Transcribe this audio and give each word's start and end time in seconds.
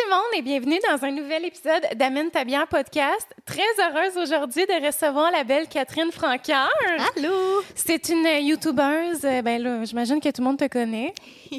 Tout 0.00 0.06
le 0.08 0.14
monde 0.14 0.24
et 0.38 0.42
bienvenue 0.42 0.78
dans 0.88 1.04
un 1.04 1.10
nouvel 1.10 1.44
épisode 1.44 1.82
d'Amène 1.96 2.30
ta 2.30 2.44
bière 2.44 2.66
podcast. 2.68 3.26
Très 3.44 3.60
heureuse 3.78 4.16
aujourd'hui 4.16 4.64
de 4.64 4.86
recevoir 4.86 5.30
la 5.30 5.44
belle 5.44 5.68
Catherine 5.68 6.10
Franqueur. 6.10 6.70
Allô! 7.16 7.62
C'est 7.74 8.08
une 8.08 8.24
youtubeuse, 8.46 9.24
euh, 9.24 9.42
ben 9.42 9.62
là, 9.62 9.84
j'imagine 9.84 10.18
que 10.20 10.28
tout 10.30 10.40
le 10.40 10.44
monde 10.46 10.58
te 10.58 10.68
connaît. 10.68 11.12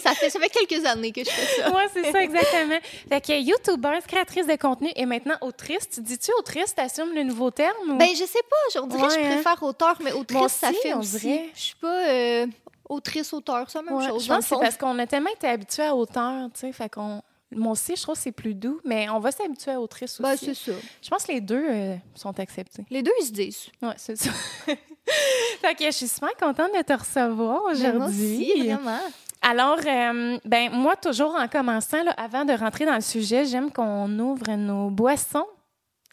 ça, 0.00 0.10
fait, 0.12 0.28
ça 0.28 0.38
fait 0.38 0.50
quelques 0.50 0.84
années 0.84 1.12
que 1.12 1.24
je 1.24 1.30
fais 1.30 1.62
ça. 1.62 1.70
Oui, 1.74 1.82
c'est 1.94 2.12
ça, 2.12 2.22
exactement. 2.22 2.78
Fait 3.08 3.20
que 3.24 3.40
youtubeuse, 3.40 4.04
créatrice 4.06 4.46
de 4.46 4.56
contenu 4.56 4.90
et 4.94 5.06
maintenant 5.06 5.36
autrice. 5.40 5.88
Tu 5.88 6.02
dis-tu 6.02 6.30
autrice, 6.38 6.74
t'assumes 6.74 7.14
le 7.14 7.22
nouveau 7.22 7.50
terme? 7.50 7.92
Ou... 7.92 7.96
Ben, 7.96 8.08
je 8.10 8.24
sais 8.24 8.42
pas, 8.50 8.80
je 8.80 8.86
dirais 8.86 9.02
que 9.08 9.14
je 9.14 9.18
Ouais, 9.18 9.26
hein? 9.26 9.34
préfère 9.40 9.62
auteur, 9.62 9.96
mais 10.02 10.12
autrice, 10.12 10.38
Moi 10.38 10.48
ça 10.50 10.72
fait 10.72 10.92
on 10.92 10.98
aussi. 10.98 11.18
dirait. 11.20 11.48
Je 11.54 11.60
suis 11.60 11.76
pas 11.76 12.06
euh, 12.08 12.46
autrice, 12.88 13.32
auteur, 13.32 13.66
la 13.74 13.82
même 13.82 13.94
Ouais, 13.94 14.08
chose. 14.08 14.24
je 14.24 14.28
pense 14.28 14.40
que 14.40 14.54
c'est 14.56 14.60
parce 14.60 14.76
qu'on 14.76 14.98
a 14.98 15.06
tellement 15.06 15.30
été 15.30 15.46
habitués 15.48 15.84
à 15.84 15.94
auteur, 15.94 16.48
tu 16.52 16.60
sais, 16.60 16.72
fait 16.72 16.90
qu'on... 16.90 17.22
Moi 17.54 17.72
aussi, 17.72 17.96
je 17.96 18.02
trouve 18.02 18.14
que 18.14 18.20
c'est 18.20 18.32
plus 18.32 18.54
doux, 18.54 18.80
mais 18.84 19.08
on 19.08 19.20
va 19.20 19.30
s'habituer 19.30 19.72
à 19.72 19.80
autrice 19.80 20.20
aussi. 20.20 20.22
Ben, 20.22 20.36
c'est 20.36 20.54
ça. 20.54 20.72
je 21.02 21.08
pense 21.08 21.24
que 21.24 21.32
les 21.32 21.40
deux 21.40 21.64
euh, 21.68 21.94
sont 22.14 22.38
acceptés. 22.38 22.84
Les 22.90 23.02
deux, 23.02 23.12
ils 23.22 23.26
se 23.26 23.32
disent. 23.32 23.66
Oui, 23.80 23.90
c'est 23.96 24.16
ça. 24.16 24.30
fait 24.66 25.74
que 25.74 25.84
je 25.86 25.90
suis 25.90 26.08
super 26.08 26.34
contente 26.38 26.70
de 26.76 26.82
te 26.82 26.92
recevoir 26.92 27.62
Ben, 27.72 27.96
moi 27.96 28.06
aujourd'hui. 28.08 28.52
aussi, 28.52 28.62
vraiment. 28.68 29.00
Alors, 29.40 29.78
euh, 29.86 30.38
ben 30.44 30.70
moi, 30.72 30.96
toujours 30.96 31.34
en 31.36 31.48
commençant, 31.48 32.02
là, 32.02 32.10
avant 32.18 32.44
de 32.44 32.52
rentrer 32.52 32.84
dans 32.84 32.96
le 32.96 33.00
sujet, 33.00 33.44
j'aime 33.46 33.70
qu'on 33.72 34.18
ouvre 34.18 34.50
nos 34.56 34.90
boissons, 34.90 35.46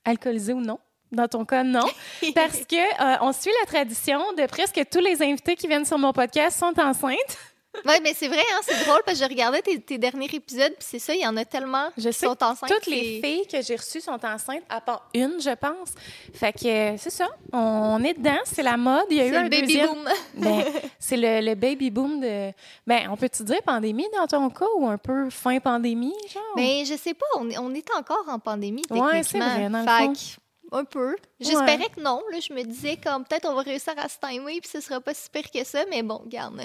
alcoolisées 0.05 0.53
ou 0.53 0.61
non. 0.61 0.79
Dans 1.11 1.27
ton 1.27 1.43
cas, 1.43 1.63
non. 1.63 1.85
Parce 2.35 2.65
que 2.65 2.75
euh, 2.75 3.17
on 3.21 3.31
suit 3.33 3.51
la 3.61 3.67
tradition 3.67 4.19
de 4.37 4.45
presque 4.47 4.79
tous 4.91 4.99
les 4.99 5.21
invités 5.21 5.55
qui 5.55 5.67
viennent 5.67 5.85
sur 5.85 5.97
mon 5.97 6.13
podcast 6.13 6.59
sont 6.59 6.73
enceintes. 6.79 7.37
Oui, 7.85 7.93
mais 8.03 8.13
c'est 8.13 8.27
vrai, 8.27 8.39
hein, 8.53 8.59
c'est 8.63 8.85
drôle 8.85 9.01
parce 9.05 9.19
que 9.19 9.23
je 9.25 9.29
regardais 9.29 9.61
tes, 9.61 9.79
tes 9.81 9.97
derniers 9.97 10.29
épisodes, 10.33 10.73
puis 10.77 10.87
c'est 10.87 10.99
ça, 10.99 11.13
il 11.13 11.21
y 11.21 11.27
en 11.27 11.35
a 11.37 11.45
tellement 11.45 11.89
Je 11.97 12.09
qui 12.09 12.13
sais 12.13 12.25
sont 12.25 12.37
enceintes. 12.43 12.69
Toutes 12.69 12.85
les 12.87 13.21
filles 13.23 13.47
que 13.47 13.61
j'ai 13.61 13.75
reçues 13.75 14.01
sont 14.01 14.13
enceintes, 14.23 14.63
à 14.69 14.81
part 14.81 15.09
une, 15.13 15.39
je 15.41 15.53
pense. 15.55 15.89
Fait 16.33 16.53
que 16.53 16.67
euh, 16.67 16.95
c'est 16.97 17.09
ça. 17.09 17.27
On 17.53 18.03
est 18.03 18.13
dedans, 18.13 18.39
c'est 18.45 18.63
la 18.63 18.77
mode. 18.77 19.05
Il 19.09 19.17
y 19.17 19.21
a 19.21 19.27
eu 19.27 19.29
C'est 19.31 19.35
un 19.37 19.43
le 19.43 19.49
baby 19.49 19.61
deuxième. 19.67 19.89
boom. 19.89 20.05
Ben, 20.35 20.63
c'est 20.99 21.17
le, 21.17 21.41
le 21.45 21.55
baby 21.55 21.89
boom 21.91 22.19
de. 22.19 22.51
Ben, 22.85 23.07
on 23.11 23.17
peut-tu 23.17 23.43
dire 23.43 23.61
pandémie 23.63 24.07
dans 24.15 24.27
ton 24.27 24.49
cas 24.49 24.65
ou 24.77 24.87
un 24.87 24.97
peu 24.97 25.29
fin 25.29 25.59
pandémie, 25.59 26.13
genre? 26.33 26.43
Mais 26.55 26.83
je 26.85 26.95
sais 26.95 27.13
pas, 27.13 27.25
on 27.37 27.49
est, 27.49 27.57
on 27.57 27.73
est 27.73 27.87
encore 27.97 28.25
en 28.27 28.39
pandémie, 28.39 28.81
techniquement. 28.83 29.09
Ouais, 29.09 29.23
c'est 29.23 29.37
vrai, 29.39 29.69
dans 29.69 29.79
le 29.79 29.85
Fait 29.85 30.05
fond. 30.05 30.13
que, 30.13 30.77
un 30.77 30.83
peu. 30.83 31.15
J'espérais 31.39 31.87
que 31.95 32.01
non. 32.01 32.21
Là, 32.31 32.39
je 32.39 32.51
me 32.53 32.63
disais 32.63 32.97
comme 32.97 33.23
peut-être 33.23 33.47
on 33.47 33.53
va 33.53 33.61
réussir 33.61 33.93
à 33.97 34.09
se 34.09 34.17
timer 34.19 34.59
puis 34.59 34.69
ce 34.71 34.81
sera 34.81 34.99
pas 34.99 35.13
si 35.13 35.29
pire 35.29 35.49
que 35.51 35.63
ça, 35.63 35.83
mais 35.89 36.01
bon, 36.03 36.21
garde. 36.27 36.59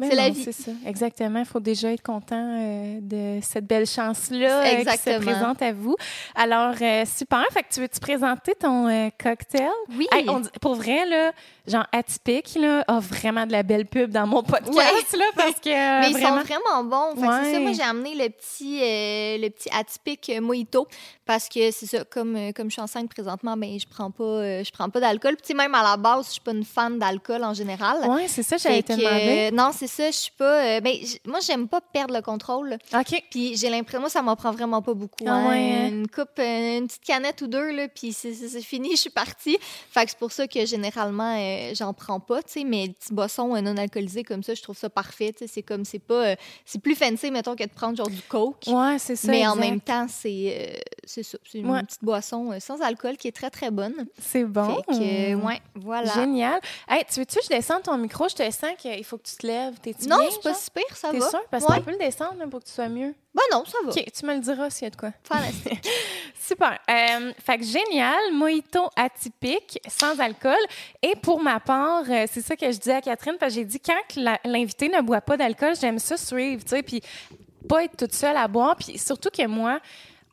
C'est 0.00 0.14
la 0.14 0.28
vie. 0.30 0.42
C'est 0.42 0.52
ça, 0.52 0.70
exactement. 0.86 1.38
Il 1.38 1.44
faut 1.44 1.60
déjà 1.60 1.92
être 1.92 2.02
content 2.02 2.58
euh, 2.58 2.98
de 3.00 3.40
cette 3.42 3.66
belle 3.66 3.86
chance-là 3.86 4.62
euh, 4.62 4.84
qui 4.84 4.98
se 4.98 5.18
présente 5.20 5.62
à 5.62 5.72
vous. 5.72 5.94
Alors, 6.34 6.74
euh, 6.80 7.04
super. 7.06 7.44
Fait 7.52 7.62
que 7.62 7.72
tu 7.72 7.80
veux-tu 7.80 8.00
présenter 8.00 8.54
ton 8.58 9.10
cocktail? 9.22 9.70
Oui. 9.96 10.06
Hey, 10.12 10.28
on 10.28 10.40
dit- 10.40 10.48
pour 10.60 10.74
vrai, 10.74 11.06
là, 11.06 11.32
genre 11.66 11.86
atypique, 11.92 12.56
là, 12.56 12.84
a 12.88 12.98
vraiment 12.98 13.46
de 13.46 13.52
la 13.52 13.62
belle 13.62 13.86
pub 13.86 14.10
dans 14.10 14.26
mon 14.26 14.42
podcast, 14.42 14.74
Ouais. 14.76 15.18
là, 15.18 15.24
parce 15.36 15.60
que 15.60 16.00
Mais 16.00 16.10
ils 16.10 16.12
vraiment... 16.12 16.38
sont 16.38 16.42
vraiment 16.44 16.84
bons. 16.84 17.20
Fait 17.20 17.26
que 17.28 17.44
C'est 17.44 17.52
ça, 17.54 17.60
moi 17.60 17.72
j'ai 17.72 17.82
amené 17.82 18.14
le 18.16 18.28
petit, 18.30 18.78
le 18.80 19.48
petit 19.48 19.68
atypique 19.72 20.32
mojito 20.40 20.88
parce 21.26 21.48
que 21.48 21.70
c'est 21.70 21.86
ça, 21.86 22.04
comme, 22.04 22.36
euh, 22.36 22.52
comme 22.52 22.68
je 22.68 22.74
suis 22.74 22.82
enceinte 22.82 23.08
présentement, 23.08 23.56
ben, 23.56 23.78
je 23.78 23.86
prends 23.86 24.10
pas, 24.10 24.24
euh, 24.24 24.64
je 24.64 24.70
prends 24.70 24.90
pas 24.90 25.00
d'alcool. 25.00 25.36
Puis 25.42 25.54
même 25.54 25.74
à 25.74 25.82
la 25.82 25.96
base, 25.96 26.26
je 26.26 26.32
suis 26.32 26.40
pas 26.40 26.52
une 26.52 26.64
fan 26.64 26.98
d'alcool 26.98 27.42
en 27.44 27.54
général. 27.54 28.08
Ouais, 28.10 28.28
c'est 28.28 28.42
ça, 28.42 28.56
demander. 28.56 29.50
euh, 29.50 29.50
non, 29.56 29.70
c'est 29.74 29.86
ça, 29.86 30.10
je 30.10 30.16
suis 30.16 30.32
pas. 30.36 30.64
euh, 30.64 30.80
ben, 30.80 30.94
moi, 31.24 31.40
j'aime 31.40 31.66
pas 31.66 31.80
perdre 31.80 32.14
le 32.14 32.20
contrôle. 32.20 32.76
OK. 32.94 33.22
Puis 33.30 33.56
j'ai 33.56 33.70
l'impression, 33.70 34.00
moi, 34.00 34.10
ça 34.10 34.20
m'en 34.20 34.36
prend 34.36 34.52
vraiment 34.52 34.82
pas 34.82 34.92
beaucoup. 34.92 35.24
Ah 35.26 35.32
hein. 35.32 35.48
ouais, 35.48 35.72
hein? 35.72 35.88
Une 35.88 36.08
coupe, 36.08 36.38
euh, 36.38 36.78
une 36.78 36.86
petite 36.86 37.04
canette 37.04 37.40
ou 37.40 37.46
deux, 37.46 37.72
là, 37.72 37.88
puis 37.88 38.12
c'est 38.12 38.34
fini, 38.60 38.90
je 38.92 39.00
suis 39.00 39.10
partie. 39.10 39.56
Fait 39.90 40.04
que 40.04 40.10
c'est 40.10 40.18
pour 40.18 40.32
ça 40.32 40.46
que 40.46 40.66
généralement, 40.66 41.38
j'en 41.74 41.94
prends 41.94 42.20
pas, 42.20 42.42
tu 42.42 42.52
sais, 42.52 42.64
mais 42.64 42.88
petits 42.88 43.14
boissons 43.14 43.60
non 43.62 43.76
alcoolisés 43.76 44.24
comme 44.24 44.42
ça, 44.42 44.54
je 44.54 44.62
trouve 44.62 44.76
ça 44.76 44.90
parfait. 44.90 45.34
C'est 45.46 45.62
comme, 45.62 45.84
c'est 45.86 45.98
pas. 45.98 46.34
c'est 46.66 46.80
plus 46.80 46.94
fancy, 46.94 47.30
mettons, 47.30 47.56
que 47.56 47.64
de 47.64 47.70
prendre 47.70 47.96
genre 47.96 48.10
du 48.10 48.22
coke. 48.28 48.64
Ouais, 48.66 48.98
c'est 48.98 49.16
ça. 49.16 49.30
mais 49.30 49.46
en 49.46 49.56
même 49.56 49.80
temps, 49.80 50.06
c'est 50.08 50.82
c'est 51.14 51.22
ça. 51.22 51.38
C'est 51.50 51.58
une 51.58 51.70
Ouais. 51.70 51.82
petite 51.82 52.02
boisson 52.02 52.52
euh, 52.52 52.60
sans 52.60 52.80
alcool 52.80 53.16
qui 53.16 53.28
est 53.28 53.32
très, 53.32 53.50
très 53.50 53.70
bonne. 53.70 54.06
C'est 54.20 54.44
bon. 54.44 54.76
Fait 54.76 54.82
que, 54.98 55.32
euh, 55.32 55.36
ouais, 55.36 55.60
voilà. 55.74 56.12
Génial. 56.12 56.60
Hey, 56.88 57.04
tu 57.12 57.20
veux-tu 57.20 57.38
que 57.38 57.44
je 57.44 57.48
descende 57.48 57.82
ton 57.82 57.96
micro? 57.96 58.28
Je 58.28 58.34
te 58.34 58.50
sens 58.50 58.72
qu'il 58.78 59.04
faut 59.04 59.16
que 59.18 59.22
tu 59.28 59.36
te 59.36 59.46
lèves. 59.46 59.74
T'es-tu 59.80 60.08
Non, 60.08 60.18
c'est 60.30 60.42
pas 60.42 60.54
si 60.54 60.70
pire, 60.70 60.96
ça 60.96 61.10
T'es 61.10 61.18
va. 61.18 61.30
sûr? 61.30 61.40
Parce 61.50 61.64
Ouais. 61.64 61.76
qu'on 61.76 61.82
peut 61.82 61.90
le 61.92 61.98
descendre 61.98 62.44
pour 62.50 62.60
que 62.60 62.66
tu 62.66 62.72
sois 62.72 62.88
mieux. 62.88 63.14
Ben 63.34 63.42
non, 63.52 63.64
ça 63.64 63.78
va. 63.84 63.90
OK, 63.90 64.04
tu 64.12 64.26
me 64.26 64.34
le 64.34 64.40
diras 64.40 64.70
s'il 64.70 64.84
y 64.84 64.86
a 64.86 64.90
de 64.90 64.96
quoi. 64.96 65.10
Fantastique. 65.24 65.88
Super. 66.40 66.78
Euh, 66.90 67.32
fait 67.44 67.58
que 67.58 67.64
génial, 67.64 68.32
mojito 68.32 68.88
atypique, 68.96 69.80
sans 69.88 70.18
alcool. 70.20 70.54
Et 71.02 71.14
pour 71.16 71.40
ma 71.40 71.58
part, 71.60 72.04
c'est 72.06 72.42
ça 72.42 72.54
que 72.56 72.70
je 72.70 72.76
disais 72.78 72.94
à 72.94 73.00
Catherine, 73.00 73.36
parce 73.40 73.54
que 73.54 73.60
j'ai 73.60 73.64
dit 73.64 73.80
quand 73.80 74.20
l'invité 74.44 74.88
ne 74.88 75.00
boit 75.00 75.20
pas 75.20 75.36
d'alcool, 75.36 75.74
j'aime 75.80 75.98
ça 75.98 76.16
suivre, 76.16 76.62
tu 76.64 76.70
sais, 76.70 76.82
puis 76.82 77.00
pas 77.68 77.84
être 77.84 77.96
toute 77.96 78.12
seule 78.14 78.36
à 78.36 78.46
boire. 78.46 78.76
Puis 78.76 78.98
surtout 78.98 79.30
que 79.30 79.46
moi, 79.46 79.80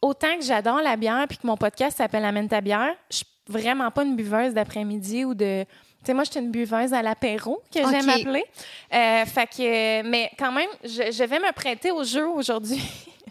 autant 0.02 0.36
que 0.38 0.44
j'adore 0.44 0.82
la 0.82 0.96
bière, 0.96 1.26
puis 1.28 1.38
que 1.38 1.48
mon 1.48 1.58
podcast 1.58 1.98
s'appelle 1.98 2.26
Amène 2.26 2.48
ta 2.48 2.62
bière, 2.62 2.96
je 3.10 3.18
suis 3.18 3.26
vraiment 3.48 3.92
pas 3.92 4.04
une 4.04 4.16
buveuse 4.16 4.54
d'après-midi 4.54 5.26
ou 5.26 5.34
de... 5.34 5.64
Tu 5.64 6.08
sais, 6.08 6.14
moi, 6.16 6.24
je 6.24 6.32
suis 6.32 6.40
une 6.40 6.50
buveuse 6.50 6.94
à 6.94 7.04
l'apéro, 7.04 7.62
que 7.72 7.80
j'aime 7.80 8.10
appeler. 8.10 8.44
Euh, 8.92 9.26
fait 9.26 9.46
que, 9.46 10.02
mais 10.02 10.32
quand 10.38 10.52
même, 10.52 10.70
je, 10.84 11.12
je 11.12 11.24
vais 11.24 11.38
me 11.38 11.52
prêter 11.52 11.92
au 11.92 12.04
jeu 12.04 12.28
aujourd'hui 12.28 12.82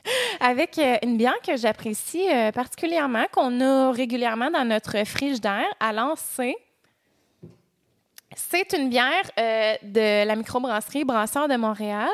avec 0.41 0.79
euh, 0.79 0.97
une 1.03 1.17
bière 1.17 1.41
que 1.45 1.57
j'apprécie 1.57 2.29
euh, 2.33 2.53
particulièrement, 2.53 3.25
qu'on 3.33 3.61
a 3.61 3.91
régulièrement 3.91 4.51
dans 4.51 4.65
notre 4.65 5.05
frigidaire. 5.05 5.67
Alors, 5.81 6.17
c'est... 6.17 6.55
C'est 8.37 8.73
une 8.75 8.89
bière 8.91 9.29
euh, 9.41 9.75
de 9.83 10.25
la 10.25 10.37
microbrasserie 10.37 11.05
Brasseur 11.05 11.49
de 11.49 11.57
Montréal. 11.57 12.09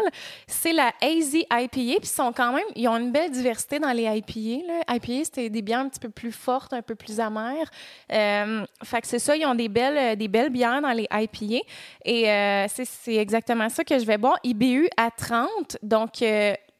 C'est 0.46 0.72
la 0.72 0.90
Hazy 1.02 1.44
IPA. 1.52 1.98
Ils 2.02 2.06
sont 2.06 2.32
quand 2.32 2.54
même, 2.54 2.64
ils 2.74 2.88
ont 2.88 2.96
une 2.96 3.12
belle 3.12 3.30
diversité 3.30 3.78
dans 3.78 3.92
les 3.92 4.04
IPA. 4.04 4.66
Là. 4.66 4.94
IPA, 4.96 5.24
c'était 5.24 5.50
des 5.50 5.60
bières 5.60 5.80
un 5.80 5.90
petit 5.90 6.00
peu 6.00 6.08
plus 6.08 6.32
fortes, 6.32 6.72
un 6.72 6.80
peu 6.80 6.94
plus 6.94 7.20
amères. 7.20 7.70
Euh, 8.10 8.64
fait 8.82 9.02
que 9.02 9.06
c'est 9.06 9.18
ça, 9.18 9.36
ils 9.36 9.44
ont 9.44 9.54
des 9.54 9.68
belles, 9.68 9.98
euh, 9.98 10.16
des 10.16 10.28
belles 10.28 10.48
bières 10.48 10.80
dans 10.80 10.92
les 10.92 11.06
IPA. 11.12 11.62
Et 12.06 12.30
euh, 12.30 12.66
c'est, 12.68 13.14
exactement 13.16 13.68
ça 13.68 13.84
que 13.84 13.98
je 13.98 14.06
vais 14.06 14.16
boire. 14.16 14.38
IBU 14.42 14.88
à 14.96 15.10
30. 15.10 15.76
Donc, 15.82 16.12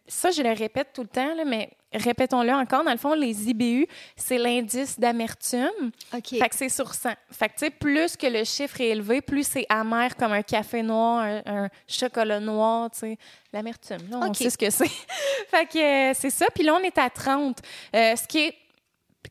ça, 0.09 0.31
je 0.31 0.43
le 0.43 0.53
répète 0.53 0.89
tout 0.95 1.03
le 1.03 1.09
temps, 1.09 1.35
là, 1.35 1.45
mais 1.45 1.69
répétons-le 1.97 2.53
encore. 2.53 2.85
Dans 2.85 2.93
le 2.93 2.99
fond, 2.99 3.15
les 3.15 3.49
IBU, 3.49 3.87
c'est 4.17 4.39
l'indice 4.39 4.99
d'amertume. 4.99 5.91
OK. 6.15 6.29
Fait 6.29 6.49
que 6.49 6.55
c'est 6.55 6.69
sur 6.69 6.95
100. 6.95 7.11
Fait 7.31 7.49
que, 7.49 7.55
tu 7.55 7.59
sais, 7.61 7.71
plus 7.71 8.17
que 8.17 8.27
le 8.27 8.45
chiffre 8.45 8.81
est 8.81 8.89
élevé, 8.89 9.21
plus 9.21 9.47
c'est 9.47 9.67
amer 9.69 10.17
comme 10.17 10.33
un 10.33 10.43
café 10.43 10.83
noir, 10.83 11.23
un, 11.23 11.43
un 11.47 11.69
chocolat 11.87 12.41
noir, 12.41 12.91
tu 12.91 13.01
sais. 13.01 13.19
L'amertume, 13.53 14.11
là, 14.11 14.19
on 14.23 14.29
OK. 14.29 14.37
sait 14.37 14.51
ce 14.51 14.59
que 14.59 14.71
c'est. 14.71 14.89
fait 15.51 15.67
que 15.67 16.11
euh, 16.11 16.13
c'est 16.15 16.31
ça. 16.31 16.47
Puis 16.55 16.65
là, 16.65 16.75
on 16.75 16.81
est 16.81 16.99
à 16.99 17.09
30. 17.09 17.59
Euh, 17.95 18.17
ce 18.17 18.27
qui 18.27 18.39
est 18.39 18.55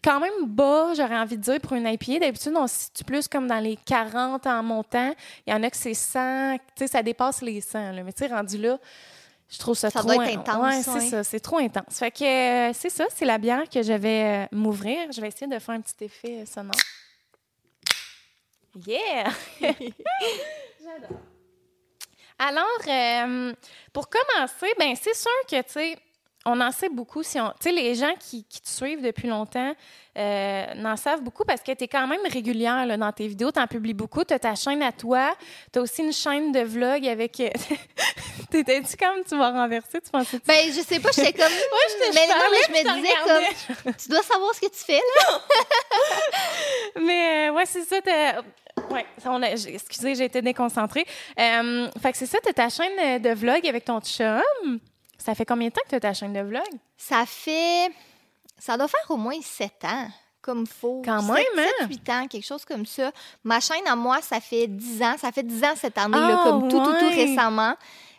quand 0.03 0.19
même 0.19 0.45
bas, 0.45 0.93
j'aurais 0.95 1.17
envie 1.17 1.37
de 1.37 1.41
dire, 1.41 1.59
pour 1.59 1.73
une 1.73 1.87
IPA. 1.87 2.19
D'habitude, 2.19 2.53
on 2.55 2.67
se 2.67 2.75
situe 2.75 3.03
plus 3.03 3.27
comme 3.27 3.47
dans 3.47 3.59
les 3.59 3.77
40 3.77 4.45
en 4.47 4.63
montant. 4.63 5.13
Il 5.45 5.51
y 5.51 5.53
en 5.53 5.63
a 5.63 5.69
que 5.69 5.77
c'est 5.77 5.93
100. 5.93 6.57
Tu 6.57 6.61
sais, 6.77 6.87
ça 6.87 7.03
dépasse 7.03 7.41
les 7.41 7.61
100. 7.61 7.91
Là. 7.91 8.03
Mais 8.03 8.13
tu 8.13 8.25
sais, 8.25 8.33
rendu 8.33 8.57
là, 8.57 8.77
je 9.49 9.59
trouve 9.59 9.75
ça, 9.77 9.89
Ça 9.89 9.99
trop... 9.99 10.13
doit 10.13 10.25
être 10.27 10.39
intense, 10.39 10.63
Ouais, 10.63 10.81
c'est 10.83 10.91
ouais. 10.91 11.09
ça. 11.09 11.23
C'est 11.23 11.39
trop 11.39 11.57
intense. 11.57 11.99
Fait 11.99 12.11
que 12.11 12.69
euh, 12.69 12.73
c'est 12.73 12.89
ça. 12.89 13.05
C'est 13.13 13.25
la 13.25 13.37
bière 13.37 13.69
que 13.69 13.83
je 13.83 13.93
vais 13.93 14.23
euh, 14.23 14.45
m'ouvrir. 14.51 15.11
Je 15.11 15.21
vais 15.21 15.27
essayer 15.27 15.47
de 15.47 15.59
faire 15.59 15.75
un 15.75 15.81
petit 15.81 16.05
effet 16.05 16.41
euh, 16.41 16.45
sonore. 16.45 16.75
Yeah! 18.85 19.29
J'adore. 19.61 21.19
Alors, 22.37 23.45
pour 23.93 24.09
commencer, 24.09 24.67
ben 24.77 24.93
c'est 25.01 25.15
sûr 25.15 25.31
que, 25.49 25.61
tu 25.61 25.71
sais, 25.71 25.97
on 26.45 26.61
en 26.61 26.71
sait 26.71 26.89
beaucoup. 26.89 27.23
Si 27.23 27.39
on, 27.39 27.47
tu 27.59 27.69
sais, 27.69 27.71
les 27.71 27.95
gens 27.95 28.13
qui, 28.19 28.43
qui 28.45 28.61
te 28.61 28.69
suivent 28.69 29.01
depuis 29.01 29.27
longtemps 29.27 29.73
euh, 30.17 30.65
n'en 30.75 30.95
savent 30.95 31.21
beaucoup 31.21 31.43
parce 31.43 31.61
que 31.61 31.71
tu 31.73 31.83
es 31.85 31.87
quand 31.87 32.05
même 32.07 32.21
régulière 32.31 32.85
là, 32.85 32.97
dans 32.97 33.11
tes 33.11 33.27
vidéos. 33.27 33.51
Tu 33.51 33.59
en 33.59 33.67
publies 33.67 33.93
beaucoup. 33.95 34.23
Tu 34.23 34.33
as 34.33 34.39
ta 34.39 34.53
chaîne 34.55 34.81
à 34.83 34.91
toi. 34.91 35.35
Tu 35.73 35.79
as 35.79 35.81
aussi 35.81 36.03
une 36.03 36.13
chaîne 36.13 36.51
de 36.51 36.59
vlog 36.61 37.07
avec. 37.07 37.39
euh, 37.39 37.49
T'étais-tu 38.51 38.95
comme 38.95 39.23
tu 39.27 39.35
vas 39.37 39.49
renverser? 39.51 39.99
Tu 40.01 40.09
pensais 40.11 40.39
Ben, 40.45 40.67
je 40.71 40.81
sais 40.81 40.99
pas, 40.99 41.09
j'étais 41.15 41.33
comme. 41.33 41.51
j'étais 41.89 42.11
mais 42.13 42.27
non, 42.27 42.35
mais 42.51 42.57
je 42.67 42.71
me 42.71 42.95
disais 43.01 43.13
regardais. 43.23 43.47
comme. 43.83 43.93
Tu 43.95 44.09
dois 44.09 44.21
savoir 44.21 44.53
ce 44.53 44.61
que 44.61 44.67
tu 44.67 44.83
fais, 44.85 45.01
là. 45.19 45.39
Mais 47.01 47.49
euh, 47.49 47.53
ouais, 47.53 47.65
c'est 47.65 47.83
ça. 47.83 48.01
t'as- 48.01 48.41
Ouais, 48.91 49.05
ça, 49.17 49.31
on 49.31 49.41
a- 49.41 49.55
j- 49.55 49.69
excusez, 49.73 50.15
j'ai 50.15 50.25
été 50.25 50.41
déconcentrée. 50.41 51.05
Euh, 51.39 51.87
fait 52.01 52.11
que 52.11 52.17
c'est 52.17 52.25
ça, 52.25 52.37
tu 52.45 52.53
ta 52.53 52.69
chaîne 52.69 53.21
de 53.21 53.29
vlog 53.33 53.65
avec 53.67 53.85
ton 53.85 53.99
chum. 54.01 54.79
Ça 55.25 55.33
fait 55.33 55.45
combien 55.45 55.69
de 55.69 55.73
temps 55.73 55.81
que 55.85 55.89
tu 55.89 55.95
as 55.95 55.99
ta 55.99 56.13
chaîne 56.13 56.33
de 56.33 56.41
vlog? 56.41 56.61
Ça 56.97 57.25
fait. 57.25 57.89
Ça 58.59 58.77
doit 58.77 58.87
faire 58.87 59.09
au 59.09 59.17
moins 59.17 59.39
sept 59.41 59.83
ans, 59.83 60.07
comme 60.39 60.67
faut. 60.67 61.01
Quand 61.03 61.23
même, 61.23 61.43
hein? 61.57 61.65
sept, 61.79 61.89
huit 61.89 62.09
ans, 62.09 62.27
quelque 62.27 62.45
chose 62.45 62.63
comme 62.63 62.85
ça. 62.85 63.11
Ma 63.43 63.59
chaîne 63.59 63.87
à 63.87 63.95
moi, 63.95 64.21
ça 64.21 64.39
fait 64.39 64.67
dix 64.67 65.01
ans. 65.01 65.15
Ça 65.17 65.31
fait 65.31 65.41
dix 65.41 65.63
ans 65.63 65.73
cette 65.75 65.97
année, 65.97 66.15
là, 66.17 66.41
Ah, 66.41 66.43
comme 66.43 66.69
tout, 66.69 66.77
tout, 66.77 66.93
tout 66.99 67.09
récemment. 67.09 67.75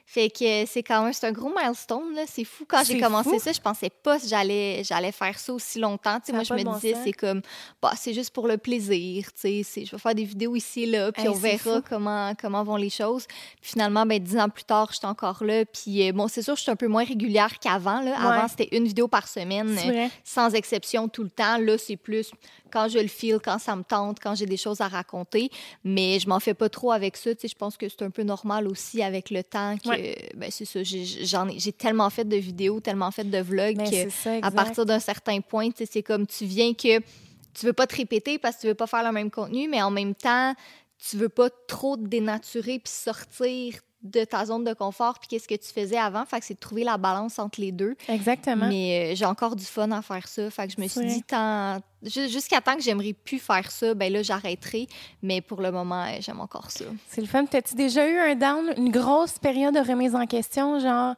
Fait 0.09 0.31
que 0.31 0.65
c'est 0.67 0.85
quand 0.85 1.03
même, 1.03 1.13
c'est 1.13 1.27
un 1.27 1.33
gros 1.33 1.51
milestone, 1.51 2.15
là. 2.15 2.23
C'est 2.29 2.45
fou. 2.45 2.65
Quand 2.69 2.85
j'ai 2.85 3.01
commencé 3.01 3.29
fou. 3.31 3.39
ça, 3.41 3.51
je 3.53 3.61
pensais 3.61 3.91
pas 3.91 4.21
que 4.21 4.27
j'allais, 4.29 4.83
j'allais 4.85 5.11
faire 5.11 5.37
ça 5.37 5.53
aussi 5.53 5.81
longtemps. 5.81 6.21
Tu 6.21 6.27
sais, 6.27 6.33
moi, 6.33 6.45
je 6.45 6.55
me 6.55 6.63
bon 6.63 6.75
disais, 6.75 6.95
c'est 7.03 7.13
comme, 7.13 7.43
bah, 7.83 7.93
c'est 7.97 8.15
juste 8.15 8.31
pour 8.31 8.47
le 8.47 8.57
plaisir, 8.57 9.25
tu 9.33 9.41
sais. 9.41 9.63
c'est- 9.65 9.85
Je 9.85 9.91
vais 9.91 9.99
faire 9.99 10.15
des 10.15 10.23
vidéos 10.25 10.55
ici 10.55 10.85
et 10.85 10.87
là, 10.87 11.11
puis 11.11 11.23
Hey, 11.25 11.29
on 11.29 11.33
verra 11.33 11.59
fou. 11.79 11.83
comment, 11.89 12.33
comment 12.41 12.63
vont 12.63 12.77
les 12.77 12.89
choses. 12.89 13.27
Puis 13.61 13.73
finalement, 13.73 14.07
ben, 14.07 14.21
dix 14.23 14.39
ans 14.39 14.49
plus 14.49 14.63
tard, 14.65 14.91
j'étais 14.93 15.07
encore 15.07 15.43
là. 15.43 15.65
Puis 15.65 16.09
euh, 16.09 16.13
bon, 16.13 16.29
c'est 16.29 16.43
sûr, 16.43 16.55
je 16.55 16.63
suis 16.63 16.71
un 16.71 16.77
peu 16.77 16.87
moins 16.87 17.05
régulière 17.05 17.59
qu'avant, 17.59 18.01
là. 18.01 18.17
Avant, 18.17 18.49
c'était 18.49 18.69
une 18.77 18.85
vidéo 18.87 19.09
par 19.09 19.27
semaine. 19.27 19.77
Euh, 19.77 20.07
sans 20.23 20.55
exception 20.55 21.09
tout 21.09 21.25
le 21.25 21.31
temps. 21.31 21.59
Là, 21.59 21.79
c'est 21.79 21.97
plus 21.97 22.31
quand 22.73 22.89
je 22.89 22.99
le 22.99 23.09
file, 23.09 23.39
quand 23.43 23.59
ça 23.59 23.75
me 23.75 23.83
tente, 23.83 24.19
quand 24.23 24.35
j'ai 24.37 24.47
des 24.47 24.57
choses 24.57 24.81
à 24.81 24.89
raconter. 24.89 25.51
Mais 25.83 26.19
je 26.21 26.29
m'en 26.29 26.39
fais 26.41 26.55
pas 26.55 26.69
trop 26.69 26.93
avec 26.93 27.17
ça. 27.17 27.35
Tu 27.35 27.43
sais, 27.43 27.49
je 27.49 27.55
pense 27.57 27.77
que 27.77 27.89
c'est 27.89 28.03
un 28.03 28.11
peu 28.11 28.23
normal 28.23 28.69
aussi 28.69 29.03
avec 29.03 29.31
le 29.31 29.43
temps 29.43 29.77
que, 29.77 29.89
ben, 30.37 30.51
c'est 30.51 30.65
ça, 30.65 30.83
j'ai- 30.83 31.05
j'en 31.05 31.49
ai, 31.49 31.59
j'ai 31.59 31.73
tellement 31.73 32.11
fait 32.11 32.25
de 32.25 32.37
vidéos, 32.37 32.81
tellement 32.81 33.11
fait 33.11 33.25
de 33.25 33.39
vlogs 33.39 33.77
Mais 33.77 33.85
que 33.85 33.91
c'est 33.91 34.11
ça, 34.11 34.33
à 34.33 34.37
exact. 34.39 34.55
partir 34.55 34.87
d'un 34.87 34.99
certain 35.01 35.41
point, 35.41 35.69
c'est 35.77 36.03
comme 36.03 36.27
tu 36.27 36.45
viens 36.45 36.73
que 36.75 36.99
tu 37.55 37.67
veux 37.67 37.73
pas 37.73 37.87
te 37.87 37.97
répéter 37.97 38.39
parce 38.39 38.57
que 38.57 38.61
tu 38.63 38.67
veux 38.69 38.75
pas 38.75 38.87
faire 38.87 39.03
le 39.05 39.13
même 39.13 39.31
contenu, 39.31 39.69
mais 39.69 39.81
en 39.83 39.91
même 39.91 40.15
temps, 40.15 40.55
tu 40.99 41.17
veux 41.17 41.29
pas 41.29 41.49
trop 41.69 41.97
te 41.97 42.07
dénaturer 42.07 42.79
puis 42.79 42.93
sortir 42.93 43.75
de 44.11 44.25
ta 44.25 44.45
zone 44.47 44.65
de 44.65 44.73
confort 44.75 45.19
puis 45.19 45.29
qu'est-ce 45.29 45.47
que 45.49 45.55
tu 45.55 45.73
faisais 45.73 45.99
avant. 45.99 46.25
Fait 46.25 46.41
que 46.41 46.47
c'est 46.47 46.55
de 46.55 46.59
trouver 46.61 46.85
la 46.85 46.97
balance 46.97 47.39
entre 47.39 47.61
les 47.61 47.73
deux. 47.73 47.95
Exactement. 48.09 48.69
Mais 48.69 49.13
euh, 49.13 49.15
j'ai 49.17 49.25
encore 49.27 49.57
du 49.57 49.65
fun 49.65 49.91
à 49.93 50.03
faire 50.03 50.27
ça. 50.29 50.51
Fait 50.51 50.67
que 50.67 50.73
je 50.77 50.81
me 50.81 50.89
suis 50.89 51.07
dit, 51.07 51.23
tant... 51.23 51.79
ju- 52.03 52.29
jusqu'à 52.29 52.61
temps 52.61 52.77
que 52.77 52.83
j'aimerais 52.83 53.13
plus 53.13 53.39
faire 53.39 53.71
ça, 53.71 53.95
ben 53.95 54.13
là, 54.13 54.23
j'arrêterai. 54.23 54.87
Mais 55.23 55.41
pour 55.41 55.61
le 55.61 55.71
moment, 55.71 56.05
euh, 56.05 56.17
j'aime 56.21 56.41
encore 56.41 56.71
ça. 56.71 56.85
C'est 57.09 57.21
le 57.21 57.27
fun. 57.27 57.45
T'as-tu 57.47 57.75
déjà 57.75 58.09
eu 58.09 58.19
un 58.19 58.35
down, 58.35 58.73
une 58.77 58.91
grosse 58.91 59.39
période 59.39 59.75
de 59.75 59.81
remise 59.81 60.15
en 60.15 60.27
question, 60.27 60.79
genre 60.81 61.15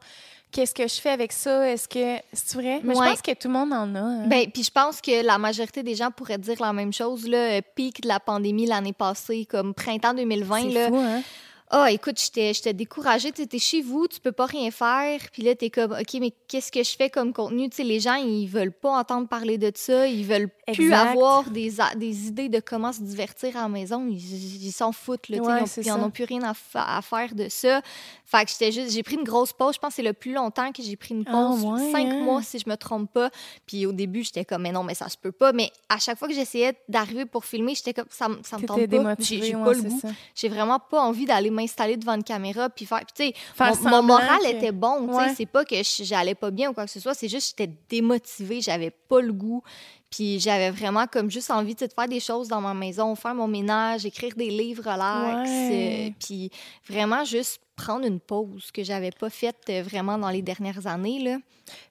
qu'est-ce 0.51 0.73
que 0.73 0.87
je 0.87 0.95
fais 0.99 1.11
avec 1.11 1.31
ça? 1.31 1.69
Est-ce 1.69 1.87
que 1.87 2.19
c'est 2.33 2.55
vrai? 2.55 2.81
Mais 2.83 2.97
Ouais. 2.97 3.05
je 3.05 3.11
pense 3.11 3.21
que 3.21 3.31
tout 3.35 3.47
le 3.49 3.53
monde 3.53 3.71
en 3.71 3.93
a. 3.93 3.99
hein. 3.99 4.25
Ben, 4.27 4.49
puis 4.51 4.63
je 4.63 4.71
pense 4.71 4.99
que 4.99 5.23
la 5.23 5.37
majorité 5.37 5.83
des 5.83 5.93
gens 5.93 6.09
pourraient 6.09 6.39
dire 6.39 6.59
la 6.59 6.73
même 6.73 6.91
chose. 6.91 7.27
Là, 7.27 7.37
Euh, 7.37 7.61
pic 7.75 8.01
de 8.01 8.07
la 8.07 8.19
pandémie 8.19 8.65
l'année 8.65 8.93
passée, 8.93 9.45
comme 9.45 9.75
printemps 9.75 10.15
2020. 10.15 10.61
c'est 10.63 10.69
Là, 10.69 10.87
fou, 10.87 10.95
hein? 10.97 11.21
Ah, 11.71 11.91
écoute, 11.91 12.19
j'étais 12.19 12.73
découragée. 12.73 13.31
Tu 13.31 13.43
es 13.43 13.59
chez 13.59 13.81
vous, 13.83 14.07
tu 14.07 14.19
peux 14.19 14.31
pas 14.31 14.47
rien 14.47 14.71
faire. 14.71 15.19
Puis 15.31 15.43
là, 15.43 15.53
tu 15.53 15.65
es 15.65 15.69
comme, 15.69 15.91
OK, 15.91 16.15
mais 16.19 16.31
qu'est-ce 16.47 16.71
que 16.71 16.81
je 16.83 16.95
fais 16.95 17.11
comme 17.11 17.31
contenu? 17.31 17.69
Tu 17.69 17.77
sais, 17.77 17.83
les 17.83 17.99
gens, 17.99 18.15
ils 18.15 18.47
veulent 18.47 18.71
pas 18.71 18.97
entendre 18.97 19.27
parler 19.27 19.59
de 19.59 19.71
ça. 19.75 20.07
Ils 20.07 20.25
veulent 20.25 20.49
plus 20.73 20.85
Exact. 20.85 21.09
avoir 21.11 21.49
des, 21.51 21.73
des 21.95 22.27
idées 22.27 22.49
de 22.49 22.59
comment 22.59 22.91
se 22.91 23.01
divertir 23.01 23.55
à 23.55 23.61
la 23.61 23.69
maison. 23.69 24.07
Ils 24.09 24.71
s'en 24.71 24.91
foutent. 24.91 25.29
Là, 25.29 25.37
Ouais, 25.37 25.59
ils 25.59 25.61
ont- 25.61 25.65
c'est 25.67 25.81
ils 25.85 25.91
en 25.91 25.97
ça. 25.99 26.03
ont 26.05 26.09
plus 26.09 26.23
rien 26.23 26.41
à, 26.41 26.55
fa- 26.55 26.97
à 26.97 27.01
faire 27.03 27.35
de 27.35 27.47
ça. 27.49 27.81
Fait 28.25 28.45
que 28.45 28.51
j'étais 28.51 28.71
juste, 28.71 28.91
j'ai 28.91 29.03
pris 29.03 29.15
une 29.17 29.23
grosse 29.23 29.53
pause. 29.53 29.75
Je 29.75 29.79
pense 29.79 29.89
que 29.89 29.95
c'est 29.97 30.01
le 30.03 30.13
plus 30.13 30.33
longtemps 30.33 30.71
que 30.71 30.81
j'ai 30.81 30.95
pris 30.95 31.13
une 31.13 31.23
Ah, 31.27 31.31
pause. 31.31 31.63
ouais, 31.65 31.91
Cinq 31.91 32.11
hein? 32.13 32.19
mois, 32.23 32.41
si 32.41 32.57
je 32.57 32.67
me 32.67 32.77
trompe 32.77 33.11
pas. 33.13 33.29
Puis 33.67 33.85
au 33.85 33.91
début, 33.91 34.23
j'étais 34.23 34.43
comme, 34.43 34.63
mais 34.63 34.71
non, 34.71 34.81
mais 34.83 34.95
ça 34.95 35.07
se 35.07 35.17
peut 35.17 35.31
pas. 35.31 35.53
Mais 35.53 35.71
à 35.87 35.99
chaque 35.99 36.17
fois 36.17 36.27
que 36.27 36.33
j'essayais 36.33 36.73
d'arriver 36.87 37.25
pour 37.25 37.45
filmer, 37.45 37.75
j'étais 37.75 37.93
comme, 37.93 38.05
ça, 38.09 38.27
me- 38.27 38.39
ça 38.43 38.57
me 38.57 38.65
tente 38.65 38.77
pas. 38.87 39.15
J'ai 39.19 39.55
ouais, 39.55 39.63
pas 39.63 39.73
le 39.73 39.81
goût 39.83 40.01
j'ai 40.33 40.49
vraiment 40.49 40.79
pas 40.79 41.01
envie 41.01 41.25
d'aller 41.25 41.51
m'installer 41.61 41.97
devant 41.97 42.15
une 42.15 42.23
caméra 42.23 42.69
puis 42.69 42.85
faire. 42.85 42.99
Puis 42.99 43.13
tu 43.15 43.23
sais, 43.27 43.33
Faire 43.55 43.75
mon, 43.83 43.89
mon 43.89 44.03
moral 44.03 44.39
que- 44.41 44.47
était 44.47 44.71
bon. 44.71 45.07
tu 45.07 45.13
sais, 45.13 45.19
Ouais. 45.19 45.33
C'est 45.35 45.45
pas 45.45 45.65
que 45.65 45.75
j'allais 46.03 46.35
pas 46.35 46.51
bien 46.51 46.69
ou 46.69 46.73
quoi 46.73 46.85
que 46.85 46.91
ce 46.91 46.99
soit. 46.99 47.13
C'est 47.13 47.27
juste 47.29 47.55
que 47.57 47.63
j'étais 47.63 47.73
démotivée. 47.89 48.61
J'avais 48.61 48.89
pas 48.91 49.21
le 49.21 49.33
goût. 49.33 49.61
Puis 50.09 50.39
j'avais 50.39 50.71
vraiment 50.71 51.05
comme 51.05 51.29
juste 51.29 51.51
envie 51.51 51.75
de 51.75 51.87
faire 51.87 52.07
des 52.07 52.19
choses 52.19 52.47
dans 52.47 52.61
ma 52.61 52.73
maison, 52.73 53.13
faire 53.15 53.35
mon 53.35 53.47
ménage, 53.47 54.07
écrire 54.07 54.33
des 54.35 54.49
livres 54.49 54.83
relax. 54.91 55.47
Ouais. 55.49 56.07
euh, 56.07 56.11
puis 56.19 56.49
vraiment 56.89 57.23
juste 57.23 57.61
prendre 57.75 58.05
une 58.07 58.19
pause 58.19 58.71
que 58.73 58.83
j'avais 58.83 59.11
pas 59.11 59.29
faite 59.29 59.57
euh, 59.69 59.83
vraiment 59.83 60.17
dans 60.17 60.29
les 60.29 60.41
dernières 60.41 60.87
années. 60.87 61.19
Là. 61.19 61.37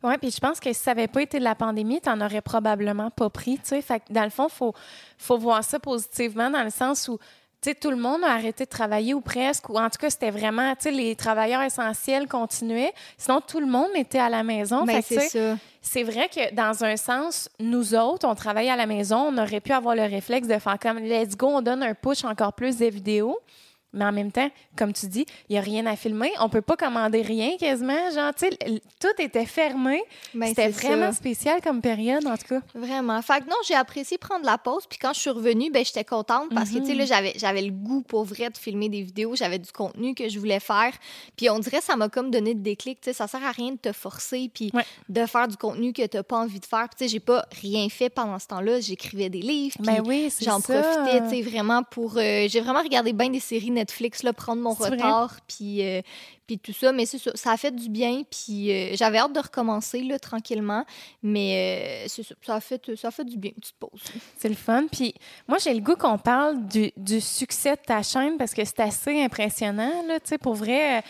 Oui, 0.03 0.15
puis 0.21 0.33
je 0.33 0.39
pense 0.41 0.59
que 0.59 0.73
si 0.73 0.81
ça 0.83 0.91
n'avait 0.95 1.07
pas 1.07 1.23
été 1.23 1.39
de 1.39 1.45
la 1.45 1.55
pandémie, 1.55 2.01
tu 2.01 2.09
n'en 2.09 2.21
aurais 2.27 2.41
probablement 2.43 3.11
pas 3.11 3.31
pris. 3.31 3.55
tu 3.59 3.69
sais. 3.69 3.83
Fait 3.83 4.01
que 4.01 4.13
dans 4.13 4.25
le 4.25 4.31
fond, 4.31 4.49
il 4.49 4.55
faut, 4.55 4.75
faut 5.17 5.39
voir 5.39 5.63
ça 5.63 5.79
positivement 5.79 6.51
dans 6.51 6.65
le 6.65 6.71
sens 6.71 7.07
où 7.09 7.19
tout 7.81 7.91
le 7.91 7.97
monde 7.97 8.23
a 8.25 8.33
arrêté 8.33 8.65
de 8.65 8.71
travailler 8.71 9.15
ou 9.15 9.21
presque, 9.21 9.69
ou 9.69 9.79
en 9.79 9.91
tout 9.91 9.99
cas, 9.99 10.11
c'était 10.11 10.31
vraiment, 10.31 10.75
tu 10.75 10.85
sais, 10.85 10.91
les 10.91 11.17
travailleurs 11.17 11.63
essentiels 11.63 12.29
continuaient. 12.29 12.93
Sinon, 13.17 13.41
tout 13.41 13.61
le 13.61 13.67
monde 13.67 13.91
était 13.95 14.19
à 14.19 14.29
la 14.29 14.43
maison. 14.43 14.85
Ben, 14.85 15.03
c'est 15.81 16.03
vrai 16.03 16.29
que 16.29 16.55
dans 16.55 16.85
un 16.85 16.97
sens, 16.97 17.49
nous 17.61 17.95
autres, 17.95 18.27
on 18.29 18.35
travaille 18.35 18.69
à 18.69 18.77
la 18.77 18.87
maison, 18.87 19.31
on 19.33 19.39
aurait 19.39 19.61
pu 19.61 19.73
avoir 19.73 19.95
le 19.95 20.03
réflexe 20.03 20.47
de 20.47 20.59
faire 20.59 20.79
comme 20.79 20.99
let's 20.99 21.37
go, 21.37 21.47
on 21.49 21.63
donne 21.63 21.83
un 21.83 21.95
push 21.95 22.25
encore 22.25 22.53
plus 22.53 22.77
des 22.77 22.91
vidéos. 22.91 23.39
Mais 23.95 24.05
en 24.05 24.13
même 24.13 24.31
temps, 24.31 24.51
comme 24.77 24.93
tu 24.93 25.07
dis, 25.07 25.25
il 25.49 25.53
n'y 25.53 25.59
a 25.59 25.63
rien 25.63 25.87
à 25.87 25.97
filmer. 25.97 26.31
On 26.41 26.49
peut 26.49 26.61
pas 26.61 26.77
commander 26.77 27.23
rien 27.23 27.57
quasiment. 27.59 28.11
Genre, 28.15 28.33
tu 28.35 28.47
tout 29.01 29.23
était 29.23 29.47
fermé. 29.47 30.03
Ben, 30.35 30.49
C'était 30.49 30.69
vraiment 30.69 31.07
ça. 31.11 31.13
spécial 31.17 31.61
comme 31.63 31.81
période, 31.81 32.27
en 32.27 32.37
tout 32.37 32.47
cas. 32.49 32.61
Vraiment. 32.75 33.21
Fait 33.23 33.41
que 33.41 33.47
non, 33.47 33.57
j'ai 33.67 33.75
apprécié 33.75 34.19
prendre 34.19 34.45
la 34.45 34.59
pause. 34.59 34.85
Puis 34.89 34.99
quand 34.99 35.13
je 35.15 35.21
suis 35.21 35.31
revenue, 35.31 35.71
ben 35.71 35.85
j'étais 35.85 36.05
contente 36.05 36.51
parce 36.55 36.71
que, 36.71 36.79
tu 36.79 36.87
sais, 36.87 36.93
Mhm. 36.93 36.99
là, 36.99 37.05
j'avais, 37.37 37.63
le 37.63 37.71
goût 37.71 38.03
pour 38.03 38.25
vrai 38.25 38.51
de 38.51 38.59
filmer 38.59 38.89
des 38.89 39.03
vidéos. 39.03 39.35
J'avais 39.37 39.59
du 39.59 39.73
contenu 39.73 40.15
que 40.15 40.29
je 40.29 40.39
voulais 40.39 40.61
faire. 40.61 40.93
Puis 41.37 41.49
on 41.49 41.59
dirait 41.59 41.79
que 41.79 41.85
ça 41.85 41.97
m'a 41.97 42.09
comme 42.11 42.31
donné 42.31 42.55
de 42.55 42.61
déclic. 42.61 43.01
Tu 43.01 43.07
sais, 43.07 43.13
ça 43.15 43.27
sert 43.27 43.43
à 43.45 43.53
rien 43.53 43.73
de 43.73 43.79
te 43.79 43.93
forcer 43.93 44.51
puis 44.53 44.71
Ouais. 44.75 44.85
de 45.09 45.25
faire 45.27 45.49
du 45.49 45.57
contenu 45.57 45.93
que 45.95 46.05
t'as 46.05 46.23
pas 46.23 46.37
envie 46.37 46.61
de 46.61 46.67
faire. 46.67 46.89
Puis, 46.91 46.99
tu 46.99 47.05
sais, 47.05 47.09
j'ai 47.09 47.21
pas 47.21 47.47
rien 47.63 47.89
fait 47.89 48.11
pendant 48.11 48.39
ce 48.39 48.49
temps-là. 48.49 48.81
J'écrivais 48.81 49.31
des 49.31 49.41
livres. 49.41 49.77
Ben 49.81 50.03
oui, 50.07 50.31
J'en 50.43 50.61
profitais, 50.61 51.23
tu 51.23 51.31
sais, 51.31 51.43
vraiment 51.43 51.83
pour... 51.85 52.19
euh, 52.19 52.47
j'ai 52.49 52.61
vraiment 52.61 52.83
regardé 52.83 53.13
bien 53.13 53.31
des 53.31 53.41
séries 53.41 53.71
Netflix, 53.79 54.23
là, 54.23 54.33
prendre 54.33 54.61
mon 54.63 54.75
retard, 54.93 55.37
puis, 55.47 55.83
euh, 55.87 56.03
puis 56.47 56.59
tout 56.59 56.73
ça. 56.73 56.93
Mais 56.93 57.07
c'est 57.07 57.19
ça, 57.19 57.31
ça 57.35 57.53
a 57.53 57.57
fait 57.57 57.71
du 57.75 57.89
bien, 57.89 58.23
puis 58.31 58.71
euh, 58.73 58.91
j'avais 58.95 59.19
hâte 59.19 59.33
de 59.33 59.41
recommencer, 59.41 60.03
là, 60.03 60.19
tranquillement. 60.19 60.85
Mais 61.23 62.05
euh, 62.05 62.09
ça, 62.09 62.23
ça 62.45 62.55
a, 62.57 62.61
fait, 62.61 62.97
ça 62.97 63.09
a 63.09 63.11
fait 63.11 63.25
du 63.25 63.37
bien, 63.37 63.51
une 63.55 63.61
petite 63.61 63.77
pause. 63.79 64.03
C'est 64.39 64.49
le 64.49 64.55
fun. 64.55 64.87
Puis 64.91 65.15
moi, 65.47 65.59
j'ai 65.59 65.75
le 65.75 65.81
goût 65.81 65.97
qu'on 65.97 66.19
parle 66.19 66.67
du, 66.67 66.93
du 66.97 67.21
succès 67.21 67.73
de 67.77 67.81
ta 67.87 68.03
chaîne 68.03 68.37
parce 68.37 68.55
que 68.55 68.65
c'est 68.65 68.81
assez 68.81 69.23
impressionnant. 69.23 70.03
Là, 70.07 70.21
tu 70.21 70.29
sais, 70.29 70.39
pour 70.39 70.55
vrai, 70.55 70.99
euh, 70.99 71.01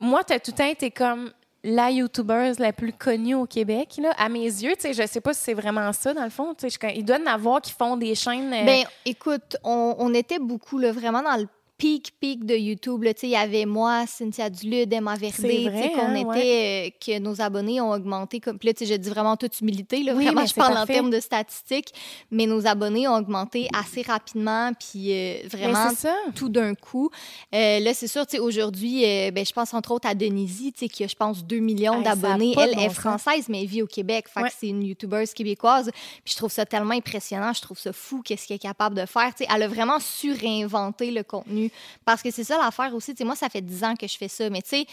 moi, 0.00 0.24
tu 0.24 0.32
as 0.32 0.40
tout 0.40 0.50
le 0.52 0.56
temps 0.56 0.66
été 0.66 0.90
comme 0.90 1.32
la 1.66 1.90
YouTubeuse 1.90 2.58
la 2.58 2.74
plus 2.74 2.92
connue 2.92 3.34
au 3.34 3.46
Québec. 3.46 3.94
Là, 3.96 4.10
à 4.18 4.28
mes 4.28 4.44
yeux, 4.44 4.74
tu 4.74 4.82
sais, 4.82 4.92
je 4.92 5.06
sais 5.06 5.22
pas 5.22 5.32
si 5.32 5.40
c'est 5.40 5.54
vraiment 5.54 5.90
ça, 5.94 6.12
dans 6.12 6.24
le 6.24 6.28
fond. 6.28 6.52
Tu 6.52 6.68
sais, 6.68 6.78
il 6.94 7.04
doit 7.06 7.16
y 7.18 7.22
en 7.22 7.26
avoir 7.26 7.62
qui 7.62 7.72
font 7.72 7.96
des 7.96 8.14
chaînes. 8.14 8.52
euh, 8.52 8.64
Ben, 8.66 8.84
écoute, 9.06 9.56
on, 9.64 9.94
on 9.98 10.12
était 10.12 10.38
beaucoup, 10.38 10.76
là, 10.78 10.92
vraiment 10.92 11.22
dans 11.22 11.36
le 11.36 11.48
pic, 11.76 12.12
pic 12.20 12.44
de 12.44 12.54
YouTube. 12.54 13.02
là. 13.02 13.14
Tu 13.14 13.20
sais, 13.22 13.26
Il 13.28 13.30
y 13.32 13.36
avait 13.36 13.64
moi, 13.66 14.06
Cynthia 14.06 14.48
Dulude, 14.50 14.92
Emma 14.92 15.14
Verdé, 15.16 15.64
qu'on 15.94 16.00
hein, 16.00 16.14
était, 16.14 16.88
euh, 16.88 16.90
que 17.04 17.18
nos 17.18 17.40
abonnés 17.40 17.80
ont 17.80 17.90
augmenté. 17.90 18.40
Comme, 18.40 18.58
puis 18.58 18.68
là, 18.68 18.74
tu 18.74 18.86
sais, 18.86 18.92
je 18.94 18.98
dis 18.98 19.08
vraiment 19.10 19.36
toute 19.36 19.60
humilité, 19.60 20.02
là, 20.02 20.14
Oui, 20.14 20.24
vraiment, 20.26 20.46
je 20.46 20.54
parle 20.54 20.74
parfait. 20.74 20.92
en 20.92 20.94
termes 20.96 21.10
de 21.10 21.20
statistiques, 21.20 21.92
mais 22.30 22.46
nos 22.46 22.66
abonnés 22.66 23.08
ont 23.08 23.14
augmenté 23.16 23.68
assez 23.78 24.02
rapidement, 24.02 24.70
puis 24.78 25.12
euh, 25.12 25.36
vraiment 25.50 25.88
tout 26.34 26.48
d'un 26.48 26.74
coup. 26.74 27.10
Euh, 27.54 27.80
là, 27.80 27.92
c'est 27.94 28.08
sûr, 28.08 28.26
tu 28.26 28.36
sais, 28.36 28.38
aujourd'hui, 28.40 29.02
ben, 29.32 29.44
je 29.44 29.52
pense 29.52 29.74
entre 29.74 29.90
autres 29.92 30.08
à 30.08 30.12
sais, 30.14 30.88
qui 30.88 31.04
a, 31.04 31.06
je 31.06 31.14
pense, 31.14 31.44
2 31.44 31.58
millions 31.58 32.00
d'abonnés. 32.00 32.54
Elle 32.58 32.74
bon 32.74 32.80
est 32.80 32.88
sens. 32.88 32.94
française, 32.94 33.48
mais 33.48 33.62
elle 33.62 33.66
vit 33.68 33.82
au 33.82 33.86
Québec. 33.86 34.26
Fait 34.28 34.42
Ouais. 34.42 34.48
que 34.48 34.54
c'est 34.58 34.68
une 34.68 34.82
YouTubeuse 34.82 35.32
québécoise. 35.34 35.90
Puis 36.24 36.32
je 36.32 36.36
trouve 36.36 36.50
ça 36.52 36.64
tellement 36.66 36.94
impressionnant. 36.94 37.52
Je 37.52 37.60
trouve 37.62 37.78
ça 37.78 37.92
fou, 37.92 38.22
qu'est-ce 38.24 38.46
qu'elle 38.46 38.56
est 38.56 38.58
capable 38.58 38.94
de 38.96 39.06
faire. 39.06 39.34
Tu 39.34 39.44
sais, 39.44 39.50
elle 39.54 39.62
a 39.62 39.68
vraiment 39.68 39.98
surinventé 40.00 41.10
le 41.10 41.22
contenu. 41.22 41.63
Parce 42.04 42.22
que 42.22 42.30
c'est 42.30 42.44
ça 42.44 42.58
l'affaire 42.58 42.94
aussi. 42.94 43.14
Moi, 43.20 43.36
ça 43.36 43.48
fait 43.48 43.60
10 43.62 43.84
ans 43.84 43.94
que 43.96 44.06
je 44.06 44.16
fais 44.16 44.28
ça. 44.28 44.50
Mais 44.50 44.62
tu 44.62 44.70
sais, 44.70 44.86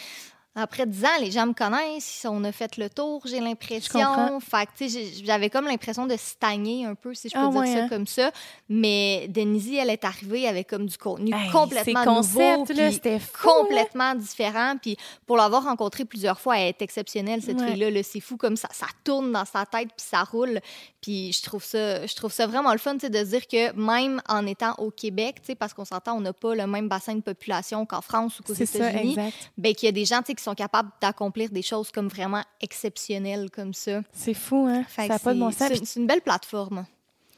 après 0.54 0.86
10 0.86 1.06
ans, 1.06 1.08
les 1.22 1.32
gens 1.32 1.46
me 1.46 1.54
connaissent, 1.54 2.26
on 2.30 2.44
a 2.44 2.52
fait 2.52 2.76
le 2.78 2.90
tour, 2.90 3.22
j'ai 3.26 3.40
l'impression. 3.40 4.40
Fait 4.42 4.66
que, 4.78 4.86
j'avais 5.24 5.50
comme 5.50 5.66
l'impression 5.66 6.06
de 6.08 6.16
stagner 6.18 6.86
un 6.86 6.96
peu, 6.96 7.14
si 7.14 7.30
je 7.30 7.34
peux 7.34 7.40
Ah 7.42 7.48
dire 7.50 7.60
ouais, 7.62 7.74
ça 7.74 7.84
hein? 7.84 7.88
comme 7.90 8.06
ça. 8.08 8.32
Mais 8.68 9.28
Denise, 9.30 9.74
elle 9.74 9.90
est 9.90 10.04
arrivée 10.04 10.48
avec 10.48 10.68
comme 10.68 10.86
du 10.88 10.98
contenu 10.98 11.32
Hey, 11.34 11.50
complètement 11.52 12.04
concepts, 12.04 12.36
nouveau, 12.70 12.74
là, 12.74 12.92
fou. 12.92 13.00
là. 13.06 13.20
complètement 13.42 14.16
différent. 14.16 14.76
Puis 14.82 14.98
pour 15.26 15.38
l'avoir 15.38 15.64
rencontrée 15.64 16.04
plusieurs 16.06 16.40
fois, 16.40 16.58
elle 16.60 16.68
est 16.70 16.82
exceptionnelle, 16.82 17.42
cette 17.42 17.60
Ouais. 17.60 17.72
fille-là. 17.72 17.90
là. 17.92 18.02
C'est 18.04 18.20
fou 18.20 18.36
comme 18.38 18.58
ça, 18.58 18.68
ça 18.72 18.88
tourne 19.04 19.32
dans 19.32 19.46
sa 19.46 19.66
tête, 19.66 19.90
puis 19.96 20.06
ça 20.06 20.24
roule. 20.24 20.60
Puis 21.02 21.34
je 21.34 21.42
trouve 21.42 21.64
ça, 21.64 22.06
je 22.06 22.16
trouve 22.16 22.32
ça 22.32 22.46
vraiment 22.46 22.72
le 22.74 22.78
fun, 22.78 22.96
de 22.96 23.00
se 23.02 23.08
dire 23.08 23.48
que 23.48 23.74
même 23.74 24.22
en 24.28 24.46
étant 24.46 24.76
au 24.78 24.92
Québec, 24.92 25.38
parce 25.58 25.74
qu'on 25.74 25.86
s'entend, 25.86 26.16
on 26.18 26.22
n'a 26.22 26.34
pas 26.34 26.54
le 26.56 26.68
même 26.68 26.88
bassin 26.90 27.16
de 27.16 27.22
population 27.22 27.86
qu'en 27.86 28.02
France 28.02 28.40
ou 28.40 28.44
qu'aux 28.44 28.54
États-Unis, 28.54 29.16
ben, 29.58 29.74
qu'il 29.74 29.88
y 29.88 29.90
a 29.90 29.92
des 29.94 30.06
gens, 30.06 30.22
sais, 30.26 30.36
qui 30.42 30.46
sont 30.46 30.56
capables 30.56 30.90
d'accomplir 31.00 31.50
des 31.50 31.62
choses 31.62 31.92
comme 31.92 32.08
vraiment 32.08 32.44
exceptionnelles 32.60 33.50
comme 33.52 33.74
ça. 33.74 34.02
C'est 34.12 34.34
fou, 34.34 34.68
hein? 34.70 34.84
Fait 34.88 35.04
ça 35.04 35.14
n'a 35.14 35.20
pas 35.20 35.34
de 35.34 35.40
bon 35.40 35.52
c'est- 35.52 35.76
sens. 35.76 35.80
c'est- 35.88 36.00
une 36.00 36.08
belle 36.08 36.22
plateforme. 36.22 36.86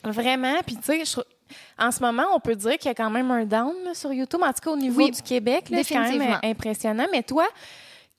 Vraiment. 0.04 0.56
Puis, 0.66 0.76
tu 0.78 0.84
sais, 0.84 1.06
je 1.06 1.22
en 1.78 1.92
ce 1.92 2.00
moment, 2.02 2.24
on 2.34 2.40
peut 2.40 2.56
dire 2.56 2.78
qu'il 2.78 2.88
y 2.88 2.92
a 2.92 2.96
quand 2.96 3.10
même 3.12 3.30
un 3.30 3.46
down 3.46 3.74
là, 3.86 3.94
sur 3.94 4.12
YouTube. 4.12 4.42
En 4.42 4.48
tout 4.54 4.62
cas, 4.64 4.72
au 4.72 4.76
niveau 4.78 5.04
Oui, 5.04 5.12
du 5.12 5.22
Québec, 5.22 5.66
c'est 5.70 5.94
quand 5.94 6.10
même 6.18 6.40
impressionnant. 6.44 7.06
Mais 7.12 7.22
toi, 7.22 7.46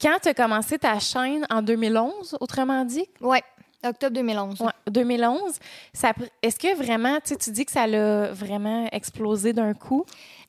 quand 0.00 0.16
tu 0.22 0.28
as 0.28 0.34
commencé 0.34 0.78
ta 0.78 0.98
chaîne 1.00 1.44
en 1.50 1.60
2011, 1.62 2.36
autrement 2.40 2.84
dit, 2.84 3.04
Ouais. 3.20 3.42
Octobre 3.84 4.12
2011. 4.14 4.60
Ouais, 4.60 4.72
2011. 4.90 5.40
Ça, 5.92 6.12
est-ce 6.42 6.58
que 6.58 6.74
vraiment, 6.76 7.18
tu 7.24 7.50
dis 7.50 7.64
que 7.64 7.72
ça 7.72 7.86
l'a 7.86 8.32
vraiment 8.32 8.88
explosé 8.92 9.52
d'un 9.52 9.74
coup? 9.74 10.04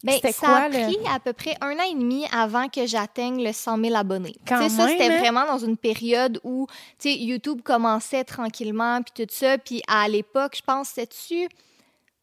C'était 0.08 0.32
ça 0.32 0.46
quoi, 0.48 0.56
a 0.58 0.70
le- 0.70 0.84
pris 0.84 0.98
à 1.14 1.20
peu 1.20 1.34
près 1.34 1.56
un 1.62 1.72
an 1.74 1.84
et 1.92 1.96
demi 1.96 2.26
avant 2.32 2.68
que 2.70 2.86
j'atteigne 2.86 3.44
le 3.44 3.52
100 3.54 3.80
000 3.82 3.96
abonnés. 3.96 4.36
Quand 4.48 4.60
Tu 4.60 4.70
sais, 4.70 4.70
ça, 4.76 4.86
même, 4.86 4.98
c'était 5.00 5.12
hein? 5.14 5.20
vraiment 5.20 5.46
dans 5.48 5.58
une 5.58 5.78
période 5.78 6.40
où 6.44 6.68
YouTube 7.04 7.62
commençait 7.64 8.24
tranquillement, 8.24 9.02
puis 9.02 9.26
tout 9.26 9.34
ça. 9.34 9.58
Puis 9.58 9.82
à 9.88 10.08
l'époque, 10.08 10.54
je 10.58 10.62
pense, 10.62 10.90
c'était-tu... 10.90 11.48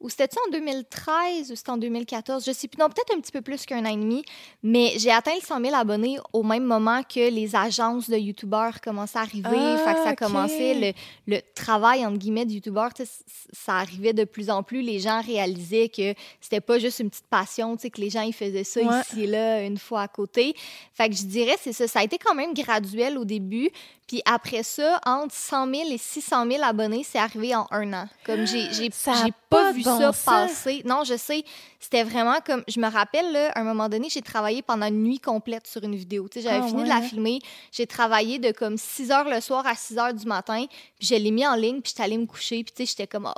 Ou 0.03 0.09
c'était-tu 0.11 0.37
en 0.49 0.51
2013 0.51 1.53
ou 1.53 1.57
c'était 1.57 1.71
en 1.71 1.77
2014? 1.77 2.45
Je 2.45 2.53
sais 2.53 2.67
plus. 2.69 2.79
Non, 2.79 2.89
peut-être 2.89 3.17
un 3.17 3.21
petit 3.21 3.33
peu 3.33 3.41
plus 3.41 3.65
qu'un 3.65 3.85
an 3.87 3.91
et 3.93 3.97
demi. 3.97 4.25
Mais 4.63 4.93
j'ai 4.99 5.11
atteint 5.13 5.35
le 5.35 5.41
100 5.41 5.61
000 5.61 5.75
abonnés 5.75 6.19
au 6.33 6.43
même 6.43 6.65
moment 6.65 7.03
que 7.03 7.31
les 7.31 7.55
agences 7.55 8.11
de 8.11 8.17
YouTubeurs 8.17 8.81
commençaient 8.81 9.19
à 9.19 9.23
arriver. 9.23 9.49
Ah, 9.53 9.77
fait 9.79 9.95
que 9.95 10.03
ça 10.05 10.17
commençait, 10.17 10.75
le, 10.75 10.93
le 11.37 11.41
travail, 11.55 12.05
entre 12.05 12.19
guillemets, 12.19 12.45
de 12.47 12.53
YouTubeur, 12.53 12.93
tu 12.93 13.05
sais, 13.05 13.09
c- 13.11 13.25
ça 13.53 13.75
arrivait 13.77 14.13
de 14.13 14.25
plus 14.25 14.51
en 14.51 14.63
plus. 14.63 14.83
Les 14.83 14.99
gens 14.99 15.21
réalisaient 15.23 15.89
que 15.89 16.15
c'était 16.41 16.61
pas 16.61 16.79
juste 16.79 16.99
une 16.99 17.09
petite 17.11 17.27
passion, 17.29 17.77
que 17.77 18.01
les 18.01 18.11
gens, 18.11 18.23
ils 18.23 18.33
faisaient 18.35 18.65
ça 18.65 18.81
Ouais. 18.81 19.01
ici 19.03 19.23
et 19.23 19.27
là, 19.29 19.63
une 19.63 19.79
fois 19.79 20.03
à 20.03 20.09
côté. 20.09 20.55
Fait 20.95 21.09
que 21.09 21.15
je 21.15 21.25
dirais, 21.25 21.57
c'est 21.63 21.73
ça. 21.73 21.87
Ça 21.87 22.01
a 22.01 22.03
été 22.05 22.19
quand 22.19 22.35
même 22.35 22.55
graduel 22.55 23.19
au 23.19 23.25
début. 23.25 23.71
Puis 24.09 24.21
après 24.27 24.63
ça, 24.63 25.01
entre 25.07 25.33
100 25.35 25.73
000 25.75 25.91
et 25.93 25.97
600 25.99 26.47
000 26.51 26.63
abonnés, 26.65 27.03
c'est 27.09 27.19
arrivé 27.19 27.55
en 27.55 27.67
un 27.71 27.93
an. 27.95 28.09
Comme 28.27 28.47
j'ai 28.47 28.69
pas 29.49 29.73
vu 29.73 29.83
bon 29.83 29.92
passer. 30.25 30.83
Non, 30.85 31.05
je 31.05 31.17
sais. 31.17 31.45
C'était 31.81 32.03
vraiment 32.05 32.37
comme. 32.45 32.63
Je 32.69 32.79
me 32.81 32.89
rappelle, 32.91 33.33
là, 33.33 33.51
à 33.53 33.61
un 33.61 33.65
moment 33.65 33.89
donné, 33.89 34.09
j'ai 34.11 34.23
travaillé 34.23 34.63
pendant 34.63 34.87
une 34.87 35.03
nuit 35.03 35.19
complète 35.21 35.67
sur 35.67 35.83
une 35.85 35.95
vidéo. 35.97 36.29
Tu 36.29 36.41
sais, 36.41 36.49
j'avais 36.49 36.65
Ah, 36.65 36.67
fini 36.69 36.79
ouais, 36.83 36.85
de 36.85 36.89
la 36.89 37.03
filmer. 37.03 37.39
J'ai 37.71 37.87
travaillé 37.87 38.39
de 38.39 38.53
comme 38.53 38.77
6 38.79 39.11
heures 39.11 39.29
le 39.29 39.41
soir 39.41 39.67
à 39.67 39.75
6 39.75 39.99
heures 39.99 40.15
du 40.15 40.27
matin. 40.27 40.65
Puis 40.99 41.09
je 41.09 41.15
l'ai 41.15 41.31
mis 41.31 41.47
en 41.47 41.55
ligne, 41.55 41.81
puis 41.81 41.91
j'étais 41.91 42.03
allée 42.05 42.19
me 42.19 42.27
coucher. 42.27 42.63
Puis 42.65 42.73
tu 42.77 42.85
sais, 42.85 42.91
j'étais 42.91 43.07
comme. 43.07 43.29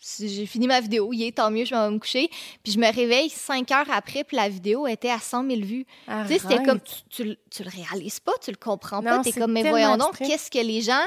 Si 0.00 0.28
j'ai 0.28 0.46
fini 0.46 0.66
ma 0.68 0.80
vidéo, 0.80 1.12
il 1.12 1.22
est 1.24 1.36
tant 1.36 1.50
mieux, 1.50 1.64
je 1.64 1.74
vais 1.74 1.90
me 1.90 1.98
coucher. 1.98 2.30
Puis 2.62 2.72
je 2.72 2.78
me 2.78 2.90
réveille 2.90 3.28
5 3.28 3.70
heures 3.72 3.90
après, 3.90 4.22
puis 4.24 4.36
la 4.36 4.48
vidéo 4.48 4.86
était 4.86 5.10
à 5.10 5.18
100 5.18 5.44
000 5.48 5.60
vues. 5.62 5.86
Tu 6.06 6.12
sais, 6.28 6.38
c'était 6.38 6.62
comme, 6.62 6.80
tu, 6.80 6.94
tu, 7.10 7.24
le- 7.24 7.36
tu 7.50 7.64
le 7.64 7.68
réalises 7.68 8.20
pas, 8.20 8.32
tu 8.42 8.50
le 8.52 8.56
comprends 8.56 9.02
pas. 9.02 9.16
Non, 9.16 9.22
T'es 9.22 9.32
c'est 9.32 9.40
comme, 9.40 9.52
mais 9.52 9.68
voyons 9.68 9.96
donc, 9.96 10.16
qu'est-ce 10.18 10.50
que 10.50 10.60
les 10.64 10.80
gens 10.82 11.02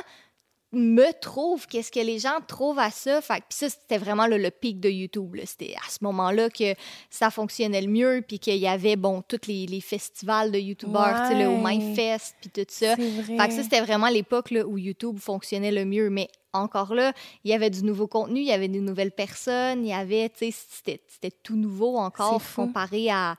me 0.73 1.11
trouvent, 1.19 1.67
qu'est-ce 1.67 1.91
que 1.91 1.99
les 1.99 2.19
gens 2.19 2.39
trouvent 2.47 2.79
à 2.79 2.91
ça. 2.91 3.21
Fait 3.21 3.39
que- 3.41 3.45
puis 3.49 3.57
ça, 3.57 3.69
c'était 3.69 3.97
vraiment 3.97 4.25
là, 4.25 4.37
le 4.37 4.51
pic 4.51 4.79
de 4.79 4.89
YouTube. 4.89 5.35
C'était 5.45 5.75
à 5.75 5.89
ce 5.89 5.97
moment-là 6.01 6.49
que 6.49 6.73
ça 7.09 7.29
fonctionnait 7.29 7.81
le 7.81 7.89
mieux, 7.89 8.23
puis 8.25 8.39
qu'il 8.39 8.55
y 8.55 8.67
avait, 8.67 8.95
bon, 8.95 9.21
tous 9.27 9.47
les, 9.47 9.65
les 9.65 9.81
festivals 9.81 10.51
de 10.51 10.59
YouTubeurs, 10.59 11.23
tu 11.23 11.33
sais, 11.33 11.43
le 11.43 11.49
Ouais. 11.49 11.57
Oh 11.59 11.67
My 11.67 11.95
Fest, 11.95 12.35
puis 12.39 12.49
tout 12.49 12.65
ça. 12.69 12.95
Vrai. 12.95 13.37
Fait 13.37 13.47
que 13.49 13.53
ça, 13.53 13.63
c'était 13.63 13.81
vraiment 13.81 14.07
l'époque 14.07 14.53
où 14.65 14.77
YouTube 14.77 15.17
fonctionnait 15.19 15.71
le 15.71 15.83
mieux. 15.83 16.09
Mais 16.09 16.29
encore 16.53 16.93
là, 16.93 17.11
il 17.43 17.51
y 17.51 17.53
avait 17.53 17.69
du 17.69 17.83
nouveau 17.83 18.07
contenu, 18.07 18.39
il 18.39 18.47
y 18.47 18.51
avait 18.53 18.67
des 18.69 18.79
nouvelles 18.81 19.11
personnes, 19.11 19.85
il 19.85 19.89
y 19.89 19.93
avait, 19.93 20.29
tu 20.29 20.51
sais, 20.51 20.99
c'était 21.07 21.31
tout 21.43 21.55
nouveau 21.55 21.97
encore 21.97 22.39
comparé 22.67 23.09
à, 23.09 23.35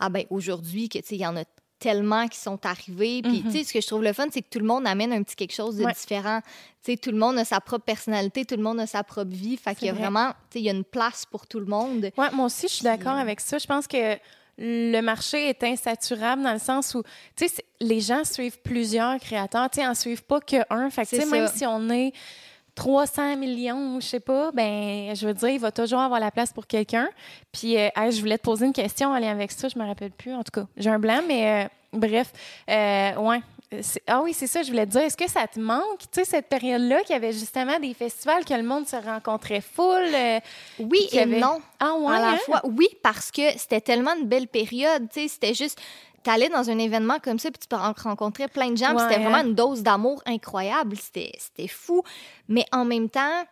à 0.00 0.08
ben, 0.08 0.24
aujourd'hui, 0.30 0.88
que, 0.88 0.98
tu 0.98 1.04
sais, 1.06 1.14
il 1.16 1.20
y 1.20 1.26
en 1.26 1.36
a 1.36 1.44
tellement 1.82 2.28
qui 2.28 2.38
sont 2.38 2.64
arrivés. 2.64 3.22
Puis, 3.22 3.42
Mhm. 3.44 3.50
tu 3.52 3.58
sais, 3.58 3.64
ce 3.64 3.72
que 3.72 3.80
je 3.80 3.86
trouve 3.86 4.02
le 4.02 4.12
fun, 4.12 4.26
c'est 4.32 4.42
que 4.42 4.48
tout 4.50 4.58
le 4.60 4.64
monde 4.66 4.86
amène 4.86 5.12
un 5.12 5.22
petit 5.22 5.36
quelque 5.36 5.54
chose 5.54 5.76
de 5.76 5.84
Ouais. 5.84 5.92
différent. 5.92 6.40
Tu 6.84 6.92
sais, 6.92 6.96
tout 6.96 7.10
le 7.10 7.18
monde 7.18 7.38
a 7.38 7.44
sa 7.44 7.60
propre 7.60 7.84
personnalité, 7.84 8.44
tout 8.44 8.56
le 8.56 8.62
monde 8.62 8.80
a 8.80 8.86
sa 8.86 9.02
propre 9.02 9.30
vie. 9.30 9.56
Fait 9.56 9.74
qu'il 9.74 9.86
y 9.86 9.90
a 9.90 9.92
vrai. 9.92 10.02
vraiment, 10.02 10.28
tu 10.30 10.34
sais, 10.54 10.58
il 10.60 10.64
y 10.64 10.68
a 10.70 10.72
une 10.72 10.84
place 10.84 11.26
pour 11.26 11.46
tout 11.46 11.60
le 11.60 11.66
monde. 11.66 12.10
Ouais, 12.16 12.30
moi 12.32 12.46
aussi, 12.46 12.68
je 12.68 12.74
suis 12.74 12.84
d'accord 12.84 13.16
avec 13.16 13.40
ça. 13.40 13.58
Je 13.58 13.66
pense 13.66 13.86
que 13.86 14.16
le 14.58 15.00
marché 15.00 15.48
est 15.48 15.62
insaturable 15.64 16.42
dans 16.42 16.52
le 16.52 16.58
sens 16.58 16.94
où, 16.94 17.02
tu 17.36 17.48
sais, 17.48 17.64
les 17.80 18.00
gens 18.00 18.22
suivent 18.24 18.60
plusieurs 18.60 19.18
créateurs, 19.18 19.68
tu 19.70 19.80
sais, 19.80 19.86
en 19.86 19.94
suivent 19.94 20.24
pas 20.24 20.40
qu'un. 20.40 20.90
Fait 20.90 21.04
que, 21.04 21.10
tu 21.10 21.16
sais, 21.20 21.26
même 21.26 21.48
si 21.48 21.64
on 21.66 21.88
est 21.90 22.12
300 22.74 23.36
millions, 23.36 24.00
je 24.00 24.06
sais 24.06 24.20
pas, 24.20 24.50
ben, 24.52 25.14
je 25.14 25.26
veux 25.26 25.34
dire, 25.34 25.48
il 25.50 25.60
va 25.60 25.70
toujours 25.72 26.00
avoir 26.00 26.20
la 26.20 26.30
place 26.30 26.52
pour 26.52 26.66
quelqu'un. 26.66 27.08
Puis, 27.52 27.76
euh, 27.76 27.88
hey, 27.96 28.10
je 28.12 28.20
voulais 28.20 28.38
te 28.38 28.42
poser 28.42 28.66
une 28.66 28.72
question 28.72 29.10
en 29.10 29.18
lien 29.18 29.30
avec 29.30 29.52
ça, 29.52 29.68
je 29.68 29.78
me 29.78 29.86
rappelle 29.86 30.10
plus, 30.12 30.32
en 30.34 30.42
tout 30.42 30.52
cas. 30.52 30.66
J'ai 30.76 30.90
un 30.90 30.98
blanc, 30.98 31.20
mais 31.28 31.64
euh, 31.64 31.68
bref, 31.92 32.32
euh, 32.70 33.14
ouais. 33.16 33.40
Ah 34.06 34.20
oui, 34.22 34.34
c'est 34.34 34.46
ça, 34.46 34.62
je 34.62 34.68
voulais 34.70 34.84
te 34.84 34.90
dire. 34.92 35.00
Est-ce 35.00 35.16
que 35.16 35.30
ça 35.30 35.46
te 35.46 35.58
manque, 35.58 36.00
tu 36.00 36.06
sais, 36.12 36.24
cette 36.24 36.48
période-là, 36.50 37.00
qu'il 37.04 37.14
y 37.14 37.16
avait 37.16 37.32
justement 37.32 37.78
des 37.78 37.94
festivals, 37.94 38.44
que 38.44 38.52
le 38.52 38.62
monde 38.62 38.86
se 38.86 38.96
rencontrait 38.96 39.62
full? 39.62 40.02
euh, 40.14 40.40
Oui 40.78 41.08
et 41.12 41.20
avait- 41.20 41.40
non. 41.40 41.58
Ah 41.80 41.94
ouais, 41.94 42.14
à 42.14 42.20
la 42.20 42.30
hein? 42.32 42.38
fois. 42.44 42.60
Oui, 42.64 42.86
parce 43.02 43.30
que 43.30 43.42
c'était 43.56 43.80
tellement 43.80 44.14
une 44.20 44.26
belle 44.26 44.46
période. 44.48 45.08
Tu 45.10 45.22
sais, 45.22 45.28
c'était 45.28 45.54
juste. 45.54 45.80
T'allais 46.22 46.48
dans 46.48 46.70
un 46.70 46.78
événement 46.78 47.18
comme 47.22 47.38
ça, 47.38 47.50
puis 47.50 47.58
tu 47.60 47.68
peux 47.68 47.76
ren- 47.76 47.94
rencontrer 47.96 48.48
plein 48.48 48.70
de 48.70 48.76
gens. 48.76 48.88
puis 48.88 48.96
Ouais, 48.96 49.02
c'était 49.08 49.22
vraiment 49.22 49.46
une 49.46 49.54
dose 49.54 49.82
d'amour 49.82 50.22
incroyable. 50.26 50.96
C'était 50.96 51.68
fou. 51.68 52.02
Mais 52.48 52.64
en 52.72 52.84
même 52.84 53.08
temps, 53.08 53.44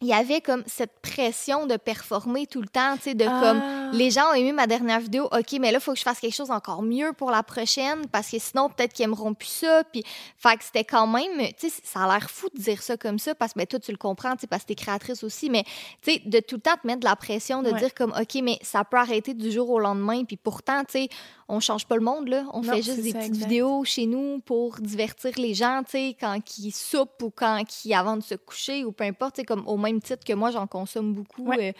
il 0.00 0.08
y 0.08 0.12
avait 0.12 0.40
comme 0.40 0.64
cette 0.66 1.00
pression 1.00 1.66
de 1.66 1.76
performer 1.76 2.48
tout 2.48 2.60
le 2.60 2.66
temps, 2.66 2.96
tu 2.96 3.02
sais, 3.02 3.14
de 3.14 3.24
comme 3.24 3.62
Ah. 3.62 3.90
les 3.92 4.10
gens 4.10 4.30
ont 4.30 4.34
aimé 4.34 4.50
ma 4.50 4.66
dernière 4.66 4.98
vidéo, 4.98 5.26
ok, 5.30 5.52
mais 5.60 5.70
là, 5.70 5.78
il 5.78 5.80
faut 5.80 5.92
que 5.92 5.98
je 5.98 6.02
fasse 6.02 6.18
quelque 6.18 6.34
chose 6.34 6.50
encore 6.50 6.82
mieux 6.82 7.12
pour 7.12 7.30
la 7.30 7.44
prochaine, 7.44 8.08
parce 8.10 8.28
que 8.28 8.40
sinon, 8.40 8.68
peut-être 8.68 8.92
qu'ils 8.94 9.04
aimeront 9.04 9.32
plus 9.32 9.46
ça. 9.46 9.84
Puis, 9.92 10.02
fait 10.38 10.56
que 10.56 10.64
c'était 10.64 10.82
quand 10.82 11.06
même, 11.06 11.38
tu 11.56 11.70
sais, 11.70 11.80
ça 11.84 12.00
a 12.02 12.08
l'air 12.12 12.28
fou 12.28 12.48
de 12.52 12.60
dire 12.60 12.82
ça 12.82 12.96
comme 12.96 13.20
ça, 13.20 13.36
parce 13.36 13.52
que 13.52 13.60
ben, 13.60 13.66
toi, 13.66 13.78
tu 13.78 13.92
le 13.92 13.96
comprends, 13.96 14.32
tu 14.34 14.40
sais, 14.40 14.46
parce 14.48 14.62
que 14.64 14.68
t'es 14.68 14.74
créatrice 14.74 15.22
aussi, 15.22 15.48
mais 15.50 15.62
tu 16.02 16.14
sais, 16.14 16.22
de 16.26 16.40
tout 16.40 16.56
le 16.56 16.62
temps 16.62 16.74
te 16.82 16.84
mettre 16.84 16.98
de 17.00 17.04
la 17.06 17.14
pression, 17.14 17.62
de 17.62 17.70
Ouais. 17.70 17.78
dire 17.78 17.94
comme, 17.94 18.12
ok, 18.20 18.40
mais 18.42 18.58
ça 18.62 18.82
peut 18.82 18.96
arrêter 18.96 19.34
du 19.34 19.52
jour 19.52 19.70
au 19.70 19.78
lendemain, 19.78 20.24
puis 20.24 20.36
pourtant, 20.36 20.80
tu 20.82 20.92
sais, 21.04 21.08
on 21.52 21.60
change 21.60 21.86
pas 21.86 21.96
le 21.96 22.00
monde, 22.02 22.28
là. 22.28 22.44
On 22.54 22.62
Non, 22.62 22.72
fait 22.72 22.82
juste 22.82 22.96
c'est 22.96 23.02
des 23.02 23.10
ça, 23.12 23.18
petites 23.18 23.32
exact. 23.34 23.48
vidéos 23.48 23.84
chez 23.84 24.06
nous 24.06 24.40
pour 24.40 24.76
divertir 24.80 25.32
les 25.36 25.52
gens, 25.54 25.82
tu 25.84 25.90
sais, 25.92 26.16
quand 26.18 26.38
ils 26.58 26.72
soupent 26.72 27.22
ou 27.22 27.30
quand 27.30 27.62
ils, 27.84 27.92
avant 27.94 28.16
de 28.16 28.22
se 28.22 28.34
coucher 28.34 28.84
ou 28.84 28.92
peu 28.92 29.04
importe, 29.04 29.36
sais, 29.36 29.44
comme 29.44 29.62
au 29.68 29.76
même 29.76 30.00
titre 30.00 30.24
que 30.24 30.32
moi, 30.32 30.50
j'en 30.50 30.66
consomme 30.66 31.12
beaucoup 31.12 31.44
Ouais. 31.46 31.68
euh, 31.70 31.72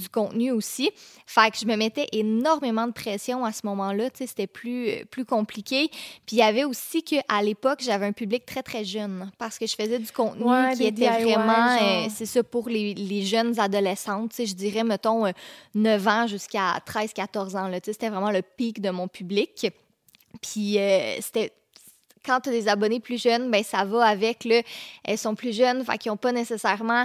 du 0.00 0.08
contenu 0.08 0.50
aussi. 0.50 0.90
Fait 1.26 1.50
que 1.50 1.56
je 1.58 1.66
me 1.66 1.76
mettais 1.76 2.06
énormément 2.12 2.86
de 2.86 2.92
pression 2.92 3.44
à 3.44 3.52
ce 3.52 3.60
moment-là, 3.66 4.10
tu 4.10 4.18
sais, 4.18 4.26
c'était 4.26 4.46
plus, 4.46 4.88
euh, 4.88 5.04
plus 5.10 5.24
compliqué. 5.24 5.88
Puis 6.26 6.36
il 6.36 6.38
y 6.38 6.42
avait 6.42 6.64
aussi 6.64 7.02
qu'à 7.04 7.42
l'époque, 7.42 7.78
j'avais 7.82 8.06
un 8.06 8.12
public 8.12 8.44
très, 8.44 8.62
très 8.62 8.84
jeune 8.84 9.30
parce 9.38 9.58
que 9.58 9.66
je 9.66 9.74
faisais 9.76 9.98
du 10.00 10.10
contenu 10.10 10.42
Ouais, 10.44 10.72
qui 10.76 10.84
était 10.84 11.08
DIY, 11.08 11.32
vraiment, 11.34 11.76
euh, 11.80 12.06
c'est 12.12 12.26
ça, 12.26 12.42
pour 12.42 12.68
les, 12.68 12.94
les 12.94 13.22
jeunes 13.22 13.58
adolescentes, 13.60 14.30
tu 14.30 14.36
sais, 14.36 14.46
je 14.46 14.54
dirais, 14.56 14.82
mettons, 14.82 15.26
euh, 15.26 15.30
9 15.76 16.08
ans 16.08 16.26
jusqu'à 16.26 16.80
13, 16.84 17.12
14 17.12 17.54
ans, 17.56 17.68
là, 17.68 17.80
tu 17.80 17.86
sais, 17.86 17.92
c'était 17.92 18.08
vraiment 18.08 18.30
le 18.32 18.42
pic 18.42 18.80
de 18.80 18.90
mon 18.90 19.08
public. 19.12 19.66
Puis 20.40 20.78
euh, 20.78 21.16
c'était 21.20 21.52
quand 22.24 22.40
tu 22.40 22.48
as 22.50 22.52
des 22.52 22.68
abonnés 22.68 23.00
plus 23.00 23.20
jeunes, 23.20 23.50
ben 23.50 23.62
ça 23.64 23.84
va 23.84 24.04
avec 24.06 24.44
le 24.44 24.62
elles 25.04 25.18
sont 25.18 25.34
plus 25.34 25.54
jeunes, 25.56 25.84
fait 25.84 25.98
qu'ils 25.98 26.10
n'ont 26.12 26.16
pas 26.16 26.32
nécessairement 26.32 27.04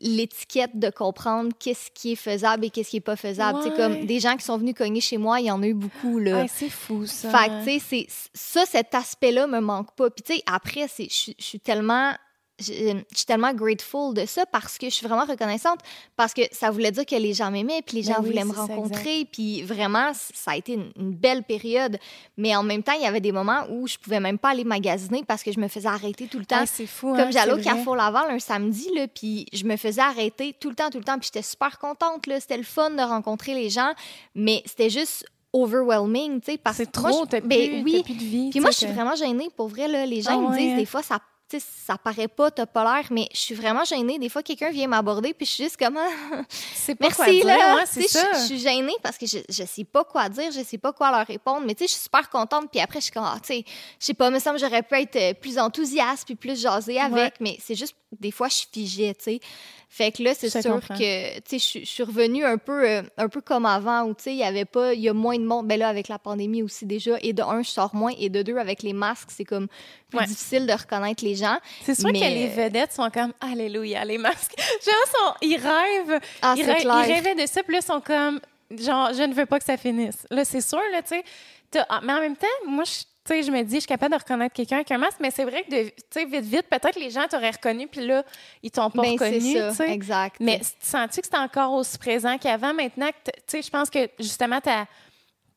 l'étiquette 0.00 0.78
de 0.78 0.90
comprendre 0.90 1.52
qu'est-ce 1.58 1.90
qui 1.92 2.12
est 2.12 2.16
faisable 2.16 2.64
et 2.64 2.70
qu'est-ce 2.70 2.90
qui 2.90 2.96
est 2.96 3.00
pas 3.00 3.14
faisable. 3.16 3.60
C'est 3.62 3.70
Ouais. 3.70 3.76
comme 3.76 4.06
des 4.06 4.20
gens 4.20 4.36
qui 4.36 4.44
sont 4.44 4.58
venus 4.58 4.74
cogner 4.74 5.00
chez 5.00 5.16
moi, 5.18 5.40
il 5.40 5.46
y 5.46 5.50
en 5.50 5.62
a 5.62 5.66
eu 5.66 5.74
beaucoup 5.74 6.18
là. 6.18 6.42
Ouais, 6.42 6.48
c'est 6.48 6.70
fou, 6.70 7.06
ça. 7.06 7.30
Fait 7.30 7.48
que, 7.48 7.64
tu 7.64 7.78
sais, 7.80 8.06
c'est- 8.08 8.28
ça, 8.34 8.66
cet 8.66 8.94
aspect-là 8.94 9.46
me 9.46 9.60
manque 9.60 9.94
pas. 9.94 10.10
Puis, 10.10 10.22
tu 10.22 10.34
sais, 10.34 10.42
après, 10.46 10.88
c'est- 10.88 11.08
je 11.10 11.32
suis 11.38 11.60
tellement. 11.60 12.12
Je 12.62 12.72
je 13.12 13.16
suis 13.16 13.26
tellement 13.26 13.52
grateful 13.52 14.14
de 14.14 14.24
ça 14.26 14.46
parce 14.46 14.78
que 14.78 14.86
je 14.88 14.94
suis 14.94 15.06
vraiment 15.06 15.24
reconnaissante 15.24 15.80
parce 16.16 16.32
que 16.34 16.42
ça 16.52 16.70
voulait 16.70 16.90
dire 16.92 17.04
que 17.06 17.16
les 17.16 17.34
gens 17.34 17.50
m'aimaient 17.50 17.82
puis 17.82 17.98
les 17.98 18.02
Ben 18.08 18.14
gens 18.14 18.20
oui, 18.22 18.30
voulaient 18.30 18.44
me 18.44 18.52
rencontrer 18.52 19.26
puis 19.30 19.62
vraiment 19.62 20.12
ça 20.14 20.52
a 20.52 20.56
été 20.56 20.74
une, 20.74 20.90
une 20.96 21.12
belle 21.12 21.42
période 21.42 21.98
mais 22.36 22.54
en 22.56 22.62
même 22.62 22.82
temps 22.82 22.92
il 22.96 23.02
y 23.02 23.06
avait 23.06 23.20
des 23.20 23.32
moments 23.32 23.64
où 23.70 23.86
je 23.86 23.98
pouvais 23.98 24.20
même 24.20 24.38
pas 24.38 24.50
aller 24.50 24.64
magasiner 24.64 25.24
parce 25.26 25.42
que 25.42 25.52
je 25.52 25.60
me 25.60 25.68
faisais 25.68 25.88
arrêter 25.88 26.26
tout 26.26 26.38
le 26.38 26.46
temps 26.46 26.60
Ouais, 26.60 26.66
c'est 26.66 26.86
fou. 26.86 27.08
comme 27.10 27.18
hein, 27.20 27.30
j'allais 27.32 27.52
au. 27.52 27.58
Carrefour 27.58 27.96
Laval 27.96 28.30
un 28.30 28.38
samedi, 28.38 28.88
là, 28.94 29.06
puis 29.08 29.46
je 29.52 29.64
me 29.64 29.76
faisais 29.76 30.00
arrêter 30.00 30.54
tout 30.58 30.68
le 30.68 30.74
temps, 30.76 30.90
tout 30.90 30.98
le 30.98 31.04
temps, 31.04 31.18
puis 31.18 31.28
j'étais 31.32 31.42
super 31.46 31.78
contente, 31.78 32.26
là. 32.26 32.38
C'était 32.40 32.56
le 32.56 32.62
fun 32.62 32.90
de 32.90 33.02
rencontrer 33.02 33.54
les 33.54 33.70
gens, 33.70 33.92
mais 34.34 34.62
c'était 34.66 34.90
juste 34.90 35.24
overwhelming, 35.52 36.40
tu 36.40 36.52
sais, 36.52 36.58
parce 36.58 36.78
que 36.78 36.84
C'est 36.84 36.98
moi, 37.00 37.10
trop, 37.10 37.24
je- 37.24 37.28
t'as 37.30 37.40
ben 37.40 37.48
plus, 37.68 37.82
oui. 37.82 38.02
plus 38.02 38.14
de 38.14 38.18
vie. 38.24 38.50
Puis 38.50 38.60
moi, 38.60 38.70
je 38.70 38.76
suis 38.78 38.86
vraiment 38.86 39.14
gênée, 39.14 39.48
pour 39.56 39.68
vrai, 39.68 39.88
là. 39.88 40.04
Les 40.06 40.22
gens, 40.22 40.30
Ah 40.32 40.34
ils 40.36 40.48
me 40.50 40.56
disent 40.58 40.76
des 40.76 40.86
fois, 40.86 41.02
ça 41.02 41.18
sais, 41.58 41.66
ça 41.86 41.96
paraît 41.98 42.28
pas, 42.28 42.50
t'as 42.50 42.66
pas 42.66 42.82
l'air, 42.84 43.06
mais 43.10 43.28
je 43.32 43.38
suis 43.38 43.54
vraiment 43.54 43.84
gênée. 43.84 44.18
Des 44.18 44.28
fois, 44.28 44.42
quelqu'un 44.42 44.70
vient 44.70 44.86
m'aborder, 44.88 45.32
puis 45.34 45.46
je 45.46 45.50
suis 45.52 45.64
juste 45.64 45.76
comme, 45.76 45.96
ah, 45.96 46.42
C'est 46.74 46.94
pas 46.94 47.10
quoi 47.10 47.26
Merci, 47.26 47.40
dire, 47.40 47.46
là. 47.46 47.76
ouais, 47.76 47.82
c'est 47.86 48.02
sais, 48.02 48.08
ça. 48.18 48.32
Je, 48.34 48.38
je 48.38 48.44
suis 48.46 48.58
gênée 48.58 48.94
parce 49.02 49.18
que 49.18 49.26
je, 49.26 49.38
je 49.48 49.64
sais 49.64 49.84
pas 49.84 50.04
quoi 50.04 50.28
dire, 50.28 50.50
je 50.52 50.62
sais 50.62 50.78
pas 50.78 50.92
quoi 50.92 51.10
leur 51.10 51.26
répondre, 51.26 51.62
mais 51.66 51.74
tu 51.74 51.80
sais, 51.84 51.88
je 51.88 51.92
suis 51.92 52.02
super 52.02 52.28
contente. 52.30 52.70
Puis 52.70 52.80
après, 52.80 53.00
je 53.00 53.04
suis 53.04 53.12
comme, 53.12 53.24
ah, 53.26 53.36
tu 53.42 53.54
sais, 53.54 53.64
je 54.00 54.04
sais 54.06 54.14
pas, 54.14 54.30
me 54.30 54.38
semble 54.38 54.56
que 54.58 54.62
j'aurais 54.66 54.82
pu 54.82 54.94
être 54.96 55.16
euh, 55.16 55.34
plus 55.34 55.58
enthousiaste 55.58 56.24
puis 56.26 56.34
plus 56.34 56.60
jasée 56.60 56.98
avec, 57.00 57.14
Ouais. 57.14 57.32
mais 57.40 57.56
c'est 57.60 57.74
juste, 57.74 57.94
des 58.20 58.30
fois, 58.30 58.48
je 58.48 58.62
figeais, 58.72 59.14
tu 59.14 59.24
sais. 59.24 59.40
Fait 59.88 60.10
que 60.10 60.22
là, 60.22 60.32
c'est 60.34 60.48
sûr 60.48 60.62
comprends. 60.62 60.94
que, 60.96 61.34
tu 61.40 61.58
sais, 61.58 61.80
je, 61.80 61.84
suis- 61.84 62.02
revenue 62.02 62.46
un 62.46 62.56
peu, 62.56 62.88
euh, 62.88 63.02
un 63.18 63.28
peu 63.28 63.42
comme 63.42 63.66
avant, 63.66 64.04
où, 64.04 64.14
tu 64.14 64.22
sais, 64.22 64.30
il 64.32 64.38
y 64.38 64.42
avait 64.44 64.64
pas, 64.64 64.94
il 64.94 65.00
y 65.00 65.08
a 65.10 65.12
moins 65.12 65.36
de 65.36 65.44
monde. 65.44 65.68
Ben 65.68 65.78
là, 65.78 65.88
avec 65.88 66.08
la 66.08 66.18
pandémie 66.18 66.62
aussi 66.62 66.86
déjà, 66.86 67.18
et 67.20 67.34
de 67.34 67.42
un, 67.42 67.62
je 67.62 67.68
sors 67.68 67.94
moins, 67.94 68.12
et 68.18 68.30
de 68.30 68.40
deux, 68.42 68.56
avec 68.56 68.82
les 68.82 68.94
masques, 68.94 69.28
c'est 69.30 69.44
comme 69.44 69.68
plus 70.08 70.18
Ouais. 70.18 70.24
difficile 70.26 70.66
de 70.66 70.72
reconnaître 70.72 71.22
les 71.22 71.34
gens. 71.34 71.58
C'est 71.82 71.94
sûr 71.94 72.08
Mais- 72.10 72.20
que 72.20 72.24
les 72.24 72.48
vedettes 72.48 72.92
sont 72.92 73.10
comme 73.10 73.34
Alléluia, 73.40 74.02
les 74.06 74.16
masques. 74.18 74.54
Genre, 74.56 74.94
sont, 75.14 75.34
ils 75.42 75.56
rêvent. 75.56 76.20
Ah, 76.40 76.54
ils, 76.56 76.64
rê- 76.64 76.76
clair. 76.80 77.04
ils 77.06 77.12
rêvaient 77.12 77.34
de 77.34 77.46
ça, 77.46 77.62
puis 77.62 77.74
là, 77.74 77.80
ils 77.82 77.86
sont 77.86 78.00
comme 78.00 78.40
genre, 78.70 79.12
je 79.12 79.22
ne 79.24 79.34
veux 79.34 79.44
pas 79.44 79.58
que 79.58 79.66
ça 79.66 79.76
finisse. 79.76 80.26
Là, 80.30 80.46
c'est 80.46 80.62
sûr, 80.62 80.80
là, 80.92 81.02
tu 81.02 81.08
sais. 81.08 81.24
ah, 81.90 82.00
Mais 82.02 82.14
en 82.14 82.20
même 82.20 82.36
temps, 82.36 82.46
moi, 82.66 82.84
je 82.84 83.02
tu 83.24 83.32
sais, 83.34 83.42
je 83.44 83.50
me 83.52 83.62
dis, 83.62 83.74
je 83.76 83.80
suis 83.80 83.86
capable 83.86 84.14
de 84.14 84.18
reconnaître 84.18 84.54
quelqu'un 84.54 84.76
avec 84.76 84.90
un 84.90 84.98
masque, 84.98 85.18
mais 85.20 85.30
c'est 85.30 85.44
vrai 85.44 85.62
que, 85.62 85.70
de- 85.70 85.88
tu 85.90 85.94
sais, 86.10 86.24
vite, 86.24 86.44
vite, 86.44 86.66
peut-être 86.68 86.98
les 86.98 87.10
gens 87.10 87.26
t'auraient 87.28 87.50
reconnu, 87.50 87.86
puis 87.86 88.04
là, 88.06 88.24
ils 88.62 88.70
t'ont 88.70 88.90
pas 88.90 89.02
Ben, 89.02 89.12
reconnu, 89.12 89.52
ça, 89.52 89.70
tu 89.70 89.76
sais. 89.76 89.90
exact. 89.92 90.36
Mais 90.40 90.58
tu 90.58 90.66
sens-tu 90.80 91.20
que 91.20 91.26
c'est 91.30 91.38
encore 91.38 91.72
aussi 91.72 91.98
présent 91.98 92.36
qu'avant? 92.38 92.74
Maintenant, 92.74 93.08
que 93.10 93.30
tu 93.30 93.42
sais, 93.46 93.62
je 93.62 93.70
pense 93.70 93.88
que 93.90 94.08
justement, 94.18 94.60
ta, 94.60 94.86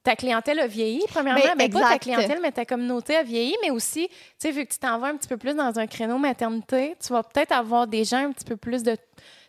ta 0.04 0.16
clientèle 0.16 0.60
a 0.60 0.68
vieilli, 0.68 1.04
premièrement. 1.08 1.42
Ben, 1.42 1.56
Ben, 1.58 1.72
pas 1.72 1.80
ta 1.90 1.98
clientèle, 1.98 2.40
mais 2.40 2.52
ta 2.52 2.66
communauté 2.66 3.16
a 3.16 3.24
vieilli, 3.24 3.56
mais 3.64 3.72
aussi, 3.72 4.08
tu 4.10 4.16
sais, 4.38 4.52
vu 4.52 4.64
que 4.66 4.72
tu 4.72 4.78
t'en 4.78 5.00
vas 5.00 5.08
un 5.08 5.18
petit 5.18 5.28
peu 5.28 5.38
plus 5.38 5.56
dans 5.56 5.80
un 5.80 5.88
créneau 5.88 6.20
maternité, 6.20 6.96
tu 7.04 7.12
vas 7.14 7.24
peut-être 7.24 7.52
avoir 7.52 7.88
des 7.88 8.04
gens 8.04 8.18
un 8.28 8.32
petit 8.32 8.46
peu 8.46 8.56
plus 8.58 8.84
de 8.84 8.96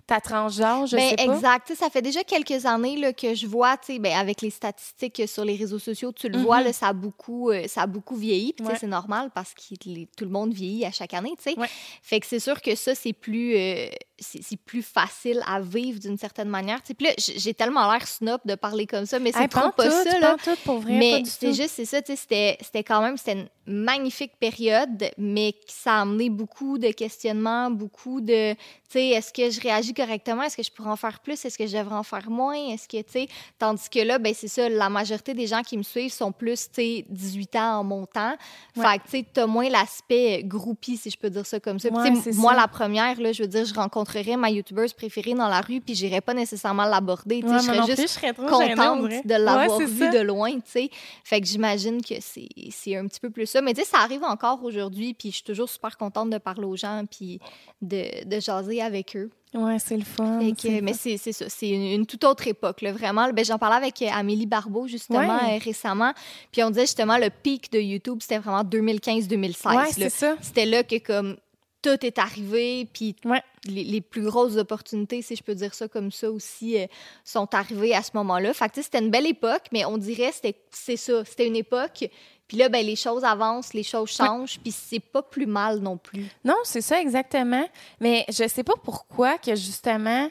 ta 0.06 0.20
tranche 0.20 0.56
d'âge, 0.56 0.90
je 0.90 0.96
Ben, 0.96 1.10
sais 1.10 1.16
pas. 1.16 1.22
exact. 1.34 1.72
Ça 1.74 1.90
fait 1.90 2.02
déjà 2.02 2.22
quelques 2.22 2.64
années 2.64 2.96
là, 2.96 3.12
que 3.12 3.34
je 3.34 3.46
vois, 3.46 3.76
ben, 3.88 4.12
avec 4.12 4.40
les 4.40 4.50
statistiques 4.50 5.22
sur 5.26 5.44
les 5.44 5.56
réseaux 5.56 5.78
sociaux, 5.80 6.12
tu 6.12 6.28
le 6.28 6.38
vois, 6.38 6.58
Mhm. 6.60 6.64
là, 6.66 6.72
ça, 6.72 6.88
a 6.88 6.92
beaucoup, 6.92 7.50
euh, 7.50 7.66
ça 7.66 7.82
a 7.82 7.86
beaucoup 7.86 8.14
vieilli. 8.16 8.54
Ouais. 8.60 8.74
c'est 8.78 8.86
normal 8.86 9.30
parce 9.34 9.52
que 9.54 9.74
les- 9.84 10.06
tout 10.16 10.24
le 10.24 10.30
monde 10.30 10.52
vieillit 10.52 10.84
à 10.84 10.92
chaque 10.92 11.12
année. 11.14 11.34
tu 11.42 11.50
sais. 11.52 11.58
Ouais. 11.58 11.66
Fait 12.02 12.20
que 12.20 12.26
c'est 12.26 12.38
sûr 12.40 12.60
que 12.62 12.74
ça, 12.76 12.94
c'est 12.94 13.12
plus, 13.12 13.56
euh, 13.56 13.88
c'est 14.18 14.56
plus 14.56 14.82
facile 14.82 15.42
à 15.46 15.60
vivre 15.60 15.98
d'une 15.98 16.16
certaine 16.16 16.48
manière. 16.48 16.80
Puis 16.82 17.06
là, 17.06 17.12
j'ai 17.18 17.54
tellement 17.54 17.90
l'air 17.90 18.06
snob 18.06 18.40
de 18.44 18.54
parler 18.54 18.86
comme 18.86 19.06
ça, 19.06 19.18
mais 19.18 19.32
c'est 19.32 19.42
Hey, 19.42 19.48
trop 19.48 19.70
pas 19.70 19.84
tout, 19.84 20.10
ça. 20.10 20.18
Là. 20.18 20.36
pas 20.36 20.42
tout, 20.42 20.58
pour 20.64 20.80
vrai, 20.80 20.92
pas 20.92 20.98
Mais 20.98 21.22
c'est 21.26 21.52
juste, 21.52 21.74
c'est 21.76 21.84
ça, 21.84 21.98
c'était 22.06 22.84
quand 22.84 23.02
même, 23.02 23.16
c'était 23.16 23.32
une 23.32 23.48
magnifique 23.66 24.32
période, 24.38 25.10
mais 25.18 25.54
ça 25.66 25.96
a 25.96 26.00
amené 26.02 26.30
beaucoup 26.30 26.78
de 26.78 26.90
questionnements, 26.92 27.70
beaucoup 27.70 28.20
de, 28.20 28.54
tu 28.54 28.58
sais, 28.88 29.08
est-ce 29.08 29.32
que 29.32 29.50
je 29.50 29.60
réagis 29.60 29.92
correctement? 29.92 30.42
Est-ce 30.44 30.56
que 30.56 30.62
je 30.62 30.70
pourrais 30.70 30.90
en 30.90 30.96
faire 30.96 31.20
plus? 31.20 31.44
Est-ce 31.44 31.58
que 31.58 31.66
je 31.66 31.76
devrais 31.76 31.96
en 31.96 32.02
faire 32.02 32.30
moins? 32.30 32.54
Est-ce 32.54 32.86
que, 32.88 32.98
tu 32.98 33.12
sais, 33.12 33.28
tandis 33.58 33.90
que 33.90 33.98
là, 33.98 34.18
ben 34.18 34.32
c'est 34.34 34.48
ça, 34.48 34.68
la 34.68 34.88
majorité 34.88 35.34
des 35.34 35.46
gens 35.46 35.62
qui 35.62 35.76
me 35.76 35.82
suivent 35.82 36.12
sont 36.12 36.32
plus, 36.32 36.68
tu 36.68 36.74
sais, 36.74 37.04
18 37.08 37.56
ans 37.56 37.80
en 37.80 37.84
montant. 37.84 38.36
Ouais. 38.76 38.84
Fait 38.84 38.98
que, 38.98 39.04
tu 39.04 39.10
sais, 39.10 39.26
t'as 39.32 39.46
moins 39.46 39.68
l'aspect 39.68 40.42
groupie, 40.44 40.96
si 40.96 41.10
je 41.10 41.18
peux 41.18 41.30
dire 41.30 41.44
ça 41.44 41.58
comme 41.58 41.80
ça. 41.80 41.88
Ouais, 41.88 42.10
moi, 42.34 42.52
ça. 42.52 42.60
la 42.60 42.68
première, 42.68 43.20
là, 43.20 43.32
je 43.32 43.42
veux 43.42 43.48
dire, 43.48 43.64
je 43.64 43.74
rencontrerais 44.06 44.36
ma 44.36 44.50
youtubeuse 44.50 44.92
préférée 44.92 45.34
dans 45.34 45.48
la 45.48 45.60
rue, 45.60 45.80
puis 45.80 45.94
j'irais 45.94 46.20
pas 46.20 46.34
nécessairement 46.34 46.84
l'aborder, 46.84 47.42
Ouais, 47.42 47.58
je 47.58 47.64
serais 47.64 47.76
juste 47.86 47.94
plus, 47.96 48.02
je 48.02 48.06
serais 48.08 48.34
gênée, 48.36 48.74
contente 48.76 49.10
de 49.24 49.34
l'avoir 49.34 49.78
Ouais, 49.78 49.84
c'est 49.86 49.90
vu 49.92 50.04
ça. 50.04 50.10
de 50.10 50.18
loin, 50.20 50.52
tu 50.54 50.60
sais. 50.66 50.90
Fait 51.24 51.40
que 51.40 51.46
j'imagine 51.46 52.02
que 52.02 52.14
c'est 52.20 52.96
un 52.96 53.06
petit 53.06 53.20
peu 53.20 53.30
plus 53.30 53.46
ça. 53.46 53.60
Mais 53.60 53.74
tu 53.74 53.82
sais, 53.82 53.86
ça 53.86 53.98
arrive 53.98 54.22
encore 54.24 54.62
aujourd'hui, 54.64 55.14
puis 55.14 55.30
je 55.30 55.36
suis 55.36 55.44
toujours 55.44 55.68
super 55.68 55.96
contente 55.96 56.30
de 56.30 56.38
parler 56.38 56.64
aux 56.64 56.76
gens, 56.76 57.04
puis 57.10 57.40
de, 57.82 58.24
de 58.24 58.40
jaser 58.40 58.80
avec 58.82 59.16
eux. 59.16 59.30
Ouais, 59.54 59.78
c'est 59.78 59.96
le 59.96 60.04
fun. 60.04 60.40
Que, 60.40 60.68
le 60.68 60.80
mais 60.82 60.92
c'est 60.92 61.16
c'est 61.16 61.32
ça, 61.32 61.46
c'est 61.48 61.68
une, 61.70 61.82
une 61.86 62.06
toute 62.06 62.24
autre 62.24 62.46
époque, 62.46 62.82
là, 62.82 62.92
vraiment. 62.92 63.30
Ben, 63.32 63.44
J'en 63.44 63.56
parlais 63.58 63.76
avec 63.76 64.02
euh, 64.02 64.08
Amélie 64.12 64.44
Barbeau, 64.44 64.86
justement, 64.86 65.20
Ouais. 65.20 65.56
euh, 65.56 65.58
récemment. 65.64 66.12
Puis 66.52 66.62
on 66.62 66.68
disait 66.70 66.82
justement, 66.82 67.16
le 67.16 67.30
pic 67.30 67.72
de 67.72 67.78
YouTube, 67.78 68.18
c'était 68.20 68.38
vraiment 68.38 68.62
2015-2016. 68.64 69.68
Ouais, 69.68 69.74
là. 69.76 69.84
c'est 69.92 70.10
ça. 70.10 70.34
C'était 70.42 70.66
là 70.66 70.82
que, 70.82 70.98
comme, 70.98 71.36
tout 71.82 72.04
est 72.04 72.18
arrivé, 72.18 72.88
puis 72.92 73.14
Ouais. 73.24 73.42
les, 73.66 73.84
les 73.84 74.00
plus 74.00 74.22
grosses 74.22 74.56
opportunités, 74.56 75.22
si 75.22 75.36
je 75.36 75.42
peux 75.42 75.54
dire 75.54 75.74
ça 75.74 75.86
comme 75.88 76.10
ça 76.10 76.30
aussi, 76.30 76.78
euh, 76.78 76.86
sont 77.24 77.54
arrivées 77.54 77.94
à 77.94 78.02
ce 78.02 78.10
moment-là. 78.14 78.52
Fait 78.54 78.68
que, 78.68 78.82
c'était 78.82 78.98
une 78.98 79.10
belle 79.10 79.26
époque, 79.26 79.62
mais 79.72 79.84
on 79.84 79.98
dirait 79.98 80.30
que 80.30 80.34
c'était- 80.36 80.60
c'est 80.70 80.96
ça, 80.96 81.24
c'était 81.24 81.46
une 81.46 81.56
époque. 81.56 82.08
Puis 82.48 82.56
là, 82.56 82.68
ben, 82.68 82.84
les 82.86 82.94
choses 82.96 83.24
avancent, 83.24 83.74
les 83.74 83.82
choses 83.82 84.10
changent, 84.10 84.58
puis 84.60 84.70
c'est 84.72 85.00
pas 85.00 85.22
plus 85.22 85.46
mal 85.46 85.80
non 85.80 85.96
plus. 85.96 86.26
Non, 86.44 86.54
c'est 86.64 86.80
ça 86.80 87.00
exactement. 87.00 87.68
Mais 88.00 88.24
je 88.28 88.46
sais 88.48 88.62
pas 88.62 88.74
pourquoi 88.82 89.36
que 89.38 89.54
justement, 89.56 90.28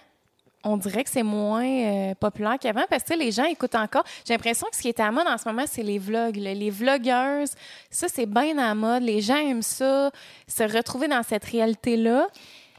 on 0.65 0.75
dirait 0.77 1.03
que 1.03 1.09
c'est 1.09 1.23
moins 1.23 1.63
euh, 1.65 2.13
populaire 2.15 2.57
qu'avant 2.59 2.83
parce 2.89 3.03
que 3.03 3.13
tu 3.13 3.19
les 3.19 3.31
gens 3.31 3.45
écoutent 3.45 3.75
encore. 3.75 4.03
J'ai 4.27 4.33
l'impression 4.33 4.67
que 4.69 4.75
ce 4.75 4.81
qui 4.81 4.89
est 4.89 4.99
à 4.99 5.11
mode 5.11 5.27
en 5.27 5.37
ce 5.37 5.47
moment, 5.47 5.63
c'est 5.65 5.83
les 5.83 5.99
vlogs. 5.99 6.35
là. 6.35 6.53
Les 6.53 6.69
vlogueuses, 6.71 7.51
ça, 7.89 8.07
c'est 8.13 8.25
bien 8.25 8.57
à 8.57 8.73
mode. 8.75 9.03
Les 9.03 9.21
gens 9.21 9.37
aiment 9.37 9.61
ça, 9.61 10.11
se 10.47 10.63
retrouver 10.63 11.07
dans 11.07 11.23
cette 11.23 11.45
réalité-là. 11.45 12.27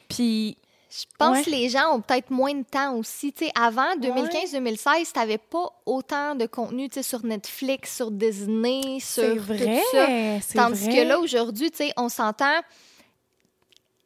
Puis, 0.08 0.58
Je 0.88 1.04
pense 1.18 1.36
Ouais. 1.38 1.44
que 1.44 1.50
les 1.50 1.68
gens 1.68 1.94
ont 1.94 2.00
peut-être 2.00 2.30
moins 2.30 2.54
de 2.54 2.62
temps 2.64 2.94
aussi. 2.94 3.30
Tu 3.32 3.44
sais, 3.46 3.52
avant, 3.60 3.94
2015-2016, 4.00 5.12
t'avais 5.12 5.36
pas 5.36 5.68
autant 5.84 6.34
de 6.34 6.46
contenu 6.46 6.88
tu 6.88 7.02
sur 7.02 7.24
Netflix, 7.24 7.96
sur 7.96 8.10
Disney, 8.10 8.98
sur 9.00 9.22
c'est 9.22 9.34
tout 9.36 9.42
vrai. 9.42 9.82
ça. 9.92 10.06
Tandis 10.54 10.84
vrai. 10.86 10.96
que 10.96 11.08
là, 11.08 11.18
aujourd'hui, 11.18 11.70
tu 11.70 11.84
on 11.96 12.08
s'entend. 12.08 12.60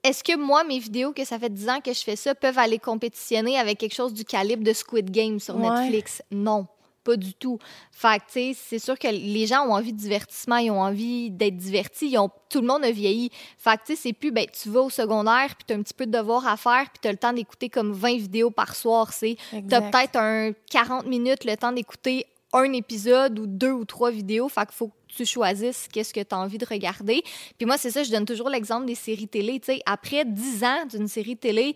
Est-ce 0.03 0.25
que 0.25 0.37
moi, 0.37 0.65
mes 0.65 0.79
vidéos, 0.79 1.13
que 1.13 1.25
ça 1.25 1.39
fait 1.39 1.53
10 1.53 1.69
ans 1.69 1.81
que 1.85 1.93
je 1.93 2.01
fais 2.03 2.17
ça, 2.17 2.35
peuvent 2.35 2.59
aller 2.59 2.79
compétitionner 2.79 3.59
avec 3.59 3.79
quelque 3.79 3.95
chose 3.95 4.15
du 4.15 4.25
calibre 4.25 4.65
de 4.65 4.73
Squid 4.73 5.11
Game 5.11 5.39
sur 5.41 5.57
Ouais. 5.57 5.69
Netflix? 5.69 6.23
Non, 6.31 6.67
pas 7.05 7.17
du 7.17 7.35
tout. 7.35 7.59
Fait 7.93 8.19
que, 8.19 8.25
tu 8.25 8.33
sais, 8.33 8.53
c'est 8.69 8.79
sûr 8.79 8.99
que 8.99 9.09
les 9.09 9.47
gens 9.47 9.67
ont 9.67 9.73
envie 9.75 9.93
de 9.93 9.99
divertissement, 9.99 10.57
ils 10.57 10.71
ont 10.71 10.81
envie 10.81 11.31
d'être 11.31 11.57
divertis. 11.57 12.09
Ils 12.11 12.19
ont, 12.19 12.31
tout 12.49 12.63
le 12.63 12.67
monde 12.67 12.83
a 12.85 12.91
vieilli. 12.91 13.31
Fait 13.59 13.77
que, 13.77 13.85
tu 13.87 13.95
sais, 13.95 14.03
c'est 14.03 14.13
plus, 14.15 14.31
ben, 14.33 14.47
tu 14.51 14.71
vas 14.71 14.81
au 14.81 14.91
secondaire, 14.91 15.55
puis 15.57 15.65
tu 15.67 15.75
as 15.75 15.77
un 15.77 15.83
petit 15.83 15.95
peu 15.95 16.07
de 16.07 16.13
devoirs 16.13 16.47
à 16.47 16.57
faire, 16.57 16.85
puis 16.91 16.99
tu 17.03 17.09
as 17.09 17.13
le 17.13 17.19
temps 17.19 17.33
d'écouter 17.35 17.69
comme 17.69 17.93
20 17.93 18.17
vidéos 18.17 18.51
par 18.51 18.75
soir. 18.75 19.13
C'est 19.13 19.37
tu 19.51 19.75
as 19.75 19.83
peut-être 19.83 20.17
un 20.17 20.53
40 20.71 21.07
minutes 21.07 21.45
le 21.45 21.57
temps 21.57 21.73
d'écouter 21.73 22.25
un 22.53 22.73
épisode 22.73 23.39
ou 23.39 23.47
deux 23.47 23.73
ou 23.73 23.85
trois 23.85 24.11
vidéos. 24.11 24.49
Fait 24.49 24.63
qu'il 24.67 24.75
faut 24.75 24.89
que 24.89 24.95
tu 25.16 25.25
choisisses 25.27 25.88
qu'est-ce 25.92 26.12
que 26.14 26.20
tu 26.20 26.35
as 26.35 26.38
envie 26.38 26.59
de 26.59 26.66
regarder. 26.66 27.23
Puis 27.59 27.66
moi, 27.66 27.77
c'est 27.79 27.90
ça, 27.90 28.03
je 28.03 28.11
donne 28.11 28.25
toujours 28.27 28.49
l'exemple 28.49 28.87
des 28.87 28.94
séries 28.94 29.29
télé. 29.29 29.61
Tu 29.61 29.73
sais, 29.75 29.81
après 29.87 30.25
10 30.25 30.64
ans 30.64 30.87
d'une 30.90 31.09
série 31.09 31.37
télé, 31.37 31.75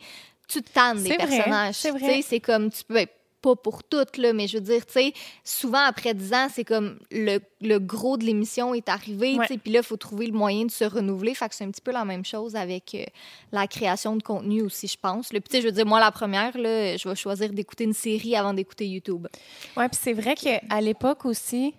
tu 0.49 0.63
te 0.63 0.71
tannes 0.73 1.03
des 1.03 1.09
vrai, 1.15 1.17
personnages. 1.17 1.75
c'est 1.77 2.23
c'est 2.23 2.41
comme, 2.41 2.71
tu 2.71 2.85
peux... 2.85 2.95
ben, 2.95 3.07
pas 3.41 3.57
pour 3.57 3.85
toutes, 3.85 4.17
là, 4.17 4.33
mais 4.33 4.47
je 4.49 4.57
veux 4.57 4.63
dire, 4.65 4.87
tu 4.87 4.95
sais, 4.95 5.13
souvent 5.45 5.81
après 5.85 6.15
10 6.15 6.33
ans, 6.33 6.47
c'est 6.51 6.65
comme 6.65 6.99
le, 7.11 7.41
le 7.61 7.79
gros 7.79 8.17
de 8.17 8.25
l'émission 8.25 8.73
est 8.73 8.89
arrivé, 8.89 9.35
Ouais. 9.37 9.47
tu 9.47 9.53
sais, 9.53 9.59
puis 9.59 9.71
là, 9.71 9.81
il 9.81 9.85
faut 9.85 9.99
trouver 9.99 10.27
le 10.29 10.33
moyen 10.33 10.65
de 10.65 10.71
se 10.71 10.83
renouveler. 10.85 11.35
Fait 11.35 11.47
que 11.51 11.55
c'est 11.55 11.65
un 11.65 11.71
petit 11.71 11.83
peu 11.83 11.93
la 11.93 12.07
même 12.07 12.25
chose 12.25 12.57
avec 12.57 12.95
euh, 12.95 13.05
la 13.53 13.67
création 13.67 14.17
de 14.17 14.23
contenu 14.23 14.63
aussi, 14.63 14.89
je 14.89 14.97
pense. 14.99 15.29
Puis, 15.29 15.43
tu 15.43 15.51
sais, 15.51 15.61
je 15.61 15.67
veux 15.67 15.73
dire, 15.73 15.85
moi, 15.85 16.01
la 16.01 16.11
première, 16.11 16.57
là, 16.57 16.97
je 16.97 17.07
vais 17.07 17.15
choisir 17.15 17.51
d'écouter 17.53 17.85
une 17.85 17.93
série 17.93 18.35
avant 18.35 18.55
d'écouter 18.55 18.89
YouTube. 18.89 19.27
Ouais, 19.77 19.91
puis 19.91 19.99
c'est 20.03 20.15
vrai 20.15 20.37
qu'à 20.37 20.81
l'époque 20.81 21.27
aussi, 21.27 21.75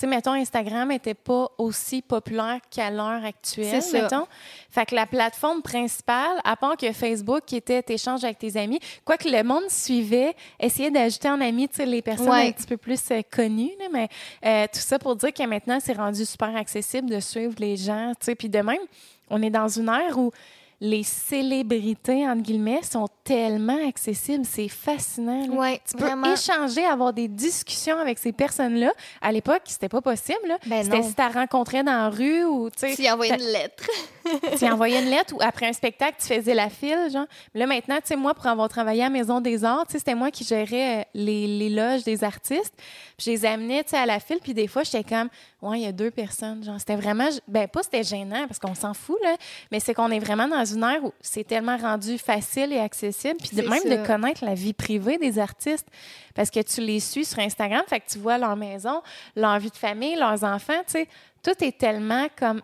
sais, 0.00 0.06
mettons, 0.06 0.32
Instagram 0.32 0.88
n'était 0.88 1.14
pas 1.14 1.48
aussi 1.58 2.02
populaire 2.02 2.58
qu'à 2.70 2.90
l'heure 2.90 3.24
actuelle, 3.24 3.80
ça. 3.82 4.02
mettons. 4.02 4.26
Fait 4.70 4.84
que 4.86 4.94
la 4.94 5.06
plateforme 5.06 5.62
principale, 5.62 6.38
à 6.44 6.56
part 6.56 6.76
que 6.76 6.92
Facebook, 6.92 7.42
qui 7.46 7.56
était 7.56 7.82
échange 7.88 8.22
avec 8.24 8.38
tes 8.38 8.56
amis, 8.58 8.78
quoi 9.04 9.16
que 9.16 9.28
le 9.28 9.42
monde 9.42 9.68
suivait, 9.68 10.34
essayait 10.60 10.90
d'ajouter 10.90 11.30
en 11.30 11.40
amis, 11.40 11.68
tu 11.68 11.76
sais, 11.76 11.86
les 11.86 12.02
personnes 12.02 12.28
Ouais. 12.28 12.48
un 12.48 12.52
petit 12.52 12.66
peu 12.66 12.76
plus 12.76 13.00
euh, 13.10 13.22
connues, 13.30 13.72
là, 13.78 13.86
mais 13.92 14.08
euh, 14.44 14.66
tout 14.72 14.80
ça 14.80 14.98
pour 14.98 15.16
dire 15.16 15.32
que 15.32 15.42
maintenant, 15.44 15.78
c'est 15.80 15.94
rendu 15.94 16.24
super 16.24 16.54
accessible 16.56 17.08
de 17.08 17.20
suivre 17.20 17.54
les 17.58 17.76
gens, 17.76 18.12
tu 18.20 18.26
sais. 18.26 18.34
Puis 18.34 18.48
de 18.48 18.58
même, 18.60 18.80
on 19.30 19.42
est 19.42 19.50
dans 19.50 19.68
une 19.68 19.88
ère 19.88 20.18
où 20.18 20.30
les 20.80 21.02
célébrités, 21.02 22.28
entre 22.28 22.42
guillemets, 22.42 22.82
sont 22.82 23.08
tellement 23.24 23.78
accessibles. 23.88 24.44
C'est 24.44 24.68
fascinant. 24.68 25.46
Ouais, 25.48 25.80
Tu 25.88 25.96
peux 25.96 26.04
vraiment. 26.04 26.32
échanger, 26.32 26.84
avoir 26.84 27.12
des 27.12 27.28
discussions 27.28 27.98
avec 27.98 28.18
ces 28.18 28.32
personnes-là. 28.32 28.92
À 29.22 29.32
l'époque, 29.32 29.62
c'était 29.66 29.88
pas 29.88 30.02
possible. 30.02 30.56
Ben 30.66 30.84
c'était 30.84 31.02
si 31.02 31.14
tu 31.14 31.22
rencontré 31.22 31.82
dans 31.82 31.92
la 31.92 32.10
rue 32.10 32.44
ou 32.44 32.68
tu 32.70 32.86
y 33.02 33.10
envoies 33.10 33.28
une 33.28 33.52
lettre. 33.52 33.84
tu 34.58 34.64
envoyais 34.66 35.02
une 35.02 35.10
lettre 35.10 35.34
ou 35.34 35.38
après 35.40 35.66
un 35.66 35.72
spectacle, 35.72 36.16
tu 36.20 36.26
faisais 36.34 36.54
la 36.54 36.68
file. 36.68 37.08
Genre. 37.10 37.26
Mais 37.54 37.60
là, 37.60 37.66
maintenant, 37.66 37.96
tu 37.96 38.08
sais, 38.08 38.16
moi, 38.16 38.34
pour 38.34 38.46
avoir 38.46 38.68
travaillé 38.68 39.02
à 39.02 39.08
Maison 39.08 39.40
des 39.40 39.64
Arts, 39.64 39.86
c'était 39.88 40.14
moi 40.14 40.30
qui 40.30 40.44
gérais 40.44 41.00
euh, 41.00 41.04
les, 41.14 41.46
les 41.46 41.70
loges 41.70 42.04
des 42.04 42.22
artistes. 42.22 42.74
Puis 43.16 43.26
je 43.26 43.30
les 43.30 43.46
amenais 43.46 43.82
tu 43.82 43.90
sais, 43.90 43.96
à 43.96 44.06
la 44.06 44.20
file. 44.20 44.40
Puis 44.42 44.52
des 44.52 44.68
fois, 44.68 44.82
j'étais 44.82 45.04
comme, 45.04 45.28
ouais, 45.62 45.80
il 45.80 45.84
y 45.84 45.86
a 45.86 45.92
deux 45.92 46.10
personnes. 46.10 46.62
Genre, 46.62 46.78
c'était 46.78 46.96
vraiment, 46.96 47.28
ben 47.48 47.66
pas 47.66 47.82
c'était 47.82 48.02
gênant 48.02 48.46
parce 48.46 48.58
qu'on 48.58 48.74
s'en 48.74 48.94
fout, 48.94 49.18
là, 49.22 49.36
mais 49.70 49.80
c'est 49.80 49.94
qu'on 49.94 50.10
est 50.10 50.18
vraiment 50.20 50.48
dans 50.48 50.65
une 50.74 50.82
ère 50.82 51.04
où 51.04 51.12
c'est 51.20 51.44
tellement 51.44 51.76
rendu 51.76 52.18
facile 52.18 52.72
et 52.72 52.78
accessible. 52.78 53.36
Puis 53.38 53.56
de- 53.56 53.62
même 53.68 53.82
ça. 53.82 53.96
de 53.96 54.06
connaître 54.06 54.44
la 54.44 54.54
vie 54.54 54.72
privée 54.72 55.18
des 55.18 55.38
artistes 55.38 55.86
parce 56.34 56.50
que 56.50 56.60
tu 56.60 56.80
les 56.80 57.00
suis 57.00 57.24
sur 57.24 57.38
Instagram, 57.38 57.82
fait 57.88 58.00
que 58.00 58.10
tu 58.10 58.18
vois 58.18 58.38
leur 58.38 58.56
maison, 58.56 59.02
leur 59.34 59.58
vie 59.58 59.70
de 59.70 59.76
famille, 59.76 60.16
leurs 60.16 60.44
enfants, 60.44 60.80
tu 60.86 60.92
sais. 60.92 61.08
Tout 61.42 61.64
est 61.64 61.78
tellement 61.78 62.26
comme 62.38 62.60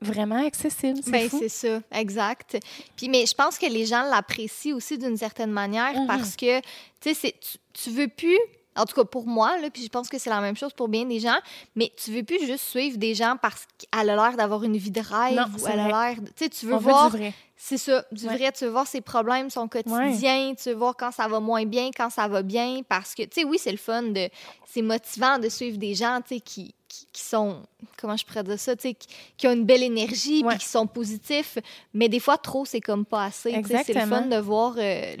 vraiment 0.00 0.46
accessible. 0.46 0.98
C'est 1.02 1.10
Ben, 1.10 1.28
c'est 1.30 1.48
ça, 1.48 1.80
exact. 1.92 2.58
Puis, 2.96 3.08
mais 3.08 3.24
je 3.26 3.34
pense 3.34 3.58
que 3.58 3.66
les 3.66 3.86
gens 3.86 4.02
l'apprécient 4.10 4.74
aussi 4.76 4.98
d'une 4.98 5.16
certaine 5.16 5.50
manière 5.50 5.98
Mhm. 5.98 6.06
parce 6.06 6.36
que, 6.36 6.60
tu 7.00 7.14
sais, 7.14 7.34
tu 7.72 7.90
veux 7.90 8.08
plus. 8.08 8.38
En 8.76 8.84
tout 8.86 8.94
cas, 8.94 9.04
pour 9.04 9.26
moi, 9.26 9.56
là, 9.60 9.70
puis 9.70 9.82
je 9.84 9.88
pense 9.88 10.08
que 10.08 10.18
c'est 10.18 10.30
la 10.30 10.40
même 10.40 10.56
chose 10.56 10.72
pour 10.72 10.88
bien 10.88 11.04
des 11.04 11.20
gens, 11.20 11.38
mais 11.76 11.92
tu 11.96 12.10
veux 12.12 12.22
plus 12.24 12.44
juste 12.44 12.64
suivre 12.64 12.96
des 12.98 13.14
gens 13.14 13.36
parce 13.40 13.66
qu'elle 13.78 14.10
a 14.10 14.16
l'air 14.16 14.36
d'avoir 14.36 14.64
une 14.64 14.76
vie 14.76 14.90
de 14.90 15.00
rêve 15.00 15.36
Non, 15.36 15.44
ou 15.44 15.66
elle 15.68 15.80
a 15.80 15.86
l'air. 15.88 16.20
de- 16.20 16.26
Tu 16.28 16.32
sais, 16.44 16.48
tu 16.48 16.66
veux 16.66 16.74
On 16.74 16.78
voir. 16.78 17.14
C'est 17.56 17.78
ça, 17.78 18.04
du 18.12 18.26
Ouais. 18.26 18.36
vrai. 18.36 18.52
Tu 18.52 18.64
veux 18.64 18.70
voir 18.72 18.86
ses 18.86 19.00
problèmes, 19.00 19.48
son 19.48 19.68
quotidien. 19.68 20.54
Tu 20.60 20.68
veux 20.70 20.74
voir 20.74 20.96
quand 20.96 21.12
ça 21.12 21.28
va 21.28 21.40
moins 21.40 21.64
bien, 21.64 21.90
quand 21.96 22.10
ça 22.10 22.26
va 22.28 22.42
bien. 22.42 22.80
Parce 22.88 23.14
que, 23.14 23.22
tu 23.22 23.40
sais, 23.40 23.44
oui, 23.44 23.58
c'est 23.60 23.70
le 23.70 23.78
fun. 23.78 24.02
de 24.02 24.28
C'est 24.66 24.82
motivant 24.82 25.38
de 25.38 25.48
suivre 25.48 25.78
des 25.78 25.94
gens, 25.94 26.20
tu 26.26 26.34
sais, 26.34 26.40
qui, 26.40 26.74
qui, 26.88 27.06
qui 27.12 27.22
sont. 27.22 27.62
Comment 27.96 28.16
je 28.16 28.26
pourrais 28.26 28.42
dire 28.42 28.58
ça? 28.58 28.74
Tu 28.76 28.82
sais, 28.88 28.94
qui, 28.94 29.06
qui 29.36 29.46
ont 29.46 29.52
une 29.52 29.64
belle 29.64 29.84
énergie, 29.84 30.42
Ouais. 30.42 30.50
puis 30.50 30.58
qui 30.58 30.66
sont 30.68 30.86
positifs. 30.88 31.56
Mais 31.94 32.08
des 32.08 32.18
fois, 32.20 32.36
trop, 32.38 32.64
c'est 32.64 32.80
comme 32.80 33.04
pas 33.06 33.24
assez. 33.26 33.52
C'est 33.86 33.94
le 33.94 34.00
fun 34.06 34.22
de 34.22 34.36
voir. 34.36 34.74
euh, 34.78 35.14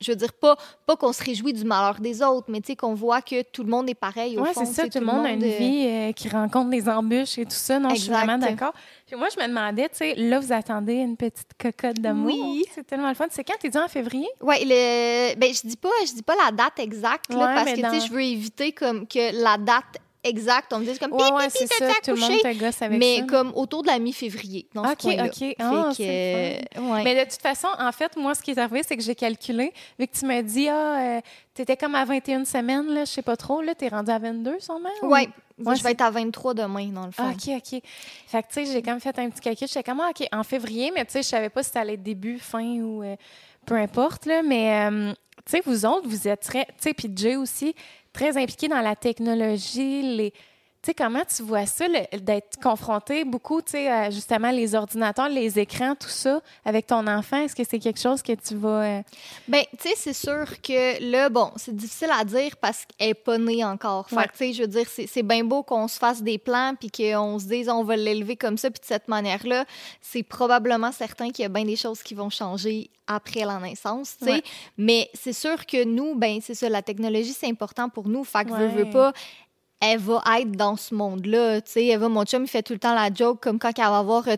je 0.00 0.12
veux 0.12 0.16
dire, 0.16 0.32
pas, 0.32 0.56
pas 0.86 0.96
qu'on 0.96 1.12
se 1.12 1.22
réjouit 1.22 1.52
du 1.52 1.64
malheur 1.64 2.00
des 2.00 2.22
autres, 2.22 2.46
mais 2.48 2.60
tu 2.60 2.68
sais, 2.68 2.76
qu'on 2.76 2.94
voit 2.94 3.20
que 3.22 3.42
tout 3.42 3.62
le 3.62 3.70
monde 3.70 3.88
est 3.90 3.94
pareil 3.94 4.38
au 4.38 4.42
ouais, 4.42 4.52
fond. 4.52 4.64
c'est 4.64 4.72
ça, 4.72 4.88
tout 4.88 4.98
le 4.98 5.04
monde 5.06 5.26
a 5.26 5.30
une 5.30 5.42
euh, 5.44 5.58
vie 5.58 5.86
euh, 5.86 6.12
qui 6.12 6.28
rencontre 6.28 6.70
des 6.70 6.88
embûches 6.88 7.38
et 7.38 7.44
tout 7.44 7.50
ça. 7.50 7.78
Non, 7.78 7.90
je 7.90 7.96
suis 7.96 8.10
vraiment 8.10 8.38
d'accord. 8.38 8.72
Puis 9.06 9.16
moi, 9.16 9.28
je 9.34 9.40
me 9.42 9.46
demandais, 9.48 9.88
tu 9.88 9.96
sais, 9.96 10.14
là, 10.16 10.38
vous 10.40 10.52
attendez 10.52 10.94
une 10.94 11.16
petite 11.16 11.50
cocotte 11.58 12.00
d'amour. 12.00 12.26
Oui. 12.26 12.64
C'est 12.74 12.86
tellement 12.86 13.08
le 13.08 13.14
fun. 13.14 13.26
C'est 13.30 13.44
quand? 13.44 13.54
T'es 13.60 13.68
dit 13.68 13.78
en 13.78 13.88
février? 13.88 14.28
Ouais, 14.40 14.60
le... 14.64 15.34
ben, 15.36 15.52
je 15.52 15.66
dis 15.66 15.76
pas, 15.76 15.88
je 16.06 16.12
dis 16.14 16.22
pas 16.22 16.34
la 16.44 16.50
date 16.52 16.78
exacte, 16.78 17.32
là, 17.32 17.38
Ouais, 17.38 17.54
parce 17.54 17.70
que, 17.72 17.76
tu 17.76 17.82
sais, 17.82 17.82
dans- 17.82 18.06
je 18.06 18.12
veux 18.12 18.22
éviter 18.22 18.72
comme 18.72 19.06
que 19.06 19.42
la 19.42 19.58
date 19.58 19.98
exacte, 20.24 20.72
on 20.72 20.78
me 20.80 20.84
dise 20.84 20.98
comme, 20.98 21.12
Ouais, 21.12 21.32
ouais, 21.32 21.50
c'est 21.50 21.66
ça. 21.66 21.86
Tout 22.04 22.12
le 22.14 22.20
monde 22.20 22.38
te 22.40 22.58
gosse 22.58 22.82
avec 22.82 22.98
mais 22.98 23.18
ça. 23.18 23.24
comme 23.24 23.52
autour 23.54 23.82
de 23.82 23.88
la 23.88 23.98
mi-février, 23.98 24.66
dans 24.74 24.84
ce 24.84 24.92
OK. 24.92 25.04
OK. 25.26 25.34
Fait 25.38 25.56
Ah, 25.58 25.90
que, 25.96 26.02
euh, 26.02 26.92
ouais. 26.92 27.02
Mais 27.04 27.24
de 27.24 27.30
toute 27.30 27.40
façon, 27.40 27.68
en 27.78 27.92
fait, 27.92 28.16
moi, 28.16 28.34
ce 28.34 28.42
qui 28.42 28.50
est 28.52 28.58
arrivé, 28.58 28.82
c'est 28.86 28.96
que 28.96 29.02
j'ai 29.02 29.14
calculé, 29.14 29.72
vu 29.98 30.06
que 30.06 30.16
tu 30.16 30.26
m'as 30.26 30.42
dit, 30.42 30.68
ah, 30.68 31.16
euh, 31.16 31.20
t'étais 31.54 31.76
comme 31.76 31.94
à 31.94 32.04
21 32.04 32.44
semaines, 32.44 32.86
là, 32.88 33.04
je 33.04 33.10
sais 33.10 33.22
pas 33.22 33.36
trop, 33.36 33.62
là, 33.62 33.74
t'es 33.74 33.88
rendu 33.88 34.10
à 34.10 34.18
22 34.18 34.58
sûrement? 34.60 34.88
ou- 35.02 35.06
Ouais, 35.08 35.28
Ouais, 35.62 35.76
je 35.76 35.82
vais 35.82 35.90
être 35.90 36.00
à 36.00 36.10
23 36.10 36.54
demain, 36.54 36.86
dans 36.86 37.04
le 37.04 37.12
fond. 37.12 37.22
Ah, 37.26 37.32
OK, 37.32 37.52
OK. 37.54 37.82
Fait 38.26 38.42
que, 38.42 38.48
tu 38.48 38.54
sais, 38.54 38.72
j'ai 38.72 38.80
quand 38.80 38.92
même 38.92 39.00
fait 39.00 39.18
un 39.18 39.28
petit 39.28 39.40
calcul. 39.42 39.68
J'étais 39.68 39.82
comme, 39.82 40.00
ah, 40.00 40.08
OK, 40.08 40.26
en 40.32 40.42
février, 40.42 40.90
mais 40.94 41.04
tu 41.04 41.12
sais, 41.12 41.22
je 41.22 41.28
savais 41.28 41.50
pas 41.50 41.62
si 41.62 41.70
ça 41.70 41.80
allait 41.80 41.94
être 41.94 42.02
début, 42.02 42.38
fin 42.38 42.64
ou 42.80 43.02
euh, 43.02 43.14
peu 43.66 43.74
importe, 43.74 44.24
là. 44.24 44.42
Mais, 44.42 44.88
euh, 44.90 45.12
tu 45.44 45.50
sais, 45.56 45.62
vous 45.66 45.84
autres, 45.84 46.08
vous 46.08 46.26
êtes 46.28 46.40
très, 46.40 46.64
tu 46.64 46.72
sais, 46.78 46.94
puis 46.94 47.10
Jay 47.14 47.36
aussi, 47.36 47.74
très 48.12 48.36
impliqués 48.36 48.68
dans 48.68 48.80
la 48.80 48.96
technologie, 48.96 50.02
les. 50.02 50.32
Tu 50.82 50.86
sais, 50.86 50.94
comment 50.94 51.20
tu 51.36 51.42
vois 51.42 51.66
ça, 51.66 51.84
d'être 52.22 52.58
confronté 52.58 53.26
beaucoup, 53.26 53.60
tu 53.60 53.72
sais, 53.72 53.88
à 53.90 54.08
justement 54.08 54.50
les 54.50 54.74
ordinateurs, 54.74 55.28
les 55.28 55.58
écrans, 55.58 55.94
tout 55.94 56.08
ça, 56.08 56.40
avec 56.64 56.86
ton 56.86 57.06
enfant? 57.06 57.36
Est-ce 57.36 57.54
que 57.54 57.64
c'est 57.68 57.78
quelque 57.78 58.00
chose 58.00 58.22
que 58.22 58.32
tu 58.32 58.54
vas. 58.54 58.82
euh, 58.84 59.02
Ben, 59.46 59.62
tu 59.78 59.88
sais, 59.90 59.94
c'est 59.94 60.14
sûr 60.14 60.46
que 60.62 61.02
là, 61.10 61.28
bon, 61.28 61.50
c'est 61.56 61.76
difficile 61.76 62.08
à 62.18 62.24
dire 62.24 62.56
parce 62.56 62.86
qu'elle 62.86 63.08
n'est 63.08 63.14
pas 63.14 63.36
née 63.36 63.62
encore. 63.62 64.08
Fait 64.08 64.16
Ouais. 64.16 64.24
que, 64.24 64.30
tu 64.32 64.38
sais, 64.38 64.52
je 64.54 64.62
veux 64.62 64.68
dire, 64.68 64.86
c'est 64.88 65.22
bien 65.22 65.44
beau 65.44 65.62
qu'on 65.62 65.86
se 65.86 65.98
fasse 65.98 66.22
des 66.22 66.38
plans 66.38 66.72
puis 66.80 66.90
qu'on 66.90 67.38
se 67.38 67.44
dise 67.44 67.68
on 67.68 67.84
va 67.84 67.96
l'élever 67.96 68.36
comme 68.36 68.56
ça 68.56 68.70
puis 68.70 68.80
de 68.80 68.86
cette 68.86 69.06
manière-là. 69.06 69.66
C'est 70.00 70.22
probablement 70.22 70.92
certain 70.92 71.28
qu'il 71.30 71.42
y 71.42 71.46
a 71.46 71.50
bien 71.50 71.66
des 71.66 71.76
choses 71.76 72.02
qui 72.02 72.14
vont 72.14 72.30
changer 72.30 72.88
après 73.06 73.44
la 73.44 73.58
naissance, 73.58 74.16
tu 74.18 74.24
sais. 74.24 74.30
Ouais. 74.32 74.42
Mais 74.78 75.10
c'est 75.12 75.34
sûr 75.34 75.66
que 75.66 75.84
nous, 75.84 76.14
ben, 76.14 76.38
c'est 76.40 76.54
ça, 76.54 76.70
la 76.70 76.80
technologie, 76.80 77.34
c'est 77.38 77.48
important 77.48 77.90
pour 77.90 78.08
nous. 78.08 78.24
Fait 78.24 78.46
que, 78.46 78.50
veux, 78.52 78.66
Ouais. 78.68 78.84
veux 78.84 78.90
pas, 78.90 79.12
elle 79.80 79.98
va 79.98 80.22
être 80.38 80.52
dans 80.52 80.76
ce 80.76 80.94
monde-là. 80.94 81.60
Tu 81.62 81.72
sais, 81.72 81.86
elle 81.86 81.98
va, 82.00 82.08
mon 82.08 82.24
chum, 82.24 82.44
il 82.44 82.48
fait 82.48 82.62
tout 82.62 82.74
le 82.74 82.78
temps 82.78 82.94
la 82.94 83.08
joke, 83.12 83.40
comme 83.40 83.58
quand 83.58 83.70
elle 83.78 83.84
va 83.84 83.98
avoir 83.98 84.26
3-4 84.26 84.36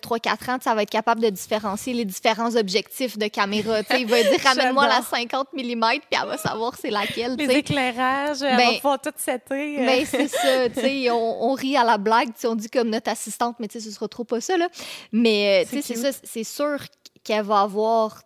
ans, 0.50 0.58
tu 0.58 0.64
sais, 0.64 0.70
elle 0.70 0.76
va 0.76 0.82
être 0.82 0.90
capable 0.90 1.20
de 1.20 1.30
différencier 1.30 1.94
les 1.94 2.04
différents 2.04 2.54
objectifs 2.54 3.18
de 3.18 3.26
caméra. 3.26 3.82
Tu 3.82 3.92
sais, 3.92 4.00
il 4.02 4.06
va 4.06 4.22
dire, 4.22 4.38
ramène-moi 4.44 4.84
la 4.86 5.02
J'adore. 5.02 5.08
50 5.08 5.48
mm, 5.52 5.58
puis 5.58 6.00
elle 6.22 6.28
va 6.28 6.38
savoir 6.38 6.74
c'est 6.80 6.90
laquelle. 6.90 7.36
tu 7.36 7.46
Les 7.46 7.54
éclairages, 7.56 8.42
elle 8.42 8.56
Ben, 8.56 8.66
va 8.70 8.76
pouvoir 8.76 9.00
tout 9.00 9.10
setter. 9.16 9.80
euh. 9.80 9.86
Ben, 9.86 10.06
c'est 10.06 10.28
ça, 10.28 10.68
tu 10.74 10.80
sais, 10.80 11.10
on, 11.10 11.50
on 11.50 11.54
rit 11.54 11.76
à 11.76 11.84
la 11.84 11.98
blague, 11.98 12.28
tu 12.28 12.40
sais, 12.42 12.46
on 12.46 12.54
dit 12.54 12.70
comme 12.70 12.88
notre 12.90 13.10
assistante, 13.10 13.56
mais 13.58 13.66
tu 13.68 13.80
sais, 13.80 13.88
ce 13.88 13.94
sera 13.94 14.06
trop 14.08 14.24
pas 14.24 14.40
ça, 14.40 14.56
là. 14.56 14.68
Mais, 15.10 15.64
euh, 15.64 15.68
tu 15.68 15.76
sais, 15.76 15.82
C'est 15.82 15.96
c'est 15.96 16.12
ça, 16.12 16.18
c'est 16.22 16.44
sûr 16.44 16.76
qu'elle 17.24 17.44
va 17.44 17.62
avoir 17.62 18.22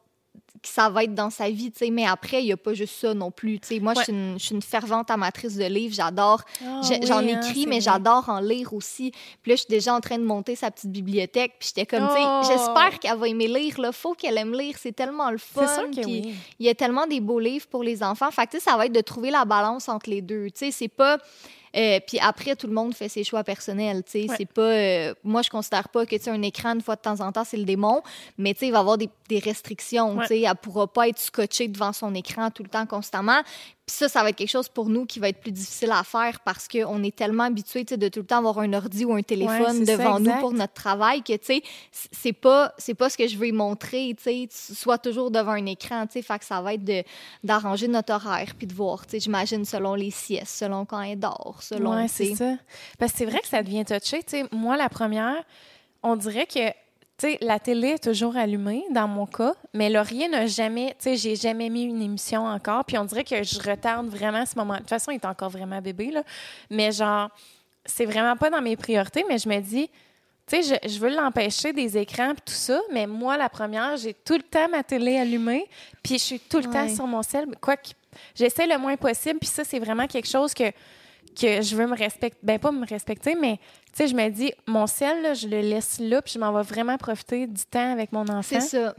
que 0.62 0.68
ça 0.68 0.88
va 0.88 1.04
être 1.04 1.14
dans 1.14 1.30
sa 1.30 1.48
vie, 1.50 1.70
tu 1.70 1.78
sais, 1.78 1.90
mais 1.90 2.06
après, 2.06 2.42
il 2.42 2.46
n'y 2.46 2.52
a 2.52 2.56
pas 2.56 2.74
juste 2.74 2.94
ça 3.00 3.14
non 3.14 3.30
plus, 3.30 3.60
tu 3.60 3.68
sais. 3.68 3.80
Moi, 3.80 3.94
je 3.96 4.02
suis 4.02 4.12
une- 4.12 4.38
je 4.38 4.44
suis 4.44 4.54
une 4.54 4.62
fervente 4.62 5.10
amatrice 5.10 5.56
de 5.56 5.64
livres, 5.64 5.94
j'adore 5.94 6.42
Ah 6.64 6.80
J'en 7.02 7.20
oui, 7.22 7.32
hein, 7.32 7.40
écris, 7.42 7.66
mais 7.66 7.80
j'adore 7.80 8.28
en 8.28 8.40
lire 8.40 8.72
aussi. 8.74 9.10
Puis 9.42 9.50
là, 9.50 9.56
je 9.56 9.60
suis 9.62 9.68
déjà 9.68 9.94
en 9.94 10.00
train 10.00 10.18
de 10.18 10.24
monter 10.24 10.56
sa 10.56 10.70
petite 10.70 10.90
bibliothèque. 10.90 11.54
Puis 11.58 11.70
j'étais 11.74 11.86
comme, 11.86 12.06
tu 12.08 12.14
sais, 12.14 12.20
Oh! 12.24 12.42
j'espère 12.46 12.98
qu'elle 12.98 13.16
va 13.18 13.28
aimer 13.28 13.48
lire. 13.48 13.80
Là, 13.80 13.92
faut 13.92 14.14
qu'elle 14.14 14.38
aime 14.38 14.52
lire. 14.52 14.76
C'est 14.78 14.92
tellement 14.94 15.30
le 15.30 15.38
fun. 15.38 15.66
C'est 15.66 15.74
sûr 15.74 15.90
que 15.90 16.00
Puis 16.02 16.22
oui. 16.26 16.34
il 16.58 16.66
y 16.66 16.68
a 16.68 16.74
tellement 16.74 17.06
des 17.06 17.20
beaux 17.20 17.40
livres 17.40 17.66
pour 17.68 17.82
les 17.82 18.02
enfants. 18.02 18.30
Fait 18.30 18.46
que, 18.46 18.52
tu 18.52 18.58
sais, 18.58 18.64
ça 18.70 18.76
va 18.76 18.86
être 18.86 18.92
de 18.92 19.00
trouver 19.00 19.30
la 19.30 19.44
balance 19.44 19.88
entre 19.88 20.10
les 20.10 20.22
deux. 20.22 20.46
Tu 20.46 20.66
sais, 20.66 20.70
c'est 20.70 20.88
pas. 20.88 21.18
Euh, 21.76 22.00
puis 22.06 22.18
après, 22.20 22.56
tout 22.56 22.66
le 22.66 22.72
monde 22.72 22.94
fait 22.94 23.08
ses 23.08 23.24
choix 23.24 23.44
personnels. 23.44 24.02
Ouais. 24.14 24.26
c'est 24.36 24.46
pas. 24.46 24.62
euh, 24.62 25.14
moi, 25.24 25.42
je 25.42 25.50
considère 25.50 25.88
pas 25.88 26.06
que 26.06 26.16
un 26.28 26.42
écran 26.42 26.74
une 26.74 26.80
fois 26.80 26.96
de 26.96 27.02
temps 27.02 27.20
en 27.20 27.30
temps 27.30 27.44
c'est 27.44 27.56
le 27.56 27.64
démon, 27.64 28.02
mais 28.38 28.52
il 28.60 28.72
va 28.72 28.78
y 28.78 28.80
avoir 28.80 28.98
des, 28.98 29.08
des 29.28 29.38
restrictions. 29.38 30.16
Ouais. 30.16 30.40
Elle 30.42 30.54
pourra 30.56 30.86
pas 30.86 31.08
être 31.08 31.18
scotchée 31.18 31.68
devant 31.68 31.92
son 31.92 32.14
écran 32.14 32.50
tout 32.50 32.62
le 32.62 32.68
temps 32.68 32.86
constamment. 32.86 33.42
Puis 33.86 33.94
ça, 33.94 34.08
ça 34.08 34.24
va 34.24 34.30
être 34.30 34.36
quelque 34.36 34.50
chose 34.50 34.68
pour 34.68 34.88
nous 34.88 35.06
qui 35.06 35.20
va 35.20 35.28
être 35.28 35.40
plus 35.40 35.52
difficile 35.52 35.92
à 35.92 36.02
faire 36.02 36.40
parce 36.40 36.66
qu'on 36.66 37.04
est 37.04 37.14
tellement 37.14 37.44
habitué 37.44 37.84
de 37.84 38.08
tout 38.08 38.18
le 38.18 38.26
temps 38.26 38.38
avoir 38.38 38.58
un 38.58 38.72
ordi 38.72 39.04
ou 39.04 39.14
un 39.14 39.22
téléphone 39.22 39.86
ça, 39.86 39.96
devant 39.96 40.18
nous 40.18 40.34
pour 40.40 40.52
notre 40.52 40.72
travail 40.72 41.22
que, 41.22 41.34
tu 41.34 41.44
sais, 41.44 41.62
c'est 41.92 42.32
pas, 42.32 42.74
pas 42.98 43.10
ce 43.10 43.16
que 43.16 43.28
je 43.28 43.36
veux 43.36 43.52
montrer, 43.52 44.12
tu 44.16 44.24
sais, 44.24 44.48
tu 44.50 44.74
sois 44.74 44.98
toujours 44.98 45.30
devant 45.30 45.52
un 45.52 45.66
écran, 45.66 46.04
tu 46.06 46.14
sais, 46.14 46.22
fait 46.22 46.40
que 46.40 46.44
ça 46.44 46.60
va 46.60 46.74
être 46.74 47.06
d'arranger 47.44 47.86
notre 47.86 48.12
horaire 48.12 48.54
puis 48.58 48.66
de 48.66 48.74
voir, 48.74 49.06
tu 49.06 49.12
sais, 49.12 49.20
j'imagine 49.20 49.64
selon 49.64 49.94
les 49.94 50.10
siestes, 50.10 50.56
selon 50.56 50.84
quand 50.84 51.00
elle 51.02 51.20
dort, 51.20 51.58
selon, 51.60 51.94
Ouais, 51.94 52.08
c'est 52.08 52.34
ça. 52.34 52.56
Parce 52.98 53.12
que 53.12 53.18
c'est 53.18 53.24
vrai 53.24 53.38
que 53.38 53.46
ça 53.46 53.62
devient 53.62 53.84
touché. 53.84 54.20
Tu 54.24 54.30
sais, 54.30 54.44
moi, 54.50 54.76
la 54.76 54.88
première, 54.88 55.44
on 56.02 56.16
dirait 56.16 56.46
que 56.46 56.72
tu 57.18 57.28
sais, 57.28 57.38
la 57.40 57.58
télé 57.58 57.88
est 57.88 58.04
toujours 58.04 58.36
allumée, 58.36 58.84
dans 58.90 59.08
mon 59.08 59.24
cas, 59.24 59.54
mais 59.72 59.88
Laurier 59.88 60.28
n'a 60.28 60.46
jamais, 60.46 60.88
tu 60.98 61.04
sais, 61.04 61.16
j'ai 61.16 61.34
jamais 61.34 61.70
mis 61.70 61.84
une 61.84 62.02
émission 62.02 62.44
encore, 62.44 62.84
puis 62.84 62.98
on 62.98 63.04
dirait 63.06 63.24
que 63.24 63.42
je 63.42 63.58
retarde 63.58 64.06
vraiment 64.06 64.44
ce 64.44 64.54
moment. 64.54 64.74
De 64.74 64.80
toute 64.80 64.90
façon, 64.90 65.12
il 65.12 65.14
est 65.14 65.24
encore 65.24 65.48
vraiment 65.48 65.80
bébé, 65.80 66.10
là. 66.10 66.22
Mais 66.68 66.92
genre, 66.92 67.30
c'est 67.86 68.04
vraiment 68.04 68.36
pas 68.36 68.50
dans 68.50 68.60
mes 68.60 68.76
priorités, 68.76 69.24
mais 69.28 69.38
je 69.38 69.48
me 69.48 69.60
dis, 69.60 69.88
tu 70.46 70.62
sais, 70.62 70.78
je, 70.84 70.88
je 70.88 70.98
veux 70.98 71.08
l'empêcher 71.08 71.72
des 71.72 71.96
écrans 71.96 72.32
et 72.32 72.34
tout 72.34 72.52
ça, 72.52 72.80
mais 72.92 73.06
moi, 73.06 73.38
la 73.38 73.48
première, 73.48 73.96
j'ai 73.96 74.12
tout 74.12 74.34
le 74.34 74.42
temps 74.42 74.68
ma 74.68 74.82
télé 74.82 75.16
allumée, 75.16 75.66
puis 76.02 76.18
je 76.18 76.22
suis 76.22 76.40
tout 76.40 76.58
le 76.58 76.70
temps 76.70 76.88
sur 76.88 77.06
mon 77.06 77.22
sel. 77.22 77.46
Quoi 77.62 77.78
que 77.78 77.88
j'essaie 78.34 78.66
le 78.66 78.76
moins 78.76 78.96
possible, 78.96 79.38
puis 79.38 79.48
ça, 79.48 79.64
c'est 79.64 79.78
vraiment 79.78 80.06
quelque 80.06 80.28
chose 80.28 80.52
que 80.52 80.70
que 81.38 81.62
je 81.62 81.76
veux 81.76 81.86
me 81.86 81.96
respecter, 81.96 82.38
ben 82.42 82.58
pas 82.58 82.72
me 82.72 82.86
respecter, 82.86 83.34
mais 83.34 83.58
tu 83.92 83.92
sais, 83.94 84.08
je 84.08 84.14
me 84.14 84.28
dis, 84.30 84.52
mon 84.66 84.86
ciel, 84.86 85.22
là, 85.22 85.34
je 85.34 85.46
le 85.48 85.60
laisse 85.60 85.98
là, 86.00 86.22
puis 86.22 86.32
je 86.34 86.38
m'en 86.38 86.52
vais 86.52 86.62
vraiment 86.62 86.96
profiter 86.96 87.46
du 87.46 87.64
temps 87.64 87.92
avec 87.92 88.12
mon 88.12 88.22
enfant. 88.28 88.42
C'est 88.42 88.60
ça. 88.60 88.94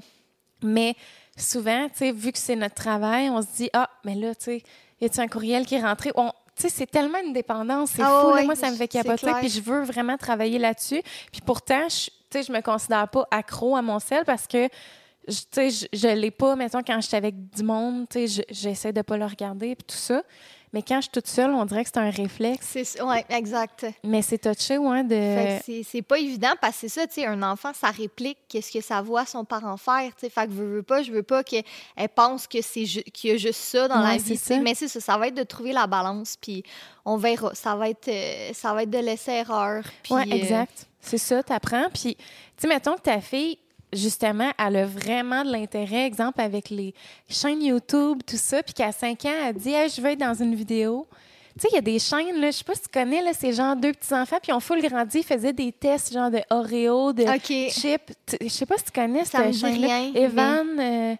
Mais 0.63 0.95
souvent, 1.38 1.88
tu 1.89 1.97
sais, 1.97 2.12
vu 2.12 2.32
que 2.32 2.38
c'est 2.39 2.56
notre 2.56 2.76
travail, 2.76 3.30
on 3.30 3.41
se 3.41 3.47
dit, 3.56 3.69
ah, 3.73 3.89
mais 4.04 4.15
là, 4.15 4.34
tu 4.36 4.43
sais, 4.45 4.63
y 5.02 5.06
a-t-il 5.06 5.21
un 5.21 5.28
courriel 5.28 5.65
qui 5.65 5.76
est 5.76 5.82
rentré? 5.82 6.12
On- 6.15 6.32
Tu 6.56 6.63
sais, 6.63 6.69
c'est 6.69 6.88
tellement 6.88 7.19
une 7.23 7.34
dépendance, 7.34 7.91
c'est 7.91 8.02
Ah 8.02 8.21
fou. 8.23 8.36
là. 8.36 8.43
moi, 8.43 8.56
ça 8.56 8.71
me 8.71 8.76
fait 8.76 8.88
capoter, 8.88 9.28
puis 9.41 9.50
je 9.50 9.62
veux 9.62 9.84
vraiment 9.84 10.17
travailler 10.17 10.58
là-dessus. 10.58 11.04
Puis 11.32 11.41
pourtant, 11.45 11.88
je, 11.88 12.06
tu 12.06 12.12
sais, 12.32 12.41
je 12.43 12.52
me 12.52 12.62
considère 12.62 13.08
pas 13.10 13.28
accro 13.30 13.76
à 13.76 13.84
mon 13.84 14.00
sel 14.00 14.23
parce 14.26 14.47
que, 14.47 14.67
je- 15.28 15.34
tu 15.41 15.45
sais, 15.52 15.69
je, 15.69 15.86
je 15.93 16.08
l'ai 16.08 16.32
pas, 16.32 16.56
mettons, 16.56 16.82
quand 16.82 17.00
je 17.00 17.08
suis 17.10 17.15
avec 17.15 17.50
du 17.52 17.62
monde, 17.62 18.08
tu 18.10 18.28
sais, 18.28 18.41
je- 18.50 18.54
j'essaie 18.54 18.91
de 18.91 19.04
pas 19.04 19.17
le 19.17 19.26
regarder, 19.26 19.76
puis 19.76 19.86
tout 19.88 19.95
ça. 19.95 20.23
Mais 20.74 20.82
quand 20.82 20.98
je 20.98 21.04
suis 21.04 21.12
toute 21.12 21.28
seule, 21.28 21.52
on 21.52 21.64
dirait 21.66 21.84
que 21.84 21.90
c'est 21.94 22.00
un 22.00 22.10
réflexe. 22.10 22.78
Ouais, 23.02 23.26
exact. 23.30 23.86
Mais 24.04 24.22
c'est 24.22 24.38
touché, 24.38 24.78
ouais, 24.78 25.04
de... 25.04 25.60
C'est- 25.84 26.02
pas 26.02 26.20
évident 26.20 26.54
parce 26.62 26.74
que 26.76 26.80
c'est 26.88 27.00
ça, 27.02 27.08
tu 27.08 27.16
sais, 27.16 27.26
un 27.26 27.42
enfant, 27.44 27.72
ça 27.74 27.90
réplique 27.90 28.38
qu'est-ce 28.48 28.72
que 28.72 28.82
ça 28.82 29.02
voit 29.02 29.26
son 29.26 29.44
parent 29.46 29.78
faire, 29.78 30.10
tu 30.16 30.22
sais. 30.22 30.30
Fait 30.30 30.46
que 30.46 30.52
veux, 30.52 30.76
veux 30.76 30.84
pas, 30.84 31.02
je 31.02 31.12
veux 31.12 31.24
pas 31.24 31.44
qu'elle 31.44 31.64
elle 31.96 32.10
pense 32.10 32.48
que 32.48 32.62
c'est 32.62 32.84
qu'il 32.84 33.32
y 33.32 33.34
a 33.34 33.38
juste 33.38 33.60
ça 33.62 33.88
dans 33.88 34.00
la 34.00 34.18
vie, 34.18 34.38
ça. 34.38 34.58
Mais 34.60 34.76
c'est 34.76 34.88
ça, 34.88 35.00
ça 35.00 35.18
va 35.18 35.28
être 35.28 35.36
de 35.36 35.44
trouver 35.44 35.74
la 35.74 35.88
balance, 35.88 36.38
puis 36.40 36.64
on 37.06 37.18
verra. 37.18 37.54
Ça 37.56 37.76
va 37.76 37.90
être, 37.90 38.08
euh, 38.08 38.52
ça 38.54 38.74
va 38.74 38.84
être 38.84 38.90
de 38.90 39.00
laisser 39.00 39.32
erreur. 39.32 39.84
Oui, 40.10 40.22
euh, 40.22 40.36
exact. 40.36 40.88
C'est 41.02 41.18
ça, 41.18 41.42
t'apprends. 41.44 41.88
Puis, 41.94 42.16
tu 42.16 42.24
sais, 42.58 42.68
mettons 42.68 42.96
que 42.96 43.02
ta 43.02 43.22
fille, 43.22 43.58
justement, 43.93 44.52
elle 44.60 44.76
a 44.78 44.86
vraiment 44.86 45.43
de 45.43 45.52
l'intérêt, 45.52 46.06
exemple, 46.06 46.41
avec 46.41 46.69
les 46.69 46.93
chaînes 47.30 47.63
YouTube, 47.63 48.19
tout 48.26 48.38
ça, 48.38 48.62
puis 48.63 48.73
qu'à 48.73 48.91
5 48.91 49.26
ans, 49.26 49.32
elle 49.47 49.56
dit 49.56 49.71
Hey, 49.71 49.89
je 49.89 50.02
veux 50.02 50.10
être 50.12 50.19
dans 50.19 50.34
une 50.34 50.56
vidéo». 50.56 51.08
Tu 51.58 51.62
sais, 51.63 51.67
il 51.71 51.76
y 51.76 51.80
a 51.80 51.82
des 51.82 51.97
chaînes, 51.97 52.39
là, 52.39 52.52
je 52.52 52.58
sais 52.58 52.63
pas 52.63 52.76
si 52.76 52.82
tu 52.84 52.89
connais, 52.93 53.19
là, 53.23 53.32
c'est 53.34 53.52
genre 53.52 53.76
deux 53.76 53.91
petits-enfants, 53.91 54.38
puis 54.43 54.54
on 54.54 54.60
full 54.60 54.80
grandi, 54.80 55.19
ils 55.19 55.23
faisaient 55.23 55.54
des 55.54 55.71
tests, 55.71 56.13
genre 56.13 56.30
de 56.30 56.39
Oreo, 56.52 57.13
de 57.13 57.23
chips. 57.71 58.13
Je 58.39 58.47
sais 58.47 58.65
pas 58.67 58.78
si 58.78 58.84
tu 58.84 58.91
connais 58.91 59.26
Ça 59.26 59.39
me 59.39 59.52
cette 59.52 59.54
dit 59.54 59.60
chaîne-là. 59.62 59.88
rien, 59.88 60.12
Evan, 60.13 60.67
euh, 60.80 61.13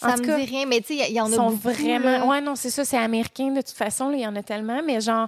en 0.00 0.08
Ça 0.10 0.14
tout 0.14 0.20
me 0.22 0.26
cas, 0.26 0.36
dit 0.38 0.44
rien, 0.44 0.66
mais 0.66 0.80
tu 0.82 0.96
sais, 0.96 1.08
il 1.10 1.16
y, 1.16 1.20
en 1.20 1.26
ils 1.26 1.32
a 1.32 1.36
sont 1.36 1.50
beaucoup. 1.50 1.68
vraiment. 1.70 2.10
là. 2.18 2.26
Ouais, 2.26 2.40
non, 2.40 2.54
c'est 2.54 2.70
ça, 2.70 2.84
c'est 2.84 2.96
américain 2.96 3.48
de 3.50 3.60
toute 3.60 3.70
façon, 3.76 4.12
il 4.12 4.20
y 4.20 4.26
en 4.26 4.36
a 4.36 4.42
tellement, 4.44 4.82
mais 4.86 5.00
genre, 5.00 5.26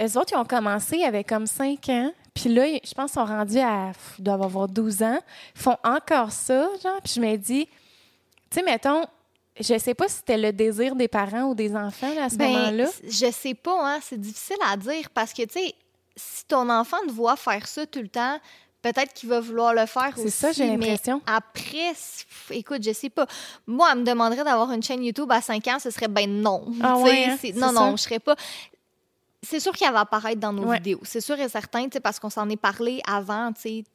eux 0.00 0.16
autres, 0.18 0.34
ils 0.34 0.36
ont 0.36 0.44
commencé 0.44 1.02
avec 1.02 1.28
comme 1.28 1.48
5 1.48 1.88
ans, 1.88 2.12
puis 2.34 2.48
là, 2.52 2.64
je 2.66 2.94
pense 2.94 3.12
qu'ils 3.12 3.20
sont 3.20 3.24
rendus 3.26 3.58
à. 3.58 3.92
Ils 4.18 4.24
doivent 4.24 4.42
avoir 4.42 4.68
12 4.68 5.02
ans. 5.02 5.18
Ils 5.56 5.60
font 5.62 5.76
encore 5.84 6.30
ça, 6.32 6.68
genre, 6.82 7.00
puis 7.02 7.12
je 7.16 7.20
me 7.20 7.36
dis, 7.36 7.66
tu 8.50 8.58
sais, 8.58 8.62
mettons, 8.62 9.04
je 9.58 9.78
sais 9.78 9.94
pas 9.94 10.08
si 10.08 10.16
c'était 10.16 10.38
le 10.38 10.52
désir 10.52 10.94
des 10.96 11.08
parents 11.08 11.44
ou 11.44 11.54
des 11.54 11.74
enfants 11.76 12.12
là, 12.14 12.24
à 12.24 12.28
ce 12.30 12.36
Ben, 12.36 12.50
moment-là. 12.52 12.86
je 13.04 13.30
sais 13.30 13.54
pas, 13.54 13.94
hein, 13.94 13.98
c'est 14.02 14.20
difficile 14.20 14.56
à 14.70 14.76
dire 14.76 15.10
parce 15.12 15.32
que, 15.32 15.42
tu 15.42 15.52
sais, 15.60 15.74
si 16.16 16.44
ton 16.46 16.68
enfant 16.70 16.96
te 17.06 17.12
voit 17.12 17.36
faire 17.36 17.66
ça 17.66 17.84
tout 17.86 18.00
le 18.00 18.08
temps, 18.08 18.38
peut-être 18.82 19.12
qu'il 19.12 19.28
va 19.28 19.40
vouloir 19.40 19.74
le 19.74 19.84
faire 19.86 20.12
C'est 20.16 20.22
aussi. 20.22 20.30
ça, 20.30 20.52
j'ai 20.52 20.66
l'impression. 20.66 21.20
Après, 21.26 21.92
écoute, 22.50 22.82
je 22.82 22.92
sais 22.92 23.10
pas. 23.10 23.26
Moi, 23.66 23.88
elle 23.92 23.98
me 24.00 24.04
demanderait 24.04 24.44
d'avoir 24.44 24.70
une 24.72 24.82
chaîne 24.82 25.04
YouTube 25.04 25.30
à 25.30 25.40
5 25.42 25.66
ans, 25.68 25.78
ce 25.78 25.90
serait 25.90 26.08
ben 26.08 26.28
non. 26.40 26.64
Ah 26.82 26.96
ouais, 26.98 27.24
hein, 27.28 27.36
c'est- 27.40 27.52
c'est 27.52 27.58
Non, 27.58 27.68
ça. 27.68 27.72
non, 27.72 27.96
je 27.96 28.02
serais 28.02 28.18
pas. 28.18 28.36
C'est 29.42 29.58
sûr 29.60 29.72
qu'elle 29.72 29.92
va 29.92 30.00
apparaître 30.00 30.38
dans 30.38 30.52
nos 30.52 30.64
Ouais. 30.64 30.76
vidéos. 30.76 31.00
C'est 31.02 31.20
sûr 31.22 31.38
et 31.40 31.48
certain, 31.48 31.88
parce 32.02 32.18
qu'on 32.20 32.28
s'en 32.28 32.48
est 32.50 32.56
parlé 32.60 33.00
avant, 33.08 33.50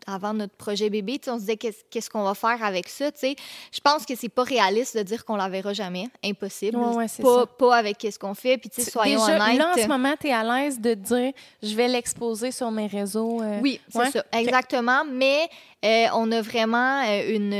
avant 0.07 0.33
notre 0.33 0.55
projet 0.55 0.89
bébé. 0.89 1.19
On 1.27 1.35
se 1.35 1.41
disait 1.41 1.57
qu'est-ce 1.57 2.09
qu'on 2.09 2.23
va 2.23 2.33
faire 2.33 2.63
avec 2.63 2.89
ça. 2.89 3.09
Je 3.21 3.79
pense 3.83 4.05
que 4.05 4.15
c'est 4.15 4.29
pas 4.29 4.43
réaliste 4.43 4.97
de 4.97 5.03
dire 5.03 5.23
qu'on 5.23 5.35
la 5.35 5.47
verra 5.47 5.73
jamais. 5.73 6.07
Impossible. 6.23 6.77
Ouais, 6.77 6.95
ouais, 6.95 7.07
c'est 7.07 7.21
pas, 7.21 7.41
ça. 7.41 7.45
pas 7.45 7.75
avec 7.75 7.97
qu'est-ce 7.99 8.17
qu'on 8.17 8.33
fait. 8.33 8.57
Puis, 8.57 8.71
soyons 8.83 9.23
Déjà, 9.25 9.45
honnêtes. 9.45 9.59
là, 9.59 9.71
en 9.77 9.81
ce 9.81 9.87
moment, 9.87 10.13
tu 10.19 10.27
es 10.27 10.33
à 10.33 10.43
l'aise 10.43 10.79
de 10.79 10.95
dire 10.95 11.31
je 11.61 11.75
vais 11.75 11.87
l'exposer 11.87 12.51
sur 12.51 12.71
mes 12.71 12.87
réseaux. 12.87 13.41
euh, 13.41 13.59
Oui, 13.61 13.79
c'est 13.89 14.11
ça, 14.11 14.23
exactement. 14.33 15.03
Mais 15.09 15.47
euh, 15.85 16.07
on 16.15 16.31
a 16.31 16.41
vraiment 16.41 17.03
euh, 17.05 17.35
une, 17.35 17.53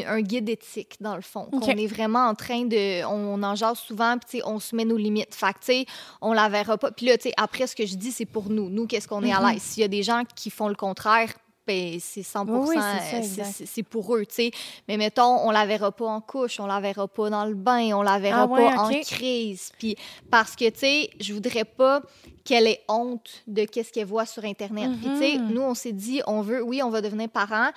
une- 0.00 0.06
un 0.06 0.20
guide 0.20 0.48
éthique, 0.48 0.96
dans 1.00 1.16
le 1.16 1.22
fond. 1.22 1.48
On 1.52 1.60
est 1.60 1.86
vraiment 1.86 2.26
en 2.28 2.34
train 2.34 2.64
de. 2.64 3.04
On, 3.04 3.42
en 3.42 3.54
jase 3.56 3.78
souvent, 3.78 4.16
puis 4.18 4.40
on 4.44 4.60
se 4.60 4.76
met 4.76 4.84
nos 4.84 4.96
limites. 4.96 5.34
Fait 5.34 5.52
que, 5.52 5.58
tu 5.58 5.66
sais, 5.66 5.86
on 6.20 6.32
la 6.32 6.48
verra 6.48 6.78
pas. 6.78 6.92
Puis 6.92 7.06
là, 7.06 7.16
tu 7.16 7.24
sais, 7.28 7.34
après, 7.36 7.66
ce 7.66 7.74
que 7.74 7.84
je 7.86 7.96
dis, 7.96 8.12
c'est 8.12 8.24
pour 8.26 8.48
nous. 8.50 8.68
Nous, 8.70 8.86
qu'est-ce 8.86 9.08
qu'on 9.08 9.22
est 9.24 9.32
à 9.32 9.40
Mhm. 9.40 9.52
l'aise? 9.52 9.62
S'il 9.62 9.80
y 9.80 9.84
a 9.84 9.88
des 9.88 10.02
gens 10.02 10.22
qui 10.36 10.50
font 10.50 10.68
le 10.68 10.74
contraire, 10.76 11.32
ben, 11.66 11.98
c'est 12.00 12.22
100 12.22 12.46
Oui, 12.48 12.76
c'est 12.76 13.40
euh, 13.40 13.44
c'est- 13.66 13.82
pour 13.82 14.16
eux, 14.16 14.26
tu 14.26 14.34
sais. 14.34 14.50
Mais 14.88 14.96
mettons, 14.96 15.38
on 15.46 15.50
la 15.50 15.64
verra 15.66 15.92
pas 15.92 16.06
en 16.06 16.20
couche, 16.20 16.58
on 16.60 16.66
la 16.66 16.80
verra 16.80 17.06
pas 17.08 17.30
dans 17.30 17.44
le 17.44 17.54
bain, 17.54 17.92
on 17.94 18.02
la 18.02 18.18
verra 18.18 18.42
Ah 18.42 18.46
ouais, 18.46 18.66
pas 18.74 18.82
en 18.82 18.88
crise. 19.02 19.70
Puis 19.78 19.96
parce 20.30 20.56
que, 20.56 20.68
tu 20.70 20.78
sais, 20.80 21.10
je 21.20 21.32
voudrais 21.34 21.64
pas 21.64 22.02
qu'elle 22.44 22.66
ait 22.66 22.82
honte 22.88 23.42
de 23.46 23.64
qu'est-ce 23.64 23.92
qu'elle 23.92 24.06
voit 24.06 24.26
sur 24.26 24.44
Internet. 24.44 24.90
Puis, 25.00 25.10
tu 25.12 25.18
sais, 25.18 25.38
Mhm. 25.38 25.52
nous, 25.52 25.62
on 25.62 25.74
s'est 25.74 25.92
dit, 25.92 26.20
on 26.26 26.40
veut, 26.42 26.60
oui, 26.62 26.82
on 26.82 26.90
va 26.90 27.00
devenir 27.00 27.28
parents, 27.28 27.70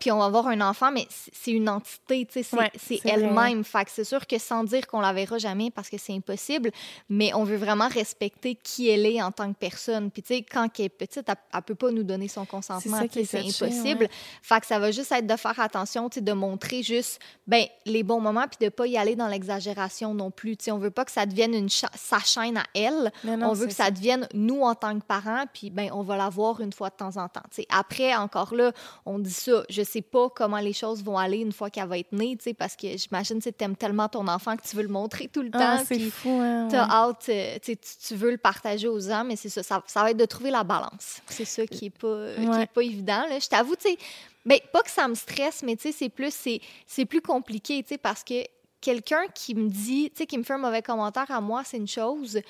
puis 0.00 0.10
on 0.10 0.18
va 0.18 0.24
avoir 0.26 0.46
un 0.48 0.60
enfant, 0.60 0.90
mais 0.92 1.06
c'est 1.10 1.50
une 1.52 1.68
entité, 1.68 2.26
tu 2.26 2.42
sais, 2.42 2.56
c'est 2.78 3.00
elle-même. 3.10 3.64
Fait 3.64 3.84
que 3.84 3.90
c'est 3.90 4.04
sûr 4.04 4.26
que 4.26 4.38
sans 4.38 4.64
dire 4.64 4.86
qu'on 4.86 5.00
la 5.00 5.12
verra 5.12 5.38
jamais 5.38 5.70
parce 5.70 5.88
que 5.88 5.98
c'est 5.98 6.12
impossible, 6.14 6.70
mais 7.08 7.32
on 7.34 7.44
veut 7.44 7.56
vraiment 7.56 7.88
respecter 7.88 8.54
qui 8.54 8.88
elle 8.88 9.06
est 9.06 9.22
en 9.22 9.32
tant 9.32 9.52
que 9.52 9.58
personne. 9.58 10.10
Puis, 10.10 10.22
tu 10.22 10.34
sais, 10.34 10.42
quand 10.42 10.68
elle 10.78 10.84
est 10.86 10.88
petite, 10.88 11.28
elle, 11.28 11.34
elle 11.54 11.62
peut 11.62 11.74
pas 11.74 11.90
nous 11.90 12.02
donner 12.02 12.28
son 12.28 12.44
consentement, 12.44 12.98
ça 12.98 13.02
c'est 13.24 13.38
impossible. 13.66 14.00
ouais. 14.04 14.10
Fait 14.42 14.60
que 14.60 14.66
ça 14.66 14.78
va 14.78 14.90
juste 14.90 15.12
être 15.12 15.26
de 15.26 15.36
faire 15.36 15.58
attention, 15.60 16.08
tu 16.08 16.16
sais, 16.16 16.20
de 16.20 16.32
montrer 16.32 16.82
juste 16.82 17.20
ben, 17.46 17.64
les 17.84 18.02
bons 18.02 18.20
moments, 18.20 18.46
puis 18.48 18.64
de 18.66 18.70
pas 18.70 18.86
y 18.86 18.96
aller 18.96 19.14
dans 19.16 19.28
l'exagération 19.28 20.14
non 20.14 20.30
plus. 20.30 20.56
Tu 20.56 20.64
sais, 20.64 20.70
on 20.72 20.78
veut 20.78 20.90
pas 20.90 21.04
que 21.04 21.12
ça 21.12 21.26
devienne 21.26 21.54
une 21.54 21.68
cha- 21.68 21.90
sa 21.96 22.18
chaîne 22.20 22.56
à 22.56 22.64
elle. 22.74 23.12
Non, 23.24 23.36
on 23.50 23.52
veut 23.52 23.66
que 23.66 23.72
ça 23.74 23.90
devienne 23.90 24.26
nous 24.34 24.62
en 24.62 24.74
tant 24.74 24.98
que 24.98 25.04
parents, 25.04 25.44
puis 25.52 25.70
ben, 25.70 25.90
on 25.92 26.02
va 26.02 26.16
la 26.16 26.28
voir 26.28 26.60
une 26.60 26.72
fois 26.72 26.90
de 26.90 26.94
temps 26.96 27.16
en 27.16 27.28
temps. 27.28 27.42
Tu 27.50 27.62
sais, 27.62 27.66
après, 27.70 28.14
encore 28.16 28.54
là, 28.54 28.72
on 29.04 29.18
dit 29.18 29.30
ça. 29.32 29.62
Je 29.76 29.82
sais 29.82 30.00
pas 30.00 30.30
comment 30.30 30.58
les 30.58 30.72
choses 30.72 31.04
vont 31.04 31.18
aller 31.18 31.38
une 31.38 31.52
fois 31.52 31.68
qu'elle 31.70 31.86
va 31.86 31.98
être 31.98 32.12
née, 32.12 32.34
tu 32.36 32.44
sais, 32.44 32.54
parce 32.54 32.74
que 32.76 32.96
j'imagine 32.96 33.40
que 33.42 33.50
tu 33.50 33.64
aimes 33.64 33.76
tellement 33.76 34.08
ton 34.08 34.26
enfant 34.28 34.56
que 34.56 34.62
tu 34.66 34.74
veux 34.76 34.82
le 34.82 34.88
montrer 34.88 35.28
tout 35.28 35.42
le 35.42 35.50
Ah, 35.52 35.76
temps. 35.78 35.84
c'est 35.86 35.98
fou, 36.10 36.30
hein, 36.30 36.68
ouais. 36.70 36.76
hâte, 36.76 37.26
euh, 37.28 37.58
tu 37.62 38.14
veux 38.14 38.30
le 38.30 38.38
partager 38.38 38.88
aux 38.88 39.00
gens, 39.00 39.24
mais 39.24 39.36
c'est 39.36 39.48
ça, 39.50 39.62
ça, 39.62 39.82
ça 39.86 40.02
va 40.02 40.10
être 40.12 40.16
de 40.16 40.24
trouver 40.24 40.50
la 40.50 40.64
balance. 40.64 41.20
C'est 41.26 41.44
ça 41.44 41.66
qui 41.66 41.86
est 41.86 41.90
pas, 41.90 42.06
euh, 42.06 42.36
qui 42.36 42.48
Ouais. 42.48 42.62
est 42.62 42.72
pas 42.72 42.82
évident. 42.82 43.24
Là. 43.28 43.38
Je 43.38 43.48
t'avoue, 43.48 43.76
tu 43.76 43.88
sais, 43.90 43.98
ben, 44.44 44.58
pas 44.72 44.82
que 44.82 44.90
ça 44.90 45.06
me 45.08 45.14
stresse, 45.14 45.62
mais 45.62 45.76
tu 45.76 45.82
sais, 45.82 45.92
c'est 45.92 46.08
plus, 46.08 46.32
c'est 46.86 47.04
plus 47.04 47.20
compliqué, 47.20 47.82
tu 47.82 47.90
sais, 47.90 47.98
parce 47.98 48.24
que 48.24 48.44
quelqu'un 48.80 49.26
qui 49.34 49.54
me 49.54 49.68
dit, 49.68 50.10
tu 50.10 50.18
sais, 50.18 50.26
qui 50.26 50.38
me 50.38 50.42
fait 50.44 50.54
un 50.54 50.58
mauvais 50.58 50.82
commentaire 50.82 51.30
à 51.30 51.40
moi, 51.40 51.62
c'est 51.64 51.76
une 51.76 51.88
chose, 51.88 52.40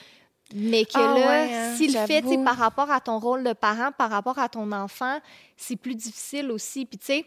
mais 0.55 0.85
que 0.85 0.93
Ah 0.95 1.01
là, 1.01 1.15
ouais, 1.15 1.55
hein, 1.55 1.75
s'il 1.77 1.93
le 1.93 2.07
fait, 2.07 2.23
par 2.45 2.57
rapport 2.57 2.91
à 2.91 3.01
ton 3.01 3.19
rôle 3.19 3.43
de 3.45 3.53
parent, 3.53 3.91
par 3.97 4.11
rapport 4.11 4.39
à 4.39 4.49
ton 4.49 4.71
enfant, 4.73 5.19
c'est 5.57 5.77
plus 5.77 5.95
difficile 5.95 6.51
aussi. 6.51 6.87
Puis 6.87 6.99
tu 6.99 7.07
sais, 7.07 7.27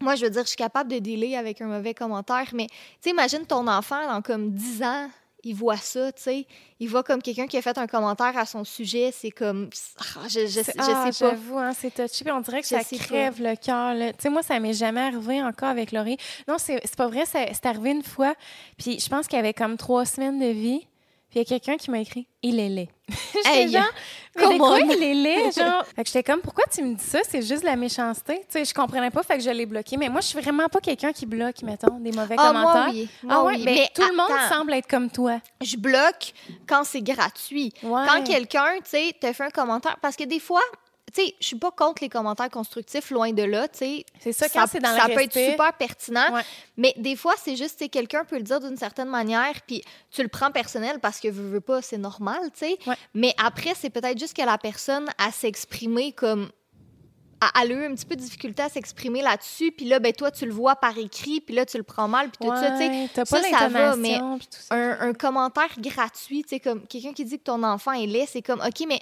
moi, 0.00 0.14
je 0.14 0.24
veux 0.24 0.30
dire, 0.30 0.42
je 0.42 0.48
suis 0.48 0.56
capable 0.56 0.90
de 0.90 0.98
dealer 0.98 1.36
avec 1.36 1.60
un 1.60 1.66
mauvais 1.66 1.94
commentaire, 1.94 2.48
mais 2.54 2.66
tu 2.66 2.74
sais, 3.00 3.10
imagine 3.10 3.44
ton 3.46 3.66
enfant 3.68 4.06
dans 4.06 4.22
comme 4.22 4.50
10 4.52 4.82
ans, 4.82 5.10
il 5.42 5.54
voit 5.54 5.78
ça, 5.78 6.12
tu 6.12 6.22
sais. 6.22 6.46
Il 6.80 6.88
voit 6.90 7.02
comme 7.02 7.22
quelqu'un 7.22 7.46
qui 7.46 7.56
a 7.56 7.62
fait 7.62 7.78
un 7.78 7.86
commentaire 7.86 8.36
à 8.36 8.44
son 8.44 8.62
sujet, 8.62 9.10
c'est 9.10 9.30
comme. 9.30 9.70
Ah, 9.98 10.28
Je, 10.28 10.40
je, 10.40 10.46
je, 10.46 10.48
C'est- 10.48 10.62
sais 10.64 10.72
ah, 10.78 11.04
pas. 11.04 11.10
J'avoue, 11.12 11.58
hein, 11.58 11.72
c'est 11.72 11.90
touché. 11.94 12.24
Puis 12.24 12.30
on 12.30 12.40
dirait 12.40 12.60
que 12.60 12.66
Je 12.68 12.74
ça 12.76 12.80
pas. 12.84 12.96
crève 13.04 13.40
le 13.42 13.56
cœur. 13.56 13.94
là. 13.94 14.12
Tu 14.12 14.18
sais, 14.20 14.28
moi, 14.28 14.42
ça 14.42 14.60
m'est 14.60 14.74
jamais 14.74 15.00
arrivé 15.00 15.42
encore 15.42 15.70
avec 15.70 15.92
Laurie. 15.92 16.18
Non, 16.46 16.56
c'est 16.58 16.78
c'est 16.84 16.94
pas 16.96 17.08
vrai. 17.08 17.24
C'est 17.24 17.64
arrivé 17.66 17.92
une 17.92 18.02
fois. 18.02 18.34
Puis 18.76 19.00
je 19.00 19.08
pense 19.08 19.26
qu'il 19.28 19.36
y 19.36 19.38
avait 19.40 19.54
comme 19.54 19.78
trois 19.78 20.04
semaines 20.04 20.38
de 20.38 20.48
vie. 20.52 20.86
Puis 21.30 21.38
il 21.38 21.38
y 21.38 21.42
a 21.42 21.44
quelqu'un 21.44 21.76
qui 21.76 21.90
m'a 21.92 22.00
écrit 22.00 22.26
«Il 22.42 22.58
est 22.58 22.68
laid». 22.68 22.88
J'étais 23.34 23.48
Hey, 23.62 23.68
genre 23.72 23.82
«Mais 24.36 24.42
de 24.42 24.48
come 24.48 24.58
quoi 24.58 24.78
on. 24.82 24.90
il 24.90 25.02
est 25.02 25.14
laid?» 25.14 25.52
genre. 25.56 25.84
Fait 25.94 26.02
que 26.02 26.06
j'étais 26.10 26.22
comme 26.24 26.40
«Pourquoi 26.42 26.64
tu 26.72 26.82
me 26.82 26.94
dis 26.94 27.04
ça? 27.04 27.20
C'est 27.28 27.42
juste 27.42 27.60
de 27.62 27.66
la 27.66 27.76
méchanceté.» 27.76 28.38
Tu 28.40 28.44
sais, 28.50 28.64
je 28.64 28.74
comprenais 28.74 29.10
pas, 29.10 29.22
fait 29.22 29.36
que 29.38 29.42
je 29.44 29.50
l'ai 29.50 29.66
bloqué. 29.66 29.96
Mais 29.96 30.08
moi, 30.08 30.20
je 30.20 30.26
suis 30.26 30.40
vraiment 30.40 30.68
pas 30.68 30.80
quelqu'un 30.80 31.12
qui 31.12 31.26
bloque, 31.26 31.62
mettons, 31.62 31.98
des 32.00 32.10
mauvais 32.12 32.34
Ah, 32.38 32.52
moi, 32.52 32.62
commentaires. 32.62 32.92
oui. 32.92 33.08
Moi, 33.22 33.34
ah 33.36 33.44
ouais? 33.44 33.54
oui. 33.58 33.64
Ben, 33.64 33.74
Mais 33.74 33.88
tout 33.94 34.02
le 34.02 34.16
monde 34.16 34.30
semble 34.48 34.72
être 34.74 34.88
comme 34.88 35.08
toi. 35.10 35.40
Je 35.62 35.76
bloque 35.76 36.32
quand 36.66 36.82
c'est 36.84 37.02
gratuit. 37.02 37.72
Ouais. 37.82 38.02
Quand 38.08 38.22
quelqu'un, 38.24 38.74
tu 38.78 38.90
sais, 38.90 39.14
te 39.20 39.32
fait 39.32 39.44
un 39.44 39.50
commentaire. 39.50 39.96
Parce 40.02 40.16
que 40.16 40.24
des 40.24 40.40
fois, 40.40 40.62
tu 41.14 41.22
sais, 41.22 41.34
je 41.40 41.46
suis 41.46 41.56
pas 41.56 41.70
contre 41.70 42.02
les 42.02 42.08
commentaires 42.08 42.50
constructifs, 42.50 43.10
loin 43.10 43.32
de 43.32 43.42
là, 43.42 43.68
tu 43.68 43.78
sais. 43.78 44.04
C'est 44.20 44.32
ça, 44.32 44.48
quand 44.48 44.66
c'est 44.66 44.80
dans 44.80 44.92
le 44.92 44.98
ça 44.98 45.08
peut 45.08 45.22
être 45.22 45.32
super 45.32 45.72
pertinent, 45.74 46.32
Ouais. 46.32 46.42
mais 46.76 46.94
des 46.96 47.16
fois, 47.16 47.34
c'est 47.42 47.56
juste, 47.56 47.78
tu 47.78 47.88
quelqu'un 47.88 48.24
peut 48.24 48.36
le 48.36 48.42
dire 48.42 48.60
d'une 48.60 48.76
certaine 48.76 49.08
manière, 49.08 49.54
puis 49.66 49.82
tu 50.10 50.22
le 50.22 50.28
prends 50.28 50.50
personnel 50.50 50.98
parce 51.00 51.20
que 51.20 51.28
veux, 51.28 51.48
veux 51.48 51.60
pas, 51.60 51.82
c'est 51.82 51.98
normal, 51.98 52.40
tu 52.52 52.66
sais. 52.66 52.78
Ouais. 52.86 52.96
Mais 53.14 53.34
après, 53.42 53.72
c'est 53.74 53.90
peut-être 53.90 54.18
juste 54.18 54.36
que 54.36 54.42
la 54.42 54.58
personne 54.58 55.08
a 55.18 55.30
s'exprimer 55.32 56.12
comme 56.12 56.50
a- 57.40 57.64
eu 57.64 57.86
un 57.86 57.94
petit 57.94 58.04
peu 58.04 58.16
de 58.16 58.20
difficulté 58.20 58.62
à 58.62 58.68
s'exprimer 58.68 59.22
là-dessus, 59.22 59.72
puis 59.72 59.86
là, 59.86 59.98
ben 59.98 60.12
toi, 60.12 60.30
tu 60.30 60.44
le 60.44 60.52
vois 60.52 60.76
par 60.76 60.98
écrit, 60.98 61.40
puis 61.40 61.54
là, 61.54 61.64
tu 61.64 61.78
le 61.78 61.82
prends 61.82 62.06
mal, 62.06 62.28
puis 62.28 62.46
tout 62.46 62.54
ça, 62.54 62.72
tu 62.72 62.76
sais. 62.78 63.08
Ça, 63.14 63.24
pas 63.24 63.42
ça 63.58 63.68
va, 63.68 63.96
mais 63.96 64.18
ça. 64.50 64.74
Un, 64.74 65.08
un 65.08 65.12
commentaire 65.14 65.70
gratuit, 65.78 66.42
tu 66.42 66.50
sais, 66.50 66.60
comme 66.60 66.86
quelqu'un 66.86 67.14
qui 67.14 67.24
dit 67.24 67.38
que 67.38 67.44
ton 67.44 67.62
enfant 67.62 67.92
est 67.92 68.06
laid, 68.06 68.26
c'est 68.26 68.42
comme, 68.42 68.60
OK, 68.60 68.84
mais 68.86 69.00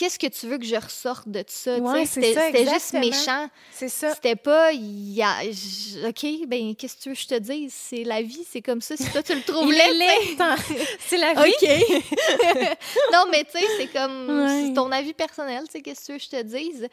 qu'est-ce 0.00 0.18
que 0.18 0.26
tu 0.28 0.46
veux 0.46 0.56
que 0.56 0.64
je 0.64 0.76
ressorte 0.76 1.28
de 1.28 1.44
ça? 1.46 1.76
Ouais, 1.76 2.06
C'était 2.06 2.66
juste 2.66 2.94
méchant. 2.94 3.48
C'est 3.70 3.90
ça. 3.90 4.14
C'était 4.14 4.34
pas, 4.34 4.72
il 4.72 5.12
y 5.12 5.22
a, 5.22 5.42
j- 5.50 5.98
OK, 6.08 6.48
ben 6.48 6.74
qu'est-ce 6.74 6.96
que 6.96 7.02
tu 7.02 7.08
veux 7.10 7.14
que 7.14 7.20
je 7.20 7.26
te 7.28 7.38
dise? 7.38 7.74
C'est 7.76 8.04
la 8.04 8.22
vie, 8.22 8.46
c'est 8.50 8.62
comme 8.62 8.80
ça. 8.80 8.96
Si 8.96 9.04
toi, 9.10 9.22
tu 9.22 9.34
le 9.34 9.42
trouves 9.46 9.70
laid, 9.70 10.36
C'est 11.06 11.18
la 11.18 11.34
vie. 11.34 11.50
OK. 11.50 11.68
non, 13.12 13.24
mais 13.30 13.44
tu 13.44 13.58
sais, 13.58 13.64
c'est 13.76 13.86
comme 13.88 14.28
Ouais. 14.30 14.64
c'est 14.68 14.72
ton 14.74 14.90
avis 14.90 15.12
personnel, 15.12 15.64
tu 15.66 15.72
sais, 15.72 15.80
qu'est-ce 15.82 16.00
que 16.00 16.06
tu 16.06 16.12
veux 16.12 16.18
que 16.18 16.24
je 16.24 16.30
te 16.30 16.42
dise? 16.42 16.88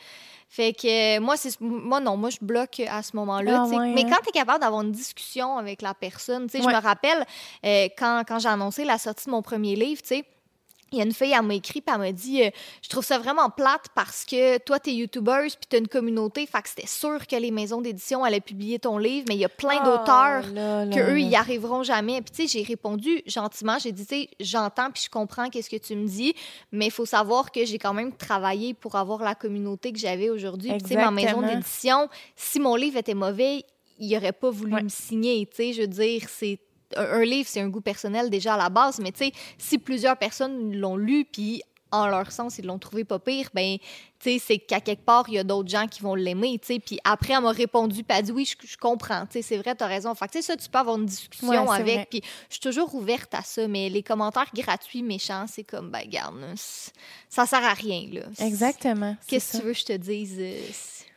Fait 0.49 0.73
que 0.73 1.17
euh, 1.17 1.19
moi, 1.21 1.35
c'est 1.37 1.59
moi, 1.61 1.99
non, 1.99 2.15
moi, 2.17 2.29
je 2.29 2.37
bloque 2.41 2.81
à 2.89 3.03
ce 3.03 3.15
moment-là. 3.15 3.63
Ah 3.63 3.67
ouais, 3.67 3.93
mais 3.93 4.01
hein? 4.03 4.09
quand 4.09 4.21
tu 4.23 4.29
es 4.29 4.31
capable 4.31 4.59
d'avoir 4.61 4.81
une 4.81 4.91
discussion 4.91 5.57
avec 5.57 5.81
la 5.81 5.93
personne, 5.93 6.49
tu 6.49 6.57
sais, 6.57 6.63
je 6.63 6.67
me 6.67 6.81
rappelle 6.81 7.25
euh, 7.65 7.87
quand, 7.97 8.23
quand 8.27 8.39
j'ai 8.39 8.47
annoncé 8.49 8.83
la 8.85 8.97
sortie 8.97 9.25
de 9.25 9.31
mon 9.31 9.41
premier 9.41 9.75
livre, 9.75 10.01
tu 10.01 10.09
sais, 10.09 10.25
il 10.91 10.99
y 10.99 11.01
a 11.01 11.05
une 11.05 11.13
fille, 11.13 11.33
elle 11.37 11.41
m'a 11.45 11.55
écrit, 11.55 11.81
puis 11.81 11.93
elle 11.93 11.99
m'a 12.01 12.11
dit 12.11 12.43
euh, 12.43 12.49
Je 12.81 12.89
trouve 12.89 13.03
ça 13.03 13.19
vraiment 13.19 13.49
plate 13.49 13.87
parce 13.93 14.23
que 14.25 14.57
toi, 14.59 14.79
t'es 14.79 14.93
youtubeuse, 14.93 15.55
puis 15.55 15.67
t'as 15.69 15.79
une 15.79 15.87
communauté, 15.87 16.45
fait 16.45 16.61
que 16.61 16.69
c'était 16.69 16.87
sûr 16.87 17.27
que 17.27 17.35
les 17.35 17.51
maisons 17.51 17.81
d'édition 17.81 18.23
allaient 18.23 18.39
publier 18.39 18.79
ton 18.79 18.97
livre, 18.97 19.25
mais 19.27 19.35
il 19.35 19.41
y 19.41 19.45
a 19.45 19.49
plein 19.49 19.83
d'auteurs 19.83 20.43
Oh 20.49 20.53
là 20.53 20.85
là 20.85 20.95
que 20.95 20.99
eux 21.11 21.19
ils 21.19 21.29
y 21.29 21.35
arriveront 21.35 21.83
jamais. 21.83 22.21
Puis 22.21 22.31
tu 22.31 22.47
sais, 22.47 22.59
j'ai 22.59 22.63
répondu 22.63 23.21
gentiment, 23.25 23.77
j'ai 23.79 23.91
dit 23.91 24.05
tu 24.05 24.15
sais, 24.15 24.29
j'entends 24.39 24.91
puis 24.91 25.03
je 25.05 25.09
comprends 25.09 25.49
qu'est-ce 25.49 25.69
que 25.69 25.75
tu 25.77 25.95
me 25.95 26.07
dis, 26.07 26.33
mais 26.71 26.85
il 26.85 26.91
faut 26.91 27.05
savoir 27.05 27.51
que 27.51 27.65
j'ai 27.65 27.77
quand 27.79 27.93
même 27.93 28.15
travaillé 28.15 28.73
pour 28.73 28.95
avoir 28.95 29.21
la 29.23 29.35
communauté 29.35 29.91
que 29.91 29.99
j'avais 29.99 30.29
aujourd'hui. 30.29 30.69
Puis 30.71 30.81
tu 30.83 30.87
sais, 30.89 30.95
ma 30.95 31.11
maison 31.11 31.41
d'édition, 31.47 32.07
si 32.35 32.59
mon 32.59 32.75
livre 32.75 32.97
était 32.97 33.13
mauvais, 33.13 33.63
il 33.99 34.15
aurait 34.15 34.31
pas 34.31 34.51
voulu 34.51 34.73
Ouais. 34.75 34.83
me 34.83 34.89
signer, 34.89 35.45
tu 35.47 35.55
sais, 35.55 35.73
je 35.73 35.81
veux 35.81 35.87
dire, 35.87 36.21
c'est 36.29 36.59
un, 36.95 37.23
livre, 37.23 37.47
c'est 37.49 37.61
un 37.61 37.69
goût 37.69 37.81
personnel 37.81 38.29
déjà 38.29 38.53
à 38.55 38.57
la 38.57 38.69
base, 38.69 38.99
mais 38.99 39.11
tu 39.11 39.25
sais, 39.25 39.31
si 39.57 39.77
plusieurs 39.77 40.17
personnes 40.17 40.75
l'ont 40.75 40.95
lu 40.95 41.25
puis 41.25 41.61
en 41.91 42.07
leur 42.07 42.31
sens, 42.31 42.57
ils 42.57 42.65
l'ont 42.65 42.79
trouvé 42.79 43.05
pas 43.05 43.17
pire, 43.19 43.49
ben, 43.53 43.77
tu 44.19 44.31
sais, 44.31 44.39
c'est 44.45 44.57
qu'à 44.57 44.81
quelque 44.81 45.05
part, 45.05 45.25
il 45.29 45.35
y 45.35 45.37
a 45.37 45.43
d'autres 45.43 45.69
gens 45.69 45.87
qui 45.87 46.01
vont 46.01 46.15
l'aimer, 46.15 46.59
tu 46.59 46.67
sais. 46.73 46.79
Puis 46.79 46.99
après, 47.03 47.33
elle 47.33 47.41
m'a 47.41 47.51
répondu, 47.51 48.03
a 48.09 48.21
dit, 48.21 48.31
oui, 48.31 48.45
je, 48.45 48.67
je 48.67 48.77
comprends, 48.77 49.25
tu 49.25 49.33
sais, 49.33 49.41
c'est 49.41 49.57
vrai, 49.57 49.73
t'as 49.73 49.87
raison. 49.87 50.13
Fait 50.13 50.27
que, 50.27 50.33
tu 50.33 50.37
sais, 50.39 50.47
ça, 50.47 50.57
tu 50.57 50.69
peux 50.69 50.79
avoir 50.79 50.97
une 50.97 51.05
discussion 51.05 51.47
Ouais, 51.47 51.75
avec, 51.75 52.09
puis 52.09 52.21
je 52.49 52.55
suis 52.55 52.59
toujours 52.59 52.93
ouverte 52.93 53.33
à 53.33 53.41
ça, 53.41 53.67
mais 53.67 53.89
les 53.89 54.03
commentaires 54.03 54.51
gratuits, 54.53 55.01
méchants, 55.01 55.45
c'est 55.47 55.63
comme, 55.63 55.89
ben, 55.89 56.03
garde, 56.09 56.35
ça 57.29 57.45
sert 57.45 57.63
à 57.63 57.73
rien, 57.73 58.05
là. 58.11 58.21
Exactement. 58.39 59.15
Qu'est-ce 59.27 59.53
que 59.53 59.57
tu 59.59 59.63
veux 59.63 59.73
que 59.73 59.79
je 59.79 59.85
te 59.85 59.93
dise? 59.93 60.35
euh, 60.39 60.59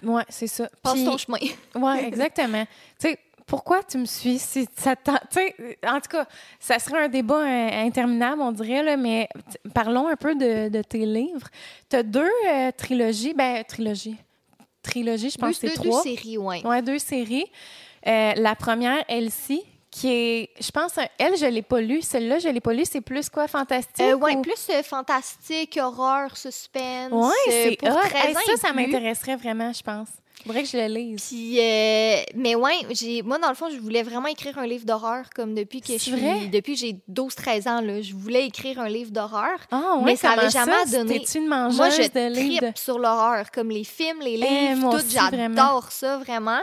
Ouais, 0.03 0.25
c'est 0.29 0.47
ça. 0.47 0.69
Passe 0.83 1.05
ton 1.05 1.19
chemin. 1.19 1.39
Ouais, 1.75 2.07
exactement. 2.07 2.65
tu 2.99 3.09
sais, 3.09 3.19
pourquoi 3.51 3.83
tu 3.83 3.99
me 3.99 4.05
suis 4.05 4.39
si 4.39 4.69
ça 4.77 4.93
en 4.93 6.01
tout 6.01 6.09
cas, 6.09 6.25
ça 6.61 6.79
serait 6.79 7.03
un 7.05 7.09
débat 7.09 7.41
euh, 7.41 7.85
interminable, 7.85 8.41
on 8.43 8.53
dirait 8.53 8.85
là, 8.85 8.97
mais 8.97 9.29
parlons 9.75 10.07
un 10.07 10.15
peu 10.15 10.37
de, 10.37 10.69
de 10.69 10.83
tes 10.83 11.05
livres. 11.05 11.49
Tu 11.89 11.97
as 11.97 12.05
deux 12.05 12.31
euh, 12.49 12.71
trilogies, 12.77 13.35
ben 13.35 13.65
trilogie. 13.65 14.17
Trilogie, 14.83 15.31
je 15.31 15.37
pense 15.39 15.59
que 15.59 15.67
deux, 15.67 15.73
c'est 15.75 15.83
deux 15.83 15.89
trois. 15.91 16.03
séries, 16.05 16.39
ouais. 16.39 16.65
Ouais, 16.65 16.81
deux 16.81 17.01
séries. 17.01 17.51
Euh, 18.07 18.33
la 18.37 18.55
première, 18.55 19.05
Elsie, 19.09 19.65
qui 19.91 20.09
est, 20.13 20.51
je 20.61 20.71
pense, 20.71 20.93
elle, 21.19 21.37
je 21.37 21.47
l'ai 21.47 21.63
pas 21.63 21.81
lue. 21.81 22.03
Celle-là, 22.03 22.39
je 22.39 22.49
l'ai 22.49 22.61
pas 22.61 22.73
lue. 22.73 22.85
C'est 22.85 23.01
plus 23.01 23.29
quoi, 23.29 23.49
fantastique? 23.49 24.01
Euh, 24.07 24.15
ouais, 24.17 24.37
ou- 24.37 24.43
plus 24.43 24.69
euh, 24.71 24.85
fantastique, 24.85 25.77
horreur, 25.83 26.37
suspense. 26.37 27.11
Ouais, 27.11 27.53
euh, 27.53 27.71
c'est. 27.71 27.77
13 27.77 27.93
Hey, 28.15 28.35
ça, 28.47 28.69
ça 28.69 28.73
m'intéresserait 28.73 29.35
vraiment, 29.37 29.73
je 29.73 29.83
pense. 29.83 30.09
Faudrait 30.45 30.63
que 30.63 30.69
je 30.69 30.77
le 30.77 30.87
lise. 30.87 31.23
Puis, 31.29 31.59
euh, 31.61 32.17
mais 32.35 32.55
ouais, 32.55 32.75
j'ai, 32.91 33.23
moi, 33.23 33.39
dans 33.39 33.49
le 33.51 33.55
fond, 33.55 33.69
je 33.71 33.79
voulais 33.79 34.03
vraiment 34.03 34.29
écrire 34.29 34.59
un 34.59 34.67
livre 34.67 34.85
d'horreur, 34.87 35.27
comme 35.35 35.55
depuis 35.55 35.81
que 35.81 35.93
je 35.93 35.99
suis, 35.99 36.13
vrai? 36.13 36.47
depuis 36.49 36.75
que 36.75 36.81
j'ai 36.81 36.97
12-13 37.09 37.69
ans, 37.69 37.81
là, 37.81 38.01
je 38.01 38.15
voulais 38.15 38.47
écrire 38.47 38.81
un 38.81 38.89
livre 38.89 39.11
d'horreur. 39.11 39.59
Ah, 39.71 39.97
ouais, 39.99 40.05
Mais 40.05 40.17
ça 40.17 40.31
comment 40.31 40.41
avait 40.43 40.51
jamais 40.51 40.73
donné- 40.93 41.15
une 41.17 41.47
Moi, 41.77 41.91
je 41.91 42.03
de 42.03 42.73
sur 42.77 42.99
l'horreur, 42.99 43.51
comme 43.51 43.71
les 43.71 43.85
films, 43.85 44.21
les 44.23 44.41
Eh, 44.43 44.75
livres, 44.75 44.99
tout, 44.99 45.05
j'adore 45.09 45.93
ça, 45.93 46.19
vraiment. 46.19 46.61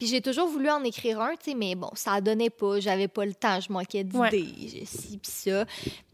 Puis 0.00 0.08
j'ai 0.08 0.22
toujours 0.22 0.48
voulu 0.48 0.68
en 0.70 0.82
écrire 0.82 1.20
un, 1.20 1.32
tu 1.32 1.50
sais, 1.50 1.54
mais 1.54 1.74
bon, 1.74 1.90
ça 1.94 2.20
donnait 2.22 2.48
pas, 2.50 2.80
j'avais 2.80 3.06
pas 3.06 3.26
le 3.26 3.34
temps, 3.34 3.60
je 3.60 3.70
manquais 3.70 4.02
d'idées, 4.02 4.18
Ouais. 4.18 4.44
je- 4.66 4.86
ci, 4.86 5.18
puis 5.18 5.30
ça. 5.30 5.64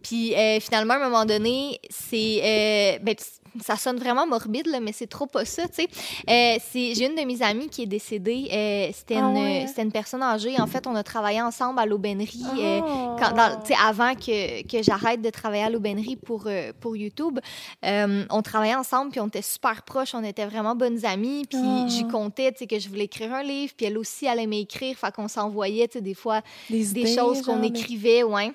Puis 0.02 0.34
euh, 0.34 0.58
finalement, 0.60 0.94
à 0.94 0.96
un 0.98 1.04
moment 1.08 1.24
donné, 1.24 1.80
c'est... 1.88 2.40
euh, 2.42 2.98
ben, 3.02 3.14
ça 3.62 3.76
sonne 3.76 3.96
vraiment 3.96 4.26
morbide, 4.26 4.66
là, 4.66 4.80
mais 4.80 4.92
c'est 4.92 5.06
trop 5.06 5.24
pas 5.24 5.46
ça, 5.46 5.66
tu 5.66 5.76
sais. 5.84 5.88
Euh, 6.28 6.58
J'ai 6.74 7.06
une 7.06 7.14
de 7.14 7.22
mes 7.24 7.40
amies 7.42 7.68
qui 7.70 7.84
est 7.84 7.86
décédée. 7.86 8.48
euh, 8.52 8.90
C'était 8.92 9.16
Ah 9.16 9.20
une, 9.30 9.34
ouais? 9.38 9.66
une 9.78 9.90
personne 9.92 10.22
âgée. 10.22 10.60
En 10.60 10.66
fait, 10.66 10.86
on 10.86 10.94
a 10.94 11.02
travaillé 11.02 11.40
ensemble 11.40 11.78
à 11.78 11.86
l'aubainerie. 11.86 12.42
euh, 12.58 12.80
Oh. 12.84 13.16
quand, 13.18 13.32
dans- 13.34 13.58
tu 13.62 13.68
sais, 13.68 13.74
avant 13.82 14.14
que, 14.14 14.62
que 14.66 14.82
j'arrête 14.82 15.22
de 15.22 15.30
travailler 15.30 15.62
à 15.62 15.70
l'aubainerie 15.70 16.16
pour, 16.16 16.44
euh, 16.48 16.72
pour 16.78 16.96
YouTube, 16.98 17.38
euh, 17.86 18.24
on 18.28 18.42
travaillait 18.42 18.74
ensemble, 18.74 19.10
puis 19.10 19.20
on 19.20 19.28
était 19.28 19.40
super 19.40 19.82
proches, 19.84 20.14
on 20.14 20.22
était 20.22 20.44
vraiment 20.44 20.74
bonnes 20.76 21.06
amies, 21.06 21.44
puis 21.48 21.58
Ah. 21.62 21.86
j'y 21.88 22.06
comptais, 22.06 22.52
tu 22.52 22.58
sais, 22.58 22.66
que 22.66 22.78
je 22.78 22.90
voulais 22.90 23.04
écrire 23.04 23.32
un 23.32 23.42
livre, 23.42 23.72
puis 23.76 23.86
elle 23.86 23.98
aussi, 23.98 24.26
elle 24.26 24.40
aimait 24.40 24.60
écrire, 24.62 24.96
fait 24.96 25.14
qu'on 25.14 25.28
s'envoyait, 25.28 25.88
tu 25.88 25.94
sais, 25.94 26.00
des 26.00 26.14
fois, 26.14 26.40
des, 26.70 26.78
des 26.78 26.90
idées, 27.00 27.14
choses 27.14 27.42
qu'on 27.42 27.62
écrivait, 27.62 28.22
ouais. 28.22 28.52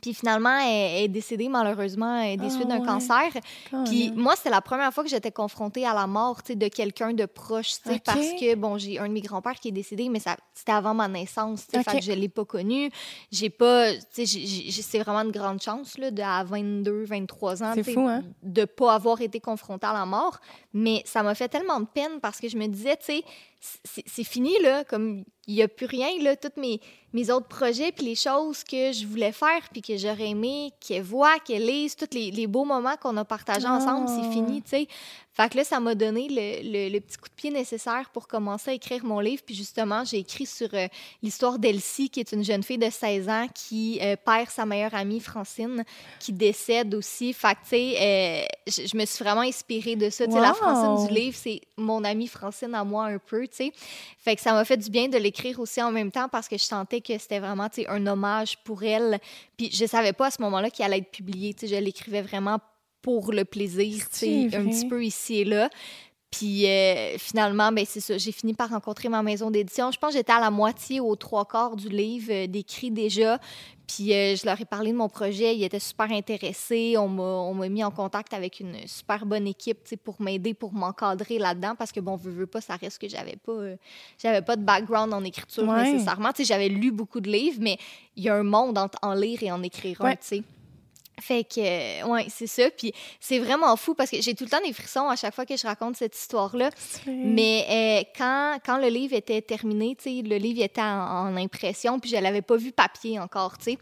Puis 0.00 0.14
finalement, 0.14 0.56
elle, 0.60 1.02
est 1.04 1.08
décédée, 1.08 1.48
malheureusement, 1.48 2.22
des 2.22 2.38
Ah, 2.44 2.50
suites 2.50 2.68
d'un 2.68 2.78
ouais. 2.78 2.86
cancer. 2.86 3.32
Puis 3.84 4.12
moi, 4.14 4.34
c'est 4.40 4.48
la 4.48 4.60
première 4.60 4.92
fois 4.94 5.02
que 5.02 5.10
j'étais 5.10 5.32
confrontée 5.32 5.84
à 5.84 5.92
la 5.92 6.06
mort 6.06 6.40
tu 6.40 6.52
sais, 6.52 6.54
de 6.56 6.68
quelqu'un 6.68 7.12
de 7.14 7.26
proche, 7.26 7.70
tu 7.82 7.88
sais, 7.88 7.94
Ok. 7.94 8.02
parce 8.04 8.28
que, 8.38 8.54
bon, 8.54 8.78
j'ai 8.78 9.00
un 9.00 9.08
de 9.08 9.12
mes 9.12 9.22
grands-pères 9.22 9.58
qui 9.58 9.68
est 9.68 9.72
décédé, 9.72 10.08
mais 10.08 10.20
ça, 10.20 10.36
c'était 10.54 10.70
avant 10.70 10.94
ma 10.94 11.08
naissance, 11.08 11.66
tu 11.66 11.72
sais, 11.72 11.78
Ok. 11.78 11.90
fait 11.90 11.98
que 11.98 12.04
je 12.04 12.12
l'ai 12.12 12.28
pas 12.28 12.44
connu. 12.44 12.90
J'ai 13.32 13.50
pas, 13.50 13.90
c'est 14.12 14.98
vraiment 15.00 15.22
une 15.22 15.32
grande 15.32 15.60
chance, 15.60 15.98
là, 15.98 16.12
de, 16.12 16.22
à 16.22 16.44
22, 16.44 17.04
23 17.04 17.64
ans, 17.64 17.74
fou, 17.82 18.00
hein? 18.06 18.22
de 18.44 18.64
pas 18.66 18.94
avoir 18.94 19.20
été 19.20 19.40
confrontée 19.40 19.86
à 19.88 19.94
la 19.94 20.06
mort. 20.06 20.38
Mais 20.72 21.02
ça 21.06 21.24
m'a 21.24 21.34
fait 21.34 21.48
tellement 21.48 21.80
de 21.80 21.86
peine 21.86 22.20
parce 22.22 22.38
que 22.38 22.48
je 22.48 22.56
me 22.56 22.68
disais, 22.68 22.96
tu 22.98 23.06
sais, 23.06 23.24
c'est 23.60 24.24
fini, 24.24 24.54
là, 24.62 24.84
comme 24.84 25.24
il 25.46 25.54
y 25.54 25.62
a 25.62 25.68
plus 25.68 25.86
rien, 25.86 26.08
là, 26.22 26.36
tous 26.36 26.60
mes, 26.60 26.80
mes 27.12 27.30
autres 27.30 27.48
projets, 27.48 27.90
puis 27.90 28.04
les 28.06 28.14
choses 28.14 28.62
que 28.62 28.92
je 28.92 29.06
voulais 29.06 29.32
faire, 29.32 29.68
puis 29.72 29.82
que 29.82 29.96
j'aurais 29.96 30.28
aimé 30.28 30.70
qu'elle 30.80 31.02
voit, 31.02 31.38
qu'elle 31.40 31.66
lise, 31.66 31.96
tous 31.96 32.06
les, 32.12 32.30
les 32.30 32.46
beaux 32.46 32.64
moments 32.64 32.96
qu'on 32.96 33.16
a 33.16 33.24
partagés 33.24 33.66
ensemble, 33.66 34.06
Oh. 34.08 34.20
c'est 34.22 34.30
fini, 34.32 34.62
tu 34.62 34.68
sais. 34.70 34.88
Fait 35.40 35.48
que 35.48 35.56
là, 35.56 35.62
ça 35.62 35.78
m'a 35.78 35.94
donné 35.94 36.26
le, 36.28 36.68
le- 36.68 36.92
le 36.92 37.00
petit 37.00 37.16
coup 37.16 37.28
de 37.28 37.34
pied 37.34 37.50
nécessaire 37.52 38.10
pour 38.12 38.26
commencer 38.26 38.72
à 38.72 38.74
écrire 38.74 39.04
mon 39.04 39.20
livre. 39.20 39.40
Puis 39.46 39.54
justement, 39.54 40.04
j'ai 40.04 40.18
écrit 40.18 40.46
sur 40.46 40.68
euh, 40.74 40.88
l'histoire 41.22 41.60
d'Elsie, 41.60 42.10
qui 42.10 42.18
est 42.18 42.32
une 42.32 42.42
jeune 42.42 42.64
fille 42.64 42.76
de 42.76 42.90
16 42.90 43.28
ans 43.28 43.46
qui 43.54 44.00
euh, 44.02 44.16
perd 44.16 44.50
sa 44.50 44.66
meilleure 44.66 44.96
amie, 44.96 45.20
Francine, 45.20 45.84
qui 46.18 46.32
décède 46.32 46.92
aussi. 46.92 47.32
Fait 47.32 47.54
que, 47.54 47.62
tu 47.62 47.68
sais, 47.68 47.94
euh, 48.00 48.44
je, 48.66 48.96
me 48.96 49.04
suis 49.04 49.22
vraiment 49.22 49.42
inspirée 49.42 49.94
de 49.94 50.10
ça. 50.10 50.26
Tu 50.26 50.32
sais, 50.32 50.40
la 50.40 50.48
Wow! 50.48 50.54
Francine 50.56 51.06
du 51.06 51.14
livre, 51.14 51.36
c'est 51.40 51.60
mon 51.76 52.02
amie 52.02 52.26
Francine 52.26 52.74
à 52.74 52.82
moi 52.82 53.04
un 53.04 53.18
peu, 53.18 53.46
tu 53.46 53.56
sais. 53.58 53.72
Fait 54.18 54.34
que 54.34 54.42
ça 54.42 54.52
m'a 54.52 54.64
fait 54.64 54.76
du 54.76 54.90
bien 54.90 55.06
de 55.06 55.18
l'écrire 55.18 55.60
aussi 55.60 55.80
en 55.80 55.92
même 55.92 56.10
temps 56.10 56.28
parce 56.28 56.48
que 56.48 56.58
je 56.58 56.64
sentais 56.64 57.00
que 57.00 57.16
c'était 57.16 57.38
vraiment, 57.38 57.68
tu 57.68 57.82
sais, 57.82 57.88
un 57.88 58.04
hommage 58.08 58.58
pour 58.64 58.82
elle. 58.82 59.20
Puis 59.56 59.70
je 59.72 59.86
savais 59.86 60.12
pas 60.12 60.26
à 60.26 60.30
ce 60.32 60.42
moment-là 60.42 60.68
qu'il 60.70 60.84
allait 60.84 60.98
être 60.98 61.12
publié, 61.12 61.54
tu 61.54 61.68
sais. 61.68 61.76
Je 61.76 61.80
l'écrivais 61.80 62.22
vraiment 62.22 62.58
pour 63.02 63.32
le 63.32 63.44
plaisir, 63.44 64.08
tu 64.10 64.18
sais, 64.18 64.48
C'est 64.50 64.56
un 64.56 64.66
petit 64.66 64.88
peu 64.88 65.04
ici 65.04 65.40
et 65.40 65.44
là. 65.44 65.70
Puis 66.30 66.66
euh, 66.66 67.16
finalement, 67.16 67.72
ben 67.72 67.84
c'est 67.86 68.00
ça, 68.00 68.18
j'ai 68.18 68.32
fini 68.32 68.52
par 68.52 68.68
rencontrer 68.68 69.08
ma 69.08 69.22
maison 69.22 69.50
d'édition. 69.50 69.90
Je 69.90 69.98
pense 69.98 70.10
que 70.10 70.18
j'étais 70.18 70.32
à 70.32 70.40
la 70.40 70.50
moitié 70.50 71.00
aux 71.00 71.16
trois 71.16 71.46
quarts 71.46 71.74
du 71.74 71.88
livre 71.88 72.30
euh, 72.30 72.46
d'écrit 72.46 72.90
déjà. 72.90 73.38
Puis 73.86 74.12
euh, 74.12 74.36
je 74.36 74.44
leur 74.44 74.60
ai 74.60 74.66
parlé 74.66 74.92
de 74.92 74.96
mon 74.98 75.08
projet, 75.08 75.56
ils 75.56 75.64
étaient 75.64 75.78
super 75.78 76.12
intéressés. 76.12 76.96
On 76.98 77.08
m'a, 77.54 77.68
mis 77.70 77.82
en 77.82 77.90
contact 77.90 78.34
avec 78.34 78.60
une 78.60 78.86
super 78.86 79.24
bonne 79.24 79.46
équipe 79.46 79.96
pour 80.04 80.20
m'aider, 80.20 80.52
pour 80.52 80.74
m'encadrer 80.74 81.38
là-dedans. 81.38 81.74
Parce 81.74 81.92
que 81.92 82.00
bon, 82.00 82.16
veux, 82.16 82.30
veux 82.30 82.46
pas, 82.46 82.60
ça 82.60 82.76
reste 82.76 83.00
que 83.00 83.08
j'avais 83.08 83.36
pas, 83.36 83.52
euh, 83.52 83.76
j'avais 84.22 84.42
pas 84.42 84.56
de 84.56 84.62
background 84.62 85.14
en 85.14 85.24
écriture 85.24 85.66
Ouais. 85.66 85.90
nécessairement. 85.90 86.30
J'avais 86.38 86.68
lu 86.68 86.92
beaucoup 86.92 87.20
de 87.20 87.30
livres, 87.30 87.58
mais 87.60 87.78
il 88.16 88.24
y 88.24 88.28
a 88.28 88.34
un 88.34 88.42
monde 88.42 88.76
entre 88.76 88.98
en 89.00 89.14
lire 89.14 89.42
et 89.42 89.50
en 89.50 89.62
écrire 89.62 90.02
un, 90.02 90.04
Ouais. 90.04 90.16
tu 90.16 90.26
sais. 90.26 90.42
Fait 91.20 91.44
que, 91.44 91.60
euh, 91.60 92.06
ouais, 92.06 92.26
c'est 92.28 92.46
ça. 92.46 92.70
Puis 92.70 92.92
c'est 93.20 93.38
vraiment 93.38 93.74
fou 93.76 93.94
parce 93.94 94.10
que 94.10 94.20
j'ai 94.20 94.34
tout 94.34 94.44
le 94.44 94.50
temps 94.50 94.60
des 94.64 94.72
frissons 94.72 95.08
à 95.08 95.16
chaque 95.16 95.34
fois 95.34 95.46
que 95.46 95.56
je 95.56 95.66
raconte 95.66 95.96
cette 95.96 96.16
histoire-là. 96.16 96.70
Mais 97.06 97.66
euh, 97.68 98.10
quand, 98.16 98.58
quand 98.64 98.78
le 98.78 98.88
livre 98.88 99.14
était 99.14 99.42
terminé, 99.42 99.96
tu 99.96 100.04
sais, 100.04 100.22
le 100.22 100.36
livre 100.36 100.62
était 100.62 100.80
en, 100.80 101.28
en 101.28 101.36
impression, 101.36 101.98
puis 101.98 102.10
je 102.10 102.16
l'avais 102.16 102.42
pas 102.42 102.56
vu 102.56 102.72
papier 102.72 103.18
encore, 103.18 103.58
tu 103.58 103.72
sais. 103.72 103.78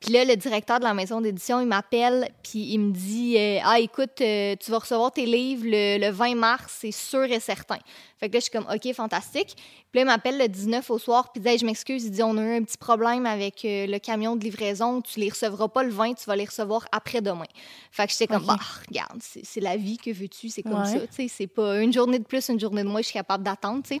Puis 0.00 0.14
là, 0.14 0.24
le 0.24 0.34
directeur 0.34 0.78
de 0.78 0.84
la 0.84 0.94
maison 0.94 1.20
d'édition, 1.20 1.60
il 1.60 1.66
m'appelle, 1.66 2.30
puis 2.42 2.72
il 2.72 2.78
me 2.78 2.90
dit 2.90 3.36
euh, 3.36 3.58
Ah, 3.62 3.78
écoute, 3.78 4.22
euh, 4.22 4.56
tu 4.58 4.70
vas 4.70 4.78
recevoir 4.78 5.12
tes 5.12 5.26
livres 5.26 5.64
le, 5.66 5.98
le 5.98 6.10
20 6.10 6.36
mars, 6.36 6.78
c'est 6.80 6.90
sûr 6.90 7.24
et 7.24 7.38
certain. 7.38 7.76
Fait 8.18 8.28
que 8.28 8.34
là, 8.34 8.40
je 8.40 8.44
suis 8.44 8.50
comme 8.50 8.66
OK, 8.74 8.94
fantastique. 8.94 9.56
Puis 9.56 9.98
là, 9.98 10.02
il 10.02 10.04
m'appelle 10.06 10.38
le 10.38 10.48
19 10.48 10.90
au 10.90 10.98
soir, 10.98 11.30
puis 11.32 11.40
il 11.40 11.42
dit 11.42 11.48
Hey, 11.50 11.58
Je 11.58 11.66
m'excuse, 11.66 12.04
il 12.04 12.12
dit 12.12 12.22
On 12.22 12.38
a 12.38 12.42
eu 12.42 12.56
un 12.56 12.62
petit 12.62 12.78
problème 12.78 13.26
avec 13.26 13.60
le 13.62 13.98
camion 13.98 14.36
de 14.36 14.44
livraison, 14.44 15.02
tu 15.02 15.20
les 15.20 15.28
recevras 15.28 15.68
pas 15.68 15.82
le 15.82 15.90
20, 15.90 16.14
tu 16.14 16.24
vas 16.24 16.36
les 16.36 16.46
recevoir 16.46 16.79
après-demain. 16.92 17.44
Fait 17.90 18.06
que 18.06 18.12
j'étais 18.12 18.26
comme 18.26 18.42
Ok. 18.42 18.48
Bah, 18.48 18.58
regarde, 18.88 19.18
c'est 19.20 19.60
la 19.60 19.76
vie, 19.76 19.96
que 19.98 20.10
veux-tu, 20.10 20.48
c'est 20.48 20.62
comme 20.62 20.80
Ouais. 20.82 20.86
ça, 20.86 21.00
tu 21.06 21.14
sais, 21.14 21.28
c'est 21.28 21.46
pas 21.46 21.80
une 21.80 21.92
journée 21.92 22.18
de 22.18 22.24
plus, 22.24 22.48
une 22.48 22.60
journée 22.60 22.82
de 22.82 22.88
moins, 22.88 23.00
je 23.00 23.06
suis 23.06 23.14
capable 23.14 23.44
d'attendre, 23.44 23.82
tu 23.82 23.94
sais. 23.96 24.00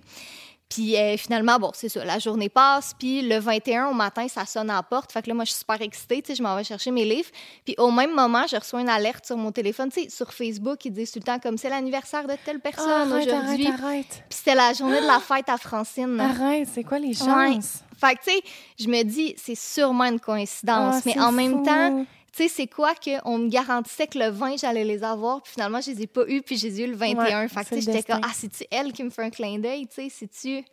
Puis 0.68 0.96
euh, 0.96 1.16
finalement, 1.16 1.58
bon, 1.58 1.72
c'est 1.74 1.88
ça, 1.88 2.04
la 2.04 2.20
journée 2.20 2.48
passe, 2.48 2.94
puis 2.96 3.22
le 3.22 3.38
21 3.40 3.88
au 3.88 3.92
matin, 3.92 4.28
ça 4.28 4.46
sonne 4.46 4.70
à 4.70 4.74
la 4.76 4.82
porte. 4.84 5.10
Fait 5.10 5.20
que 5.20 5.26
là, 5.26 5.34
moi, 5.34 5.44
je 5.44 5.50
suis 5.50 5.58
super 5.58 5.82
excitée, 5.82 6.22
tu 6.22 6.28
sais, 6.28 6.36
je 6.36 6.44
m'en 6.44 6.54
vais 6.54 6.62
chercher 6.62 6.92
mes 6.92 7.04
livres. 7.04 7.28
Puis 7.64 7.74
au 7.76 7.90
même 7.90 8.14
moment, 8.14 8.44
je 8.48 8.54
reçois 8.54 8.80
une 8.80 8.88
alerte 8.88 9.26
sur 9.26 9.36
mon 9.36 9.50
téléphone, 9.50 9.90
tu 9.90 10.04
sais, 10.04 10.08
sur 10.08 10.32
Facebook, 10.32 10.84
ils 10.84 10.92
disent 10.92 11.10
tout 11.10 11.18
le 11.18 11.24
temps 11.24 11.40
comme 11.40 11.58
c'est 11.58 11.70
l'anniversaire 11.70 12.24
de 12.28 12.34
telle 12.44 12.60
personne 12.60 12.88
arrête, 12.88 13.26
aujourd'hui. 13.26 13.66
arrête, 13.66 13.80
arrête. 13.82 14.24
Puis 14.28 14.38
c'était 14.38 14.54
la 14.54 14.72
journée 14.72 15.00
de 15.00 15.06
la 15.08 15.18
fête 15.18 15.48
à 15.48 15.56
Francine. 15.58 16.20
Arrête, 16.20 16.68
c'est 16.72 16.84
quoi 16.84 17.00
les 17.00 17.14
chances? 17.14 17.80
Fait 18.00 18.14
que, 18.14 18.22
tu 18.22 18.30
sais, 18.30 18.40
je 18.78 18.86
me 18.86 19.02
dis, 19.02 19.34
c'est 19.38 19.56
sûrement 19.56 20.04
une 20.04 20.20
coïncidence. 20.20 20.98
Ah, 20.98 21.02
mais 21.04 21.18
en 21.20 21.32
même 21.32 21.64
temps, 21.64 22.06
tu 22.32 22.42
sais, 22.42 22.48
c'est 22.48 22.66
quoi 22.66 22.94
qu'on 22.94 23.38
me 23.38 23.48
garantissait 23.48 24.06
que 24.06 24.18
le 24.18 24.28
20, 24.28 24.58
j'allais 24.58 24.84
les 24.84 25.02
avoir, 25.02 25.42
puis 25.42 25.52
finalement, 25.52 25.80
je 25.80 25.90
les 25.90 26.02
ai 26.02 26.06
pas 26.06 26.24
eus, 26.28 26.42
puis 26.42 26.56
je 26.56 26.66
les 26.68 26.80
ai 26.80 26.84
eus 26.84 26.90
le 26.90 26.96
21. 26.96 27.42
Ouais, 27.42 27.48
fait 27.48 27.64
que, 27.64 27.80
j'étais 27.80 28.02
comme, 28.02 28.20
ah, 28.22 28.32
c'est-tu 28.34 28.64
elle 28.70 28.92
qui 28.92 29.02
me 29.02 29.10
fait 29.10 29.22
un 29.22 29.30
clin 29.30 29.58
d'œil, 29.58 29.86
tu 29.86 29.94
sais, 29.94 30.08
c'est-tu... 30.08 30.64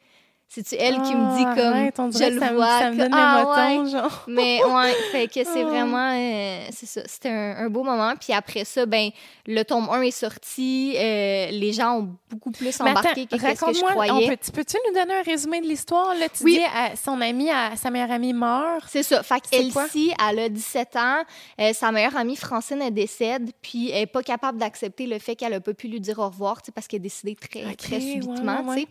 C'est-tu 0.50 0.76
elle 0.76 1.02
qui 1.02 1.14
me 1.14 1.38
dit 1.38 1.44
Ah, 1.46 1.92
comme 1.92 2.12
je 2.14 2.24
le 2.24 2.56
vois 2.56 2.80
ça 2.80 2.92
me 2.92 2.98
donne 2.98 3.10
ah, 3.14 3.38
les 3.38 3.76
motons, 3.78 3.84
ouais. 3.84 3.90
genre. 3.92 4.24
mais 4.28 4.64
ouais 4.64 4.94
fait 5.12 5.28
que 5.28 5.44
c'est 5.44 5.62
Ah. 5.64 5.66
vraiment 5.66 6.12
euh, 6.14 6.68
c'est 6.72 6.86
ça 6.86 7.02
c'était 7.06 7.30
un, 7.30 7.70
beau 7.70 7.84
moment 7.84 8.14
puis 8.20 8.34
après 8.34 8.64
ça 8.64 8.86
ben 8.86 9.10
le 9.46 9.64
tome 9.64 9.90
1 9.90 10.02
est 10.04 10.12
sorti 10.12 10.96
euh, 10.98 11.48
les 11.52 11.74
gens 11.74 12.00
ont 12.00 12.16
beaucoup 12.30 12.52
plus 12.52 12.80
embarqué 12.82 13.26
que 13.26 13.36
qu'est-ce 13.36 13.64
que 13.66 13.74
je 13.74 13.82
croyais 13.82 14.38
peux-tu 14.54 14.78
nous 14.88 14.94
donner 14.94 15.14
un 15.16 15.24
résumé 15.24 15.62
de 15.62 15.68
l'histoire? 15.68 16.14
Là, 16.16 16.28
tu 16.30 16.44
Oui. 16.44 16.58
dis 16.60 16.98
son 17.04 17.22
amie, 17.22 17.50
sa 17.76 17.90
meilleure 17.92 18.12
amie 18.12 18.34
meurt. 18.34 18.86
C'est 18.88 19.04
ça. 19.04 19.22
Fait 19.24 19.40
qu'Elsie, 19.40 20.12
elle 20.30 20.40
a 20.40 20.50
17 20.50 20.96
ans. 20.96 21.24
euh, 21.62 21.74
sa 21.74 21.92
meilleure 21.92 22.16
amie 22.18 22.36
Francine, 22.36 22.82
elle 22.82 22.94
décède. 22.94 23.52
Puis 23.62 23.92
elle 23.92 24.00
n'est 24.02 24.06
pas 24.08 24.24
capable 24.24 24.58
d'accepter 24.58 25.06
le 25.08 25.20
fait 25.20 25.36
qu'elle 25.36 25.52
n'a 25.52 25.60
pas 25.60 25.74
pu 25.74 25.88
lui 25.88 26.00
dire 26.00 26.20
au 26.20 26.28
revoir, 26.28 26.62
parce 26.74 26.88
qu'elle 26.88 26.98
est 26.98 27.04
décédée 27.04 27.36
très, 27.36 27.76
très 27.76 28.00
subitement. 28.02 28.62
ouais, 28.64 28.86
tu 28.86 28.88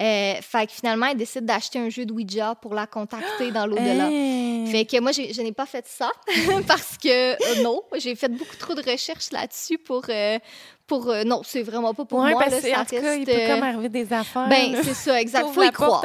sais. 0.00 0.40
Fait 0.42 0.66
que 0.66 0.72
finalement, 0.72 0.99
elle 1.08 1.16
décide 1.16 1.44
d'acheter 1.44 1.78
un 1.78 1.88
jeu 1.88 2.04
de 2.06 2.12
Ouija 2.12 2.54
pour 2.56 2.74
la 2.74 2.86
contacter 2.86 3.50
dans 3.50 3.66
l'au-delà. 3.66 4.08
Hein. 4.60 4.66
Fait 4.70 4.84
que 4.84 5.00
moi, 5.00 5.10
je 5.10 5.40
n'ai 5.42 5.52
pas 5.52 5.66
fait 5.66 5.84
ça 5.88 6.10
parce 6.68 6.96
que 6.98 7.32
euh, 7.32 7.62
non, 7.62 7.82
j'ai 7.96 8.14
fait 8.14 8.28
beaucoup 8.28 8.56
trop 8.56 8.74
de 8.74 8.82
recherches 8.88 9.32
là-dessus 9.32 9.78
pour. 9.78 10.04
euh, 10.08 10.38
pour 10.86 11.08
euh, 11.08 11.22
non, 11.24 11.42
c'est 11.44 11.62
vraiment 11.62 11.94
pas 11.94 12.04
pour 12.04 12.18
ouais, 12.20 12.32
moi. 12.32 12.40
parce 12.42 12.62
là, 12.62 12.74
ça 12.74 12.80
en 12.80 12.84
tout 12.84 12.90
cas, 12.96 13.14
il 13.14 13.24
reste, 13.24 13.24
peut 13.26 13.32
euh, 13.36 13.54
comme 13.54 13.62
arriver 13.64 13.88
des 13.88 14.12
affaires. 14.12 14.48
ben, 14.48 14.76
c'est 14.82 14.94
ça, 14.94 15.20
exact. 15.20 15.48
Faut 15.52 15.62
y 15.62 15.70
croire. 15.70 16.04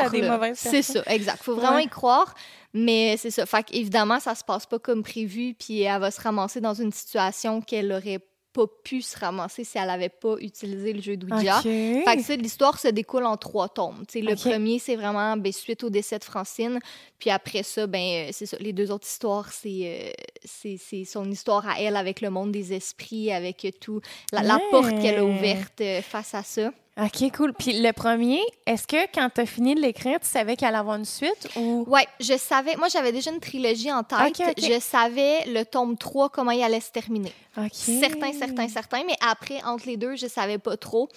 C'est 0.54 0.82
ça, 0.84 1.02
exact. 1.08 1.44
Faut 1.44 1.56
vraiment 1.56 1.76
Ouais. 1.78 1.84
y 1.84 1.88
croire. 1.88 2.34
Mais 2.74 3.16
c'est 3.18 3.32
ça. 3.32 3.46
Fait 3.46 3.64
qu'évidemment, 3.64 4.20
ça 4.20 4.36
se 4.36 4.44
passe 4.44 4.66
pas 4.66 4.80
comme 4.80 5.02
prévu, 5.04 5.54
puis 5.58 5.82
elle 5.82 6.00
va 6.00 6.12
se 6.12 6.22
ramasser 6.22 6.62
dans 6.62 6.74
une 6.74 6.92
situation 6.92 7.62
qu'elle 7.62 7.92
aurait 7.92 8.20
pas 8.56 8.68
pu 8.86 9.02
se 9.02 9.20
ramasser 9.20 9.66
si 9.66 9.78
elle 9.78 9.90
avait 9.90 10.08
pas 10.08 10.36
utilisé 10.40 10.94
le 10.94 11.02
jeu 11.02 11.18
d'Ouija. 11.18 11.58
OK. 11.58 11.64
Fait 11.64 12.16
que 12.16 12.24
ça, 12.24 12.36
l'histoire 12.38 12.80
se 12.80 12.88
découle 12.88 13.26
en 13.26 13.36
trois 13.36 13.68
tomes. 13.68 14.06
Tu 14.08 14.20
sais, 14.20 14.22
le 14.22 14.36
premier, 14.36 14.80
c'est 14.80 14.96
vraiment 14.96 15.36
ben, 15.36 15.52
suite 15.52 15.84
au 15.84 15.90
décès 15.90 16.18
de 16.20 16.24
Francine. 16.24 16.80
Puis 17.20 17.30
après 17.30 17.64
ça, 17.64 17.86
ben, 17.86 18.00
euh, 18.00 18.30
c'est 18.32 18.46
ça. 18.46 18.56
Les 18.62 18.72
deux 18.72 18.92
autres 18.92 19.08
histoires, 19.08 19.52
c'est, 19.52 20.14
euh, 20.16 20.78
c'est, 20.78 21.04
son 21.04 21.30
histoire 21.30 21.68
à 21.68 21.82
elle 21.82 21.98
avec 21.98 22.22
le 22.22 22.30
monde 22.30 22.54
des 22.54 22.72
esprits, 22.72 23.30
avec 23.34 23.68
tout, 23.82 24.00
la, 24.32 24.58
porte 24.72 25.02
qu'elle 25.02 25.20
a 25.20 25.26
ouverte 25.26 25.82
euh, 25.82 26.02
face 26.02 26.34
à 26.34 26.44
ça. 26.44 26.72
OK, 26.98 27.30
cool. 27.36 27.54
Puis 27.54 27.82
le 27.82 27.92
premier, 27.92 28.40
est-ce 28.66 28.88
que 28.88 28.96
quand 29.14 29.30
tu 29.36 29.42
as 29.42 29.46
fini 29.46 29.76
de 29.76 29.82
l'écrire, 29.82 30.18
tu 30.22 30.28
savais 30.28 30.56
qu'il 30.56 30.66
allait 30.66 30.78
avoir 30.78 30.96
une 30.96 31.04
suite 31.04 31.50
ou? 31.58 31.84
Ouais, 31.88 32.08
je 32.22 32.38
savais. 32.38 32.78
Moi, 32.78 32.88
j'avais 32.88 33.12
déjà 33.12 33.32
une 33.32 33.42
trilogie 33.42 33.92
en 33.92 34.02
tête. 34.04 34.20
Ok, 34.40 34.40
ok. 34.48 34.54
Je 34.58 34.80
savais 34.80 35.44
le 35.48 35.64
tome 35.66 35.98
3, 35.98 36.30
comment 36.30 36.52
il 36.52 36.64
allait 36.64 36.80
se 36.80 36.92
terminer. 36.92 37.34
OK. 37.58 37.68
Certains, 37.74 38.32
certains, 38.32 38.68
certains. 38.70 39.04
Mais 39.06 39.16
après, 39.30 39.62
entre 39.66 39.88
les 39.88 39.98
deux, 39.98 40.16
je 40.16 40.28
savais 40.28 40.58
pas 40.58 40.78
trop. 40.78 41.10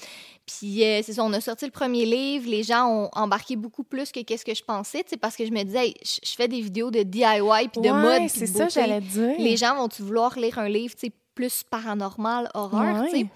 Puis, 0.46 0.82
euh, 0.82 1.00
c'est 1.04 1.12
ça, 1.12 1.22
on 1.22 1.32
a 1.32 1.40
sorti 1.40 1.64
le 1.66 1.70
premier 1.70 2.06
livre. 2.06 2.50
Les 2.50 2.64
gens 2.64 2.88
ont 2.88 3.10
embarqué 3.12 3.54
beaucoup 3.54 3.84
plus 3.84 4.10
que 4.10 4.20
qu'est-ce 4.20 4.44
que 4.44 4.54
je 4.54 4.64
pensais, 4.64 5.04
tu 5.04 5.10
sais, 5.10 5.16
parce 5.16 5.36
que 5.36 5.46
je 5.46 5.52
me 5.52 5.62
disais, 5.62 5.88
hey, 5.88 5.94
je 6.02 6.34
fais 6.34 6.48
des 6.48 6.60
vidéos 6.60 6.90
de 6.90 7.02
DIY 7.04 7.68
puis 7.72 7.82
de 7.82 7.90
Ouais, 7.90 8.20
mode. 8.20 8.28
c'est 8.30 8.46
ça, 8.46 8.68
j'allais 8.68 9.00
dire. 9.00 9.34
Les 9.38 9.56
gens 9.56 9.76
vont-tu 9.76 10.02
vouloir 10.02 10.36
lire 10.38 10.58
un 10.58 10.68
livre, 10.68 10.94
tu 10.96 11.06
sais, 11.06 11.12
plus 11.34 11.62
paranormal, 11.62 12.50
horreur, 12.54 13.04
tu 13.04 13.10
sais? 13.20 13.26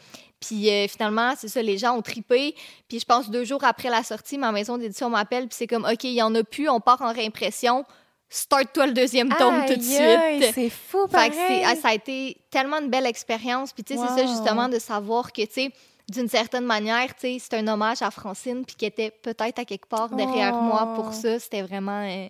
Puis 0.44 0.68
euh, 0.68 0.86
finalement, 0.88 1.32
c'est 1.38 1.48
ça, 1.48 1.62
les 1.62 1.78
gens 1.78 1.96
ont 1.96 2.02
tripé. 2.02 2.54
Puis 2.88 2.98
je 3.00 3.04
pense 3.04 3.30
deux 3.30 3.44
jours 3.44 3.62
après 3.64 3.88
la 3.90 4.02
sortie, 4.02 4.36
ma 4.38 4.50
maison 4.52 4.76
d'édition 4.76 5.08
m'appelle, 5.08 5.46
puis 5.48 5.56
c'est 5.56 5.66
comme, 5.66 5.84
OK, 5.84 6.04
il 6.04 6.12
y 6.14 6.22
en 6.22 6.34
a 6.34 6.42
plus, 6.42 6.68
on 6.68 6.80
part 6.80 7.00
en 7.02 7.12
réimpression. 7.12 7.84
Start-toi 8.28 8.86
le 8.86 8.92
deuxième 8.94 9.28
tome 9.34 9.66
tout 9.66 9.76
de 9.76 9.82
suite. 9.82 10.52
C'est 10.54 10.70
fou, 10.70 11.06
Fait 11.06 11.28
que 11.30 11.34
pareil. 11.36 11.62
ah, 11.66 11.76
ça 11.76 11.88
a 11.88 11.94
été 11.94 12.38
tellement 12.50 12.78
une 12.80 12.88
belle 12.88 13.06
expérience. 13.06 13.72
Puis 13.72 13.84
tu 13.84 13.94
sais, 13.94 14.00
c'est 14.00 14.20
ça 14.22 14.26
justement 14.26 14.68
de 14.70 14.78
savoir 14.78 15.32
que, 15.32 15.42
tu 15.42 15.52
sais, 15.52 15.70
d'une 16.10 16.28
certaine 16.28 16.64
manière, 16.64 17.08
tu 17.14 17.20
sais, 17.20 17.36
c'est 17.38 17.54
un 17.58 17.68
hommage 17.68 18.00
à 18.00 18.10
Francine, 18.10 18.64
puis 18.64 18.74
qui 18.74 18.86
était 18.86 19.10
peut-être 19.10 19.58
à 19.58 19.64
quelque 19.66 19.86
part 19.86 20.08
derrière 20.08 20.54
Oh. 20.56 20.62
moi 20.62 20.92
pour 20.96 21.12
ça. 21.12 21.38
C'était 21.38 21.62
vraiment... 21.62 22.02
euh, 22.08 22.26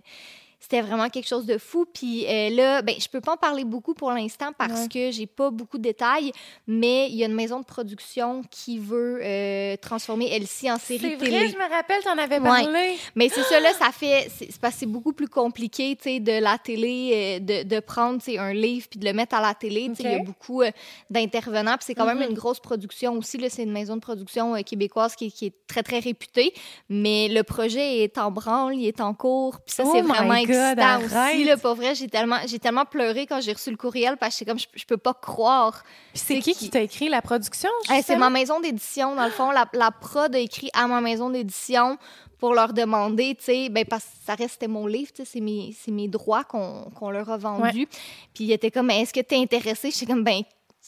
c'était 0.62 0.80
vraiment 0.80 1.08
quelque 1.08 1.26
chose 1.28 1.44
de 1.44 1.58
fou. 1.58 1.84
Puis 1.92 2.24
euh, 2.26 2.48
là, 2.50 2.82
ben, 2.82 2.94
je 2.98 3.08
peux 3.08 3.20
pas 3.20 3.32
en 3.32 3.36
parler 3.36 3.64
beaucoup 3.64 3.94
pour 3.94 4.12
l'instant 4.12 4.50
parce 4.56 4.82
Ouais. 4.82 4.88
que 4.88 5.10
j'ai 5.10 5.26
pas 5.26 5.50
beaucoup 5.50 5.76
de 5.76 5.82
détails, 5.82 6.30
mais 6.68 7.08
il 7.10 7.16
y 7.16 7.24
a 7.24 7.26
une 7.26 7.34
maison 7.34 7.58
de 7.58 7.64
production 7.64 8.42
qui 8.50 8.78
veut 8.78 9.20
euh, 9.22 9.76
transformer 9.82 10.32
Elsie 10.32 10.70
en 10.70 10.78
série 10.78 11.00
C'est 11.00 11.16
télé. 11.16 11.30
vrai, 11.38 11.48
je 11.48 11.56
me 11.56 11.68
rappelle, 11.68 12.00
t'en 12.04 12.16
avais 12.16 12.38
Ouais. 12.38 12.48
parlé. 12.64 12.96
Mais 13.16 13.28
c'est 13.28 13.42
ça, 13.42 13.58
là, 13.60 13.72
ça 13.74 13.90
fait. 13.92 14.30
C'est 14.38 14.52
c'est 14.52 14.60
parce 14.60 14.74
que 14.74 14.80
c'est 14.80 14.86
beaucoup 14.86 15.12
plus 15.12 15.28
compliqué, 15.28 15.96
tu 15.96 16.04
sais, 16.04 16.20
de 16.20 16.32
la 16.40 16.56
télé, 16.58 17.10
euh, 17.12 17.38
de, 17.64 17.68
de 17.68 17.80
prendre, 17.80 18.18
tu 18.22 18.32
sais, 18.32 18.38
un 18.38 18.52
livre 18.52 18.86
puis 18.88 19.00
de 19.00 19.04
le 19.04 19.12
mettre 19.12 19.34
à 19.34 19.40
la 19.40 19.54
télé. 19.54 19.88
Tu 19.88 19.96
sais, 19.96 20.02
il 20.04 20.10
y 20.12 20.14
a 20.14 20.18
beaucoup 20.20 20.62
euh, 20.62 20.70
d'intervenants. 21.10 21.72
Puis 21.76 21.86
c'est 21.86 21.94
quand 21.94 22.06
même 22.06 22.18
Mhm. 22.20 22.28
une 22.30 22.34
grosse 22.34 22.60
production 22.60 23.14
aussi, 23.18 23.38
là. 23.38 23.48
C'est 23.50 23.62
une 23.64 23.72
maison 23.72 23.96
de 23.96 24.00
production 24.00 24.54
québécoise 24.62 25.16
qui, 25.16 25.32
qui 25.32 25.46
est 25.46 25.54
très, 25.66 25.82
très 25.82 25.98
réputée. 25.98 26.52
Mais 26.88 27.28
le 27.28 27.42
projet 27.42 27.98
est 28.04 28.18
en 28.18 28.30
branle, 28.30 28.74
il 28.76 28.86
est 28.86 29.00
en 29.00 29.14
cours. 29.14 29.60
Puis 29.64 29.74
ça, 29.74 29.82
Oh 29.86 29.90
c'est 29.92 30.02
my 30.02 30.08
vraiment 30.08 30.42
God, 30.44 30.51
excitant 30.53 30.98
aussi, 30.98 31.44
là. 31.44 31.57
Pas 31.57 31.74
vrai, 31.74 31.94
j'ai 31.94 32.09
tellement, 32.09 32.38
j'ai 32.46 32.59
tellement 32.59 32.84
pleuré 32.84 33.26
quand 33.26 33.40
j'ai 33.40 33.53
reçu 33.53 33.70
le 33.70 33.76
courriel 33.76 34.16
parce 34.16 34.32
que 34.32 34.38
c'est 34.38 34.44
comme, 34.44 34.59
je, 34.59 34.66
je 34.74 34.84
peux 34.84 34.96
pas 34.96 35.14
croire. 35.14 35.82
Puis 36.12 36.22
c'est 36.24 36.38
qui 36.40 36.55
qui? 36.55 36.70
t'a 36.70 36.80
écrit? 36.80 37.09
La 37.09 37.22
production? 37.22 37.70
Hey, 37.88 38.03
c'est 38.03 38.16
ma 38.16 38.30
maison 38.30 38.61
d'édition, 38.61 39.14
dans 39.14 39.24
le 39.24 39.30
fond. 39.30 39.50
La, 39.50 39.66
la 39.72 39.90
prod 39.90 40.34
a 40.34 40.38
écrit 40.38 40.70
à 40.74 40.86
ma 40.86 41.00
maison 41.00 41.30
d'édition 41.30 41.98
pour 42.38 42.55
leur 42.55 42.72
demander, 42.72 43.36
tu 43.36 43.44
sais, 43.44 43.68
ben, 43.68 43.84
parce 43.84 44.03
que 44.03 44.11
ça 44.26 44.34
restait 44.34 44.66
mon 44.66 44.88
livre, 44.88 45.12
tu 45.14 45.24
sais, 45.24 45.30
c'est 45.34 45.40
mes, 45.40 45.74
c'est 45.80 45.92
mes 45.92 46.09
droits 46.09 46.42
qu'on 46.42 46.90
qu'on 46.94 47.11
leur 47.11 47.30
a 47.30 47.36
vendus. 47.36 47.86
Puis 48.34 48.44
il 48.44 48.53
était 48.53 48.72
comme, 48.72 48.90
est-ce 48.90 49.12
que 49.12 49.20
tu 49.20 49.36
es 49.36 49.38
intéressé? 49.38 49.92
J'étais 49.92 50.07
comme, 50.07 50.24
ben, 50.24 50.42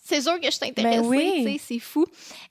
c'est 0.05 0.21
sûr 0.21 0.39
que 0.39 0.47
je 0.47 0.51
suis 0.53 0.67
intéressée, 0.69 1.01
Ben 1.01 1.07
oui. 1.07 1.33
tu 1.39 1.53
sais, 1.53 1.61
c'est 1.67 1.79
fou. 1.79 2.05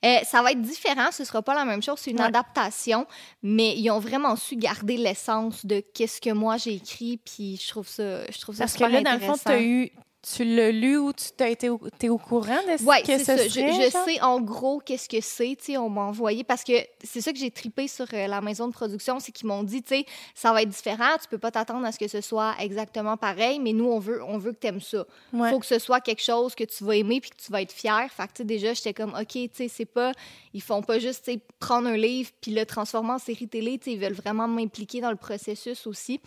Euh, 0.04 0.18
ça 0.26 0.42
va 0.42 0.52
être 0.52 0.62
différent, 0.62 1.12
ce 1.12 1.24
sera 1.24 1.42
pas 1.42 1.54
la 1.54 1.64
même 1.66 1.82
chose, 1.84 2.00
c'est 2.00 2.12
une 2.12 2.20
Ouais. 2.20 2.26
adaptation, 2.26 3.06
mais 3.44 3.78
ils 3.78 3.90
ont 3.92 4.00
vraiment 4.00 4.36
su 4.36 4.56
garder 4.56 4.98
l'essence 4.98 5.66
de 5.66 5.82
qu'est-ce 5.94 6.20
que 6.20 6.32
moi 6.32 6.58
j'ai 6.58 6.74
écrit, 6.74 7.18
puis 7.24 7.58
je 7.64 7.70
trouve 7.70 7.88
ça, 7.88 8.26
je 8.32 8.40
trouve 8.42 8.56
ça 8.56 8.64
Parce 8.64 8.74
que 8.76 8.84
là, 8.84 9.02
dans 9.02 9.14
le 9.14 9.20
fond, 9.20 9.34
intéressant. 9.34 9.42
t'as 9.46 9.62
eu. 9.62 9.92
Tu 10.32 10.46
l'as 10.46 10.72
lu 10.72 10.98
ou 10.98 11.12
tu 11.12 11.26
t'as 11.36 11.50
été 11.50 11.70
au, 11.70 11.78
t'es 12.00 12.08
au 12.08 12.18
courant 12.18 12.62
de 12.66 12.78
ce 12.78 13.02
que 13.02 13.06
c'est 13.06 13.20
ce 13.20 13.26
ça. 13.26 13.38
Je, 13.38 13.50
serait, 13.50 13.74
je 13.74 13.92
genre? 13.92 14.06
sais 14.06 14.22
en 14.22 14.40
gros 14.40 14.80
qu'est-ce 14.80 15.10
que 15.10 15.20
c'est. 15.20 15.58
Tu 15.60 15.74
sais, 15.74 15.78
on 15.78 15.90
m'a 15.90 16.04
envoyé 16.04 16.46
parce 16.46 16.64
que 16.64 16.72
c'est 17.04 17.20
ça 17.20 17.34
que 17.34 17.38
j'ai 17.38 17.52
tripé 17.52 17.90
sur 17.90 18.06
euh, 18.14 18.28
la 18.28 18.40
maison 18.40 18.68
de 18.70 18.72
production, 18.72 19.20
c'est 19.20 19.34
qu'ils 19.34 19.48
m'ont 19.48 19.64
dit, 19.64 19.82
tu 19.82 19.90
sais, 19.96 20.06
ça 20.34 20.54
va 20.54 20.62
être 20.62 20.70
différent. 20.70 21.18
Tu 21.22 21.28
peux 21.28 21.38
pas 21.38 21.52
t'attendre 21.52 21.86
à 21.86 21.92
ce 21.92 22.00
que 22.00 22.08
ce 22.08 22.22
soit 22.22 22.56
exactement 22.60 23.18
pareil, 23.18 23.60
mais 23.60 23.74
nous, 23.74 23.86
on 23.86 24.00
veut, 24.00 24.24
on 24.24 24.38
veut 24.38 24.54
que 24.54 24.60
tu 24.62 24.68
aimes 24.68 24.80
ça. 24.80 25.06
Ouais. 25.34 25.50
faut 25.50 25.60
que 25.60 25.66
ce 25.66 25.78
soit 25.78 26.00
quelque 26.00 26.24
chose 26.24 26.56
que 26.56 26.64
tu 26.64 26.86
vas 26.86 26.96
aimer 26.96 27.20
puis 27.20 27.32
que 27.32 27.36
tu 27.44 27.52
vas 27.52 27.62
être 27.62 27.74
fier. 27.74 28.08
Fait 28.10 28.24
que, 28.24 28.28
tu 28.34 28.38
sais, 28.38 28.44
déjà, 28.46 28.74
j'étais 28.74 28.94
comme, 28.94 29.14
OK, 29.20 29.28
tu 29.28 29.50
sais, 29.54 29.68
c'est 29.68 29.86
pas, 29.86 30.14
ils 30.54 30.62
font 30.62 30.82
pas 30.82 31.00
juste, 31.00 31.26
tu 31.26 31.34
sais, 31.34 31.40
prendre 31.60 31.90
un 31.90 31.98
livre 31.98 32.30
puis 32.40 32.54
le 32.54 32.66
transformer 32.66 33.12
en 33.12 33.20
série 33.20 33.50
télé. 33.50 33.78
Tu 33.78 33.86
sais, 33.86 33.92
ils 33.98 34.00
veulent 34.00 34.14
vraiment 34.14 34.48
m'impliquer 34.48 35.02
dans 35.02 35.12
le 35.12 35.18
processus 35.18 35.86
aussi. 35.86 36.22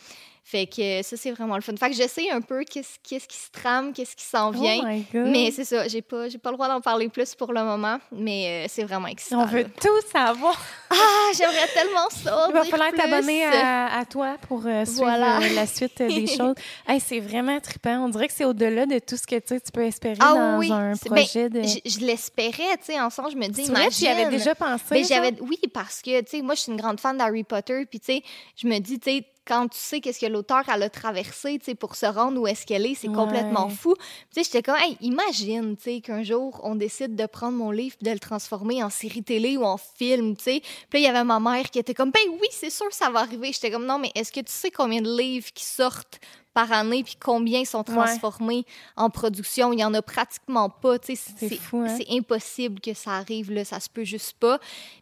Fait 0.49 0.67
que 0.67 1.03
ça, 1.03 1.17
c'est 1.17 1.33
vraiment 1.33 1.57
le 1.57 1.61
fun. 1.61 1.75
Fait 1.77 1.91
que 1.91 1.97
je 1.97 2.07
sais 2.07 2.31
un 2.31 2.41
peu 2.41 2.63
qu'est-ce 2.63 2.99
qu'est-ce 3.03 3.27
qui 3.27 3.37
se 3.37 3.51
trame, 3.51 3.93
qu'est-ce 3.93 4.15
qui 4.15 4.23
s'en 4.25 4.53
vient. 4.53 4.79
Oh 4.81 4.87
my 4.87 5.05
God. 5.13 5.27
Mais 5.33 5.51
c'est 5.51 5.65
ça, 5.65 5.89
j'ai 5.89 6.03
pas, 6.03 6.29
j'ai 6.29 6.39
pas 6.39 6.51
le 6.51 6.57
droit 6.57 6.69
d'en 6.69 6.81
parler 6.81 7.09
plus 7.09 7.35
pour 7.35 7.53
le 7.53 7.65
moment, 7.65 7.99
mais 8.13 8.65
euh, 8.65 8.67
c'est 8.69 8.85
vraiment 8.85 9.09
excitant. 9.09 9.43
On 9.43 9.47
veut 9.47 9.63
là. 9.63 9.69
tout 9.81 10.09
savoir. 10.09 10.57
Ah, 10.89 10.95
j'aimerais 11.37 11.67
tellement 11.75 12.09
ça. 12.11 12.45
Il 12.49 12.53
va 12.53 12.63
falloir 12.63 12.93
t'abonner 12.93 13.45
à, 13.45 13.99
à 13.99 14.05
toi 14.05 14.37
pour 14.47 14.65
euh, 14.67 14.85
suivre 14.85 15.03
Voilà. 15.03 15.39
euh, 15.41 15.49
la 15.53 15.67
suite 15.67 16.01
des 16.01 16.27
choses. 16.37 16.55
Hey, 16.87 17.01
c'est 17.01 17.19
vraiment 17.19 17.59
trippant. 17.59 18.05
On 18.05 18.09
dirait 18.09 18.29
que 18.29 18.35
c'est 18.35 18.45
au-delà 18.45 18.87
de 18.87 19.01
tout 19.01 19.17
ce 19.17 19.27
que 19.27 19.41
tu 19.41 19.59
peux 19.73 19.83
espérer 19.85 20.15
Ah 20.21 20.33
dans 20.33 20.59
oui, 20.61 20.71
un 20.71 20.93
ben, 20.93 20.99
projet 21.07 21.49
de. 21.51 21.63
Je, 21.65 21.79
je 21.91 21.99
l'espérais, 22.07 22.77
tu 22.79 22.85
sais, 22.93 23.01
ensemble, 23.01 23.33
je 23.33 23.37
me 23.37 23.49
dis, 23.49 23.65
vrai, 23.65 23.89
tu 23.89 24.07
avais 24.07 24.23
imagine. 24.23 24.39
déjà 24.39 24.55
pensé. 24.55 24.85
Ben, 24.91 25.05
j'avais, 25.05 25.35
oui, 25.41 25.59
parce 25.75 26.03
que, 26.03 26.21
tu 26.21 26.37
sais, 26.37 26.43
moi, 26.43 26.55
je 26.55 26.61
suis 26.61 26.71
une 26.71 26.79
grande 26.79 27.01
fan 27.01 27.17
d'Harry 27.19 27.43
Potter, 27.43 27.85
puis, 27.91 27.99
tu 27.99 28.13
sais, 28.15 28.23
je 28.57 28.69
me 28.69 28.79
dis, 28.79 29.01
tu 29.01 29.11
sais, 29.11 29.25
quand 29.47 29.69
tu 29.69 29.79
sais 29.79 30.01
qu'est-ce 30.01 30.19
que 30.21 30.27
l'auteur 30.27 30.63
elle 30.73 30.83
a 30.83 30.91
traversé, 30.91 31.59
tu 31.59 31.67
sais, 31.67 31.75
pour 31.75 31.95
se 31.95 32.07
rendre 32.07 32.41
où 32.41 32.47
est-ce 32.47 32.67
qu'elle 32.67 32.85
est, 32.87 32.95
c'est 32.95 33.09
Ouais. 33.09 33.15
complètement 33.15 33.69
fou. 33.69 33.95
Tu 33.97 34.05
sais, 34.33 34.45
j'étais 34.45 34.63
comme, 34.63 34.77
hey, 34.77 34.97
imagine, 35.01 35.77
tu 35.77 35.83
sais, 35.85 36.01
qu'un 36.01 36.23
jour, 36.23 36.61
on 36.65 36.75
décide 36.75 37.15
de 37.15 37.27
prendre 37.27 37.57
mon 37.57 37.71
livre 37.71 37.97
et 38.01 38.05
de 38.05 38.11
le 38.11 38.19
transformer 38.19 38.83
en 38.83 38.91
série 38.91 39.23
télé 39.23 39.57
ou 39.57 39.65
en 39.65 39.77
film, 39.77 40.37
tu 40.37 40.45
sais. 40.45 40.61
Puis 40.91 40.95
là, 40.95 40.99
il 40.99 41.03
y 41.03 41.09
avait 41.09 41.25
ma 41.25 41.41
mère 41.41 41.71
qui 41.71 41.79
était 41.79 41.95
comme, 41.95 42.11
ben 42.11 42.21
oui, 42.41 42.49
c'est 42.51 42.71
sûr, 42.71 42.93
ça 42.93 43.11
va 43.11 43.21
arriver. 43.21 43.53
J'étais 43.53 43.71
comme, 43.71 43.87
non, 43.87 43.99
mais 43.99 44.11
est-ce 44.15 44.33
que 44.33 44.41
tu 44.41 44.53
sais 44.53 44.71
combien 44.71 45.01
de 45.01 45.17
livres 45.17 45.49
qui 45.55 45.65
sortent 45.65 46.19
par 46.57 46.73
année 46.73 47.05
puis 47.05 47.17
combien 47.23 47.67
sont 47.67 47.85
transformés 47.85 48.65
en 48.97 49.11
production? 49.11 49.75
Il 49.75 49.79
y 49.81 49.85
en 49.85 49.93
a 49.93 50.01
pratiquement 50.01 50.71
pas. 50.71 50.97
C'est 51.03 51.13
hein? 51.39 51.87
c'est 51.99 52.07
impossible 52.11 52.81
que 52.81 52.95
ça 52.95 53.11
arrive, 53.13 53.53
là, 53.53 53.63
ça 53.67 53.79
se 53.79 53.91
peut 53.91 54.05
juste 54.05 54.33
pas. 54.41 54.59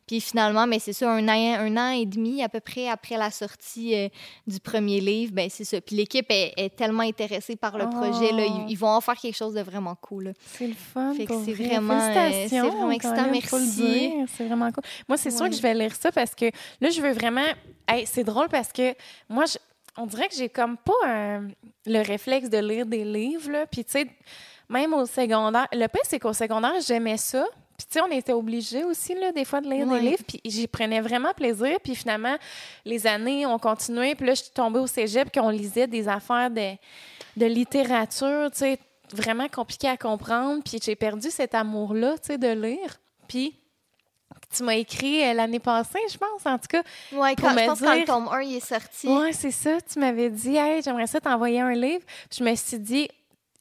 Puis 0.08 0.20
finalement, 0.20 0.66
mais 0.66 0.80
c'est 0.80 0.92
ça, 0.92 1.08
un 1.10 1.26
an, 1.28 1.32
un 1.60 1.76
an 1.76 1.90
et 1.92 2.06
demi 2.06 2.42
à 2.42 2.48
peu 2.48 2.58
près 2.60 2.88
après 2.88 3.16
la 3.16 3.30
sortie 3.30 3.94
euh, 3.94 4.08
du 4.48 4.58
premier 4.58 5.00
livre, 5.00 5.32
ben 5.32 5.48
c'est 5.48 5.64
ça. 5.64 5.80
Puis 5.80 5.94
l'équipe 5.94 6.26
est, 6.28 6.52
est 6.56 6.74
tellement 6.74 7.04
intéressée 7.04 7.54
par 7.56 7.78
le 7.78 7.84
Oh. 7.84 7.90
projet, 7.90 8.32
là, 8.32 8.44
ils, 8.46 8.70
ils 8.70 8.74
vont 8.76 8.88
en 8.88 9.00
faire 9.00 9.14
quelque 9.14 9.36
chose 9.36 9.54
de 9.54 9.60
vraiment 9.60 9.94
cool. 9.94 10.32
C'est 10.58 10.66
le 10.66 10.74
fun. 10.74 11.12
Fait 11.14 11.26
que 11.26 11.34
c'est 11.44 11.52
vrai. 11.52 11.66
vraiment, 11.68 11.94
euh, 11.94 12.12
Félicitations, 12.30 12.48
c'est 12.64 12.76
vraiment 12.76 12.90
excitant. 12.90 13.30
Merci. 13.30 14.12
C'est 14.36 14.46
vraiment 14.46 14.72
cool. 14.72 14.82
Moi, 15.08 15.16
c'est 15.18 15.30
sûr 15.30 15.48
que 15.48 15.54
je 15.54 15.62
vais 15.62 15.74
lire 15.74 15.94
ça 15.94 16.10
parce 16.10 16.34
que 16.34 16.46
là, 16.80 16.90
je 16.90 17.00
veux 17.00 17.12
vraiment. 17.12 17.44
Hey, 17.86 18.06
c'est 18.06 18.24
drôle 18.24 18.48
parce 18.48 18.72
que 18.72 18.94
moi, 19.28 19.44
je- 19.46 19.58
on 19.96 20.06
dirait 20.06 20.28
que 20.28 20.34
j'ai 20.34 20.48
comme 20.48 20.76
pas 20.76 20.92
un- 21.06 21.48
le 21.86 22.02
réflexe 22.06 22.48
de 22.50 22.58
lire 22.58 22.86
des 22.86 23.04
livres. 23.04 23.50
Là. 23.50 23.66
Puis, 23.66 23.84
tu 23.84 23.92
sais, 23.92 24.06
même 24.68 24.92
au 24.94 25.06
secondaire. 25.06 25.68
Le 25.72 25.86
pire, 25.86 26.00
c'est 26.04 26.18
qu'au 26.18 26.32
secondaire, 26.32 26.72
j'aimais 26.86 27.16
ça. 27.16 27.44
Puis, 27.76 27.86
tu 27.86 27.92
sais, 27.94 28.00
on 28.00 28.10
était 28.10 28.32
obligés 28.32 28.84
aussi, 28.84 29.14
là, 29.14 29.32
des 29.32 29.44
fois, 29.44 29.60
de 29.60 29.68
lire 29.68 29.86
des 29.86 29.98
livres. 30.10 30.22
Puis, 30.26 30.40
j'y 30.44 30.66
prenais 30.68 31.00
vraiment 31.00 31.32
plaisir. 31.32 31.76
Puis, 31.82 31.94
finalement, 31.96 32.36
les 32.84 33.06
années 33.06 33.46
ont 33.46 33.58
continué. 33.58 34.14
Puis 34.14 34.26
là, 34.26 34.34
je 34.34 34.42
suis 34.42 34.52
tombée 34.52 34.78
au 34.78 34.86
cégep, 34.86 35.30
puis 35.30 35.40
on 35.40 35.48
lisait 35.50 35.86
des 35.86 36.06
affaires 36.08 36.50
de, 36.50 36.72
de 37.36 37.46
littérature, 37.46 38.50
tu 38.52 38.58
sais, 38.58 38.78
vraiment 39.12 39.48
compliquées 39.48 39.88
à 39.88 39.96
comprendre. 39.96 40.62
Puis, 40.64 40.78
j'ai 40.82 40.94
perdu 40.96 41.30
cet 41.30 41.54
amour-là, 41.54 42.12
tu 42.18 42.26
sais, 42.28 42.38
de 42.38 42.48
lire. 42.48 42.98
Puis, 43.28 43.54
tu 44.54 44.62
m'as 44.62 44.74
écrit 44.76 45.22
euh, 45.24 45.32
l'année 45.34 45.58
passée, 45.60 46.00
je 46.10 46.16
pense, 46.16 46.44
en 46.46 46.58
tout 46.58 46.68
cas. 46.68 46.82
Pour 47.10 47.20
quand, 47.20 47.50
je 47.50 47.54
me 47.54 47.66
pense 47.66 47.80
que 47.80 47.84
quand 47.84 47.90
le 47.92 47.96
dire- 47.98 48.06
tome 48.06 48.28
1 48.32 48.40
il 48.42 48.56
est 48.56 48.66
sorti. 48.66 49.08
Ouais, 49.08 49.32
c'est 49.32 49.50
ça. 49.50 49.80
Tu 49.80 49.98
m'avais 49.98 50.30
dit, 50.30 50.56
hey, 50.56 50.82
j'aimerais 50.82 51.06
ça 51.06 51.20
t'envoyer 51.20 51.60
un 51.60 51.72
livre. 51.72 52.04
Puis 52.30 52.38
je 52.38 52.44
me 52.44 52.54
suis 52.54 52.78
dit, 52.78 53.08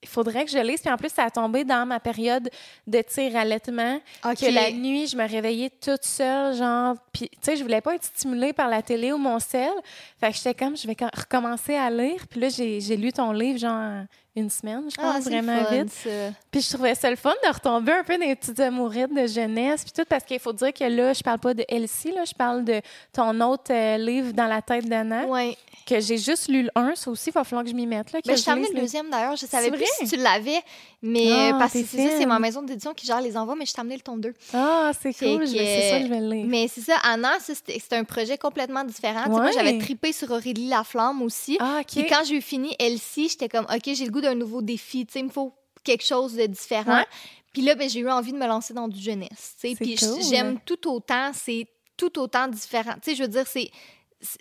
il 0.01 0.09
faudrait 0.09 0.43
que 0.43 0.51
je 0.51 0.57
lise. 0.57 0.81
Puis 0.81 0.91
en 0.91 0.97
plus, 0.97 1.09
ça 1.13 1.23
a 1.23 1.29
tombé 1.31 1.63
dans 1.63 1.85
ma 1.85 1.99
période 1.99 2.49
de 2.85 3.01
tir 3.01 3.35
allaitement. 3.37 4.01
Ok. 4.25 4.35
Que 4.39 4.53
la 4.53 4.69
nuit, 4.71 5.07
je 5.07 5.15
me 5.15 5.25
réveillais 5.27 5.69
toute 5.69 6.03
seule, 6.03 6.55
genre. 6.55 6.95
Puis, 7.13 7.29
tu 7.29 7.37
sais, 7.41 7.55
je 7.55 7.63
voulais 7.63 7.79
pas 7.79 7.95
être 7.95 8.03
stimulée 8.03 8.51
par 8.51 8.67
la 8.67 8.81
télé 8.81 9.13
ou 9.13 9.17
mon 9.17 9.39
sel. 9.39 9.71
Fait 10.19 10.29
que 10.31 10.35
j'étais 10.37 10.53
comme, 10.53 10.75
je 10.75 10.85
vais 10.87 10.95
co- 10.95 11.05
recommencer 11.15 11.75
à 11.75 11.89
lire. 11.89 12.27
Puis 12.29 12.39
là, 12.41 12.49
j'ai 12.49 12.81
j'ai 12.81 12.97
lu 12.97 13.13
ton 13.13 13.31
livre, 13.31 13.57
genre, 13.59 14.03
une 14.35 14.49
semaine, 14.49 14.83
je 14.89 14.95
Ah, 14.97 15.13
pense, 15.13 15.23
c'est 15.25 15.29
vraiment 15.29 15.63
fun, 15.63 15.75
vite. 15.83 15.91
ça. 15.91 16.09
Puis 16.49 16.61
je 16.61 16.73
trouvais 16.73 16.95
ça 16.95 17.09
le 17.09 17.15
fun 17.15 17.33
de 17.47 17.53
retomber 17.53 17.91
un 17.91 18.03
peu 18.03 18.17
dans 18.17 18.25
les 18.25 18.35
petites 18.35 18.59
amourettes 18.59 19.13
de 19.13 19.27
jeunesse, 19.27 19.83
puis 19.83 19.93
tout, 19.95 20.05
parce 20.09 20.23
qu'il 20.23 20.39
faut 20.39 20.53
dire 20.53 20.73
que 20.73 20.83
là, 20.85 21.13
je 21.13 21.21
parle 21.21 21.39
pas 21.39 21.53
de 21.53 21.63
Elsie, 21.69 22.11
là, 22.11 22.23
je 22.25 22.33
parle 22.33 22.63
de 22.63 22.81
ton 23.11 23.39
autre 23.41 23.71
euh, 23.71 23.97
livre, 23.97 24.33
Dans 24.33 24.47
la 24.47 24.61
tête 24.61 24.87
d'Anna, 24.89 25.25
Ouais. 25.27 25.55
que 25.85 25.99
j'ai 25.99 26.17
juste 26.17 26.47
lu 26.49 26.63
le 26.63 26.69
1, 26.73 26.95
ça 26.95 27.11
aussi, 27.11 27.29
il 27.29 27.33
va 27.33 27.43
falloir 27.43 27.63
que 27.63 27.69
je 27.69 27.75
m'y 27.75 27.85
mette. 27.85 28.11
Là, 28.11 28.21
que 28.21 28.27
Mais 28.27 28.37
je 28.37 28.49
amené 28.49 28.65
lise 28.67 28.75
le 28.75 28.81
deuxième 28.81 29.09
d'ailleurs. 29.09 29.35
Je 29.35 29.45
savais 29.45 29.65
C'est 29.65 29.71
plus 29.71 29.85
si 29.99 30.07
tu 30.07 30.15
l'avais, 30.17 30.61
mais 31.03 31.27
Ah, 31.31 31.49
euh, 31.55 31.59
parce 31.59 31.73
que 31.73 31.83
c'est 31.83 31.97
ça, 32.09 32.17
c'est 32.17 32.25
ma 32.25 32.39
maison 32.39 32.61
d'édition 32.63 32.93
qui 32.95 33.05
gère 33.05 33.21
les 33.21 33.37
envois, 33.37 33.55
mais 33.55 33.65
je 33.67 33.73
t'ai 33.73 33.81
amené 33.81 33.95
le 33.97 34.01
tome 34.01 34.19
2. 34.21 34.33
Ah, 34.55 34.91
c'est 34.99 35.13
cool, 35.13 35.45
je 35.45 35.51
c'est 35.51 35.89
ça 35.91 35.99
que 35.99 36.05
je 36.05 36.09
vais 36.09 36.19
le 36.21 36.29
lire. 36.29 36.45
Mais 36.47 36.67
c'est 36.73 36.81
ça, 36.81 36.95
Anna, 37.03 37.33
c'était 37.39 37.95
un 37.97 38.03
projet 38.03 38.37
complètement 38.39 38.83
différent. 38.83 39.29
Moi, 39.29 39.51
j'avais 39.51 39.77
tripé 39.77 40.11
sur 40.11 40.31
Aurélie 40.31 40.67
Laflamme 40.69 41.21
aussi. 41.21 41.57
Ah, 41.59 41.81
Puis 41.87 42.01
OK. 42.01 42.07
quand 42.09 42.23
j'ai 42.25 42.37
eu 42.37 42.41
fini 42.41 42.75
Elsie, 42.79 43.29
j'étais 43.29 43.49
comme, 43.49 43.65
OK, 43.65 43.81
j'ai 43.93 44.05
le 44.05 44.11
goût 44.11 44.21
d'un 44.23 44.35
nouveau 44.35 44.61
défi. 44.61 45.05
Tu 45.05 45.13
sais, 45.13 45.19
il 45.19 45.25
me 45.25 45.29
faut 45.29 45.53
quelque 45.83 46.03
chose 46.03 46.35
de 46.35 46.45
différent. 46.45 46.97
Ouais. 46.97 47.05
Puis 47.53 47.61
là, 47.61 47.75
ben, 47.75 47.87
j'ai 47.87 47.99
eu 47.99 48.09
envie 48.09 48.33
de 48.33 48.37
me 48.37 48.47
lancer 48.47 48.73
dans 48.73 48.87
du 48.87 48.99
jeunesse. 48.99 49.55
tu 49.59 49.69
sais. 49.69 49.75
Puis 49.75 49.95
cool. 49.95 50.21
j'aime 50.23 50.59
tout 50.65 50.89
autant, 50.89 51.31
c'est 51.33 51.67
tout 51.95 52.17
autant 52.19 52.47
différent. 52.47 52.93
Tu 52.95 53.11
sais, 53.11 53.15
je 53.15 53.23
veux 53.23 53.29
dire, 53.29 53.47
c'est 53.47 53.69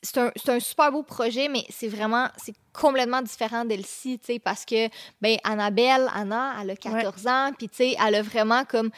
c'est 0.02 0.18
un, 0.18 0.30
un 0.46 0.60
super 0.60 0.92
beau 0.92 1.02
projet, 1.02 1.48
mais 1.48 1.64
c'est 1.68 1.88
vraiment, 1.88 2.28
c'est 2.36 2.54
complètement 2.72 3.20
différent 3.20 3.64
d'Elsie, 3.64 4.18
tu 4.18 4.26
sais, 4.26 4.38
parce 4.38 4.64
que, 4.64 4.88
ben, 5.20 5.38
Annabelle, 5.44 6.08
Anna, 6.14 6.54
elle 6.60 6.70
a 6.70 6.76
14 6.76 7.26
ans, 7.26 7.50
puis 7.56 7.68
tu 7.68 7.76
sais, 7.76 7.96
elle 8.04 8.14
a 8.14 8.22
vraiment 8.22 8.64
comme 8.64 8.90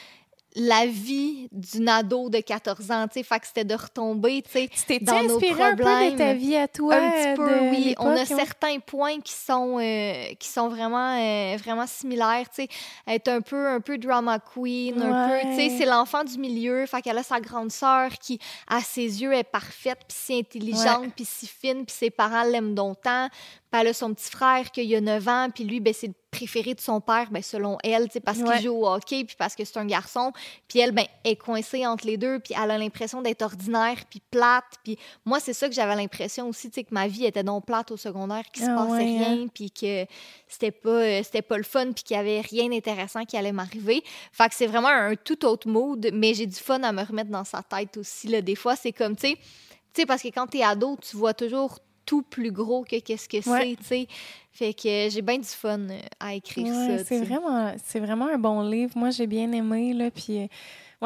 la 0.57 0.86
vie 0.86 1.48
d'une 1.50 1.88
ado 1.88 2.30
de 2.30 2.38
14 2.38 2.90
ans, 2.92 3.09
tu 3.09 3.14
sais, 3.14 3.22
fait 3.24 3.40
que 3.40 3.46
c'était 3.48 3.64
de 3.64 3.74
retomber, 3.74 4.42
tu 4.42 4.50
sais, 4.52 4.68
Tu 4.68 4.84
t'es 4.84 4.98
dans 5.00 5.22
nos 5.24 5.34
inspiré 5.36 5.62
un 5.62 5.70
peu 5.70 5.82
de 5.82 5.82
problèmes. 5.82 6.16
ta 6.16 6.34
vie 6.34 6.55
à 6.57 6.68
toi? 6.68 6.94
un 6.94 7.11
petit 7.11 7.36
peu, 7.36 7.48
de 7.48 7.70
oui. 7.70 7.94
On 7.98 8.11
a 8.11 8.14
ouais? 8.14 8.24
certains 8.24 8.78
points 8.78 9.20
qui 9.20 9.32
sont, 9.32 9.78
euh, 9.80 10.32
qui 10.38 10.48
sont 10.48 10.68
vraiment, 10.68 11.18
euh, 11.18 11.57
vraiment 11.57 11.86
similaires. 11.88 12.48
Tu 12.50 12.62
sais, 12.62 12.68
elle 13.05 13.14
est 13.14 13.28
un 13.28 13.40
peu, 13.40 13.66
un 13.66 13.80
peu 13.80 13.98
drama 13.98 14.38
queen, 14.38 15.02
un 15.02 15.28
peu. 15.28 15.48
Tu 15.48 15.57
sais, 15.57 15.76
c'est 15.78 15.86
l'enfant 15.86 16.22
du 16.22 16.38
milieu. 16.38 16.86
Fait 16.86 17.02
qu'elle 17.02 17.18
a 17.18 17.24
sa 17.24 17.40
grande 17.40 17.72
sœur 17.72 18.11
qui, 18.20 18.38
à 18.68 18.80
ses 18.80 19.22
yeux, 19.22 19.32
est 19.32 19.42
parfaite, 19.44 19.98
puis 20.07 20.16
si 20.16 20.38
intelligente, 20.38 21.12
puis 21.16 21.24
si 21.24 21.48
fine, 21.48 21.84
puis 21.84 21.96
ses 21.98 22.11
parents 22.11 22.44
l'aiment 22.44 22.76
longtemps. 22.76 23.28
Puis 23.72 23.80
elle 23.80 23.88
a 23.88 23.92
son 23.92 24.14
petit 24.14 24.30
frère 24.30 24.70
qui 24.70 24.94
a 24.94 25.00
9 25.00 25.28
ans, 25.28 25.48
puis 25.52 25.64
lui, 25.64 25.80
ben, 25.80 25.92
c'est 25.92 26.07
le 26.07 26.14
préféré 26.35 26.74
de 26.74 26.80
son 26.80 27.01
père, 27.01 27.28
ben, 27.30 27.43
selon 27.43 27.78
elle, 27.85 28.09
parce 28.24 28.39
Ouais. 28.39 28.57
qu'il 28.57 28.64
joue 28.66 28.74
au 28.74 28.89
hockey, 28.89 29.24
puis 29.24 29.37
parce 29.39 29.55
que 29.55 29.64
c'est 29.64 29.76
un 29.78 29.87
garçon. 29.87 30.32
Puis 30.68 30.80
elle, 30.80 30.93
ben, 30.93 31.05
est 31.24 31.37
coincée 31.37 31.87
entre 31.87 32.07
les 32.07 32.16
deux, 32.16 32.41
puis 32.41 32.55
elle 32.61 32.70
a 32.70 32.78
l'impression 32.78 33.22
d'être 33.22 33.43
ordinaire, 33.43 33.97
puis 34.11 34.20
plate. 34.30 34.64
Puis 34.82 34.99
moi, 35.24 35.39
c'est 35.41 35.53
ça 35.53 35.68
que 35.68 35.74
j'avais 35.74 35.95
l'impression 35.95 36.49
aussi, 36.49 36.68
tu 36.70 36.74
sais, 36.74 36.85
que 36.85 36.93
ma 36.93 37.07
vie 37.07 37.24
était 37.24 37.43
donc 37.45 37.66
plate 37.66 37.91
au 37.93 37.97
secondaire, 37.97 38.43
qu'il 38.53 38.64
se 38.64 38.70
Ah 38.70 38.74
passait 38.74 39.05
ouais, 39.05 39.24
hein? 39.24 39.35
rien, 39.35 39.47
puis 39.53 39.70
que 39.70 40.07
c'était 40.49 40.70
pas, 40.72 40.89
euh, 40.91 41.22
c'était 41.22 41.43
pas 41.43 41.57
le 41.57 41.62
fun, 41.64 41.93
puis 41.93 42.03
qu'il 42.05 42.16
y 42.16 42.20
avait 42.20 42.41
rien 42.41 42.68
d'intéressant 42.68 43.24
qui 43.24 43.37
allait 43.37 43.53
m'arriver. 43.53 44.03
Fait 44.32 44.49
que 44.49 44.55
c'est 44.55 44.66
vraiment 44.66 44.89
un 44.89 45.14
tout 45.16 45.45
autre 45.45 45.68
mood, 45.68 46.11
mais 46.12 46.35
j'ai 46.35 46.47
du 46.47 46.57
fun 46.57 46.82
à 46.82 46.93
me 46.93 47.03
remettre 47.05 47.30
dans 47.30 47.45
sa 47.45 47.62
tête 47.62 47.97
aussi, 47.97 48.28
là. 48.28 48.41
Des 48.43 48.57
fois, 48.57 48.76
c'est 48.76 48.93
comme, 48.93 49.14
tu 49.16 49.28
sais, 49.28 49.35
tu 49.37 50.01
sais, 50.01 50.07
parce 50.07 50.22
que 50.22 50.28
quand 50.28 50.49
t'es 50.49 50.62
ado, 50.62 50.97
tu 51.01 51.16
vois 51.16 51.35
toujours 51.35 51.78
tout 52.05 52.22
plus 52.22 52.52
gros 52.52 52.84
que 52.84 52.98
qu'est-ce 53.00 53.28
que 53.28 53.36
Ouais. 53.48 53.61
c'est, 53.70 53.76
tu 53.76 53.84
sais. 53.84 54.09
Fait 54.52 54.72
que 54.74 55.09
j'ai 55.11 55.22
bien 55.22 55.38
du 55.38 55.48
fun 55.48 55.80
euh, 55.80 55.98
à 56.20 56.34
écrire 56.34 56.66
Ouais, 56.66 56.98
ça, 56.98 57.05
c'est 57.05 57.20
vraiment, 57.24 57.72
c'est 57.84 58.00
vraiment 58.00 58.28
un 58.28 58.38
bon 58.38 58.62
livre. 58.62 58.92
Moi, 58.96 59.11
j'ai 59.11 59.26
bien 59.26 59.50
aimé, 59.52 59.92
là, 59.92 60.11
puis... 60.11 60.42
euh, 60.42 60.46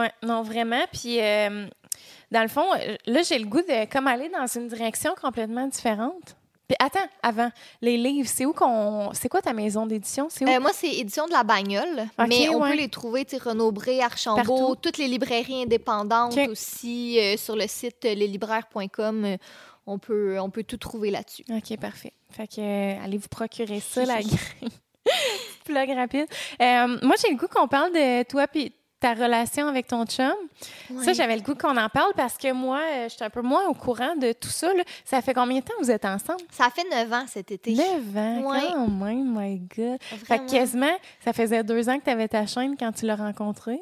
ouais, 0.00 0.10
non, 0.22 0.42
vraiment, 0.42 0.84
puis... 0.92 1.20
euh, 1.20 1.66
dans 2.30 2.42
le 2.42 2.48
fond, 2.48 2.66
euh, 2.74 2.96
là, 3.06 3.22
j'ai 3.22 3.38
le 3.38 3.46
goût 3.46 3.62
de 3.62 3.90
comme 3.90 4.06
aller 4.06 4.28
dans 4.28 4.46
une 4.46 4.68
direction 4.68 5.14
complètement 5.20 5.66
différente. 5.66 6.36
Puis 6.68 6.76
attends, 6.78 7.08
avant, 7.22 7.50
les 7.80 7.96
livres, 7.96 8.28
c'est 8.30 8.44
où 8.44 8.52
qu'on... 8.52 9.08
C'est 9.14 9.30
quoi 9.30 9.40
ta 9.40 9.54
maison 9.54 9.86
d'édition? 9.86 10.26
C'est 10.28 10.44
où? 10.44 10.48
Euh, 10.50 10.60
moi, 10.60 10.70
c'est 10.74 10.90
Édition 10.92 11.26
de 11.26 11.32
la 11.32 11.42
Bagnole, 11.42 12.06
mais 12.28 12.50
on 12.50 12.60
ouais. 12.60 12.70
peut 12.72 12.76
les 12.76 12.88
trouver, 12.90 13.24
tu 13.24 13.36
sais, 13.38 13.42
Renaud-Bré, 13.42 14.02
Archambault, 14.02 14.42
Partout. 14.44 14.76
toutes 14.82 14.98
les 14.98 15.08
librairies 15.08 15.62
indépendantes 15.62 16.36
aussi, 16.50 17.18
euh, 17.18 17.38
sur 17.38 17.56
le 17.56 17.66
site 17.66 18.04
euh, 18.04 18.14
leslibraires.com, 18.14 19.24
euh, 19.24 19.36
on 19.88 19.98
peut, 19.98 20.38
on 20.40 20.50
peut 20.50 20.62
tout 20.64 20.76
trouver 20.76 21.10
là-dessus. 21.10 21.44
OK, 21.50 21.76
parfait. 21.78 22.12
Fait 22.30 22.46
que 22.46 22.60
euh, 22.60 23.04
allez 23.04 23.18
vous 23.18 23.28
procurer 23.28 23.80
ça, 23.80 24.04
la 24.04 24.20
graine. 24.22 24.70
Plug 25.64 25.90
rapide. 25.96 26.26
Euh, 26.60 26.98
moi, 27.02 27.16
j'ai 27.20 27.30
le 27.32 27.36
goût 27.36 27.48
qu'on 27.48 27.68
parle 27.68 27.92
de 27.92 28.22
toi 28.24 28.46
puis 28.46 28.72
ta 29.00 29.14
relation 29.14 29.68
avec 29.68 29.86
ton 29.86 30.04
chum. 30.06 30.34
Ça, 31.02 31.12
j'avais 31.12 31.36
le 31.36 31.42
goût 31.42 31.54
qu'on 31.54 31.76
en 31.76 31.88
parle 31.88 32.12
parce 32.16 32.36
que 32.36 32.52
moi, 32.52 32.80
euh, 32.80 33.04
je 33.08 33.14
suis 33.14 33.24
un 33.24 33.30
peu 33.30 33.42
moins 33.42 33.66
au 33.68 33.74
courant 33.74 34.16
de 34.16 34.32
tout 34.32 34.48
ça. 34.48 34.72
là. 34.74 34.82
Ça 35.04 35.22
fait 35.22 35.34
combien 35.34 35.60
de 35.60 35.64
temps 35.64 35.74
que 35.78 35.84
vous 35.84 35.90
êtes 35.90 36.04
ensemble? 36.04 36.40
Ça 36.50 36.68
fait 36.70 36.84
neuf 36.90 37.12
ans 37.12 37.24
cet 37.28 37.50
été. 37.52 37.74
Neuf 37.74 38.16
ans, 38.16 38.50
Ouais. 38.50 38.60
quand 38.72 38.88
même, 38.88 39.34
my 39.38 39.58
God. 39.76 39.98
Fait 40.02 40.38
que 40.40 40.50
quasiment, 40.50 40.96
ça 41.24 41.32
faisait 41.32 41.62
deux 41.62 41.88
ans 41.88 41.98
que 41.98 42.04
tu 42.04 42.10
avais 42.10 42.28
ta 42.28 42.44
chaîne 42.46 42.76
quand 42.76 42.90
tu 42.92 43.06
l'as 43.06 43.16
rencontré. 43.16 43.78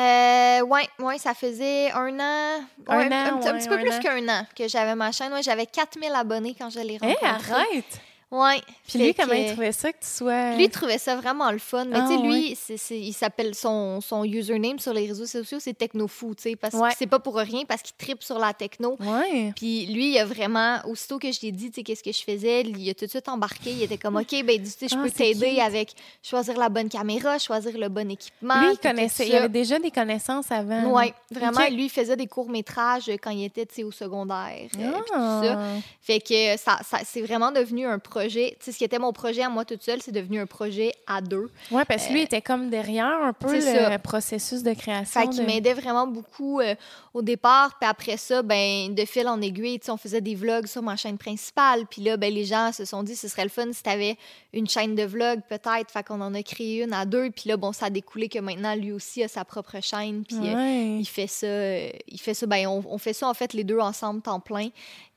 Euh, 0.00 0.60
ouais, 0.62 0.88
ouais, 1.00 1.18
ça 1.18 1.34
faisait 1.34 1.90
un 1.90 2.18
an, 2.20 2.60
Un 2.86 2.98
ouais, 2.98 3.06
an, 3.06 3.12
un, 3.12 3.38
petit- 3.38 3.48
un 3.48 3.52
ouais, 3.52 3.58
petit 3.58 3.68
peu 3.68 3.78
plus 3.78 3.98
qu'un 3.98 4.28
an 4.28 4.46
que 4.56 4.68
j'avais 4.68 4.94
ma 4.94 5.10
chaîne. 5.10 5.32
Ouais, 5.32 5.42
j'avais 5.42 5.66
4000 5.66 6.12
abonnés 6.14 6.54
quand 6.56 6.70
je 6.70 6.78
l'ai 6.80 6.94
Hé, 6.94 6.98
rencontré. 6.98 7.26
arrête! 7.26 8.00
Ouais. 8.30 8.60
Puis 8.86 8.98
lui, 8.98 9.14
comment 9.14 9.32
il 9.32 9.46
trouvait 9.52 9.72
ça 9.72 9.90
que 9.90 9.98
tu 10.00 10.06
sois... 10.08 10.54
Lui, 10.54 10.64
il 10.64 10.70
trouvait 10.70 10.98
ça 10.98 11.16
vraiment 11.16 11.50
le 11.50 11.58
fun. 11.58 11.86
Mais 11.86 11.96
Ah, 11.98 12.06
tu 12.08 12.16
sais, 12.16 12.22
lui, 12.22 12.48
ouais. 12.50 12.54
c'est- 12.60 12.76
c'est- 12.76 12.98
il 13.00 13.14
s'appelle 13.14 13.54
son, 13.54 14.02
son 14.02 14.22
username 14.22 14.78
sur 14.78 14.92
les 14.92 15.06
réseaux 15.06 15.24
sociaux, 15.24 15.58
c'est 15.60 15.72
Technofou, 15.72 16.34
tu 16.34 16.42
sais, 16.42 16.56
parce 16.56 16.74
Ouais. 16.74 16.90
que 16.90 16.96
c'est 16.98 17.06
pas 17.06 17.20
pour 17.20 17.36
rien, 17.36 17.62
parce 17.66 17.80
qu'il 17.80 17.96
tripe 17.96 18.22
sur 18.22 18.38
la 18.38 18.52
techno. 18.52 18.96
Ouais. 19.00 19.52
Puis 19.56 19.86
lui, 19.86 20.10
il 20.12 20.18
a 20.18 20.26
vraiment, 20.26 20.78
aussitôt 20.84 21.18
que 21.18 21.32
je 21.32 21.40
lui 21.40 21.48
ai 21.48 21.52
dit, 21.52 21.70
tu 21.70 21.76
sais, 21.76 21.82
qu'est-ce 21.82 22.02
que 22.02 22.12
je 22.12 22.22
faisais, 22.22 22.60
il 22.62 22.90
a 22.90 22.94
tout 22.94 23.06
de 23.06 23.10
suite 23.10 23.28
embarqué. 23.30 23.70
Il 23.70 23.82
était 23.82 23.96
comme, 23.96 24.16
OK, 24.20 24.44
ben, 24.44 24.62
tu 24.62 24.68
sais, 24.70 24.88
je 24.88 24.94
Ah, 24.98 25.02
peux 25.02 25.10
t'aider 25.10 25.60
avec 25.60 25.92
choisir 26.22 26.58
la 26.58 26.68
bonne 26.68 26.90
caméra, 26.90 27.38
choisir 27.38 27.78
le 27.78 27.88
bon 27.88 28.10
équipement. 28.10 28.60
Lui, 28.60 28.72
il 28.74 28.78
connaissait, 28.78 29.26
il 29.26 29.34
avait 29.36 29.48
déjà 29.48 29.78
des 29.78 29.90
connaissances 29.90 30.52
avant. 30.52 30.92
Oui, 30.98 31.14
vraiment, 31.30 31.62
Ok. 31.62 31.70
lui, 31.70 31.84
il 31.86 31.90
faisait 31.90 32.16
des 32.16 32.26
courts-métrages 32.26 33.10
quand 33.22 33.30
il 33.30 33.44
était, 33.44 33.64
tu 33.64 33.76
sais, 33.76 33.84
au 33.84 33.90
secondaire. 33.92 34.68
euh, 34.78 34.92
puis 34.92 35.02
tout 35.06 35.12
Ah. 35.14 35.40
ça. 35.42 35.58
Fait 36.02 36.20
que 36.20 36.56
ça, 36.58 36.78
ça 36.84 36.98
c'est 37.06 37.22
vraiment 37.22 37.50
devenu 37.52 37.86
un 37.86 37.98
projet. 37.98 38.17
Tu 38.26 38.30
sais, 38.60 38.72
ce 38.72 38.76
qui 38.78 38.84
était 38.84 38.98
mon 38.98 39.12
projet 39.12 39.42
à 39.42 39.48
moi 39.48 39.64
toute 39.64 39.82
seule, 39.82 40.02
c'est 40.02 40.12
devenu 40.12 40.40
un 40.40 40.46
projet 40.46 40.92
à 41.06 41.20
deux. 41.20 41.50
Ouais, 41.70 41.84
parce 41.84 42.06
que 42.06 42.12
lui 42.12 42.22
était 42.22 42.42
comme 42.42 42.70
derrière 42.70 43.22
un 43.22 43.32
peu 43.32 43.54
le 43.54 43.60
ça. 43.60 43.98
processus 43.98 44.62
de 44.62 44.72
création. 44.74 45.20
Fait 45.20 45.28
qu'il 45.28 45.40
de- 45.40 45.46
m'aidait 45.46 45.74
vraiment 45.74 46.06
beaucoup 46.06 46.60
euh, 46.60 46.74
au 47.14 47.22
départ. 47.22 47.78
Puis 47.80 47.88
après 47.88 48.16
ça, 48.16 48.42
ben, 48.42 48.94
de 48.94 49.04
fil 49.04 49.28
en 49.28 49.40
aiguille, 49.40 49.78
tu 49.78 49.86
sais, 49.86 49.90
on 49.92 49.96
faisait 49.96 50.20
des 50.20 50.34
vlogs 50.34 50.66
sur 50.66 50.82
ma 50.82 50.96
chaîne 50.96 51.18
principale. 51.18 51.86
Puis 51.86 52.02
là, 52.02 52.16
ben, 52.16 52.32
les 52.32 52.44
gens 52.44 52.72
se 52.72 52.84
sont 52.84 53.02
dit, 53.02 53.14
ce 53.16 53.28
serait 53.28 53.44
le 53.44 53.48
fun 53.50 53.72
si 53.72 53.82
tu 53.82 53.90
avais 53.90 54.16
une 54.52 54.68
chaîne 54.68 54.94
de 54.94 55.02
vlogs, 55.04 55.40
peut-être. 55.48 55.90
Fait 55.90 56.02
qu'on 56.02 56.20
en 56.20 56.34
a 56.34 56.42
créé 56.42 56.82
une 56.82 56.92
à 56.92 57.04
deux. 57.04 57.30
Puis 57.30 57.48
là, 57.48 57.56
bon, 57.56 57.72
ça 57.72 57.86
a 57.86 57.90
découlé 57.90 58.28
que 58.28 58.38
maintenant, 58.38 58.74
lui 58.74 58.92
aussi 58.92 59.22
a 59.22 59.28
sa 59.28 59.44
propre 59.44 59.76
chaîne. 59.82 60.24
Puis 60.24 60.36
euh, 60.42 60.96
il 61.00 61.06
fait 61.06 61.26
ça. 61.26 61.46
euh, 61.46 61.90
il 62.08 62.18
fait 62.20 62.34
ça. 62.34 62.46
Ben, 62.46 62.66
on, 62.66 62.82
on 62.88 62.98
fait 62.98 63.12
ça, 63.12 63.28
en 63.28 63.34
fait, 63.34 63.52
les 63.52 63.64
deux 63.64 63.78
ensemble, 63.78 64.22
temps 64.22 64.40
plein. 64.40 64.68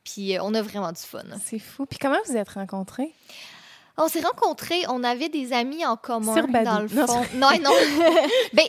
Puis 0.04 0.36
euh, 0.38 0.42
on 0.44 0.54
a 0.54 0.62
vraiment 0.62 0.92
du 0.92 1.02
fun. 1.02 1.24
C'est 1.44 1.60
fou. 1.60 1.86
Puis 1.86 2.00
comment 2.00 2.18
vous 2.28 2.36
êtes 2.38 2.50
rencontrés? 2.50 3.14
On 3.98 4.08
s'est 4.08 4.22
rencontrés, 4.22 4.82
on 4.90 5.04
avait 5.04 5.28
des 5.30 5.52
amis 5.54 5.86
en 5.86 5.98
commun 5.98 6.34
Sur 6.34 6.48
Badoo. 6.48 6.66
dans 6.66 6.80
le 6.80 6.88
Non, 6.96 7.08
fond. 7.08 7.26
Non, 7.36 7.50
non. 7.62 7.72
ben, 8.54 8.66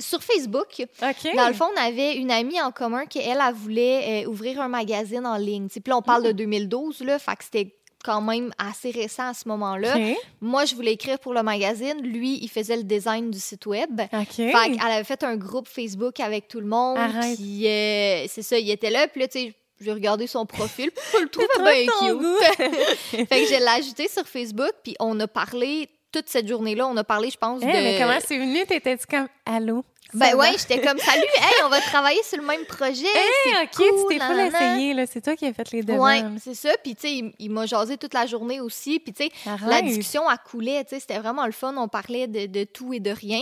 sur 0.00 0.22
Facebook, 0.22 0.68
OK. 0.80 1.36
dans 1.36 1.48
le 1.48 1.54
fond, 1.54 1.66
on 1.76 1.80
avait 1.80 2.14
une 2.16 2.30
amie 2.30 2.60
en 2.62 2.70
commun 2.70 3.04
qui, 3.04 3.18
elle, 3.18 3.42
elle 3.46 3.52
voulait 3.54 4.24
euh, 4.24 4.28
ouvrir 4.30 4.60
un 4.60 4.68
magazine 4.68 5.26
en 5.26 5.36
ligne. 5.36 5.68
Puis 5.68 5.82
là, 5.86 5.96
on 5.98 6.02
parle 6.02 6.22
de 6.22 6.30
Mm. 6.30 6.36
2012, 6.36 7.00
là, 7.00 7.18
fait 7.18 7.36
que 7.36 7.44
c'était 7.44 7.74
quand 8.04 8.20
même 8.20 8.52
assez 8.58 8.90
récent 8.90 9.28
à 9.28 9.34
ce 9.34 9.48
moment-là. 9.48 9.96
Moi, 10.40 10.66
je 10.66 10.74
voulais 10.76 10.92
écrire 10.92 11.18
pour 11.18 11.34
le 11.34 11.42
magazine. 11.42 12.00
Lui, 12.02 12.38
il 12.42 12.48
faisait 12.48 12.76
le 12.76 12.84
design 12.84 13.30
du 13.30 13.40
site 13.40 13.66
web. 13.66 14.00
OK. 14.12 14.28
Fait 14.34 14.52
qu'elle 14.52 14.80
avait 14.80 15.04
fait 15.04 15.24
un 15.24 15.36
groupe 15.36 15.66
Facebook 15.68 16.20
avec 16.20 16.46
tout 16.48 16.60
le 16.60 16.66
monde. 16.66 16.98
Puis 17.34 17.66
euh, 17.66 18.26
c'est 18.28 18.42
ça, 18.42 18.58
il 18.58 18.70
était 18.70 18.90
là. 18.90 19.08
Puis 19.08 19.20
là, 19.22 19.28
tu 19.28 19.38
sais, 19.40 19.54
j'ai 19.80 19.92
regardé 19.92 20.26
son 20.26 20.46
profil. 20.46 20.90
Je 21.12 21.22
le 21.22 21.28
trouvais 21.28 21.84
bien 21.84 21.92
cute. 21.98 23.28
fait 23.28 23.42
que 23.42 23.48
je 23.48 23.58
l'ai 23.58 23.66
ajouté 23.68 24.08
sur 24.08 24.26
Facebook. 24.26 24.72
Puis 24.82 24.94
on 25.00 25.18
a 25.20 25.26
parlé 25.26 25.88
toute 26.12 26.28
cette 26.28 26.48
journée-là. 26.48 26.86
On 26.86 26.96
a 26.96 27.04
parlé, 27.04 27.30
je 27.30 27.36
pense, 27.36 27.62
Hey, 27.62 27.72
de... 27.72 27.76
Eh, 27.76 27.82
mais 27.82 27.98
comment 27.98 28.18
c'est 28.24 28.38
venu? 28.38 28.64
T'étais-tu 28.66 29.06
comme 29.06 29.28
Allô? 29.46 29.84
Ben 30.12 30.36
ouais, 30.36 30.52
j'étais 30.56 30.80
comme 30.80 30.98
salut, 30.98 31.22
hey, 31.22 31.64
on 31.64 31.68
va 31.68 31.80
travailler 31.80 32.22
sur 32.22 32.38
le 32.38 32.46
même 32.46 32.64
projet. 32.66 33.04
Hey, 33.04 33.30
c'est 33.42 33.62
OK, 33.62 33.70
cool, 33.90 34.00
tu 34.02 34.06
t'es 34.10 34.18
pas 34.18 34.28
nanana. 34.28 34.44
l'essayer, 34.74 34.94
là. 34.94 35.06
C'est 35.06 35.20
toi 35.20 35.34
qui 35.34 35.44
as 35.46 35.52
fait 35.52 35.72
les 35.72 35.82
devants. 35.82 36.04
Ouais, 36.04 36.22
c'est 36.40 36.54
ça. 36.54 36.70
Puis, 36.84 36.94
tu 36.94 37.00
sais, 37.00 37.12
il, 37.14 37.32
il 37.40 37.50
m'a 37.50 37.66
jasé 37.66 37.96
toute 37.96 38.14
la 38.14 38.26
journée 38.26 38.60
aussi. 38.60 39.00
Puis, 39.00 39.12
tu 39.12 39.24
sais, 39.24 39.32
la 39.66 39.82
discussion, 39.82 40.22
elle 40.30 40.38
coulait. 40.48 40.84
Tu 40.84 40.90
sais, 40.90 41.00
c'était 41.00 41.18
vraiment 41.18 41.46
le 41.46 41.52
fun. 41.52 41.74
On 41.76 41.88
parlait 41.88 42.28
de, 42.28 42.46
de 42.46 42.62
tout 42.62 42.92
et 42.94 43.00
de 43.00 43.10
rien. 43.10 43.40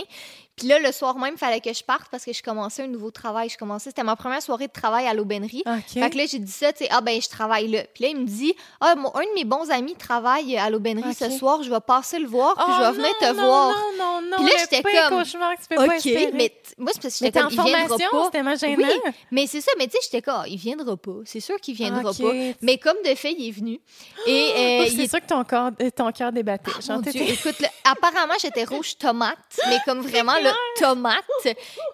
Puis 0.55 0.67
là, 0.67 0.77
le 0.79 0.91
soir 0.91 1.17
même, 1.17 1.33
il 1.35 1.39
fallait 1.39 1.61
que 1.61 1.73
je 1.73 1.83
parte 1.83 2.09
parce 2.11 2.23
que 2.25 2.31
je 2.31 2.43
commençais 2.43 2.83
un 2.83 2.87
nouveau 2.87 3.09
travail. 3.09 3.49
Je 3.49 3.57
commençais, 3.57 3.89
c'était 3.89 4.03
ma 4.03 4.15
première 4.15 4.41
soirée 4.41 4.67
de 4.67 4.71
travail 4.71 5.07
à 5.07 5.13
l'aubainerie. 5.13 5.63
OK. 5.65 5.81
Fait 5.93 6.09
que 6.11 6.17
là, 6.17 6.25
j'ai 6.29 6.37
dit 6.39 6.51
ça, 6.51 6.71
tu 6.71 6.83
sais, 6.83 6.89
ah 6.91 7.01
ben, 7.01 7.19
je 7.21 7.27
travaille 7.27 7.67
là. 7.69 7.81
Puis 7.93 8.03
là, 8.03 8.09
il 8.11 8.17
me 8.17 8.25
dit, 8.25 8.53
ah, 8.79 8.93
mon- 8.95 9.13
un 9.15 9.21
de 9.23 9.33
mes 9.35 9.45
bons 9.45 9.69
amis 9.71 9.95
travaille 9.95 10.55
à 10.57 10.69
l'aubainerie 10.69 11.13
ce 11.15 11.29
soir, 11.31 11.63
je 11.63 11.69
vais 11.71 11.79
passer 11.79 12.19
le 12.19 12.27
voir, 12.27 12.55
puis 12.55 12.65
Oh, 12.67 12.71
je 12.77 12.83
vais 12.85 12.91
venir 12.91 13.07
non, 13.21 13.27
te 13.27 13.33
non, 13.35 13.45
voir. 13.45 13.69
Non, 13.97 13.97
non, 13.97 14.21
non. 14.29 14.37
Puis 14.37 14.45
là, 14.45 14.51
j'étais 14.59 14.81
comme, 14.83 15.19
cauchemar 15.19 15.55
que 15.55 15.61
tu 15.61 15.67
peux 15.75 15.83
OK, 15.83 16.31
mais 16.33 16.53
moi, 16.77 16.91
c'est 16.93 17.01
parce 17.01 17.19
que 17.19 17.25
j'étais 17.25 17.41
en 17.41 17.47
viendra 17.47 17.87
formation, 17.87 18.09
pas. 18.11 18.23
c'était 18.25 18.31
tellement 18.31 18.55
gênant. 18.55 18.87
Oui, 19.05 19.11
mais 19.31 19.47
c'est 19.47 19.61
ça, 19.61 19.71
mais 19.79 19.85
tu 19.87 19.93
sais, 19.93 19.99
j'étais 20.03 20.21
comme, 20.21 20.41
Ah, 20.43 20.47
il 20.47 20.57
viendra 20.57 20.95
pas. 20.97 21.11
C'est 21.25 21.39
sûr 21.39 21.59
qu'il 21.59 21.73
viendra 21.75 22.11
Ok. 22.11 22.21
pas. 22.21 22.31
Mais 22.61 22.77
comme 22.77 22.97
de 23.03 23.15
fait, 23.15 23.33
il 23.37 23.47
est 23.47 23.51
venu. 23.51 23.79
Et 24.27 24.51
euh, 24.55 24.83
Oh, 24.85 24.89
c'est 24.95 25.03
est 25.03 25.07
sûr 25.07 25.19
que 25.19 25.25
ton, 25.25 25.43
euh, 25.81 25.89
ton 25.89 26.11
cœur 26.11 26.31
débattait. 26.31 26.71
Ah, 26.89 26.93
mon 26.93 26.99
Dieu, 26.99 27.21
écoute, 27.21 27.59
là, 27.59 27.69
apparemment, 27.85 28.33
j'étais 28.39 28.63
rouge 28.65 28.97
tomate, 28.97 29.37
mais 29.67 29.79
comme 29.85 30.01
vraiment 30.07 30.33
le 30.43 30.79
tomate. 30.79 31.23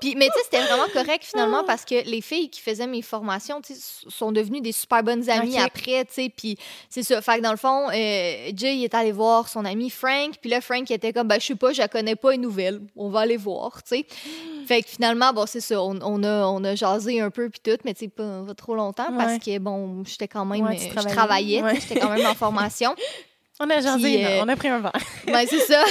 Puis, 0.02 0.16
mais 0.16 0.28
tu 0.28 0.34
sais, 0.34 0.40
c'était 0.46 0.62
vraiment 0.66 0.88
correct 0.94 1.22
Ah. 1.24 1.30
finalement 1.30 1.64
parce 1.64 1.86
que 1.86 2.04
les 2.10 2.22
filles 2.22 2.50
qui 2.50 2.62
faisaient 2.62 2.88
mes 2.88 3.02
formations, 3.02 3.62
tu 3.62 3.74
sais, 3.74 3.82
sont 4.08 4.32
devenues 4.32 4.62
des 4.62 4.72
super 4.72 5.04
bonnes 5.04 5.30
amies 5.30 5.58
après, 5.60 6.06
tu 6.06 6.14
sais. 6.14 6.34
Puis 6.36 6.58
c'est 6.90 7.04
ça. 7.04 7.22
Fait 7.22 7.38
que 7.38 7.42
dans 7.42 7.52
le 7.52 7.58
fond, 7.58 7.90
euh, 7.90 8.52
Jay 8.56 8.76
il 8.78 8.84
est 8.84 8.94
allé 8.94 9.12
voir 9.12 9.48
son 9.48 9.66
ami 9.66 9.90
Frank. 9.90 10.36
Puis 10.42 10.50
là, 10.50 10.62
Frank 10.62 10.90
était 10.92 11.14
comme, 11.14 11.28
ben, 11.28 11.40
je 11.40 11.46
sais 11.48 11.56
pas, 11.56 11.74
je 11.74 11.80
la 11.80 11.88
connais 11.88 12.16
pas, 12.16 12.34
une 12.34 12.42
nouvelle. 12.42 12.82
On 12.96 13.10
va 13.10 13.22
aller 13.22 13.38
voir, 13.38 13.82
tu 13.84 13.98
sais. 13.98 14.06
Fait 14.68 14.84
que 14.84 14.90
finalement, 14.90 15.34
bon, 15.34 15.46
c'est 15.48 15.62
ça. 15.62 15.82
On, 15.82 15.98
on 16.04 16.24
a, 16.24 16.46
on 16.46 16.64
a 16.64 16.76
jasé 16.76 17.20
un 17.22 17.32
peu 17.32 17.50
puis 17.50 17.60
tout, 17.64 17.78
mais 17.86 17.94
tu 17.96 18.02
sais, 18.06 18.08
pas, 18.08 18.44
pas 18.46 18.54
trop 18.54 18.76
longtemps 18.76 19.12
parce 19.18 19.34
Ouais. 19.34 19.40
que, 19.40 19.58
bon, 19.60 20.04
j'étais 20.06 20.28
quand 20.28 20.46
même, 20.46 20.64
Ouais, 20.66 20.76
euh, 20.76 20.80
je 20.80 20.90
travaillais. 20.90 21.16
travaillais, 21.16 21.58
tu 21.58 21.64
sais, 21.64 21.74
Ouais. 21.74 21.80
j'étais 21.82 22.00
quand 22.00 22.10
même 22.10 22.26
en 22.28 22.36
formation. 22.36 22.96
On 23.62 23.70
a 23.70 23.82
jasé, 23.82 24.26
euh, 24.26 24.42
on 24.44 24.48
a 24.48 24.56
pris 24.56 24.70
un 24.70 24.80
verre. 24.80 24.94
Ben, 25.26 25.46
c'est 25.48 25.60
ça. 25.60 25.84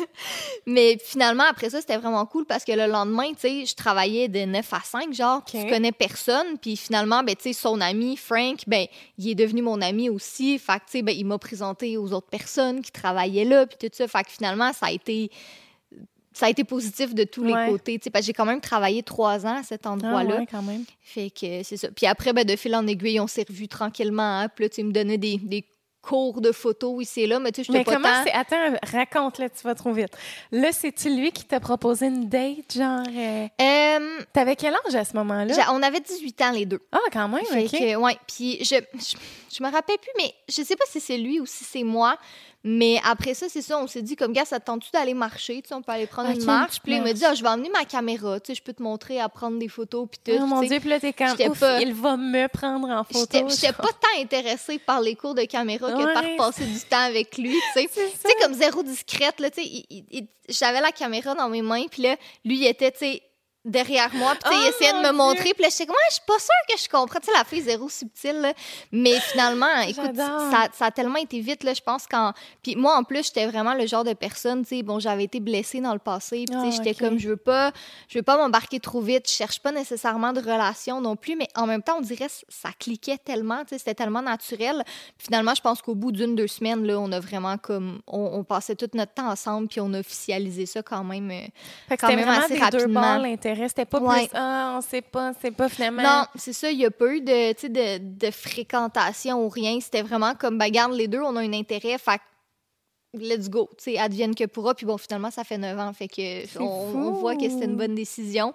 Mais 0.66 0.98
finalement, 1.04 1.44
après 1.48 1.70
ça, 1.70 1.80
c'était 1.80 1.96
vraiment 1.96 2.24
cool 2.26 2.46
parce 2.46 2.64
que 2.64 2.72
le 2.72 2.86
lendemain, 2.86 3.28
tu 3.34 3.40
sais, 3.40 3.66
je 3.66 3.74
travaillais 3.74 4.28
de 4.28 4.40
9 4.46 4.72
à 4.72 4.80
5, 4.82 5.12
genre, 5.12 5.42
puis 5.44 5.58
Ok. 5.58 5.66
je 5.68 5.72
connais 5.74 5.92
personne. 5.92 6.58
Puis 6.60 6.76
finalement, 6.76 7.22
ben, 7.22 7.34
tu 7.36 7.42
sais, 7.42 7.52
son 7.52 7.80
ami, 7.80 8.16
Frank, 8.16 8.60
ben, 8.66 8.86
il 9.18 9.28
est 9.28 9.34
devenu 9.34 9.62
mon 9.62 9.80
ami 9.82 10.08
aussi. 10.08 10.58
Fait 10.58 10.74
que, 10.74 10.86
tu 10.86 10.92
sais, 10.92 11.02
ben, 11.02 11.14
il 11.16 11.26
m'a 11.26 11.38
présenté 11.38 11.96
aux 11.96 12.12
autres 12.12 12.28
personnes 12.28 12.80
qui 12.80 12.90
travaillaient 12.92 13.44
là, 13.44 13.66
puis 13.66 13.76
tout 13.78 13.94
ça. 13.94 14.08
Fait 14.08 14.24
que 14.24 14.30
finalement, 14.30 14.72
ça 14.72 14.86
a 14.86 14.92
été... 14.92 15.30
Ça 16.34 16.46
a 16.46 16.48
été 16.48 16.64
positif 16.64 17.14
de 17.14 17.24
tous 17.24 17.42
Ouais. 17.44 17.66
les 17.66 17.70
côtés, 17.70 17.98
tu 17.98 18.04
sais, 18.04 18.10
parce 18.10 18.22
que 18.22 18.28
j'ai 18.28 18.32
quand 18.32 18.46
même 18.46 18.62
travaillé 18.62 19.02
trois 19.02 19.44
ans 19.44 19.58
à 19.58 19.62
cet 19.62 19.84
Ah, 19.84 19.90
endroit-là. 19.90 20.38
ouais, 20.38 20.46
quand 20.50 20.62
même. 20.62 20.84
Fait 21.02 21.28
que 21.28 21.62
c'est 21.62 21.76
ça. 21.76 21.88
Puis 21.94 22.06
après, 22.06 22.32
ben, 22.32 22.42
de 22.46 22.56
fil 22.56 22.74
en 22.74 22.86
aiguille, 22.86 23.20
on 23.20 23.26
s'est 23.26 23.44
revus 23.46 23.68
tranquillement. 23.68 24.40
Hein. 24.40 24.48
Puis 24.48 24.64
là, 24.64 24.68
tu 24.70 24.82
me 24.82 24.92
donnait 24.92 25.18
des, 25.18 25.36
des 25.36 25.62
cours 26.02 26.40
de 26.40 26.52
photos 26.52 27.00
ici 27.02 27.22
et 27.22 27.26
là, 27.26 27.38
mais 27.38 27.52
tu 27.52 27.60
sais, 27.60 27.64
j'étais 27.64 27.78
Mais 27.78 27.84
pas 27.84 27.94
comment 27.94 28.08
tant... 28.12 28.24
c'est. 28.24 28.32
Attends, 28.32 28.76
raconte, 28.92 29.38
là, 29.38 29.48
tu 29.48 29.62
vas 29.62 29.74
trop 29.74 29.92
vite. 29.92 30.10
Là, 30.50 30.72
c'est-tu 30.72 31.08
lui 31.16 31.30
qui 31.32 31.44
t'a 31.44 31.60
proposé 31.60 32.06
une 32.06 32.28
date, 32.28 32.74
genre. 32.74 33.06
euh, 33.08 33.46
Euh, 33.60 34.18
T'avais 34.32 34.56
quel 34.56 34.74
âge 34.86 34.94
à 34.94 35.04
ce 35.04 35.16
moment-là? 35.16 35.54
j'a- 35.54 35.72
on 35.72 35.82
avait 35.82 36.00
18 36.00 36.42
ans 36.42 36.50
les 36.52 36.66
deux. 36.66 36.80
Ah, 36.92 36.98
quand 37.12 37.28
même, 37.28 37.44
Fait 37.46 37.64
OK. 37.64 37.70
que, 37.70 37.94
ouais, 37.96 38.18
puis 38.26 38.58
je, 38.64 38.74
je, 38.94 39.16
je 39.56 39.62
me 39.62 39.70
rappelle 39.70 39.98
plus, 39.98 40.12
mais 40.18 40.34
je 40.48 40.62
sais 40.62 40.76
pas 40.76 40.84
si 40.88 41.00
c'est 41.00 41.18
lui 41.18 41.38
ou 41.40 41.46
si 41.46 41.64
c'est 41.64 41.84
moi. 41.84 42.16
Mais 42.64 43.00
après 43.04 43.34
ça, 43.34 43.46
c'est 43.48 43.60
ça, 43.62 43.76
on 43.78 43.88
s'est 43.88 44.02
dit, 44.02 44.14
comme 44.14 44.32
gars, 44.32 44.44
ça 44.44 44.60
te 44.60 44.66
tente-tu 44.66 44.90
d'aller 44.92 45.14
marcher? 45.14 45.60
Tu 45.62 45.68
sais, 45.68 45.74
on 45.74 45.82
peut 45.82 45.90
aller 45.90 46.06
prendre 46.06 46.30
Ok, 46.30 46.36
une 46.36 46.44
marche. 46.44 46.80
Puis 46.80 46.94
il 46.94 47.02
me 47.02 47.12
dit, 47.12 47.24
ah, 47.24 47.34
je 47.34 47.42
vais 47.42 47.48
emmener 47.48 47.70
ma 47.70 47.84
caméra. 47.84 48.38
Tu 48.38 48.48
sais, 48.52 48.54
je 48.54 48.62
peux 48.62 48.72
te 48.72 48.82
montrer 48.82 49.20
à 49.20 49.28
prendre 49.28 49.58
des 49.58 49.66
photos. 49.68 50.06
Puis 50.10 50.20
tout. 50.24 50.40
Oh 50.40 50.46
mon. 50.46 50.60
Dieu, 50.62 50.78
puis 50.78 50.88
là, 50.88 51.00
t'es 51.00 51.12
comme, 51.12 51.36
ouf, 51.50 51.58
pas- 51.58 51.80
il 51.80 51.92
va 51.92 52.16
me 52.16 52.46
prendre 52.46 52.88
en 52.88 53.02
photo. 53.02 53.48
J'étais 53.48 53.72
pas 53.72 53.82
tant 53.88 54.20
intéressée 54.20 54.78
par 54.78 55.00
les 55.00 55.16
cours 55.16 55.34
de 55.34 55.42
caméra 55.42 55.90
que 55.90 56.14
par 56.14 56.24
passer 56.36 56.64
du 56.64 56.78
temps 56.80 57.00
avec 57.04 57.36
lui, 57.36 57.52
tu 57.74 57.80
sais. 57.80 57.88
Tu 58.22 58.28
sais, 58.28 58.34
comme 58.40 58.54
zéro 58.54 58.82
discrète, 58.84 59.40
là, 59.40 59.50
tu 59.50 59.62
sais, 59.64 59.84
j'avais 60.48 60.80
la 60.80 60.92
caméra 60.92 61.34
dans 61.34 61.48
mes 61.48 61.62
mains, 61.62 61.86
puis 61.90 62.02
là, 62.02 62.16
lui, 62.44 62.58
il 62.58 62.66
était, 62.66 62.92
tu 62.92 62.98
sais, 62.98 63.22
derrière 63.64 64.12
moi, 64.14 64.34
puis 64.34 64.52
il 64.54 64.64
Oh, 64.64 64.68
essayait 64.70 64.92
de 64.92 64.98
me 64.98 65.02
Dieu. 65.04 65.12
montrer, 65.12 65.54
puis 65.54 65.62
là, 65.62 65.68
j'étais 65.70 65.86
comme, 65.86 65.94
Ouais, 65.94 66.08
je 66.08 66.14
suis 66.14 66.22
pas 66.26 66.38
sûre 66.38 66.48
que 66.68 66.78
je 66.82 66.88
comprends, 66.88 67.20
tu 67.20 67.26
sais, 67.26 67.32
la 67.36 67.44
fille 67.44 67.60
zéro 67.60 67.88
subtile, 67.88 68.40
là. 68.40 68.52
Mais 68.90 69.20
finalement, 69.20 69.66
écoute, 69.88 70.16
ça, 70.50 70.68
ça 70.72 70.86
a 70.86 70.90
tellement 70.90 71.16
été 71.18 71.40
vite, 71.40 71.62
là, 71.64 71.74
je 71.74 71.80
pense, 71.80 72.06
quand... 72.10 72.32
Puis 72.62 72.74
moi, 72.76 72.96
en 72.96 73.04
plus, 73.04 73.24
j'étais 73.26 73.46
vraiment 73.46 73.74
le 73.74 73.86
genre 73.86 74.04
de 74.04 74.12
personne, 74.14 74.62
tu 74.64 74.76
sais, 74.76 74.82
bon, 74.82 74.98
j'avais 74.98 75.24
été 75.24 75.38
blessée 75.40 75.80
dans 75.80 75.92
le 75.92 75.98
passé, 75.98 76.44
puis 76.48 76.56
Ah, 76.58 76.70
j'étais 76.70 76.94
comme, 76.94 77.18
je 77.18 77.28
veux 77.28 77.36
pas, 77.36 77.72
je 78.08 78.18
veux 78.18 78.22
pas 78.22 78.36
m'embarquer 78.36 78.80
trop 78.80 79.00
vite, 79.00 79.28
je 79.28 79.34
cherche 79.34 79.60
pas 79.60 79.70
nécessairement 79.72 80.32
de 80.32 80.40
relation 80.40 81.00
non 81.00 81.16
plus, 81.16 81.36
mais 81.36 81.48
en 81.54 81.66
même 81.66 81.82
temps, 81.82 81.96
on 81.98 82.02
dirait, 82.02 82.28
ça 82.48 82.70
cliquait 82.78 83.18
tellement, 83.18 83.60
tu 83.62 83.70
sais, 83.70 83.78
c'était 83.78 83.94
tellement 83.94 84.22
naturel. 84.22 84.82
Puis 85.18 85.26
finalement, 85.26 85.54
je 85.54 85.60
pense 85.60 85.82
qu'au 85.82 85.94
bout 85.94 86.10
d'une, 86.12 86.34
deux 86.34 86.46
semaines, 86.48 86.84
là, 86.86 86.98
on 86.98 87.12
a 87.12 87.20
vraiment 87.20 87.58
comme, 87.58 88.00
on, 88.06 88.30
on 88.34 88.44
passait 88.44 88.74
tout 88.74 88.88
notre 88.94 89.14
temps 89.14 89.28
ensemble, 89.30 89.68
puis 89.68 89.80
on 89.80 89.92
a 89.94 90.00
officialisé 90.00 90.66
ça 90.66 90.82
quand 90.82 91.04
même. 91.04 91.30
euh, 91.30 91.40
Fait 91.88 91.96
quand 91.96 92.08
même 92.16 92.28
assez 92.28 92.54
deux 92.54 92.60
rapidement. 92.60 93.00
L'intérêt. 93.52 93.68
C'était 93.68 93.84
pas 93.84 94.00
Ouais. 94.00 94.26
plus, 94.26 94.30
ah, 94.34 94.74
on 94.76 94.80
sait 94.80 95.02
pas, 95.02 95.32
c'est 95.40 95.50
pas 95.50 95.68
finalement. 95.68 96.02
Non, 96.02 96.24
c'est 96.34 96.52
ça, 96.52 96.70
il 96.70 96.78
n'y 96.78 96.86
a 96.86 96.90
pas 96.90 97.14
eu 97.14 97.20
de, 97.20 97.68
de, 97.68 97.98
de 97.98 98.30
fréquentation 98.30 99.44
ou 99.44 99.48
rien. 99.48 99.78
C'était 99.80 100.02
vraiment 100.02 100.34
comme, 100.34 100.58
ben, 100.58 100.68
garde 100.70 100.92
les 100.92 101.08
deux, 101.08 101.20
on 101.20 101.36
a 101.36 101.40
un 101.40 101.52
intérêt, 101.52 101.98
fait 101.98 102.20
let's 103.14 103.50
go, 103.50 103.68
tu 103.76 103.84
sais, 103.84 103.98
advienne 103.98 104.34
que 104.34 104.44
pourra. 104.44 104.74
Puis 104.74 104.86
bon, 104.86 104.96
finalement, 104.98 105.30
ça 105.30 105.44
fait 105.44 105.58
neuf 105.58 105.78
ans, 105.78 105.92
fait 105.92 106.08
que 106.08 106.58
on, 106.58 107.12
voit 107.12 107.36
que 107.36 107.48
c'était 107.48 107.66
une 107.66 107.76
bonne 107.76 107.94
décision. 107.94 108.54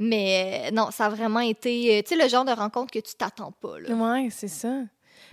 Mais 0.00 0.66
euh, 0.66 0.70
non, 0.72 0.90
ça 0.90 1.06
a 1.06 1.08
vraiment 1.08 1.40
été, 1.40 1.98
euh, 1.98 2.02
tu 2.02 2.16
sais, 2.16 2.22
le 2.22 2.28
genre 2.28 2.44
de 2.44 2.50
rencontre 2.50 2.92
que 2.92 2.98
tu 2.98 3.14
t'attends 3.14 3.52
pas, 3.52 3.78
là. 3.78 3.94
Ouais, 3.94 4.28
c'est 4.30 4.48
ça. 4.48 4.80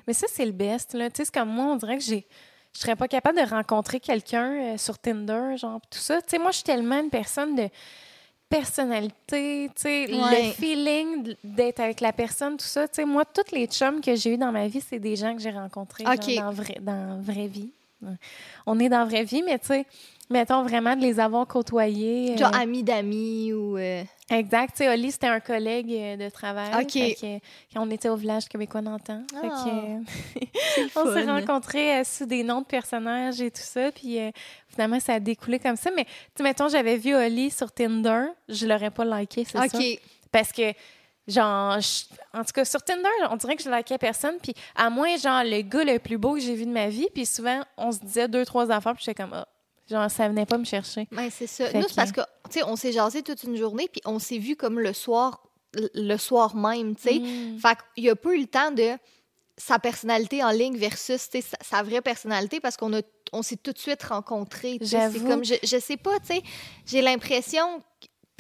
Mais 0.06 0.14
ça, 0.14 0.28
c'est 0.30 0.46
le 0.46 0.52
best. 0.52 0.94
Là. 0.94 1.10
Tu 1.10 1.18
sais, 1.18 1.26
c'est 1.26 1.34
comme 1.34 1.50
moi, 1.50 1.66
on 1.66 1.76
dirait 1.78 1.98
que 1.98 2.04
j'ai. 2.04 2.28
Je 2.74 2.80
serais 2.80 2.96
pas 2.96 3.08
capable 3.08 3.38
de 3.38 3.50
rencontrer 3.50 4.00
quelqu'un 4.00 4.74
euh, 4.74 4.78
sur 4.78 4.98
Tinder, 4.98 5.58
genre, 5.58 5.82
tout 5.90 6.00
ça. 6.00 6.22
Tu 6.22 6.30
sais, 6.30 6.38
moi, 6.38 6.52
je 6.52 6.58
suis 6.58 6.64
tellement 6.64 7.00
une 7.00 7.10
personne 7.10 7.56
de 7.56 7.68
personnalité, 8.52 9.70
Ouais. 10.14 10.48
le 10.48 10.52
feeling 10.54 11.36
d'être 11.44 11.80
avec 11.80 12.02
la 12.02 12.12
personne, 12.14 12.58
tout 12.58 12.66
ça. 12.66 12.88
Tu 12.88 12.96
sais, 12.96 13.06
moi, 13.06 13.24
tous 13.26 13.54
les 13.56 13.68
chums 13.68 14.02
que 14.02 14.16
j'ai 14.16 14.34
eu 14.34 14.38
dans 14.38 14.52
ma 14.52 14.68
vie, 14.68 14.82
c'est 14.88 15.00
des 15.00 15.16
gens 15.16 15.34
que 15.36 15.42
j'ai 15.42 15.52
rencontrés 15.52 16.06
genre, 16.06 16.36
dans, 16.38 16.52
vrai, 16.52 16.78
dans 16.82 17.20
vraie 17.22 17.48
vie. 17.48 17.70
On 18.66 18.80
est 18.80 18.90
dans 18.90 19.06
vraie 19.06 19.24
vie, 19.24 19.44
mais 19.44 19.60
tu 19.60 19.68
sais, 19.68 19.86
mettons 20.32 20.64
vraiment 20.64 20.96
de 20.96 21.02
les 21.02 21.20
avoir 21.20 21.46
côtoyés. 21.48 22.34
euh, 22.34 22.38
Genre 22.38 22.56
amis 22.56 22.84
d'amis 22.84 23.54
ou. 23.54 23.78
euh, 23.78 24.04
Exact. 24.30 24.72
Tu 24.72 24.78
sais, 24.84 24.90
Oli, 24.94 25.12
c'était 25.12 25.28
un 25.28 25.40
collègue 25.42 25.92
euh, 25.92 26.16
de 26.18 26.30
travail. 26.30 26.72
OK. 26.82 26.94
Que, 27.20 27.40
on 27.80 27.90
était 27.92 28.10
au 28.10 28.16
village 28.16 28.48
québécois 28.48 28.82
d'antan. 28.82 29.24
Le 29.44 30.00
on 30.96 31.14
s'est 31.14 31.26
rencontrés 31.30 31.98
euh, 32.00 32.04
sous 32.04 32.26
des 32.26 32.44
noms 32.44 32.62
de 32.62 32.66
personnages 32.66 33.42
et 33.42 33.52
tout 33.52 33.62
ça. 33.62 33.92
Puis 33.92 34.20
euh, 34.20 34.32
finalement, 34.70 35.00
ça 35.00 35.16
a 35.16 35.20
découlé 35.20 35.60
comme 35.60 35.76
ça. 35.76 35.90
Mais, 35.96 36.06
tu 36.36 36.44
mettons, 36.44 36.70
j'avais 36.70 36.98
vu 36.98 37.14
Oli 37.16 37.52
sur 37.52 37.72
Tinder. 37.72 38.26
Je 38.48 38.66
l'aurais 38.66 38.92
pas 38.92 39.04
liké, 39.06 39.44
c'est 39.46 39.58
ça? 39.58 39.66
OK. 39.78 40.00
Parce 40.32 40.52
que, 40.54 40.72
genre, 41.28 41.80
je- 41.82 42.06
en 42.34 42.44
tout 42.46 42.54
cas, 42.54 42.64
sur 42.66 42.82
Tinder, 42.84 43.10
on 43.30 43.36
dirait 43.36 43.56
que 43.58 43.64
je 43.64 43.70
likais 43.70 43.98
personne. 43.98 44.36
Puis 44.42 44.54
à 44.76 44.90
moins, 44.90 45.18
genre, 45.18 45.44
le 45.44 45.62
gars 45.62 45.84
le 45.84 46.00
plus 46.00 46.18
beau 46.18 46.36
que 46.36 46.40
j'ai 46.40 46.56
vu 46.56 46.66
de 46.66 46.72
ma 46.72 46.88
vie. 46.88 47.08
Puis 47.14 47.26
souvent, 47.26 47.62
on 47.78 47.92
se 47.92 48.00
disait 48.00 48.28
deux, 48.30 48.46
trois 48.46 48.72
affaires. 48.72 48.94
Puis 48.96 49.04
j'étais 49.06 49.22
comme, 49.22 49.34
ah, 49.34 49.46
genre, 49.92 50.10
ça 50.10 50.28
venait 50.28 50.46
pas 50.46 50.58
me 50.58 50.66
chercher. 50.66 51.08
C'est 51.30 51.48
ça. 51.48 51.68
Fait 51.68 51.78
Nous, 51.78 51.84
que- 51.84 51.90
c'est 51.90 51.96
parce 51.96 52.12
que, 52.12 52.22
tu 52.50 52.60
sais, 52.60 52.64
on 52.64 52.76
s'est 52.76 52.92
jasé 52.92 53.22
toute 53.22 53.44
une 53.44 53.56
journée, 53.56 53.88
puis 53.92 54.02
on 54.06 54.20
s'est 54.20 54.38
vu 54.38 54.56
comme 54.56 54.80
le 54.80 54.94
soir, 54.94 55.44
le 55.94 56.18
soir 56.18 56.56
même, 56.56 56.96
tu 56.96 57.04
sais. 57.04 57.20
Mm. 57.20 57.60
Fait 57.60 57.78
qu'il 57.96 58.10
a 58.10 58.16
pas 58.16 58.34
eu 58.34 58.42
le 58.42 58.48
temps 58.48 58.72
de 58.72 58.98
sa 59.58 59.78
personnalité 59.80 60.44
en 60.44 60.50
ligne 60.50 60.76
versus 60.78 61.22
sa, 61.22 61.40
sa 61.62 61.84
vraie 61.84 62.02
personnalité 62.02 62.60
parce 62.60 62.78
qu'on 62.78 62.94
a 62.94 63.02
on 63.34 63.44
s'est 63.44 63.58
tout 63.58 63.72
de 63.72 63.78
suite 63.78 64.04
rencontrés. 64.04 64.78
C'est 64.84 65.24
comme 65.26 65.46
je, 65.46 65.54
je 65.64 65.78
sais 65.80 65.98
pas, 65.98 66.20
tu 66.20 66.28
sais, 66.28 66.44
j'ai 66.86 67.02
l'impression 67.02 67.82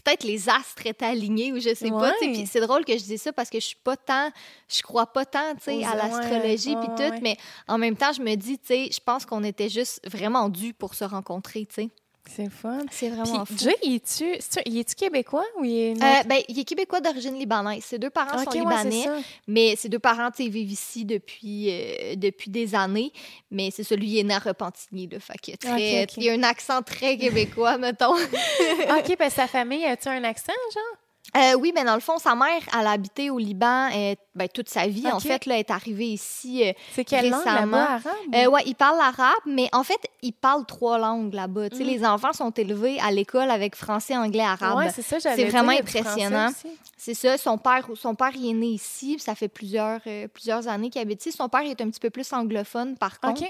peut-être 0.03 0.23
les 0.23 0.49
astres 0.49 0.85
étaient 0.85 1.05
alignés 1.05 1.51
ou 1.53 1.59
je 1.59 1.73
sais 1.75 1.89
pas. 1.99 2.11
Puis 2.33 2.47
c'est 2.47 2.59
drôle 2.61 2.83
que 2.85 2.93
je 2.97 3.03
dise 3.03 3.21
ça 3.21 3.31
parce 3.33 3.49
que 3.49 3.59
je 3.59 3.65
suis 3.65 3.77
pas 3.83 3.97
tant 3.97 4.29
je 4.67 4.81
crois 4.81 5.05
pas 5.07 5.25
tant, 5.25 5.53
tu 5.55 5.63
sais, 5.63 5.75
Aux- 5.77 5.85
à 5.85 5.95
l'astrologie 5.95 6.75
puis 6.77 6.87
tout, 6.95 7.13
mais 7.21 7.37
en 7.67 7.77
même 7.77 7.95
temps, 7.95 8.13
je 8.13 8.21
me 8.21 8.35
dis, 8.35 8.57
tu 8.57 8.67
sais, 8.67 8.89
je 8.91 8.99
pense 9.03 9.25
qu'on 9.25 9.43
était 9.43 9.69
juste 9.69 9.99
vraiment 10.09 10.47
dû 10.49 10.73
pour 10.73 10.93
se 10.95 11.03
rencontrer, 11.03 11.65
tu 11.65 11.73
sais. 11.75 11.89
C'est 12.30 12.49
fun. 12.49 12.80
C'est 12.91 13.07
Puis, 13.07 13.15
vraiment 13.15 13.45
fou. 13.45 13.53
Jay, 13.57 13.76
il 13.84 13.95
est-tu, 13.95 14.39
il 14.65 14.78
est-tu 14.78 14.95
québécois 14.95 15.45
ou 15.59 15.65
il 15.65 15.74
est. 15.74 16.03
Euh, 16.03 16.24
ben, 16.26 16.41
il 16.47 16.59
est 16.59 16.63
québécois 16.63 17.01
d'origine 17.01 17.38
libanaise. 17.38 17.84
Ses 17.84 17.99
deux 17.99 18.09
parents 18.09 18.41
Ok, 18.41 18.53
sont 18.53 18.59
libanais. 18.59 19.07
Mais 19.47 19.76
ses 19.76 19.89
deux 19.89 19.99
parents, 19.99 20.30
vivent 20.38 20.72
ici 20.72 21.05
depuis, 21.05 21.69
euh, 21.69 22.15
depuis 22.15 22.49
des 22.49 22.74
années. 22.76 23.11
Mais 23.49 23.69
c'est 23.72 23.84
celui 23.84 24.07
qui 24.07 24.19
est 24.19 24.24
né 24.24 24.34
à 24.34 24.39
Repentigny, 24.39 25.07
là. 25.07 25.19
Fait 25.19 25.38
que 25.38 25.57
très, 25.57 26.07
il 26.17 26.30
a 26.30 26.34
un 26.34 26.43
accent 26.43 26.82
très 26.82 27.17
québécois, 27.17 27.78
mettons. 27.80 28.15
OK, 28.15 29.17
ben 29.17 29.30
sa 29.30 29.47
famille, 29.47 29.86
a-tu 29.86 30.09
un 30.09 30.24
accent, 30.24 30.53
genre? 30.74 30.97
Euh, 31.38 31.53
oui, 31.53 31.71
mais 31.73 31.86
dans 31.86 31.93
le 31.95 32.01
fond, 32.01 32.17
sa 32.17 32.36
mère, 32.36 32.61
elle 32.77 32.88
a 32.88 32.91
habité 32.91 33.29
au 33.29 33.38
Liban 33.38 33.89
euh, 33.95 34.15
ben, 34.36 34.49
toute 34.53 34.67
sa 34.69 34.86
vie. 34.88 35.07
En 35.09 35.19
fait, 35.19 35.45
là, 35.45 35.53
elle 35.55 35.61
est 35.61 35.71
arrivée 35.71 36.07
ici. 36.09 36.61
euh, 36.67 36.73
C'est 36.93 37.05
quelle 37.05 37.29
langue 37.29 37.39
Récemment. 37.45 37.77
là-bas, 37.77 37.91
arabe? 37.93 38.36
euh, 38.36 38.45
ouais, 38.47 38.63
il 38.65 38.75
parle 38.75 38.97
l'arabe, 38.97 39.34
mais 39.45 39.69
en 39.71 39.84
fait, 39.84 39.99
il 40.21 40.34
parle 40.34 40.65
trois 40.65 40.97
langues 40.97 41.34
là-bas. 41.34 41.67
Mm. 41.71 41.79
les 41.79 42.03
enfants 42.05 42.34
sont 42.34 42.51
élevés 42.51 42.99
à 42.99 43.11
l'école 43.11 43.49
avec 43.49 43.75
français, 43.75 44.17
anglais, 44.17 44.43
arabe. 44.43 44.77
ouais, 44.79 44.89
c'est 44.93 45.01
ça, 45.03 45.19
c'est 45.19 45.45
vraiment 45.45 45.71
il 45.71 45.79
impressionnant. 45.79 46.49
C'est 46.97 47.13
ça, 47.15 47.38
son 47.38 47.57
père, 47.57 47.88
son 47.95 48.13
père 48.13 48.32
il 48.36 48.49
est 48.51 48.53
né 48.53 48.67
ici, 48.67 49.17
ça 49.17 49.34
fait 49.34 49.47
plusieurs, 49.47 50.01
plusieurs 50.34 50.67
années 50.67 50.89
qu'il 50.91 51.01
habite 51.01 51.25
ici. 51.25 51.36
Son 51.36 51.49
père 51.49 51.61
est 51.61 51.82
un 51.82 51.89
petit 51.89 51.99
peu 51.99 52.09
plus 52.11 52.32
anglophone, 52.34 52.95
par 52.97 53.19
contre. 53.19 53.41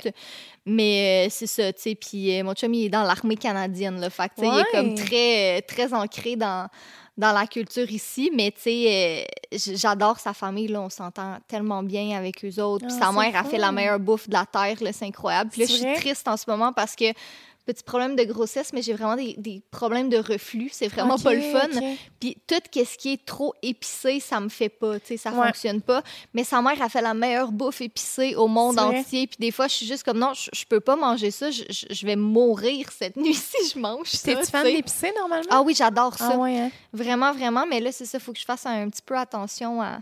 Mais 0.65 1.27
c'est 1.29 1.47
ça, 1.47 1.73
tu 1.73 1.81
sais. 1.81 1.95
Puis 1.95 2.41
mon 2.43 2.53
chum, 2.53 2.73
il 2.73 2.85
est 2.85 2.89
dans 2.89 3.03
l'armée 3.03 3.35
canadienne, 3.35 3.99
là. 3.99 4.09
Fait 4.09 4.29
que, 4.29 4.41
sais, 4.41 4.47
il 4.47 4.59
est 4.59 4.71
comme 4.71 4.89
Ouais. 4.89 4.95
très, 4.95 5.61
très 5.63 5.93
ancré 5.93 6.35
dans, 6.35 6.67
dans 7.17 7.31
la 7.33 7.45
culture 7.45 7.89
ici. 7.91 8.31
Mais, 8.33 8.51
tu 8.51 8.61
sais, 8.61 9.25
euh, 9.53 9.57
j'adore 9.75 10.19
sa 10.19 10.33
famille, 10.33 10.67
là. 10.67 10.81
On 10.81 10.89
s'entend 10.89 11.37
tellement 11.47 11.83
bien 11.83 12.17
avec 12.17 12.43
eux 12.45 12.61
autres. 12.61 12.87
Puis 12.87 12.95
Ah, 12.99 13.05
sa 13.05 13.11
mère 13.11 13.35
a 13.35 13.43
fait 13.43 13.57
la 13.57 13.71
meilleure 13.71 13.99
bouffe 13.99 14.27
de 14.27 14.33
la 14.33 14.45
terre, 14.45 14.77
là. 14.81 14.93
C'est 14.93 15.05
incroyable. 15.05 15.49
Puis 15.51 15.61
là, 15.61 15.67
je 15.67 15.73
suis 15.73 15.93
triste 15.95 16.27
en 16.27 16.37
ce 16.37 16.49
moment 16.49 16.73
parce 16.73 16.95
que 16.95 17.05
petit 17.65 17.83
problème 17.83 18.15
de 18.15 18.23
grossesse, 18.23 18.73
mais 18.73 18.81
j'ai 18.81 18.93
vraiment 18.93 19.15
des, 19.15 19.35
des 19.37 19.61
problèmes 19.71 20.09
de 20.09 20.17
reflux. 20.17 20.69
C'est 20.71 20.87
vraiment 20.87 21.17
pas 21.17 21.33
le 21.33 21.41
fun. 21.41 21.67
OK. 21.75 21.83
Puis 22.19 22.37
tout 22.47 22.55
ce 22.75 22.97
qui 22.97 23.13
est 23.13 23.25
trop 23.25 23.53
épicé, 23.61 24.19
ça 24.19 24.39
me 24.39 24.49
fait 24.49 24.69
pas, 24.69 24.99
tu 24.99 25.07
sais, 25.07 25.17
ça 25.17 25.31
Ouais. 25.31 25.47
fonctionne 25.47 25.81
pas. 25.81 26.03
Mais 26.33 26.43
sa 26.43 26.61
mère 26.61 26.81
a 26.81 26.89
fait 26.89 27.01
la 27.01 27.13
meilleure 27.13 27.51
bouffe 27.51 27.81
épicée 27.81 28.35
au 28.35 28.47
monde 28.47 28.79
entier. 28.79 29.27
Puis 29.27 29.37
des 29.39 29.51
fois, 29.51 29.67
je 29.67 29.75
suis 29.75 29.85
juste 29.85 30.03
comme 30.03 30.17
non, 30.19 30.33
je, 30.33 30.65
peux 30.65 30.79
pas 30.79 30.95
manger 30.95 31.31
ça, 31.31 31.49
je, 31.51 32.05
vais 32.05 32.15
mourir 32.15 32.91
cette 32.91 33.15
nuit 33.17 33.33
si 33.33 33.69
je 33.73 33.79
mange 33.79 34.09
ça. 34.09 34.31
T'es-tu 34.31 34.45
tu 34.45 34.51
fan 34.51 34.63
d'épicé, 34.63 35.11
normalement? 35.17 35.49
Ah 35.49 35.61
oui, 35.61 35.73
j'adore 35.75 36.17
ça. 36.17 36.31
Ah 36.33 36.37
ouais, 36.37 36.57
hein? 36.57 36.71
Vraiment, 36.93 37.31
vraiment. 37.33 37.65
Mais 37.67 37.79
là, 37.79 37.91
c'est 37.91 38.05
ça, 38.05 38.19
faut 38.19 38.33
que 38.33 38.39
je 38.39 38.45
fasse 38.45 38.65
un 38.65 38.89
petit 38.89 39.01
peu 39.01 39.17
attention 39.17 39.81
à, 39.81 39.99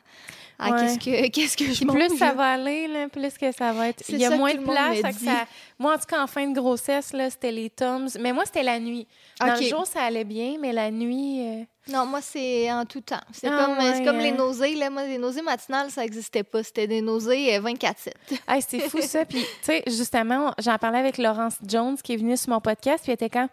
Ouais. 0.60 0.72
qu'est-ce 0.72 1.00
que 1.00 1.28
qu'est-ce 1.34 1.58
que 1.58 1.66
je 1.72 1.86
plus 1.86 2.18
ça 2.18 2.34
va 2.34 2.54
aller, 2.54 2.88
là, 2.88 3.08
plus 3.08 3.38
que 3.38 3.52
ça 3.52 3.72
va 3.72 3.90
être. 3.90 4.04
Il 4.10 4.18
y 4.18 4.26
a 4.26 4.32
moins 4.32 4.54
de 4.54 4.60
place. 4.62 5.02
que 5.02 5.24
ça... 5.26 5.46
Moi, 5.78 5.94
en 5.94 5.98
tout 5.98 6.06
cas, 6.08 6.22
en 6.22 6.28
fin 6.28 6.46
de 6.48 6.54
grossesse, 6.54 7.14
là, 7.14 7.30
c'était 7.30 7.52
les 7.54 7.70
Tums. 7.70 8.10
Mais 8.20 8.34
moi, 8.34 8.44
c'était 8.46 8.64
la 8.64 8.80
nuit. 8.80 9.08
Dans 9.40 9.54
OK. 9.54 9.62
le 9.62 9.68
jour, 9.68 9.88
ça 9.88 10.02
allait 10.04 10.26
bien, 10.26 10.56
mais 10.60 10.74
la 10.74 10.92
nuit. 10.92 11.42
euh, 11.48 11.64
Non, 11.94 12.06
moi, 12.06 12.20
c'est 12.22 12.70
en 12.70 12.84
tout 12.84 13.00
temps. 13.00 13.22
C'est 13.32 13.48
Ah 13.48 13.66
comme, 13.66 13.78
ouais, 13.78 14.04
comme 14.04 14.18
les 14.18 14.32
hein. 14.32 14.36
nausées. 14.38 14.76
Là. 14.76 14.90
Moi, 14.90 15.06
les 15.06 15.18
nausées 15.18 15.42
matinales, 15.42 15.90
ça 15.92 16.02
n'existait 16.02 16.44
pas. 16.44 16.62
C'était 16.64 16.88
des 16.88 17.02
nausées 17.02 17.56
euh, 17.56 17.62
24-7. 17.62 18.10
Hey, 18.50 18.62
c'est 18.68 18.80
fou 18.90 19.00
ça. 19.02 19.24
Puis, 19.24 19.40
tu 19.40 19.48
sais, 19.62 19.84
justement, 19.88 20.54
j'en 20.58 20.78
parlais 20.78 21.00
avec 21.00 21.18
Laurence 21.18 21.56
Jones 21.66 21.96
qui 22.04 22.14
est 22.14 22.18
venue 22.18 22.36
sur 22.36 22.50
mon 22.50 22.60
podcast. 22.60 23.04
Puis, 23.04 23.12
elle 23.14 23.16
était 23.16 23.30
quand. 23.30 23.48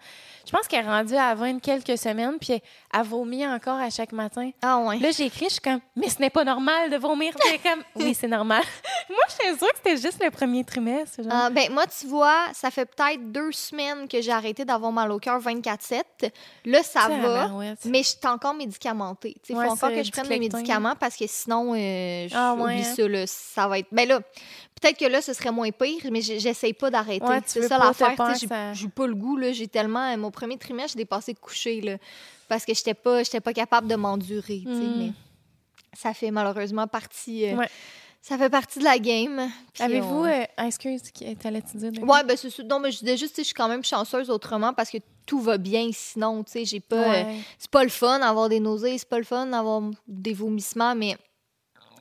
Je 0.46 0.52
pense 0.52 0.68
qu'elle 0.68 0.84
est 0.84 0.88
rendue 0.88 1.16
à 1.16 1.34
20 1.34 1.58
quelques 1.60 1.98
semaines. 1.98 2.36
Puis, 2.40 2.52
elle 2.94 3.02
vomit 3.02 3.44
encore 3.46 3.78
à 3.80 3.90
chaque 3.90 4.12
matin. 4.12 4.50
Ah 4.62 4.78
ouais. 4.78 4.98
Là, 5.00 5.10
j'ai 5.10 5.24
écrit, 5.24 5.46
je 5.46 5.54
suis 5.54 5.60
comme, 5.60 5.80
mais 5.96 6.08
ce 6.08 6.20
n'est 6.20 6.30
pas 6.30 6.44
normal 6.44 6.88
de 6.88 6.96
vomir. 6.96 7.34
Puis, 7.38 7.58
comme, 7.58 7.82
oui, 7.96 8.14
c'est 8.14 8.28
normal. 8.28 8.62
Moi, 9.10 9.18
j'étais 9.28 9.58
sûre 9.58 9.68
que 9.68 9.76
c'était 9.76 9.96
juste 9.96 10.22
le 10.24 10.30
premier 10.30 10.62
trimestre. 10.64 11.22
Genre. 11.22 11.32
Ah, 11.34 11.50
ben, 11.50 11.70
moi, 11.72 11.84
tu 11.86 12.06
vois, 12.06 12.46
ça 12.52 12.70
fait 12.70 12.86
peut-être 12.86 13.30
deux 13.32 13.52
semaines 13.52 14.08
que 14.08 14.20
j'ai 14.20 14.32
arrêté 14.32 14.64
d'avoir 14.64 14.90
mal 14.92 15.10
au 15.12 15.18
cœur 15.18 15.40
24-7. 15.40 16.02
Là, 16.64 16.82
ça 16.82 17.08
va. 17.08 17.48
Mais 17.84 18.02
je 18.02 18.08
suis 18.08 18.18
encore 18.24 18.54
médicamentée. 18.54 19.36
Il 19.48 19.56
Ouais, 19.56 19.66
faut 19.66 19.72
encore 19.72 19.90
que 19.90 20.02
je 20.02 20.10
prenne 20.10 20.28
mes 20.28 20.38
médicaments 20.38 20.94
parce 20.98 21.16
que 21.16 21.24
sinon, 21.26 21.72
euh, 21.74 22.28
je- 22.28 22.34
Ah, 22.36 22.54
oublie 22.54 22.80
hein? 22.80 22.94
ça. 22.96 23.06
Là, 23.08 23.24
ça 23.26 23.68
va 23.68 23.78
être. 23.78 23.88
Ben 23.92 24.08
là, 24.08 24.20
peut-être 24.80 24.98
que 24.98 25.04
là, 25.06 25.20
ce 25.22 25.32
serait 25.32 25.50
moins 25.52 25.70
pire, 25.70 26.00
mais 26.10 26.20
j'essaye 26.20 26.72
pas 26.72 26.90
d'arrêter. 26.90 27.24
Ouais, 27.24 27.40
c'est 27.46 27.60
ça 27.68 27.78
l'affaire. 27.78 28.16
ça- 28.46 28.72
J'ai 28.74 28.88
pas 28.88 29.06
le 29.06 29.14
goût. 29.14 29.36
là. 29.36 29.52
J'ai 29.52 29.68
tellement. 29.68 30.12
euh, 30.12 30.16
Mon 30.16 30.30
premier 30.30 30.56
trimestre, 30.58 30.92
j'ai 30.92 31.04
dépassé 31.04 31.32
de 31.32 31.38
coucher. 31.38 31.80
Là, 31.80 31.96
parce 32.48 32.64
que 32.64 32.74
j'étais 32.74 32.94
pas, 32.94 33.22
j'étais 33.22 33.40
pas 33.40 33.52
capable 33.52 33.88
de 33.88 33.94
m'endurer. 33.96 34.62
Mm. 34.64 34.94
Mais 34.98 35.12
ça 35.94 36.12
fait 36.14 36.30
malheureusement 36.30 36.86
partie. 36.86 37.46
euh, 37.46 37.56
Ouais. 37.56 37.68
Ça 38.22 38.36
fait 38.36 38.50
partie 38.50 38.80
de 38.80 38.84
la 38.84 38.98
game. 38.98 39.48
Avez-vous. 39.78 40.22
on- 40.22 40.24
euh, 40.24 40.42
excuse, 40.66 41.00
qui- 41.12 41.36
t'allais-tu 41.36 41.76
dire? 41.76 41.92
Ouais, 42.02 42.24
ben 42.24 42.36
c'est. 42.36 42.58
Non, 42.64 42.80
mais 42.80 42.90
je 42.90 42.98
disais 42.98 43.16
juste, 43.16 43.36
je 43.38 43.42
suis 43.44 43.54
quand 43.54 43.68
même 43.68 43.84
chanceuse 43.84 44.30
autrement 44.30 44.72
parce 44.74 44.90
que 44.90 44.98
tout 45.26 45.38
va 45.40 45.58
bien 45.58 45.90
sinon, 45.92 46.42
tu 46.42 46.50
sais, 46.52 46.64
j'ai 46.64 46.80
pas... 46.80 46.96
euh, 46.96 47.22
c'est 47.56 47.70
pas 47.70 47.84
le 47.84 47.88
fun 47.88 48.18
d'avoir 48.18 48.48
des 48.48 48.58
nausées, 48.58 48.98
c'est 48.98 49.08
pas 49.08 49.18
le 49.18 49.24
fun 49.24 49.46
d'avoir 49.46 49.80
des 50.08 50.32
vomissements, 50.34 50.96
mais 50.96 51.16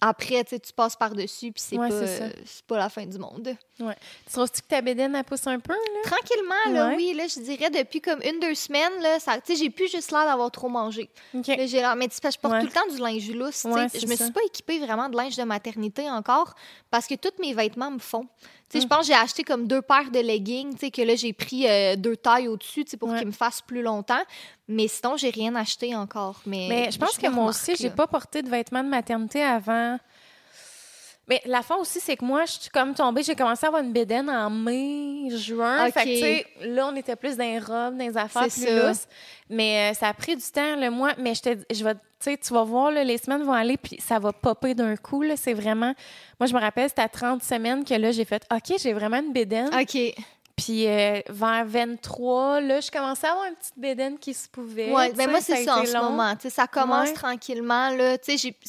après, 0.01 0.43
tu 0.43 0.59
passes 0.75 0.95
par-dessus 0.95 1.51
puis 1.51 1.61
c'est 1.61 1.77
Ouais, 1.77 1.89
pas, 1.89 1.95
euh, 1.95 2.29
c'est 2.45 2.65
pas 2.65 2.77
la 2.77 2.89
fin 2.89 3.05
du 3.05 3.17
monde. 3.17 3.55
Tu 3.78 3.84
trouves-tu 4.32 4.61
que 4.61 4.67
ta 4.67 4.82
bédaine, 4.82 5.13
elle 5.15 5.23
pousse 5.26 5.45
un 5.47 5.59
peu, 5.59 5.73
là? 5.73 6.01
Tranquillement, 6.09 6.71
là, 6.71 6.88
Ouais. 6.88 6.95
oui, 6.95 7.13
là, 7.13 7.26
je 7.28 7.41
dirais 7.41 7.69
depuis 7.69 7.99
comme 7.99 8.21
une, 8.21 8.39
deux 8.39 8.55
semaines, 8.55 9.01
là, 9.01 9.19
ça, 9.19 9.38
j'ai 9.47 9.69
plus 9.69 9.91
juste 9.91 10.11
l'air 10.11 10.26
d'avoir 10.26 10.49
trop 10.49 10.69
mangé. 10.69 11.09
OK. 11.34 11.47
Là, 11.47 11.65
j'ai 11.65 11.80
l'air, 11.80 11.95
mais 11.95 12.07
je 12.09 12.38
porte 12.39 12.53
Ouais. 12.53 12.61
tout 12.61 12.67
le 12.67 12.71
temps 12.71 12.88
du 12.89 12.97
linge 13.01 13.30
lousse, 13.32 13.63
je 13.63 14.07
me 14.07 14.15
suis 14.15 14.32
pas 14.32 14.41
équipée 14.45 14.80
vraiment 14.80 15.09
de 15.09 15.17
linge 15.17 15.36
de 15.36 15.43
maternité 15.43 16.09
encore 16.09 16.55
parce 16.89 17.05
que 17.05 17.15
tous 17.15 17.34
mes 17.41 17.53
vêtements 17.53 17.91
me 17.91 17.99
font. 17.99 18.28
Je 18.73 18.80
Mm. 18.80 18.88
pense 18.88 18.99
que 19.01 19.05
j'ai 19.07 19.13
acheté 19.13 19.43
comme 19.43 19.67
deux 19.67 19.82
paires 19.82 20.09
de 20.11 20.19
leggings, 20.19 20.73
tu 20.73 20.80
sais, 20.80 20.91
que 20.91 21.01
là, 21.01 21.15
j'ai 21.15 21.34
pris 21.34 21.67
euh, 21.67 21.95
deux 21.95 22.17
tailles 22.17 22.47
au-dessus, 22.47 22.84
pour 22.99 23.13
qu'ils 23.15 23.28
me 23.28 23.32
fassent 23.32 23.61
plus 23.61 23.82
longtemps. 23.82 24.21
Mais 24.67 24.88
sinon, 24.88 25.17
j'ai 25.17 25.30
rien 25.30 25.53
acheté 25.55 25.95
encore. 25.95 26.41
Mais, 26.45 26.65
Mais 26.69 26.91
je 26.91 26.97
pense 26.97 27.17
que 27.17 27.28
moi 27.28 27.45
aussi, 27.49 27.76
j'ai 27.76 27.89
pas 27.91 28.07
porté 28.07 28.41
de 28.41 28.49
vêtements 28.49 28.84
de 28.84 28.89
maternité 28.89 29.43
avant. 29.43 29.99
Mais 31.28 31.41
la 31.45 31.61
fin 31.63 31.76
aussi, 31.78 31.99
c'est 31.99 32.15
que 32.17 32.23
moi, 32.23 32.45
je 32.45 32.51
suis 32.51 32.69
comme 32.69 32.93
tombée, 32.93 33.23
j'ai 33.23 33.36
commencé 33.36 33.65
à 33.65 33.69
avoir 33.69 33.82
une 33.84 33.91
bédaine 33.91 34.30
en 34.30 34.49
mai, 34.49 35.30
juin. 35.32 35.89
Fait 35.91 36.03
que, 36.03 36.09
tu 36.13 36.19
sais, 36.19 36.45
là, 36.61 36.88
on 36.91 36.95
était 36.95 37.15
plus 37.15 37.36
dans 37.36 37.43
les 37.43 37.57
robes, 37.59 37.97
dans 37.97 38.05
les 38.07 38.15
affaires 38.15 38.43
plus 38.43 38.51
C'est 38.51 38.78
ça. 38.80 38.88
lousses. 38.89 39.07
Mais 39.49 39.91
euh, 39.91 39.93
ça 39.95 40.09
a 40.09 40.13
pris 40.13 40.36
du 40.36 40.43
temps, 40.43 40.76
le 40.76 40.89
mois. 40.91 41.13
Mais 41.17 41.34
je 41.34 41.41
te 41.41 41.49
je 41.73 41.84
vais, 41.84 41.93
tu 41.95 41.99
sais, 42.19 42.38
tu 42.38 42.53
vas 42.53 42.63
voir, 42.63 42.91
là, 42.91 43.03
les 43.03 43.17
semaines 43.17 43.43
vont 43.43 43.53
aller, 43.53 43.78
puis 43.78 43.97
ça 43.99 44.19
va 44.19 44.34
popper 44.34 44.76
d'un 44.76 44.95
coup, 44.97 45.23
là. 45.23 45.36
C'est 45.36 45.53
vraiment. 45.53 45.93
Moi, 46.39 46.47
je 46.47 46.53
me 46.53 46.59
rappelle, 46.59 46.89
c'était 46.89 47.01
à 47.01 47.09
30 47.09 47.41
semaines 47.41 47.84
que 47.84 47.95
là, 47.95 48.11
j'ai 48.11 48.26
fait, 48.26 48.43
OK, 48.53 48.76
j'ai 48.80 48.93
vraiment 48.93 49.17
une 49.17 49.34
bédaine. 49.34 49.69
OK. 49.73 49.97
Puis 50.56 50.88
euh, 50.88 51.20
vers 51.28 51.66
23, 51.66 52.62
là, 52.62 52.80
je 52.80 52.89
commençais 52.89 53.28
à 53.28 53.32
avoir 53.32 53.45
une 53.47 53.56
petite 53.56 53.78
bédaine 53.78 54.18
qui 54.18 54.34
se 54.34 54.47
pouvait. 54.47 54.89
Ouais, 54.89 55.10
tu 55.12 55.18
ben 55.18 55.30
moi, 55.30 55.41
c'est 55.41 55.66
ça 55.66 55.80
en 55.82 55.86
ce 55.86 55.91
moment. 55.97 56.34
Ça 56.49 56.66
commence 56.66 57.10
Ouais. 57.10 57.14
tranquillement. 57.14 57.89
Là. 57.89 58.16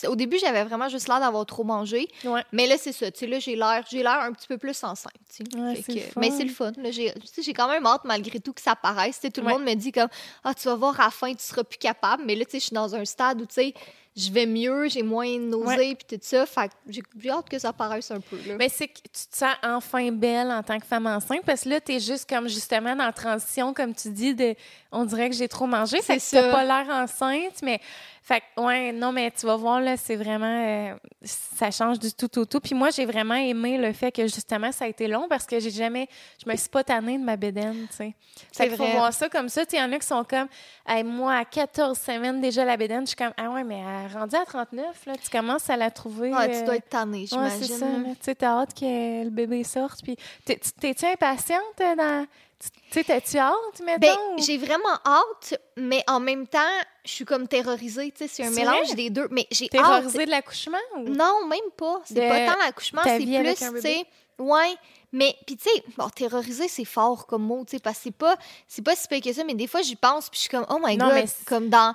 Au 0.08 0.16
début, 0.16 0.36
j'avais 0.38 0.64
vraiment 0.64 0.88
juste 0.88 1.06
l'air 1.06 1.20
d'avoir 1.20 1.46
trop 1.46 1.62
mangé. 1.62 2.08
Ouais. 2.24 2.42
Mais 2.50 2.66
là, 2.66 2.74
c'est 2.76 2.90
ça. 2.92 3.06
Là, 3.06 3.38
j'ai 3.38 3.54
l'air, 3.54 3.84
j'ai 3.88 4.02
l'air 4.02 4.18
un 4.20 4.32
petit 4.32 4.48
peu 4.48 4.58
plus 4.58 4.82
enceinte. 4.82 5.12
Ouais, 5.54 5.80
que- 5.80 6.18
mais 6.18 6.30
c'est 6.32 6.42
le 6.44 6.50
fun. 6.50 6.72
J'ai, 6.90 7.12
quand 7.54 7.68
même 7.68 7.86
hâte, 7.86 8.02
malgré 8.04 8.40
tout, 8.40 8.52
que 8.52 8.60
ça 8.62 8.74
paraisse. 8.74 9.20
Tout 9.20 9.40
le 9.40 9.48
monde 9.48 9.62
me 9.62 9.74
dit 9.74 9.92
comme 9.92 10.08
Ah, 10.42 10.54
tu 10.54 10.66
vas 10.66 10.74
voir, 10.74 10.98
à 11.00 11.04
la 11.04 11.10
fin, 11.10 11.32
tu 11.34 11.44
seras 11.44 11.62
plus 11.62 11.78
capable. 11.78 12.24
Mais 12.26 12.34
là, 12.34 12.44
tu 12.44 12.52
sais, 12.52 12.58
je 12.58 12.64
suis 12.64 12.74
dans 12.74 12.96
un 12.96 13.04
stade 13.04 13.40
où, 13.40 13.46
tu 13.46 13.54
sais, 13.54 13.74
je 14.16 14.30
vais 14.32 14.46
mieux, 14.46 14.88
j'ai 14.88 15.02
moins 15.02 15.30
de 15.34 15.44
nausées, 15.44 15.94
puis 15.94 16.16
tout 16.16 16.18
ça. 16.22 16.46
Fait 16.46 16.68
que 16.68 16.74
j'ai, 16.88 17.30
hâte 17.30 17.48
que 17.50 17.58
ça 17.58 17.72
paraisse 17.72 18.10
un 18.10 18.20
peu. 18.20 18.36
Là. 18.46 18.54
Mais 18.58 18.70
c'est 18.70 18.88
que 18.88 18.94
tu 18.94 19.26
te 19.30 19.36
sens 19.36 19.54
enfin 19.62 20.10
belle 20.10 20.50
en 20.50 20.62
tant 20.62 20.78
que 20.78 20.86
femme 20.86 21.06
enceinte 21.06 21.42
parce 21.44 21.64
que 21.64 21.68
là, 21.68 21.80
tu 21.80 21.92
es 21.92 22.00
juste 22.00 22.28
comme 22.28 22.48
justement 22.48 22.96
dans 22.96 23.04
la 23.04 23.12
transition, 23.12 23.74
comme 23.74 23.94
tu 23.94 24.10
dis, 24.10 24.34
de 24.34 24.54
on 24.90 25.04
dirait 25.04 25.28
que 25.28 25.36
j'ai 25.36 25.48
trop 25.48 25.66
mangé. 25.66 26.00
Fait 26.00 26.16
que 26.16 26.30
t'as 26.30 26.50
pas 26.50 26.64
l'air 26.64 26.88
enceinte, 26.94 27.60
mais 27.62 27.80
fait 28.28 28.40
que, 28.56 28.60
ouais, 28.60 28.90
non, 28.90 29.12
mais 29.12 29.30
tu 29.30 29.46
vas 29.46 29.54
voir, 29.54 29.80
là, 29.80 29.96
c'est 29.96 30.16
vraiment 30.16 30.46
euh, 30.46 30.94
ça 31.22 31.70
change 31.70 32.00
du 32.00 32.12
tout 32.12 32.40
au 32.40 32.44
tout. 32.44 32.58
Puis 32.58 32.74
moi, 32.74 32.90
j'ai 32.90 33.06
vraiment 33.06 33.36
aimé 33.36 33.78
le 33.78 33.92
fait 33.92 34.10
que 34.10 34.22
justement 34.22 34.72
ça 34.72 34.86
a 34.86 34.88
été 34.88 35.06
long 35.06 35.28
parce 35.28 35.46
que 35.46 35.60
j'ai 35.60 35.70
jamais 35.70 36.08
je 36.44 36.50
me 36.50 36.56
suis 36.56 36.68
pas 36.68 36.82
tannée 36.82 37.18
de 37.18 37.22
ma 37.22 37.36
bédaine, 37.36 37.86
tu 37.88 37.96
sais. 37.96 38.14
C'est 38.50 38.64
Fait 38.64 38.68
qu'il 38.68 38.76
faut 38.78 38.86
voir 38.90 39.12
ça 39.12 39.28
comme 39.28 39.48
ça. 39.48 39.64
Tu 39.64 39.76
il 39.76 39.78
y 39.78 39.82
en 39.82 39.92
a 39.92 39.98
qui 40.00 40.06
sont 40.08 40.24
comme 40.24 40.48
Hey, 40.88 41.04
moi, 41.04 41.34
à 41.36 41.44
14 41.44 41.96
semaines 41.96 42.40
déjà 42.40 42.64
la 42.64 42.76
bédaine, 42.76 43.02
je 43.02 43.10
suis 43.10 43.16
comme 43.16 43.32
Ah 43.36 43.48
ouais, 43.50 43.62
mais 43.62 43.80
rendue 44.12 44.34
à 44.34 44.44
39, 44.44 45.06
là, 45.06 45.12
tu 45.22 45.30
commences 45.30 45.70
à 45.70 45.76
la 45.76 45.92
trouver. 45.92 46.34
Ouais, 46.34 46.50
tu 46.50 46.56
euh, 46.56 46.64
dois 46.64 46.76
être 46.76 46.88
tannée, 46.88 47.20
Ouais, 47.20 47.26
j'imagine. 47.26 47.62
c'est 47.62 47.78
ça. 47.78 47.86
là. 47.86 47.98
Tu 48.08 48.16
sais, 48.22 48.34
t'as 48.34 48.60
hâte 48.60 48.74
que 48.74 49.22
le 49.24 49.30
bébé 49.30 49.62
sorte. 49.62 50.02
Puis, 50.02 50.16
t'es- 50.44 50.58
tu- 50.58 50.72
t'es-tu 50.72 51.06
impatiente 51.06 51.60
euh, 51.80 51.94
dans. 51.94 52.26
Tu 52.58 52.70
tu 52.70 52.78
sais, 52.90 53.04
t'as-tu 53.04 53.36
hâte, 53.38 53.80
mettons? 53.84 54.00
Ben, 54.00 54.16
j'ai 54.38 54.56
vraiment 54.56 54.98
hâte, 55.04 55.60
mais 55.76 56.02
en 56.06 56.20
même 56.20 56.46
temps, 56.46 56.58
je 57.04 57.10
suis 57.10 57.24
comme 57.26 57.46
terrorisée. 57.46 58.10
Tu 58.12 58.26
sais, 58.26 58.28
c'est 58.28 58.44
un 58.44 58.50
mélange 58.50 58.94
des 58.94 59.10
deux. 59.10 59.28
Mais 59.30 59.46
j'ai 59.50 59.66
hâte. 59.66 59.70
Terrorisée 59.72 60.24
de 60.24 60.30
l'accouchement? 60.30 60.78
Ou... 60.96 61.08
Non, 61.10 61.46
même 61.46 61.70
pas. 61.76 62.00
C'est 62.04 62.14
De 62.14 62.20
pas 62.20 62.46
tant 62.46 62.58
l'accouchement, 62.58 63.02
c'est 63.04 63.18
plus, 63.18 63.54
tu 63.54 63.80
sais. 63.80 64.06
Ouais, 64.38 64.76
mais 65.12 65.34
puis 65.46 65.56
tu 65.56 65.64
sais, 65.64 65.82
bon, 65.96 66.10
terroriser 66.10 66.68
c'est 66.68 66.84
fort 66.84 67.26
comme 67.26 67.42
mot, 67.42 67.64
tu 67.64 67.76
sais, 67.76 67.78
parce 67.82 67.96
que 67.96 68.02
c'est 68.04 68.10
pas, 68.10 68.36
c'est 68.68 68.82
pas 68.82 68.94
si 68.94 69.08
pire 69.08 69.22
que 69.22 69.32
ça, 69.32 69.44
mais 69.44 69.54
des 69.54 69.66
fois 69.66 69.80
j'y 69.80 69.96
pense 69.96 70.28
puis 70.28 70.36
je 70.36 70.40
suis 70.42 70.50
comme 70.50 70.66
oh 70.68 70.78
my 70.82 70.96
Non, 70.98 71.08
god, 71.08 71.24
comme 71.46 71.70
dans 71.70 71.94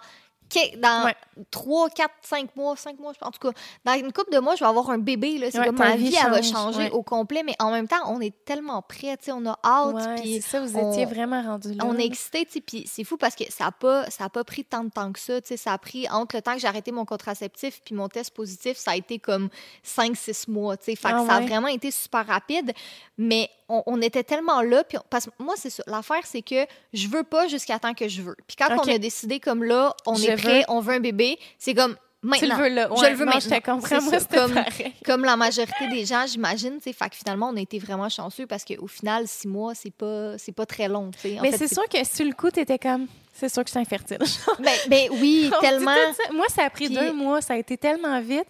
dans 0.78 1.06
Ouais. 1.06 1.16
3, 1.50 1.90
4, 1.90 2.12
5 2.22 2.56
mois, 2.56 2.76
5 2.76 3.00
mois, 3.00 3.14
je 3.14 3.20
pense. 3.20 3.30
En 3.30 3.32
tout 3.32 3.50
cas, 3.52 3.58
dans 3.86 3.94
une 3.94 4.12
couple 4.14 4.32
de 4.34 4.40
mois, 4.40 4.56
je 4.56 4.60
vais 4.64 4.70
avoir 4.70 4.90
un 4.90 4.98
bébé. 5.00 5.38
Là. 5.38 5.48
C'est 5.52 5.60
Ouais, 5.60 5.66
comme 5.68 5.78
ma 5.78 5.96
vie 5.96 6.10
vie, 6.10 6.16
elle 6.24 6.30
va 6.32 6.42
change, 6.42 6.52
changer 6.52 6.78
ouais. 6.84 6.92
au 6.92 7.02
complet. 7.04 7.42
Mais 7.44 7.56
en 7.60 7.72
même 7.72 7.88
temps, 7.88 8.02
on 8.08 8.20
est 8.22 8.34
tellement 8.46 8.82
prêts, 8.82 9.18
on 9.30 9.46
a 9.48 9.58
hâte. 9.64 10.22
Puis 10.22 10.36
c'est 10.42 10.50
ça, 10.52 10.62
vous 10.62 10.78
on- 10.78 10.92
étiez 10.92 11.06
vraiment 11.06 11.42
rendu 11.42 11.74
là. 11.74 11.84
on 11.86 11.98
est 11.98 12.06
excité, 12.06 12.46
tu 12.46 12.52
sais, 12.54 12.62
puis 12.62 12.86
c'est 12.88 13.04
fou 13.04 13.18
parce 13.18 13.36
que 13.36 13.44
ça 13.52 13.66
n'a 13.66 13.72
pas, 13.72 14.10
ça 14.10 14.26
a 14.26 14.30
pas 14.30 14.44
pris 14.44 14.64
tant 14.66 14.84
de 14.84 14.90
temps 14.90 15.12
que 15.12 15.20
ça, 15.20 15.34
ça 15.56 15.74
a 15.74 15.78
pris, 15.78 16.08
entre 16.10 16.36
le 16.36 16.42
temps 16.42 16.54
que 16.54 16.60
j'ai 16.60 16.68
arrêté 16.68 16.92
mon 16.92 17.06
contraceptif 17.06 17.82
puis 17.84 17.96
mon 17.96 18.08
test 18.10 18.32
positif, 18.34 18.78
ça 18.78 18.92
a 18.92 18.96
été 18.96 19.18
comme 19.20 19.50
5-6 19.86 20.50
mois, 20.50 20.76
fait 20.78 20.96
que 20.96 21.00
Ah 21.04 21.26
ça 21.28 21.36
a 21.36 21.42
vraiment 21.42 21.68
été 21.68 21.92
super 21.92 22.26
rapide, 22.26 22.72
mais 23.18 23.50
on, 23.70 23.84
on 23.86 24.02
était 24.02 24.24
tellement 24.24 24.62
là, 24.62 24.84
puis 24.84 24.98
parce 25.10 25.26
que 25.26 25.32
moi, 25.40 25.56
c'est 25.58 25.70
ça, 25.70 25.84
l'affaire, 25.88 26.26
c'est 26.26 26.42
que 26.42 26.66
je 26.94 27.08
veux 27.08 27.24
pas 27.24 27.48
jusqu'à 27.48 27.80
temps 27.80 27.94
que 27.94 28.08
je 28.08 28.22
veux. 28.22 28.36
Puis 28.48 28.56
quand 28.58 28.68
on 28.78 28.82
a 28.94 28.98
décidé 28.98 29.40
comme 29.40 29.64
là, 29.64 29.96
on 30.06 30.16
Je 30.16 30.28
est 30.28 30.36
prêt, 30.42 30.66
on 30.68 30.80
veut 30.80 30.94
un 30.96 31.00
bébé, 31.00 31.38
c'est 31.58 31.74
comme 31.74 31.96
Tu 31.96 32.28
maintenant. 32.28 32.58
le 32.58 32.64
veux 32.64 32.70
là. 32.70 32.90
Je 32.96 33.06
le 33.06 33.16
veux 33.16 33.26
non, 33.26 33.32
maintenant. 33.34 33.40
Je 33.40 33.50
te 33.50 33.66
comprends. 33.66 34.02
Moi, 34.02 34.20
ça, 34.20 34.26
comme- 34.26 34.54
pareil. 34.54 34.94
Comme 35.06 35.24
la 35.26 35.36
majorité 35.36 35.88
des 35.90 36.06
gens, 36.06 36.26
j'imagine, 36.28 36.80
tu 36.82 36.94
fait 36.94 37.10
que 37.10 37.16
finalement, 37.16 37.50
on 37.50 37.58
a 37.58 37.62
été 37.62 37.80
vraiment 37.80 38.10
chanceux 38.10 38.46
parce 38.46 38.64
qu'au 38.64 38.88
final, 38.88 39.28
six 39.28 39.48
mois, 39.48 39.74
c'est 39.76 39.94
pas, 39.94 40.38
c'est 40.38 40.52
pas 40.52 40.66
très 40.66 40.88
long, 40.88 41.10
tu. 41.20 41.38
En 41.40 41.42
Mais 41.42 41.52
c'est 41.52 41.68
sûr 41.74 41.88
que 41.90 42.04
sur 42.06 42.26
le 42.26 42.34
coup, 42.34 42.52
t'étais 42.52 42.78
comme. 42.80 43.08
C'est 43.34 43.50
sûr 43.50 43.64
que 43.64 43.70
je 43.70 43.72
suis 43.72 43.80
infertile. 43.80 44.18
Ben, 44.60 44.76
ben 44.88 45.08
oui, 45.20 45.50
On 45.58 45.60
tellement. 45.62 45.96
ça. 45.96 46.34
Moi, 46.34 46.46
ça 46.54 46.66
a 46.66 46.70
pris 46.70 46.86
Puis- 46.88 46.96
deux 46.96 47.12
mois. 47.14 47.42
Ça 47.42 47.54
a 47.54 47.58
été 47.58 47.78
tellement 47.78 48.20
vite. 48.22 48.46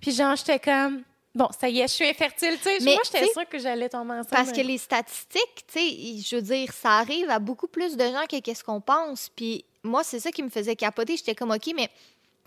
Puis 0.00 0.12
genre, 0.12 0.36
j'étais 0.36 0.58
comme. 0.58 1.02
Bon, 1.34 1.46
ça 1.58 1.68
y 1.68 1.78
est, 1.80 1.86
je 1.88 1.92
suis 1.92 2.08
infertile. 2.08 2.56
Tu 2.56 2.64
sais, 2.64 2.78
Mais, 2.82 2.94
moi, 2.94 3.02
j'étais 3.04 3.24
tu 3.26 3.32
sûre 3.32 3.48
que 3.48 3.58
j'allais 3.58 3.88
tomber 3.88 4.12
enceinte. 4.14 4.30
Parce 4.30 4.50
que 4.50 4.60
les 4.60 4.76
statistiques, 4.76 5.64
tu 5.72 5.78
sais, 5.78 6.22
je 6.28 6.36
veux 6.36 6.42
dire, 6.42 6.72
ça 6.72 6.98
arrive 6.98 7.30
à 7.30 7.38
beaucoup 7.38 7.68
plus 7.68 7.96
de 7.96 8.04
gens 8.04 8.24
que 8.28 8.40
qu'est-ce 8.40 8.64
qu'on 8.64 8.80
pense. 8.80 9.30
Puis 9.36 9.64
moi, 9.84 10.04
c'est 10.04 10.20
ça 10.20 10.30
qui 10.30 10.42
me 10.42 10.48
faisait 10.48 10.76
capoter. 10.76 11.16
J'étais 11.16 11.34
comme, 11.34 11.50
OK, 11.50 11.70
mais 11.74 11.90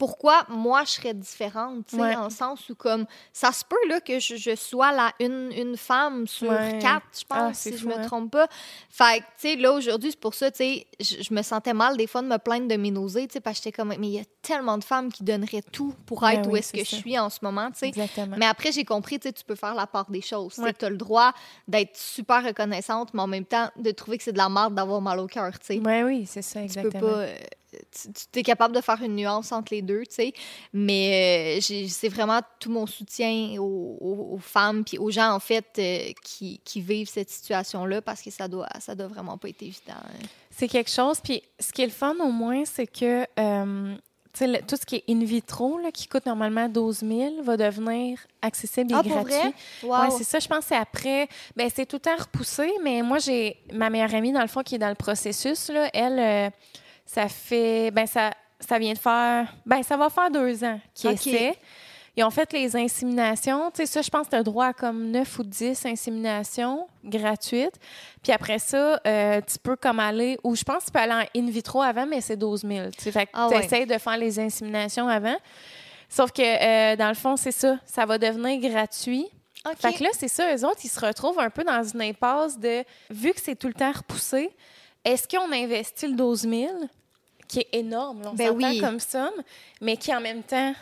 pourquoi 0.02 0.46
moi, 0.50 0.82
je 0.84 0.94
serais 0.94 1.14
différente, 1.14 1.86
tu 1.86 1.96
sais, 1.96 2.02
Ouais. 2.02 2.16
en 2.16 2.32
sens 2.32 2.68
où, 2.72 2.74
comme, 2.76 3.06
ça 3.32 3.52
se 3.52 3.64
peut, 3.64 3.88
là, 3.88 4.02
que 4.02 4.18
je, 4.18 4.36
je 4.36 4.56
sois 4.56 4.92
la, 4.92 5.12
une, 5.20 5.52
une 5.56 5.78
femme 5.78 6.26
sur 6.26 6.50
Ouais. 6.50 6.80
quatre, 6.82 7.06
je 7.14 7.24
Ah, 7.30 7.36
pense, 7.50 7.58
si 7.60 7.72
je 7.78 7.84
fou, 7.84 7.90
me 7.90 7.94
hein. 7.94 8.02
trompe 8.08 8.32
pas. 8.32 8.48
Fait 8.90 9.20
que, 9.20 9.26
tu 9.40 9.50
sais, 9.50 9.56
là, 9.58 9.72
aujourd'hui, 9.74 10.10
c'est 10.10 10.20
pour 10.20 10.34
ça, 10.34 10.50
tu 10.50 10.58
sais, 10.58 10.88
je, 11.00 11.22
je 11.22 11.32
me 11.36 11.44
sentais 11.44 11.76
mal, 11.76 11.98
des 11.98 12.08
fois, 12.08 12.24
de 12.24 12.28
me 12.28 12.38
plaindre 12.38 12.68
de 12.68 12.76
mes 12.78 12.90
nausées, 12.90 13.28
tu 13.28 13.34
sais, 13.34 13.42
parce 13.42 13.60
que 13.60 13.66
j'étais 13.66 13.76
comme, 13.78 13.90
mais 13.90 14.08
il 14.08 14.14
y 14.14 14.20
a 14.20 14.24
tellement 14.42 14.80
de 14.80 14.84
femmes 14.84 15.12
qui 15.12 15.24
donneraient 15.24 15.62
tout 15.72 15.94
pour 16.08 16.22
Ben 16.22 16.30
être 16.32 16.50
où 16.50 16.56
est-ce 16.56 16.74
que 16.74 16.80
je 16.80 16.96
suis 16.96 17.20
en 17.20 17.30
ce 17.30 17.38
moment, 17.44 17.70
tu 17.70 17.78
sais. 17.78 17.88
Exactement. 17.90 18.38
Mais 18.40 18.48
après, 18.48 18.72
j'ai 18.72 18.86
compris, 18.86 19.20
tu 19.20 19.28
sais, 19.28 19.34
tu 19.34 19.44
peux 19.44 19.54
faire 19.54 19.76
la 19.76 19.86
part 19.86 20.10
des 20.10 20.22
choses. 20.22 20.56
Tu 20.80 20.84
as 20.86 20.90
le 20.90 20.98
droit 20.98 21.32
d'être 21.68 21.96
super 21.96 22.44
reconnaissante, 22.44 23.14
mais 23.14 23.22
en 23.22 23.28
même 23.28 23.46
temps, 23.46 23.70
de 23.76 23.92
trouver 23.92 24.18
que 24.18 24.24
c'est 24.24 24.34
de 24.34 24.40
la 24.40 24.50
merde 24.50 24.74
d'avoir 24.74 25.00
mal 25.00 25.20
au 25.20 25.28
cœur, 25.28 25.52
tu 25.60 25.68
sais. 25.76 25.80
Ouais, 25.80 26.02
oui, 26.04 26.26
c'est 26.26 26.42
ça, 26.42 26.60
Tu 26.62 26.66
exactement. 26.66 27.00
peux 27.00 27.06
pas... 27.08 27.28
tu 27.72 28.40
es 28.40 28.44
capable 28.44 28.76
de 28.76 28.82
faire 28.82 29.02
une 29.02 29.16
nuance 29.16 29.52
entre 29.52 29.74
les 29.74 29.82
deux, 29.82 30.02
tu 30.02 30.16
sais. 30.16 30.34
Mais 30.74 31.60
euh, 31.60 31.86
c'est 31.88 32.10
vraiment 32.10 32.40
tout 32.60 32.70
mon 32.70 32.86
soutien 32.86 33.56
aux, 33.60 34.40
femmes 34.42 34.84
puis 34.84 34.98
aux 34.98 35.12
gens, 35.12 35.34
en 35.34 35.40
fait, 35.40 35.66
euh, 35.78 36.12
qui, 36.24 36.60
qui, 36.64 36.82
vivent 36.82 37.10
cette 37.10 37.30
situation-là 37.30 38.02
parce 38.02 38.22
que 38.22 38.32
ça 38.32 38.48
doit, 38.48 38.68
ça 38.80 38.96
doit 38.96 39.08
vraiment 39.08 39.38
pas 39.38 39.50
être 39.50 39.62
évident. 39.62 39.94
Hein. 39.94 40.26
C'est 40.50 40.68
quelque 40.68 40.90
chose. 40.90 41.20
Puis 41.24 41.42
ce 41.60 41.72
qui 41.72 41.82
est 41.82 41.86
le 41.86 41.92
fun, 41.92 42.16
au 42.20 42.32
moins, 42.32 42.66
c'est 42.66 42.88
que 42.88 43.26
euh, 43.40 43.96
tout 44.68 44.76
ce 44.76 44.86
qui 44.86 44.96
est 44.96 45.04
in 45.10 45.24
vitro, 45.24 45.78
là, 45.78 45.92
qui 45.92 46.08
coûte 46.08 46.26
normalement 46.26 46.68
12 46.68 47.00
000, 47.00 47.44
va 47.44 47.58
devenir 47.58 48.20
accessible 48.42 48.92
et 48.92 48.96
ah, 48.96 49.04
gratuit. 49.04 49.54
Pour 49.82 49.96
vrai? 49.96 50.10
c'est 50.18 50.24
ça. 50.24 50.40
Je 50.40 50.48
pense 50.48 50.60
que 50.60 50.66
c'est 50.70 50.76
après. 50.76 51.28
Ben, 51.56 51.70
c'est 51.74 51.86
tout 51.86 51.98
le 51.98 52.02
temps 52.02 52.18
repoussé, 52.18 52.72
mais 52.84 53.02
moi, 53.02 53.20
j'ai 53.20 53.58
ma 53.74 53.90
meilleure 53.90 54.14
amie, 54.16 54.32
dans 54.32 54.42
le 54.42 54.48
fond, 54.48 54.62
qui 54.62 54.76
est 54.76 54.80
dans 54.80 54.90
le 54.90 54.96
processus. 54.96 55.70
Là, 55.70 55.90
elle, 55.94 56.52
ça 57.12 57.28
fait. 57.28 57.92
Ben, 57.92 58.08
ça, 58.08 58.32
ça 58.60 58.80
vient 58.80 58.94
de 58.94 58.98
faire. 58.98 59.54
Ben, 59.66 59.84
ça 59.84 59.98
va 59.98 60.10
faire 60.10 60.32
deux 60.32 60.64
ans 60.64 60.80
qu'ils 60.94 61.12
essaient. 61.12 61.58
Ils 62.16 62.24
ont 62.24 62.30
fait 62.30 62.52
les 62.54 62.76
inséminations. 62.76 63.72
Tu 63.72 63.82
sais, 63.82 63.86
ça, 63.86 64.02
je 64.02 64.10
pense 64.10 64.28
que 64.28 64.32
tu 64.32 64.36
as 64.38 64.44
droit 64.44 64.68
à 64.68 64.74
comme 64.74 65.12
9 65.12 65.40
ou 65.40 65.44
10 65.44 65.86
inséminations 65.86 66.88
gratuites. 67.04 67.80
Puis 68.22 68.32
après 68.32 68.60
ça, 68.60 69.00
euh, 69.06 69.42
tu 69.42 69.60
peux 69.60 69.76
comme 69.78 70.00
aller, 70.00 70.38
ou 70.44 70.56
je 70.56 70.64
pense 70.64 70.80
que 70.80 70.86
tu 70.86 70.92
peux 70.92 71.00
aller 71.00 71.28
en 71.36 71.40
in 71.40 71.50
vitro 71.50 71.82
avant, 71.82 72.06
mais 72.06 72.20
c'est 72.20 72.36
12 72.36 72.62
000. 72.62 72.90
Tu 72.92 73.04
sais, 73.04 73.12
fait 73.12 73.26
que 73.26 73.32
ah 73.34 73.48
tu 73.50 73.58
essaies 73.58 73.86
de 73.86 73.98
faire 73.98 74.18
les 74.18 74.40
inséminations 74.40 75.08
avant. 75.08 75.38
Sauf 76.10 76.32
que, 76.32 76.42
euh, 76.42 76.96
dans 76.98 77.08
le 77.08 77.16
fond, 77.16 77.38
c'est 77.38 77.54
ça. 77.54 77.78
Ça 77.86 78.06
va 78.06 78.18
devenir 78.18 78.60
gratuit. 78.70 79.28
Fait 79.78 79.94
que 79.94 80.04
là, 80.04 80.10
c'est 80.14 80.28
ça, 80.28 80.54
eux 80.56 80.66
autres, 80.66 80.80
ils 80.84 80.90
se 80.90 81.00
retrouvent 81.00 81.40
un 81.40 81.50
peu 81.50 81.64
dans 81.64 81.84
une 81.84 82.02
impasse 82.02 82.58
de, 82.58 82.84
vu 83.10 83.32
que 83.32 83.40
c'est 83.40 83.56
tout 83.56 83.68
le 83.68 83.74
temps 83.74 83.92
repoussé, 83.92 84.50
est-ce 85.06 85.28
qu'on 85.28 85.52
investit 85.52 86.08
le 86.08 86.16
12 86.16 86.42
000 86.42 86.72
qui 87.52 87.60
est 87.60 87.70
énorme, 87.74 88.22
on 88.26 88.34
ben 88.34 88.52
oui. 88.52 88.80
comme 88.80 89.00
somme, 89.00 89.44
mais 89.82 89.98
qui 89.98 90.16
en 90.16 90.22
même 90.22 90.42
temps, 90.42 90.74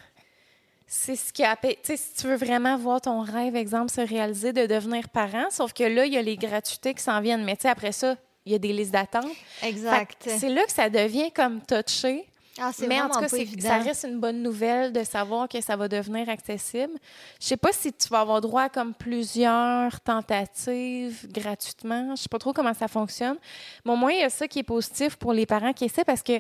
c'est 0.86 1.16
ce 1.16 1.34
qui 1.34 1.44
a. 1.44 1.56
Tu 1.56 1.70
sais, 1.82 1.98
si 1.98 2.14
tu 2.16 2.28
veux 2.28 2.36
vraiment 2.36 2.78
voir 2.78 3.02
ton 3.02 3.22
rêve, 3.22 3.56
exemple, 3.56 3.92
se 3.92 4.02
réaliser 4.02 4.54
de 4.54 4.68
devenir 4.68 5.10
parent, 5.10 5.50
sauf 5.50 5.74
que 5.74 5.84
là, 5.84 6.06
il 6.06 6.14
y 6.14 6.18
a 6.18 6.22
les 6.22 6.38
gratuités 6.38 6.94
qui 6.94 7.02
s'en 7.02 7.22
viennent, 7.22 7.44
mais 7.44 7.56
tu 7.56 7.64
sais, 7.64 7.70
après 7.70 7.92
ça, 7.92 8.16
il 8.46 8.52
y 8.52 8.56
a 8.56 8.60
des 8.60 8.72
listes 8.72 8.92
d'attente. 8.92 9.32
Exact. 9.64 10.30
C'est 10.30 10.50
là 10.50 10.64
que 10.66 10.72
ça 10.72 10.90
devient 10.90 11.32
comme 11.32 11.60
touché. 11.62 12.26
Ah, 12.62 12.72
mais 12.88 13.02
en 13.02 13.10
tout 13.10 13.20
cas, 13.20 13.28
ça 13.28 13.78
reste 13.78 14.06
une 14.08 14.20
bonne 14.20 14.42
nouvelle 14.42 14.92
de 14.92 15.04
savoir 15.04 15.48
que 15.48 15.62
ça 15.62 15.76
va 15.76 15.88
devenir 15.88 16.28
accessible. 16.30 16.94
Je 17.40 17.48
sais 17.48 17.58
pas 17.58 17.72
si 17.72 17.94
tu 17.94 18.10
vas 18.10 18.22
avoir 18.22 18.42
droit 18.42 18.64
à 18.64 18.70
comme 18.70 18.94
plusieurs 18.94 20.00
tentatives 20.02 21.28
gratuitement. 21.32 22.16
Je 22.16 22.24
sais 22.24 22.30
pas 22.30 22.40
trop 22.40 22.54
comment 22.54 22.74
ça 22.74 22.88
fonctionne. 22.88 23.38
Mais 23.86 23.92
au 23.92 23.96
moins, 23.96 24.12
il 24.12 24.20
y 24.20 24.24
a 24.24 24.30
ça 24.30 24.48
qui 24.48 24.60
est 24.60 24.64
positif 24.64 25.16
pour 25.16 25.34
les 25.34 25.46
parents 25.46 25.74
qui 25.74 25.86
essaient 25.86 26.06
parce 26.06 26.24
que 26.24 26.40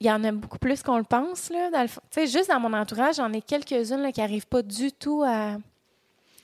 il 0.00 0.06
y 0.06 0.10
en 0.10 0.22
a 0.22 0.30
beaucoup 0.30 0.58
plus 0.58 0.82
qu'on 0.82 0.98
le 0.98 1.04
pense. 1.04 1.50
Là, 1.50 1.70
dans 1.70 1.86
juste 2.24 2.48
dans 2.48 2.60
mon 2.60 2.72
entourage, 2.72 3.16
j'en 3.16 3.32
ai 3.32 3.42
quelques-unes 3.42 4.12
qui 4.12 4.20
n'arrivent 4.20 4.46
pas 4.46 4.62
du 4.62 4.92
tout 4.92 5.24
à, 5.26 5.56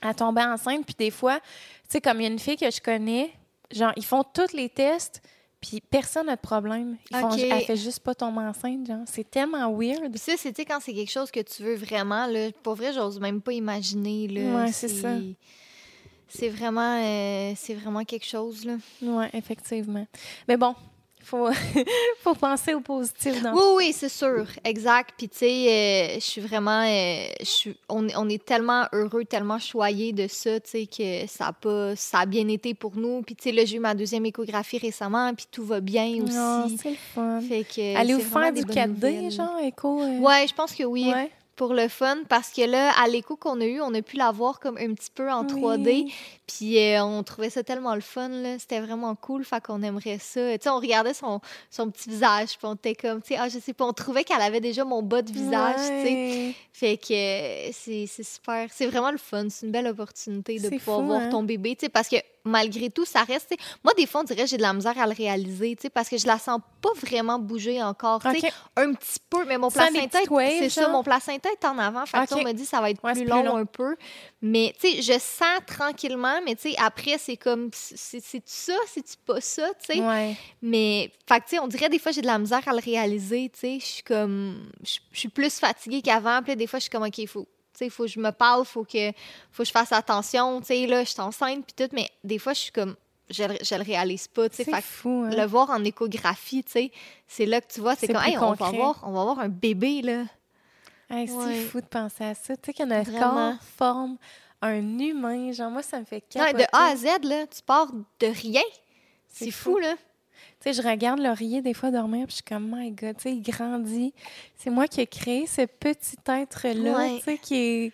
à 0.02 0.14
tomber 0.14 0.42
enceinte. 0.42 0.84
Puis 0.84 0.96
des 0.98 1.10
fois, 1.10 1.38
tu 1.38 1.44
sais, 1.88 2.00
comme 2.00 2.20
il 2.20 2.24
y 2.24 2.26
a 2.26 2.30
une 2.30 2.38
fille 2.38 2.56
que 2.56 2.70
je 2.70 2.80
connais, 2.80 3.32
genre, 3.70 3.92
ils 3.96 4.04
font 4.04 4.24
tous 4.24 4.52
les 4.52 4.68
tests, 4.68 5.22
puis 5.64 5.80
personne 5.80 6.26
n'a 6.26 6.36
de 6.36 6.40
problème. 6.40 6.96
Ils 7.10 7.16
font, 7.16 7.30
elle 7.30 7.62
fait 7.62 7.76
juste 7.76 8.00
pas 8.00 8.14
tomber 8.14 8.40
enceinte, 8.40 8.86
genre. 8.86 9.04
C'est 9.06 9.28
tellement 9.30 9.72
weird. 9.72 10.14
ça, 10.18 10.32
c'est 10.36 10.64
quand 10.64 10.78
c'est 10.80 10.92
quelque 10.92 11.10
chose 11.10 11.30
que 11.30 11.40
tu 11.40 11.62
veux 11.62 11.74
vraiment, 11.74 12.26
là. 12.26 12.50
Pour 12.62 12.74
vrai, 12.74 12.92
j'ose 12.92 13.18
même 13.18 13.40
pas 13.40 13.52
imaginer, 13.52 14.28
là. 14.28 14.64
Ouais, 14.64 14.72
c'est 14.72 14.88
ça. 14.88 15.16
C'est 16.28 16.48
vraiment, 16.48 17.00
euh, 17.00 17.52
c'est 17.56 17.74
vraiment 17.74 18.04
quelque 18.04 18.26
chose, 18.26 18.66
là. 18.66 18.74
Oui, 19.00 19.24
effectivement. 19.32 20.06
Mais 20.48 20.56
bon, 20.56 20.74
faut, 21.24 21.48
faut 22.22 22.34
penser 22.34 22.74
au 22.74 22.80
positif 22.80 23.42
dans 23.42 23.52
Oui, 23.52 23.62
oui, 23.76 23.92
c'est 23.92 24.08
sûr. 24.08 24.46
Exact. 24.64 25.10
Puis, 25.16 25.28
tu 25.28 25.38
sais, 25.38 25.46
euh, 25.46 26.14
je 26.14 26.20
suis 26.20 26.40
vraiment. 26.40 26.84
Euh, 26.86 27.26
on, 27.88 28.06
on, 28.16 28.28
est 28.28 28.44
tellement 28.44 28.86
heureux, 28.92 29.24
tellement 29.24 29.58
choyés 29.58 30.12
de 30.12 30.26
ça, 30.28 30.60
tu 30.60 30.70
sais, 30.70 30.86
que 30.86 31.26
ça 31.26 31.48
a, 31.48 31.52
pas, 31.52 31.96
ça 31.96 32.20
a 32.20 32.26
bien 32.26 32.46
été 32.48 32.74
pour 32.74 32.96
nous. 32.96 33.22
Puis, 33.22 33.34
tu 33.34 33.44
sais, 33.44 33.52
là, 33.52 33.64
j'ai 33.64 33.76
eu 33.76 33.80
ma 33.80 33.94
deuxième 33.94 34.26
échographie 34.26 34.78
récemment, 34.78 35.32
puis 35.34 35.46
tout 35.50 35.64
va 35.64 35.80
bien 35.80 36.06
aussi. 36.22 36.36
Oh, 36.36 36.76
c'est 36.80 36.90
le 36.90 36.96
fun. 36.96 37.40
Fait 37.40 37.64
que. 37.64 37.96
Allez 37.96 38.14
vous 38.14 38.20
faire 38.20 38.52
du 38.52 38.62
4D, 38.62 39.30
genre, 39.34 39.58
écho? 39.62 40.00
Euh? 40.00 40.18
Ouais, 40.18 40.46
je 40.48 40.54
pense 40.54 40.72
que 40.72 40.84
oui. 40.84 41.10
Ouais 41.10 41.30
pour 41.56 41.74
le 41.74 41.88
fun 41.88 42.18
parce 42.28 42.50
que 42.50 42.62
là, 42.62 42.92
à 42.98 43.08
l'écho 43.08 43.36
qu'on 43.36 43.60
a 43.60 43.64
eu, 43.64 43.80
on 43.80 43.94
a 43.94 44.02
pu 44.02 44.16
la 44.16 44.30
voir 44.30 44.60
comme 44.60 44.76
un 44.76 44.94
petit 44.94 45.10
peu 45.14 45.30
en 45.30 45.44
3D. 45.44 46.12
Puis 46.46 46.78
euh, 46.78 47.02
on 47.04 47.22
trouvait 47.22 47.50
ça 47.50 47.62
tellement 47.62 47.94
le 47.94 48.00
fun, 48.00 48.28
là. 48.28 48.58
C'était 48.58 48.80
vraiment 48.80 49.14
cool, 49.14 49.44
fait 49.44 49.62
qu'on 49.62 49.82
aimerait 49.82 50.18
ça. 50.18 50.52
Tu 50.58 50.64
sais, 50.64 50.68
on 50.68 50.78
regardait 50.78 51.14
son, 51.14 51.40
son 51.70 51.90
petit 51.90 52.10
visage, 52.10 52.58
puis 52.58 52.66
on 52.66 52.74
était 52.74 52.94
comme, 52.94 53.22
tu 53.22 53.28
sais, 53.28 53.36
ah, 53.40 53.48
je 53.48 53.58
sais 53.58 53.72
pas, 53.72 53.84
on 53.86 53.92
trouvait 53.92 54.24
qu'elle 54.24 54.42
avait 54.42 54.60
déjà 54.60 54.84
mon 54.84 55.02
bas 55.02 55.22
de 55.22 55.32
visage, 55.32 55.76
tu 55.76 56.06
sais. 56.06 56.54
Fait 56.72 56.96
que 56.96 57.72
c'est 57.72 58.06
super. 58.06 58.68
C'est 58.72 58.86
vraiment 58.86 59.10
le 59.10 59.18
fun. 59.18 59.46
C'est 59.48 59.66
une 59.66 59.72
belle 59.72 59.86
opportunité 59.86 60.58
de 60.58 60.68
pouvoir 60.68 61.02
voir 61.02 61.20
hein? 61.22 61.30
ton 61.30 61.42
bébé, 61.42 61.76
tu 61.76 61.86
sais, 61.86 61.88
parce 61.88 62.08
que 62.08 62.16
malgré 62.44 62.90
tout, 62.90 63.04
ça 63.04 63.22
reste. 63.22 63.54
Moi, 63.82 63.92
des 63.94 64.06
fois, 64.06 64.20
on 64.20 64.24
dirait 64.24 64.42
que 64.42 64.48
j'ai 64.48 64.56
de 64.56 64.62
la 64.62 64.72
misère 64.72 64.98
à 64.98 65.06
le 65.06 65.14
réaliser, 65.14 65.76
parce 65.92 66.08
que 66.08 66.18
je 66.18 66.26
la 66.26 66.38
sens 66.38 66.60
pas 66.80 66.92
vraiment 67.00 67.38
bouger 67.38 67.82
encore. 67.82 68.20
Un 68.76 68.92
petit 68.92 69.20
peu, 69.30 69.44
mais 69.46 69.58
mon 69.58 69.70
placenta, 69.70 70.18
c'est 70.58 70.70
ça, 70.70 70.88
mon 70.88 71.02
placenta 71.02 71.48
est 71.50 71.64
en 71.64 71.78
avant. 71.78 72.06
Fait 72.06 72.32
on 72.32 72.42
me 72.42 72.52
dit 72.52 72.66
ça 72.66 72.80
va 72.80 72.90
être 72.90 73.00
plus, 73.00 73.24
long 73.24 73.56
un 73.56 73.66
peu. 73.66 73.96
Mais, 74.42 74.74
tu 74.78 74.88
sais, 74.88 75.02
je 75.02 75.18
sens 75.18 75.60
tranquillement, 75.66 76.40
mais, 76.44 76.54
tu 76.54 76.70
sais, 76.70 76.76
après, 76.78 77.16
c'est 77.18 77.36
comme, 77.36 77.70
c'est-tu 77.72 78.42
ça, 78.44 78.74
c'est-tu 78.92 79.14
pas 79.24 79.40
ça, 79.40 79.68
tu 79.86 79.94
sais? 79.94 80.36
Mais, 80.60 81.10
fait 81.26 81.40
tu 81.40 81.42
sais, 81.48 81.58
on 81.58 81.66
dirait 81.66 81.88
des 81.88 81.98
fois, 81.98 82.12
j'ai 82.12 82.20
de 82.20 82.26
la 82.26 82.38
misère 82.38 82.66
à 82.66 82.72
le 82.72 82.80
réaliser, 82.80 83.50
tu 83.52 83.60
sais. 83.60 83.78
Je 83.80 83.84
suis 83.84 84.02
comme, 84.02 84.70
je 84.82 84.98
suis 85.12 85.28
plus 85.28 85.58
fatiguée 85.58 86.02
qu'avant. 86.02 86.42
Puis 86.42 86.56
des 86.56 86.66
fois, 86.66 86.78
je 86.78 86.82
suis 86.82 86.90
comme, 86.90 87.04
OK, 87.04 87.18
il 87.18 87.28
faut 87.28 87.46
il 87.80 87.90
faut 87.90 88.04
que 88.04 88.10
je 88.10 88.20
me 88.20 88.30
parle, 88.30 88.64
faut 88.64 88.84
que, 88.84 89.10
faut 89.50 89.62
que 89.62 89.66
je 89.66 89.72
fasse 89.72 89.92
attention, 89.92 90.60
tu 90.60 90.66
sais, 90.66 90.86
là, 90.86 91.04
je 91.04 91.10
suis 91.10 91.20
enceinte, 91.20 91.64
puis 91.66 91.74
tout, 91.86 91.94
mais 91.94 92.08
des 92.22 92.38
fois, 92.38 92.52
je 92.52 92.60
suis 92.60 92.72
comme, 92.72 92.96
je, 93.30 93.44
je 93.62 93.74
le 93.74 93.82
réalise 93.82 94.28
pas, 94.28 94.48
tu 94.48 94.56
sais. 94.56 94.64
C'est 94.64 94.82
fou, 94.82 95.24
hein? 95.26 95.30
Le 95.34 95.44
voir 95.46 95.70
en 95.70 95.82
échographie, 95.84 96.64
tu 96.64 96.72
sais, 96.72 96.92
c'est 97.26 97.46
là 97.46 97.60
que 97.60 97.72
tu 97.72 97.80
vois, 97.80 97.94
c'est 97.96 98.06
comme, 98.06 98.22
hey, 98.22 98.36
on 98.38 98.52
va, 98.52 98.70
voir, 98.70 99.00
on 99.04 99.12
va 99.12 99.20
avoir 99.20 99.38
un 99.38 99.48
bébé, 99.48 100.02
là. 100.02 100.24
c'est 101.08 101.64
fou 101.66 101.80
de 101.80 101.86
penser 101.86 102.24
à 102.24 102.34
ça. 102.34 102.56
Tu 102.56 102.62
sais, 102.66 102.72
qu'il 102.72 102.88
y 102.88 102.92
a 102.92 102.96
un 102.96 103.04
corps 103.04 103.62
forme 103.76 104.18
un 104.64 104.98
humain. 104.98 105.52
Genre, 105.52 105.70
moi, 105.70 105.82
ça 105.82 106.00
me 106.00 106.04
fait 106.04 106.20
capoter. 106.22 106.64
de 106.64 106.68
A 106.72 106.86
à 106.86 106.96
Z, 106.96 107.06
là, 107.24 107.46
tu 107.46 107.62
pars 107.62 107.92
de 107.92 108.26
rien. 108.26 108.62
C'est 109.28 109.50
fou, 109.50 109.78
là. 109.78 109.94
Tu 110.64 110.72
sais, 110.72 110.82
je 110.82 110.88
regarde 110.88 111.20
Laurier 111.20 111.60
des 111.60 111.74
fois 111.74 111.90
dormir, 111.90 112.26
puis 112.26 112.30
je 112.30 112.34
suis 112.36 112.42
comme, 112.42 112.74
my 112.74 112.90
God, 112.90 113.16
tu 113.18 113.24
sais, 113.24 113.32
il 113.32 113.42
grandit. 113.42 114.14
C'est 114.56 114.70
moi 114.70 114.86
qui 114.86 115.02
ai 115.02 115.06
créé 115.06 115.46
ce 115.46 115.66
petit 115.66 116.16
être-là, 116.26 117.18
tu 117.18 117.22
sais, 117.22 117.36
qui 117.36 117.56
est, 117.56 117.92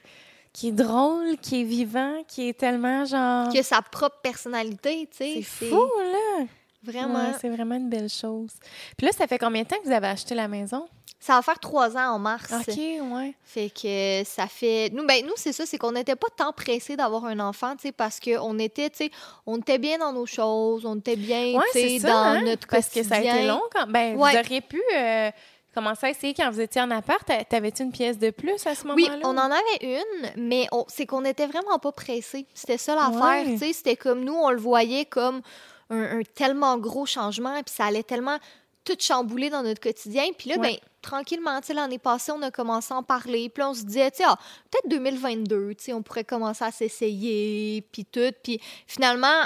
qui 0.52 0.68
est 0.68 0.72
drôle, 0.72 1.36
qui 1.38 1.62
est 1.62 1.64
vivant, 1.64 2.22
qui 2.28 2.48
est 2.48 2.56
tellement 2.56 3.04
genre. 3.04 3.48
Qui 3.48 3.58
a 3.58 3.62
sa 3.64 3.82
propre 3.82 4.20
personnalité, 4.22 5.08
tu 5.10 5.16
sais. 5.16 5.42
C'est 5.42 5.66
fou, 5.66 5.82
là. 5.98 6.44
Vraiment. 6.82 7.32
c'est 7.40 7.50
vraiment 7.50 7.74
une 7.74 7.90
belle 7.90 8.08
chose. 8.08 8.52
Puis 8.96 9.06
là, 9.06 9.12
ça 9.12 9.26
fait 9.26 9.38
combien 9.38 9.62
de 9.62 9.68
temps 9.68 9.76
que 9.76 9.86
vous 9.86 9.92
avez 9.92 10.08
acheté 10.08 10.34
la 10.34 10.48
maison? 10.48 10.88
Ça 11.18 11.34
va 11.34 11.42
faire 11.42 11.58
trois 11.58 11.98
ans 11.98 12.14
en 12.14 12.18
mars. 12.18 12.50
OK, 12.50 12.76
ouais. 12.76 13.34
Fait 13.44 13.68
que 13.68 14.22
ça 14.24 14.46
fait. 14.46 14.90
Nous, 14.90 15.06
ben, 15.06 15.22
nous 15.26 15.34
c'est 15.36 15.52
ça, 15.52 15.66
c'est 15.66 15.76
qu'on 15.76 15.92
n'était 15.92 16.16
pas 16.16 16.28
tant 16.34 16.52
pressés 16.52 16.96
d'avoir 16.96 17.26
un 17.26 17.38
enfant, 17.40 17.76
tu 17.76 17.88
sais, 17.88 17.92
parce 17.92 18.18
qu'on 18.18 18.58
était, 18.58 18.88
tu 18.88 18.96
sais, 19.04 19.10
on 19.44 19.58
était 19.58 19.76
bien 19.76 19.98
dans 19.98 20.14
nos 20.14 20.24
choses, 20.24 20.86
on 20.86 20.96
était 20.96 21.16
bien, 21.16 21.60
tu 21.72 21.78
sais, 21.78 21.98
dans 21.98 22.08
hein? 22.10 22.40
notre 22.42 22.66
Parce 22.66 22.88
que 22.88 23.02
ça 23.02 23.16
a 23.16 23.20
été 23.20 23.46
long 23.46 23.60
quand. 23.70 23.86
Ben, 23.86 24.16
vous 24.16 24.22
auriez 24.22 24.62
pu. 24.62 24.80
Euh, 24.96 25.30
commencer 25.74 26.06
à 26.06 26.10
essayer 26.10 26.34
quand 26.34 26.50
vous 26.50 26.60
étiez 26.60 26.80
en 26.82 26.90
appart. 26.90 27.30
T'avais-tu 27.48 27.84
une 27.84 27.92
pièce 27.92 28.18
de 28.18 28.30
plus 28.30 28.66
à 28.66 28.74
ce 28.74 28.86
moment-là? 28.88 29.14
Oui, 29.14 29.20
on 29.22 29.38
en 29.38 29.50
avait 29.50 30.00
une, 30.00 30.30
mais 30.48 30.66
c'est 30.88 31.06
qu'on 31.06 31.20
n'était 31.20 31.46
vraiment 31.46 31.78
pas 31.78 31.92
pressés. 31.92 32.46
C'était 32.54 32.78
ça 32.78 32.94
l'affaire, 32.94 33.44
tu 33.44 33.58
sais. 33.58 33.72
C'était 33.72 33.96
comme 33.96 34.24
nous, 34.24 34.34
on 34.34 34.50
le 34.50 34.58
voyait 34.58 35.04
comme 35.04 35.42
un, 35.90 36.22
tellement 36.34 36.78
gros 36.78 37.06
changement, 37.06 37.54
puis 37.62 37.74
ça 37.74 37.86
allait 37.86 38.02
tellement 38.02 38.38
tout 38.84 38.96
chambouler 38.98 39.50
dans 39.50 39.62
notre 39.62 39.80
quotidien. 39.80 40.24
Puis 40.36 40.50
là, 40.50 40.58
ben, 40.58 40.74
tranquillement, 41.02 41.60
l'année 41.74 41.98
passée, 41.98 42.32
on 42.32 42.42
a 42.42 42.50
commencé 42.50 42.94
à 42.94 42.96
en 42.96 43.02
parler. 43.02 43.48
Puis 43.48 43.62
on 43.62 43.74
se 43.74 43.82
disait, 43.82 44.10
ah, 44.24 44.38
peut-être 44.70 44.88
2022, 44.88 45.74
on 45.92 46.02
pourrait 46.02 46.24
commencer 46.24 46.64
à 46.64 46.70
s'essayer, 46.70 47.82
puis 47.92 48.04
tout. 48.04 48.32
Puis 48.42 48.60
finalement, 48.86 49.44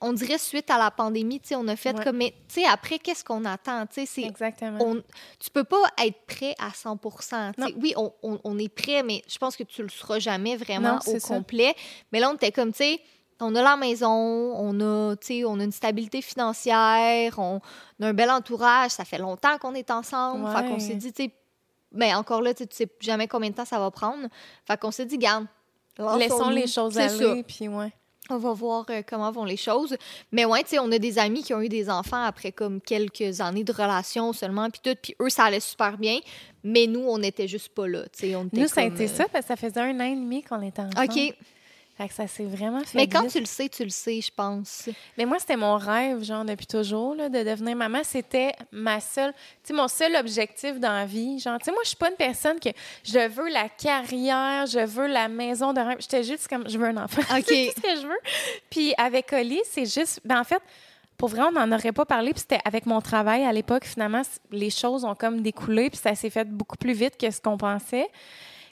on 0.00 0.12
dirait 0.12 0.38
suite 0.38 0.70
à 0.70 0.78
la 0.78 0.90
pandémie, 0.90 1.40
on 1.52 1.68
a 1.68 1.76
fait 1.76 1.98
comme, 2.02 2.18
mais 2.18 2.34
tu 2.48 2.60
sais, 2.60 2.66
après, 2.66 2.98
qu'est-ce 2.98 3.24
qu'on 3.24 3.44
attend? 3.44 3.86
Exactement. 4.18 4.78
On, 4.80 5.02
tu 5.38 5.50
peux 5.50 5.64
pas 5.64 5.82
être 6.04 6.18
prêt 6.26 6.54
à 6.58 6.68
100% 6.70 7.74
Oui, 7.80 7.94
on, 7.96 8.12
on, 8.22 8.58
est 8.58 8.68
prêt, 8.68 9.02
mais 9.02 9.22
je 9.26 9.38
pense 9.38 9.56
que 9.56 9.62
tu 9.62 9.82
le 9.82 9.88
seras 9.88 10.18
jamais 10.18 10.56
vraiment 10.56 10.98
au 11.06 11.18
complet. 11.18 11.74
Mais 12.12 12.20
là, 12.20 12.30
on 12.30 12.34
était 12.34 12.52
comme, 12.52 12.72
tu 12.72 12.78
sais, 12.78 13.00
on 13.40 13.54
a 13.54 13.62
la 13.62 13.76
maison, 13.76 14.08
on 14.08 14.80
a, 14.80 15.14
on 15.46 15.60
a 15.60 15.64
une 15.64 15.72
stabilité 15.72 16.22
financière, 16.22 17.38
on, 17.38 17.60
a 18.00 18.06
un 18.06 18.14
bel 18.14 18.30
entourage, 18.30 18.92
ça 18.92 19.04
fait 19.04 19.18
longtemps 19.18 19.58
qu'on 19.58 19.74
est 19.74 19.90
ensemble. 19.90 20.48
Fait 20.50 20.68
qu'on 20.68 20.78
s'est 20.78 20.94
dit, 20.94 21.12
tu 21.12 21.24
sais, 21.24 21.30
mais 21.92 22.14
encore 22.14 22.42
là, 22.42 22.54
tu 22.54 22.64
sais 22.70 22.88
jamais 23.00 23.28
combien 23.28 23.50
de 23.50 23.54
temps 23.54 23.64
ça 23.64 23.78
va 23.78 23.90
prendre. 23.90 24.28
Fait 24.66 24.78
qu'on 24.78 24.90
s'est 24.90 25.06
dit, 25.06 25.18
garde, 25.18 25.46
laissons 26.18 26.50
les 26.50 26.66
choses 26.66 26.98
aller, 26.98 27.42
puis 27.42 27.68
ouais. 27.68 27.92
On 28.28 28.38
va 28.38 28.52
voir 28.54 28.84
euh, 28.90 29.02
comment 29.08 29.30
vont 29.30 29.44
les 29.44 29.56
choses. 29.56 29.96
Mais 30.32 30.44
ouais, 30.44 30.64
tu 30.64 30.70
sais, 30.70 30.78
on 30.80 30.90
a 30.90 30.98
des 30.98 31.16
amis 31.16 31.44
qui 31.44 31.54
ont 31.54 31.60
eu 31.60 31.68
des 31.68 31.88
enfants 31.88 32.24
après 32.24 32.50
comme 32.50 32.80
quelques 32.80 33.40
années 33.40 33.62
de 33.62 33.72
relation 33.72 34.32
seulement, 34.32 34.68
puis 34.68 34.80
tout, 34.82 34.98
puis 35.00 35.14
eux, 35.20 35.28
ça 35.28 35.44
allait 35.44 35.60
super 35.60 35.96
bien. 35.96 36.18
Mais 36.64 36.88
nous, 36.88 37.06
on 37.06 37.18
n'était 37.18 37.46
juste 37.46 37.68
pas 37.68 37.86
là, 37.86 38.02
tu 38.08 38.32
sais. 38.32 38.36
Nous, 38.52 38.66
ça 38.66 38.80
a 38.80 38.84
été 38.84 39.04
euh, 39.04 39.08
ça, 39.08 39.26
parce 39.30 39.44
que 39.44 39.48
ça 39.48 39.56
faisait 39.56 39.80
un 39.80 40.00
an 40.00 40.04
et 40.04 40.16
demi 40.16 40.42
qu'on 40.42 40.60
était 40.60 40.82
ensemble. 40.82 41.08
OK. 41.08 41.36
Fait 41.96 42.08
que 42.08 42.14
ça 42.14 42.26
s'est 42.26 42.44
vraiment 42.44 42.80
fait 42.80 42.98
Mais 42.98 43.06
quand 43.06 43.26
tu 43.26 43.40
le 43.40 43.46
sais, 43.46 43.70
tu 43.70 43.82
le 43.82 43.90
sais, 43.90 44.20
je 44.20 44.30
pense. 44.30 44.90
Mais 45.16 45.24
moi, 45.24 45.38
c'était 45.38 45.56
mon 45.56 45.78
rêve, 45.78 46.22
genre, 46.22 46.44
depuis 46.44 46.66
toujours, 46.66 47.14
là, 47.14 47.30
de 47.30 47.42
devenir 47.42 47.74
maman. 47.74 48.00
C'était 48.04 48.52
ma 48.70 49.00
seule, 49.00 49.32
tu 49.32 49.68
sais, 49.68 49.72
mon 49.72 49.88
seul 49.88 50.14
objectif 50.16 50.78
dans 50.78 50.92
la 50.92 51.06
vie. 51.06 51.38
Genre, 51.38 51.58
tu 51.58 51.64
sais, 51.64 51.70
moi, 51.70 51.80
je 51.84 51.88
suis 51.88 51.96
pas 51.96 52.10
une 52.10 52.16
personne 52.16 52.60
que 52.60 52.68
je 53.02 53.26
veux 53.28 53.48
la 53.48 53.70
carrière, 53.70 54.66
je 54.66 54.84
veux 54.84 55.06
la 55.06 55.28
maison 55.28 55.72
de 55.72 55.80
rêve. 55.80 55.96
J'étais 56.00 56.22
juste 56.22 56.48
comme, 56.48 56.68
je 56.68 56.76
veux 56.76 56.86
un 56.86 56.98
enfant. 56.98 57.22
OK. 57.34 57.44
c'est 57.46 57.72
tout 57.74 57.80
ce 57.80 57.94
que 57.94 58.00
je 58.02 58.06
veux. 58.06 58.20
Puis 58.68 58.92
avec 58.98 59.32
Oli, 59.32 59.62
c'est 59.64 59.86
juste, 59.86 60.20
ben 60.22 60.40
en 60.40 60.44
fait, 60.44 60.62
pour 61.16 61.30
vrai, 61.30 61.44
on 61.48 61.52
n'en 61.52 61.72
aurait 61.74 61.92
pas 61.92 62.04
parlé. 62.04 62.32
Puis 62.32 62.40
c'était 62.40 62.60
avec 62.66 62.84
mon 62.84 63.00
travail 63.00 63.44
à 63.44 63.52
l'époque, 63.52 63.86
finalement, 63.86 64.20
les 64.50 64.68
choses 64.68 65.04
ont 65.04 65.14
comme 65.14 65.40
découlé. 65.40 65.88
Puis 65.88 65.98
ça 65.98 66.14
s'est 66.14 66.28
fait 66.28 66.46
beaucoup 66.46 66.76
plus 66.76 66.92
vite 66.92 67.16
que 67.16 67.30
ce 67.30 67.40
qu'on 67.40 67.56
pensait. 67.56 68.08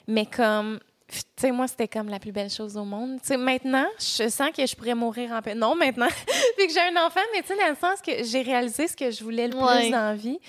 Mais 0.07 0.27
comme, 0.27 0.79
tu 1.07 1.19
sais, 1.37 1.51
moi, 1.51 1.67
c'était 1.67 1.87
comme 1.87 2.09
la 2.09 2.19
plus 2.19 2.31
belle 2.31 2.49
chose 2.49 2.75
au 2.77 2.83
monde. 2.83 3.19
Tu 3.21 3.27
sais, 3.27 3.37
maintenant, 3.37 3.85
je 3.99 4.27
sens 4.29 4.49
que 4.55 4.65
je 4.65 4.75
pourrais 4.75 4.95
mourir 4.95 5.31
en 5.31 5.41
paix. 5.41 5.53
Non, 5.55 5.75
maintenant, 5.75 6.07
vu 6.57 6.65
que 6.67 6.73
j'ai 6.73 6.79
un 6.81 7.05
enfant, 7.05 7.19
mais 7.33 7.41
tu 7.41 7.49
sais, 7.49 7.57
dans 7.57 7.69
le 7.69 7.75
sens 7.75 8.01
que 8.01 8.23
j'ai 8.23 8.41
réalisé 8.41 8.87
ce 8.87 8.95
que 8.97 9.11
je 9.11 9.23
voulais 9.23 9.47
le 9.47 9.55
Ouais. 9.55 9.81
plus 9.81 9.91
dans 9.91 9.97
la 10.09 10.15
vie. 10.15 10.39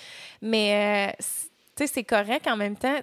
Mais, 0.41 1.11
euh, 1.11 1.23
tu 1.77 1.87
sais, 1.87 1.87
c'est 1.87 2.05
correct 2.05 2.47
en 2.47 2.57
même 2.57 2.77
temps. 2.77 2.99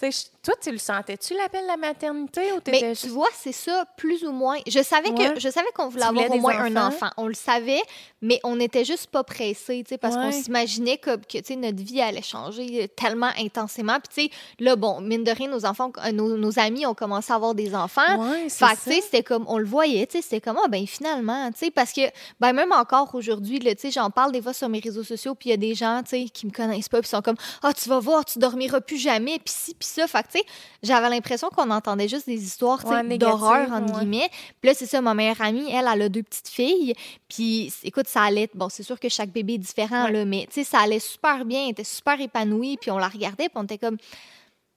Tu 0.00 0.12
sais, 0.12 0.28
toi, 0.48 0.56
tu 0.62 0.70
le 0.70 0.78
sentais-tu, 0.78 1.34
l'appel 1.34 1.60
de 1.60 1.66
la 1.66 1.76
maternité, 1.76 2.52
ou 2.52 2.60
t'étais 2.60 2.80
Mais 2.80 2.88
juste... 2.94 3.02
tu 3.02 3.08
vois, 3.08 3.28
c'est 3.34 3.52
ça, 3.52 3.84
plus 3.98 4.24
ou 4.24 4.32
moins. 4.32 4.56
Je 4.66 4.82
savais 4.82 5.10
Ouais. 5.10 5.34
que 5.34 5.40
je 5.40 5.48
savais 5.50 5.68
qu'on 5.74 5.88
voulait 5.88 6.04
Tu 6.04 6.08
avoir 6.08 6.30
au 6.30 6.38
moins 6.38 6.58
un 6.58 6.74
enfant. 6.88 7.10
On 7.18 7.26
le 7.26 7.34
savait, 7.34 7.82
mais 8.22 8.40
on 8.44 8.56
n'était 8.56 8.84
juste 8.86 9.08
pas 9.08 9.22
pressés, 9.24 9.82
tu 9.84 9.90
sais, 9.90 9.98
parce 9.98 10.14
qu'on 10.16 10.32
s'imaginait 10.32 10.96
que, 10.96 11.16
que 11.16 11.38
tu 11.38 11.42
sais, 11.44 11.56
notre 11.56 11.82
vie 11.82 12.00
allait 12.00 12.22
changer 12.22 12.88
tellement 12.88 13.28
intensément. 13.38 13.98
Puis 14.00 14.08
tu 14.08 14.34
sais, 14.34 14.38
là, 14.58 14.74
bon, 14.76 15.02
mine 15.02 15.22
de 15.22 15.30
rien, 15.30 15.48
nos 15.48 15.66
enfants, 15.66 15.92
euh, 16.06 16.12
nos, 16.12 16.38
nos 16.38 16.58
amis 16.58 16.86
ont 16.86 16.94
commencé 16.94 17.30
à 17.30 17.36
avoir 17.36 17.54
des 17.54 17.74
enfants. 17.74 18.00
Ouais, 18.30 18.48
Fait 18.48 18.74
tu 18.74 18.90
sais, 18.92 19.00
c'était 19.02 19.22
comme, 19.22 19.44
on 19.48 19.58
le 19.58 19.66
voyait, 19.66 20.06
tu 20.06 20.16
sais, 20.16 20.22
c'était 20.22 20.40
comme, 20.40 20.58
ah, 20.64 20.68
ben 20.68 20.86
finalement, 20.86 21.50
tu 21.52 21.58
sais, 21.58 21.70
parce 21.70 21.92
que, 21.92 22.00
ben 22.40 22.54
même 22.54 22.72
encore 22.72 23.14
aujourd'hui, 23.14 23.58
tu 23.58 23.68
sais, 23.76 23.90
j'en 23.90 24.08
parle 24.08 24.32
des 24.32 24.40
fois 24.40 24.54
sur 24.54 24.70
mes 24.70 24.80
réseaux 24.80 25.04
sociaux, 25.04 25.34
puis 25.34 25.50
il 25.50 25.52
y 25.52 25.54
a 25.54 25.58
des 25.58 25.74
gens, 25.74 26.02
tu 26.02 26.10
sais, 26.10 26.24
qui 26.30 26.46
me 26.46 26.52
connaissent 26.52 26.88
pas, 26.88 27.00
puis 27.00 27.08
sont 27.10 27.20
comme, 27.20 27.36
ah, 27.62 27.74
tu 27.74 27.86
vas 27.90 27.98
voir, 27.98 28.24
tu 28.24 28.38
dormiras 28.38 28.80
plus 28.80 28.96
jamais, 28.98 29.38
puis 29.44 29.54
ci, 29.54 29.74
puis 29.74 29.86
ça. 29.86 30.06
Fait 30.06 30.22
que, 30.22 30.37
j'avais 30.82 31.08
l'impression 31.08 31.48
qu'on 31.48 31.70
entendait 31.70 32.08
juste 32.08 32.26
des 32.26 32.42
histoires, 32.42 32.84
Ouais, 32.86 33.18
d'horreur, 33.18 33.70
entre 33.72 33.94
ouais. 33.94 34.00
guillemets. 34.00 34.30
Puis 34.60 34.68
là, 34.70 34.74
c'est 34.74 34.86
ça, 34.86 35.00
ma 35.00 35.14
meilleure 35.14 35.40
amie, 35.40 35.70
elle, 35.70 35.86
elle 35.92 36.02
a 36.02 36.08
deux 36.08 36.22
petites 36.22 36.48
filles, 36.48 36.94
puis 37.28 37.72
écoute, 37.84 38.08
ça 38.08 38.22
allait, 38.22 38.48
bon, 38.54 38.68
c'est 38.68 38.82
sûr 38.82 38.98
que 38.98 39.08
chaque 39.08 39.30
bébé 39.30 39.54
est 39.54 39.58
différent, 39.58 40.04
Ouais. 40.04 40.12
là, 40.12 40.24
mais, 40.24 40.46
tu 40.52 40.54
sais, 40.54 40.64
ça 40.64 40.80
allait 40.80 41.00
super 41.00 41.44
bien, 41.44 41.64
elle 41.64 41.70
était 41.70 41.84
super 41.84 42.20
épanouie, 42.20 42.76
puis 42.80 42.90
on 42.90 42.98
la 42.98 43.08
regardait, 43.08 43.48
puis 43.48 43.56
on 43.56 43.64
était 43.64 43.78
comme, 43.78 43.96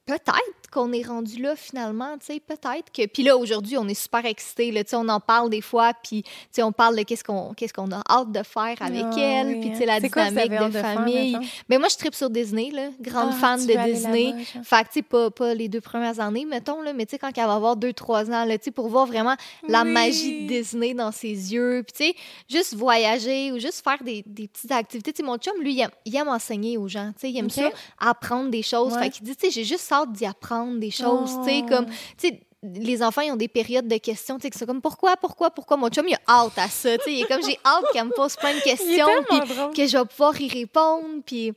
peut-être 0.06 0.61
qu'on 0.72 0.94
est 0.94 1.06
rendu 1.06 1.42
là 1.42 1.56
finalement, 1.56 2.18
tu 2.18 2.28
sais, 2.28 2.40
peut-être 2.40 2.92
que. 2.94 3.06
Puis 3.06 3.24
là, 3.24 3.38
aujourd'hui, 3.38 3.78
on 3.78 3.88
est 3.88 3.94
super 3.94 4.26
excités, 4.26 4.72
là, 4.72 4.84
tu 4.84 4.92
sais, 4.92 4.96
on 4.96 5.10
en 5.10 5.20
parle 5.20 5.50
des 5.50 5.62
fois, 5.62 5.94
puis, 5.94 6.24
tu 6.24 6.32
sais, 6.52 6.64
on 6.64 6.72
parle 6.72 6.96
de 6.96 7.04
qu'est-ce 7.04 7.24
qu'on 7.24 7.54
qu'est-ce 7.54 7.74
qu'on 7.74 7.92
a 7.92 8.02
hâte 8.10 8.32
de 8.32 8.42
faire 8.44 8.76
avec 8.80 9.06
Ah 9.12 9.20
elle, 9.20 9.48
oui, 9.48 9.60
puis, 9.60 9.70
tu 9.70 9.76
hein. 9.76 9.80
sais, 9.80 9.86
la 9.86 10.10
quoi 10.10 10.30
dynamique 10.30 10.74
de, 10.74 10.80
famille. 10.80 11.38
Mais 11.70 11.78
moi, 11.78 11.90
je 11.90 11.98
tripe 11.98 12.16
sur 12.16 12.30
Disney, 12.30 12.72
là, 12.72 12.90
grande 13.02 13.32
Ah, 13.34 13.40
fan 13.40 13.68
de 13.68 13.92
Disney. 13.92 14.34
Fait 14.64 14.84
que, 14.84 14.88
tu 14.88 14.94
sais, 14.94 15.02
pas, 15.02 15.30
pas 15.30 15.54
les 15.54 15.68
deux 15.68 15.82
premières 15.82 16.20
années, 16.20 16.46
mettons, 16.46 16.82
là, 16.82 16.94
mais 16.94 17.06
tu 17.06 17.12
sais, 17.12 17.20
quand 17.20 17.32
elle 17.36 17.46
va 17.46 17.56
avoir 17.56 17.76
deux, 17.76 17.94
trois 17.94 18.32
ans, 18.32 18.46
là, 18.46 18.58
tu 18.58 18.66
sais, 18.66 18.72
pour 18.72 18.88
voir 18.88 19.06
vraiment 19.06 19.36
la 19.68 19.84
magie 19.84 20.44
de 20.44 20.48
Disney 20.48 20.94
dans 20.94 21.12
ses 21.12 21.54
yeux. 21.54 21.84
Puis, 21.86 21.94
tu 21.94 22.14
sais, 22.14 22.16
juste 22.50 22.76
voyager 22.76 23.52
ou 23.52 23.60
juste 23.60 23.84
faire 23.84 24.02
des, 24.02 24.24
des 24.26 24.48
petites 24.48 24.72
activités. 24.72 25.12
Tu 25.12 25.18
sais, 25.18 25.24
mon 25.24 25.38
chum, 25.38 25.62
lui, 25.62 25.74
il 25.74 25.82
aime, 25.82 25.92
il 26.06 26.16
aime 26.16 26.30
enseigner 26.30 26.78
aux 26.78 26.88
gens. 26.88 27.12
Tu 27.14 27.22
sais, 27.22 27.32
il 27.32 27.38
aime 27.38 27.50
ça, 27.50 27.70
apprendre 28.00 28.50
des 28.50 28.64
choses. 28.64 28.94
Ouais. 28.94 29.04
Fait 29.04 29.10
qu'il 29.10 29.26
dit, 29.26 29.36
tu 29.36 29.48
sais, 29.48 29.52
j'ai 29.52 29.66
juste 29.66 29.92
hâte 29.92 30.14
d'y 30.14 30.26
apprendre 30.26 30.61
des 30.68 30.92
choses. 30.92 31.32
Tu 31.44 31.50
sais, 31.50 31.62
Oh. 31.64 31.68
comme, 31.70 31.86
tu 31.88 31.94
sais, 32.30 32.40
les 32.64 33.02
enfants, 33.02 33.22
ils 33.22 33.32
ont 33.32 33.36
des 33.38 33.48
périodes 33.48 33.88
de 33.88 33.98
questions, 33.98 34.38
tu 34.38 34.44
sais, 34.44 34.50
que 34.52 34.66
comme 34.66 34.82
pourquoi, 34.82 35.18
pourquoi, 35.18 35.50
pourquoi? 35.50 35.78
Mon 35.78 35.90
chum, 35.90 36.08
il 36.08 36.14
a 36.16 36.20
hâte 36.44 36.58
à 36.58 36.68
ça. 36.70 36.98
Tu 37.00 37.04
sais, 37.06 37.14
il 37.14 37.22
est 37.24 37.26
comme, 37.28 37.42
j'ai 37.44 37.58
hâte 37.66 37.86
qu'elle 37.92 38.06
me 38.06 38.12
pose 38.12 38.36
plein 38.36 38.54
de 38.54 38.62
questions. 38.62 39.08
Puis 39.30 39.40
que 39.76 39.88
je 39.88 39.98
vais 39.98 40.06
pouvoir 40.06 40.40
y 40.40 40.48
répondre. 40.48 41.08
Puis 41.26 41.54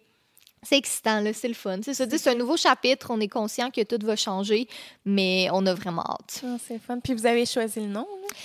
c'est 0.63 0.79
excitant, 0.79 1.21
là, 1.21 1.33
c'est 1.35 1.49
le 1.49 1.53
fun. 1.55 1.79
C'est 1.85 1.93
ça, 1.93 2.07
tu 2.07 2.13
sais, 2.13 2.19
c'est 2.19 2.31
un 2.31 2.35
nouveau 2.35 2.57
chapitre. 2.57 3.09
On 3.11 3.21
est 3.21 3.29
conscient 3.29 3.71
que 3.71 3.83
tout 3.83 3.99
va 4.07 4.17
changer, 4.17 4.67
mais 5.05 5.49
on 5.53 5.67
a 5.67 5.75
vraiment 5.75 6.05
hâte. 6.09 6.43
Ah, 6.47 6.57
c'est 6.67 6.79
fun. 6.79 6.99
Puis 7.01 7.13
vous 7.13 7.27
avez 7.27 7.45
choisi 7.45 7.81
le 7.81 7.87
nom, 7.89 8.07
là? 8.23 8.37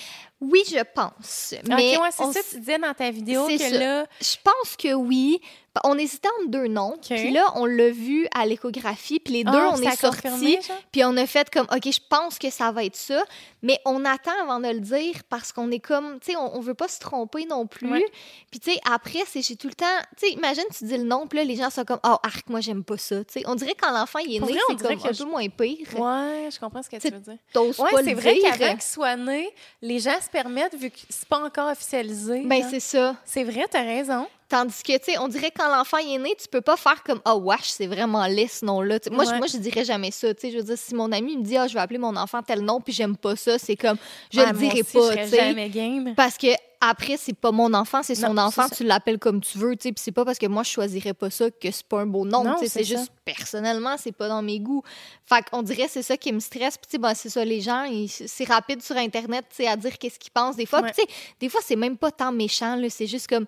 Oui, 0.42 0.62
je 0.70 0.80
pense. 0.96 1.54
Mais 1.68 1.98
OK, 1.98 2.02
ouais, 2.04 2.10
c'est 2.12 2.24
ça, 2.32 2.40
s- 2.40 2.46
tu 2.52 2.60
disais 2.60 2.78
dans 2.78 2.94
ta 2.94 3.12
vidéo 3.12 3.46
que 3.46 3.58
ça. 3.58 3.70
là... 3.72 4.06
Je 4.22 4.36
pense 4.42 4.78
que 4.78 4.94
oui. 4.94 5.42
On 5.84 5.98
hésitait 5.98 6.28
entre 6.42 6.50
deux 6.52 6.68
noms. 6.68 6.98
Puis 7.02 7.32
là, 7.32 7.52
on 7.56 7.66
l'a 7.66 7.90
vu 7.90 8.28
à 8.34 8.46
l'échographie. 8.46 9.20
Puis 9.20 9.34
les 9.34 9.44
deux, 9.44 9.52
Ah, 9.54 9.72
on 9.76 9.82
est 9.82 9.96
sortis. 9.96 10.60
Puis 10.92 11.04
on 11.04 11.16
a 11.18 11.26
fait 11.26 11.50
comme, 11.50 11.68
OK, 11.72 11.84
je 11.92 12.00
pense 12.10 12.38
que 12.40 12.50
ça 12.50 12.72
va 12.72 12.84
être 12.86 12.96
ça. 12.96 13.24
Mais 13.62 13.80
on 13.86 14.06
attend 14.06 14.32
avant 14.42 14.60
de 14.60 14.68
le 14.70 14.80
dire 14.80 15.16
parce 15.30 15.52
qu'on 15.52 15.70
est 15.72 15.80
comme, 15.80 16.20
tu 16.22 16.32
sais, 16.32 16.38
on, 16.38 16.56
on 16.56 16.60
veut 16.62 16.74
pas 16.74 16.88
se 16.88 17.00
tromper 17.00 17.46
non 17.46 17.68
plus. 17.68 17.92
Ouais. 17.92 18.06
Puis, 18.52 18.60
tu 18.60 18.72
sais, 18.72 18.80
après, 18.90 19.20
c'est 19.28 19.42
j'ai 19.42 19.56
tout 19.58 19.68
le 19.68 19.74
temps, 19.74 19.86
tu 20.18 20.28
sais, 20.28 20.34
imagine, 20.34 20.64
tu 20.78 20.86
dis 20.86 20.98
le 20.98 21.04
nom, 21.04 21.28
puis 21.28 21.40
là, 21.40 21.44
les 21.44 21.56
gens 21.58 21.70
sont 21.70 21.84
comme, 21.84 22.00
oh, 22.06 22.16
arc, 22.24 22.48
moi, 22.50 22.62
j'aime 22.62 22.84
pas 22.84 22.98
ça. 22.98 23.24
Tu 23.26 23.34
sais, 23.40 23.44
on 23.48 23.56
dirait 23.56 23.76
quand 23.80 23.92
l'enfant 23.92 24.20
il 24.20 24.36
est 24.36 24.40
Pour 24.40 24.50
né, 24.50 24.58
c'est 24.70 24.82
comme 24.82 24.92
un 25.04 25.12
je- 25.12 25.24
peu 25.24 25.30
moins 25.30 25.48
pire. 25.50 25.78
Ouais, 26.00 26.50
je 26.52 26.60
comprends 26.60 26.82
ce 26.82 26.90
que 26.90 26.96
tu 26.96 27.02
C'est- 27.02 27.12
veux 27.14 27.20
dire. 27.20 27.38
T'oses 27.52 27.80
Ouais, 27.80 27.92
pas 27.92 28.04
c'est 28.04 28.14
vrai 28.14 28.38
qu'avant 28.40 28.72
qu'il 28.74 28.82
soit 28.82 29.16
né, 29.18 29.54
les 29.82 30.00
gens 30.00 30.20
se 30.22 30.30
permettent, 30.30 30.76
vu 30.76 30.90
que 30.90 30.98
c'est 31.10 31.28
pas 31.28 31.40
encore 31.44 31.70
officialisé. 31.70 32.44
Ben, 32.46 32.64
c'est 32.70 32.80
ça. 32.80 33.16
c'est 33.26 33.44
vrai, 33.44 33.66
t'as 33.70 33.84
raison. 33.84 34.26
Tandis 34.50 34.82
que, 34.84 34.98
tu 34.98 35.12
sais, 35.12 35.18
on 35.20 35.28
dirait 35.28 35.52
que 35.52 35.60
quand 35.60 35.70
l'enfant 35.70 35.98
est 36.00 36.18
né, 36.18 36.34
tu 36.42 36.48
peux 36.48 36.62
pas 36.62 36.76
faire 36.76 37.04
comme 37.04 37.22
Ah, 37.24 37.36
wesh, 37.36 37.66
c'est 37.70 37.86
vraiment 37.88 38.26
laid 38.26 38.48
ce 38.48 38.66
nom-là. 38.66 38.98
Moi, 39.12 39.24
je, 39.26 39.36
moi, 39.36 39.46
je 39.48 39.58
dirais 39.58 39.86
jamais 39.86 40.10
ça. 40.12 40.34
Tu 40.34 40.42
sais, 40.42 40.52
je 40.52 40.58
veux 40.58 40.64
dire, 40.64 40.78
si 40.78 40.96
mon 40.96 41.12
ami 41.12 41.38
me 41.38 41.44
dit 41.44 41.56
Ah, 41.56 41.68
je 41.68 41.74
vais 41.76 41.80
appeler 41.80 42.00
mon 42.00 42.16
enfant 42.16 42.42
tel 42.42 42.62
nom, 42.62 42.82
puis 42.82 42.92
j'aime 42.92 43.16
pas 43.16 43.36
ça, 43.36 43.60
c'est 43.60 43.76
comme 43.76 43.98
Je 44.34 44.40
Ouais, 44.40 44.52
le 44.52 44.58
aussi, 44.58 44.84
pas. 44.84 45.00
Je 45.02 45.06
serais 45.06 45.24
tu 45.26 45.30
sais. 45.30 45.38
jamais 45.38 45.70
game. 45.70 46.14
Parce 46.16 46.36
que 46.38 46.48
après, 46.82 47.18
c'est 47.18 47.34
pas 47.36 47.52
mon 47.52 47.74
enfant, 47.74 48.02
c'est 48.04 48.16
son 48.16 48.34
Non, 48.34 48.44
enfant, 48.44 48.68
tu 48.70 48.86
l'appelles 48.86 49.20
comme 49.20 49.42
tu 49.42 49.58
veux, 49.58 49.76
tu 49.76 49.90
sais, 49.90 49.92
puis 49.92 50.02
c'est 50.02 50.14
pas 50.14 50.24
parce 50.24 50.38
que 50.40 50.46
moi 50.48 50.64
je 50.64 50.70
choisirais 50.70 51.14
pas 51.14 51.30
ça 51.30 51.52
que 51.52 51.70
c'est 51.72 51.86
pas 51.86 52.00
un 52.00 52.06
beau 52.06 52.24
nom, 52.26 52.56
c'est 52.66 52.86
juste 52.86 53.12
personnellement, 53.26 53.98
c'est 53.98 54.14
pas 54.14 54.30
dans 54.30 54.42
mes 54.42 54.60
goûts. 54.62 54.82
Fait 55.26 55.44
qu'on 55.52 55.62
dirait 55.62 55.88
c'est 55.90 56.02
ça 56.04 56.16
qui 56.16 56.32
me 56.32 56.40
stresse, 56.40 56.78
puis 56.78 56.88
tu 56.88 56.92
sais, 56.92 56.98
ben, 56.98 57.14
c'est 57.14 57.28
ça, 57.30 57.44
les 57.44 57.60
gens, 57.60 57.84
ils- 57.84 58.08
c'est 58.10 58.46
rapide 58.46 58.82
sur 58.82 58.96
Internet, 58.96 59.44
tu 59.50 59.58
sais, 59.58 59.68
à 59.68 59.76
dire 59.76 59.98
qu'est-ce 59.98 60.18
qu'ils 60.18 60.32
pensent 60.32 60.56
des 60.56 60.66
fois, 60.66 60.80
Ouais. 60.82 60.92
puis 60.94 61.04
tu 61.06 61.12
sais, 61.14 61.18
des 61.42 61.50
fois 61.50 61.60
c'est 61.66 61.76
même 61.76 61.98
pas 61.98 62.12
tant 62.12 62.32
méchant, 62.32 62.78
là, 62.78 62.90
c'est 62.90 63.08
juste 63.08 63.28
comme 63.28 63.46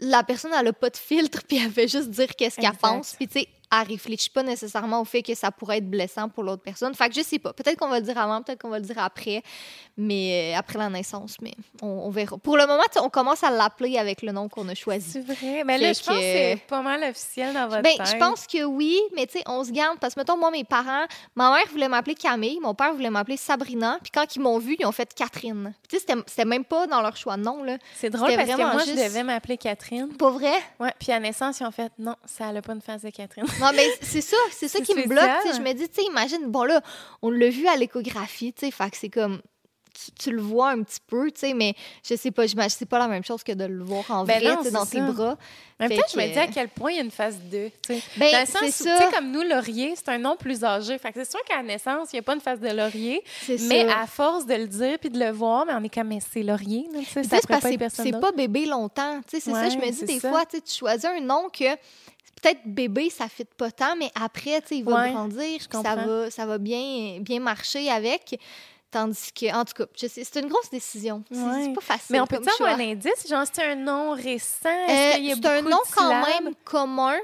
la 0.00 0.22
personne, 0.22 0.52
elle 0.58 0.68
a 0.68 0.72
pas 0.72 0.90
de 0.90 0.96
filtre, 0.96 1.42
puis 1.48 1.58
elle 1.58 1.70
fait 1.70 1.88
juste 1.88 2.10
dire 2.10 2.34
qu'est-ce 2.36 2.60
qu'elle 2.60 2.76
pense, 2.76 3.14
puis 3.14 3.26
tu 3.26 3.40
sais, 3.40 3.48
elle 3.82 3.88
réfléchit 3.88 4.30
pas 4.30 4.42
nécessairement 4.42 5.00
au 5.00 5.04
fait 5.04 5.22
que 5.22 5.34
ça 5.34 5.50
pourrait 5.50 5.78
être 5.78 5.88
blessant 5.90 6.28
pour 6.28 6.42
l'autre 6.44 6.62
personne. 6.62 6.94
Fait 6.94 7.08
que 7.08 7.14
je 7.14 7.20
sais 7.22 7.38
pas, 7.38 7.52
peut-être 7.52 7.78
qu'on 7.78 7.88
va 7.88 8.00
le 8.00 8.04
dire 8.06 8.18
avant, 8.18 8.42
peut-être 8.42 8.60
qu'on 8.60 8.68
va 8.70 8.78
le 8.78 8.84
dire 8.84 8.98
après, 8.98 9.42
mais 9.96 10.52
euh, 10.54 10.58
après 10.58 10.78
la 10.78 10.88
naissance, 10.88 11.36
mais 11.40 11.52
on, 11.82 11.86
on 11.86 12.10
verra. 12.10 12.36
Pour 12.38 12.56
le 12.56 12.66
moment, 12.66 12.82
on 13.00 13.08
commence 13.08 13.42
à 13.44 13.50
l'appeler 13.50 13.98
avec 13.98 14.22
le 14.22 14.32
nom 14.32 14.48
qu'on 14.48 14.68
a 14.68 14.74
choisi. 14.74 15.10
C'est 15.12 15.20
vrai. 15.20 15.62
Mais 15.64 15.78
là, 15.78 15.88
Fait 15.88 15.94
je 15.94 16.04
pense 16.06 16.16
que 16.16 16.22
c'est 16.22 16.60
pas 16.66 16.82
mal 16.82 17.02
officiel 17.04 17.54
dans 17.54 17.68
votre 17.68 17.82
Ben, 17.82 17.96
tête. 17.96 18.06
je 18.08 18.16
pense 18.16 18.46
que 18.46 18.64
oui, 18.64 18.98
mais 19.14 19.26
tu 19.26 19.38
sais, 19.38 19.44
on 19.46 19.62
se 19.64 19.70
garde 19.70 19.98
parce 19.98 20.14
que, 20.14 20.20
mettons, 20.20 20.36
moi, 20.36 20.50
mes 20.50 20.64
parents, 20.64 21.04
ma 21.36 21.50
mère 21.52 21.64
voulait 21.70 21.88
m'appeler 21.88 22.14
Camille, 22.14 22.58
mon 22.60 22.74
père 22.74 22.92
voulait 22.94 23.10
m'appeler 23.10 23.36
Sabrina, 23.36 23.98
puis 24.02 24.10
quand 24.12 24.34
ils 24.36 24.40
m'ont 24.40 24.58
vue, 24.58 24.76
ils 24.78 24.86
ont 24.86 24.92
fait 24.92 25.12
Catherine. 25.14 25.74
Tu 25.88 25.98
sais, 25.98 26.04
c'était- 26.26 26.44
même 26.44 26.64
pas 26.64 26.86
dans 26.86 27.00
leur 27.00 27.16
choix 27.16 27.36
de 27.36 27.42
nom, 27.42 27.62
là. 27.62 27.78
C'est 27.94 28.10
drôle 28.10 28.34
parce 28.34 28.48
que 28.50 28.56
moi, 28.56 28.84
juste- 28.84 28.98
je 28.98 29.02
devais 29.04 29.22
m'appeler 29.22 29.56
Catherine. 29.56 30.08
Pas 30.16 30.30
vrai? 30.30 30.52
Ouais, 30.80 30.92
puis 30.98 31.12
à 31.12 31.20
naissance, 31.20 31.60
ils 31.60 31.64
ont 31.66 31.70
fait 31.70 31.90
non, 31.98 32.16
ça 32.26 32.52
n'a 32.52 32.60
pas 32.62 32.72
une 32.74 32.80
face 32.80 33.02
de 33.02 33.10
Catherine. 33.10 33.44
Non, 33.64 33.70
mais 33.74 33.88
c'est 34.02 34.20
ça, 34.20 34.36
c'est 34.52 34.68
ça 34.68 34.80
qui 34.80 34.94
me 34.94 35.06
bloque. 35.06 35.22
Je 35.54 35.60
me 35.60 35.72
dis, 35.72 35.88
tu 35.88 35.96
sais, 36.02 36.02
imagine, 36.08 36.46
bon 36.46 36.64
là, 36.64 36.80
on 37.22 37.30
l'a 37.30 37.48
vu 37.48 37.66
à 37.66 37.76
l'échographie, 37.76 38.52
tu 38.52 38.66
sais, 38.66 38.70
fait 38.70 38.90
que 38.90 38.96
c'est 38.96 39.10
comme. 39.10 39.40
Tu, 39.96 40.10
tu 40.24 40.30
le 40.32 40.42
vois 40.42 40.70
un 40.70 40.82
petit 40.82 40.98
peu, 41.06 41.30
tu 41.30 41.38
sais, 41.38 41.54
mais 41.54 41.72
je 42.04 42.16
sais 42.16 42.32
pas, 42.32 42.48
j'imagine 42.48 42.74
c'est 42.76 42.84
pas 42.84 42.98
la 42.98 43.06
même 43.06 43.22
chose 43.22 43.44
que 43.44 43.52
de 43.52 43.62
le 43.64 43.84
voir 43.84 44.02
en 44.10 44.24
Ben 44.24 44.40
vrai, 44.42 44.56
non, 44.56 44.68
dans 44.72 44.84
tes 44.84 45.00
bras. 45.00 45.36
En 45.80 45.86
Fait 45.86 46.00
je 46.12 46.16
me 46.18 46.32
dis 46.32 46.36
à 46.38 46.48
quel 46.48 46.68
point 46.68 46.90
il 46.90 46.96
y 46.96 46.98
a 46.98 47.02
une 47.04 47.12
face 47.12 47.36
2. 47.38 47.70
tu 47.80 47.94
sais. 47.94 48.02
Ben, 48.16 48.32
Dans 48.32 48.40
le 48.40 48.46
sens 48.46 48.80
où, 48.80 48.84
ça. 48.84 49.08
comme 49.14 49.30
nous, 49.30 49.42
Laurier, 49.42 49.94
c'est 49.94 50.08
un 50.08 50.18
nom 50.18 50.34
plus 50.34 50.64
âgé. 50.64 50.98
Fait 50.98 51.12
que 51.12 51.22
c'est 51.22 51.30
sûr 51.30 51.40
qu'à 51.44 51.58
la 51.58 51.62
naissance, 51.62 52.08
il 52.12 52.16
n'y 52.16 52.18
a 52.18 52.22
pas 52.22 52.34
une 52.34 52.40
face 52.40 52.58
de 52.58 52.70
Laurier. 52.70 53.22
Mais 53.48 53.86
ça. 53.88 54.00
à 54.00 54.06
force 54.08 54.46
de 54.46 54.54
le 54.54 54.66
dire 54.66 54.98
puis 54.98 55.10
de 55.10 55.18
le 55.20 55.30
voir, 55.30 55.64
mais 55.64 55.74
on 55.74 55.84
est 55.84 55.94
comme, 55.94 56.08
mais 56.08 56.18
c'est 56.32 56.42
Laurier. 56.42 56.88
tu 56.92 57.04
sais, 57.04 57.22
ça 57.22 57.36
c'est 57.40 57.46
pas 57.46 57.60
c'est- 57.90 58.36
bébé 58.36 58.66
longtemps. 58.66 59.20
Tu 59.30 59.36
sais, 59.38 59.40
c'est 59.44 59.52
ça, 59.52 59.68
je 59.68 59.76
me 59.76 59.82
Ouais, 59.82 59.90
dis 59.92 60.04
des 60.06 60.18
ça. 60.18 60.28
fois, 60.28 60.44
tu 60.44 60.58
choisis 60.66 61.04
un 61.04 61.20
nom 61.20 61.48
que 61.56 61.66
peut-être 62.44 62.60
bébé, 62.66 63.10
ça 63.10 63.28
fit 63.28 63.44
pas 63.44 63.70
tant, 63.70 63.96
mais 63.96 64.10
après, 64.14 64.60
tu 64.60 64.68
sais, 64.68 64.76
il 64.78 64.84
va 64.84 65.02
Ouais, 65.02 65.10
grandir, 65.12 65.60
ça 65.70 65.94
va, 65.96 66.30
ça 66.30 66.46
va 66.46 66.58
bien, 66.58 67.18
bien 67.20 67.40
marcher 67.40 67.90
avec. 67.90 68.38
Tandis 68.90 69.32
que, 69.32 69.52
en 69.52 69.64
tout 69.64 69.72
cas, 69.74 69.84
c'est 70.08 70.36
une 70.40 70.48
grosse 70.48 70.70
décision. 70.70 71.24
C'est 71.30 71.36
Ouais. 71.38 71.64
c'est 71.64 71.72
pas 71.74 71.80
facile. 71.80 72.06
Mais 72.10 72.20
on 72.20 72.26
peut 72.26 72.36
avoir 72.36 72.78
un 72.78 72.80
indice? 72.92 73.26
Genre, 73.28 73.44
c'est 73.52 73.64
un 73.64 73.74
nom 73.74 74.12
récent? 74.12 74.68
Euh, 74.68 74.86
Est-ce 74.88 75.16
qu'il 75.16 75.24
y 75.26 75.32
a 75.32 75.34
c'est 75.34 75.46
un 75.46 75.62
nom 75.62 75.78
quand 75.94 76.14
même 76.26 76.54
commun. 76.64 77.16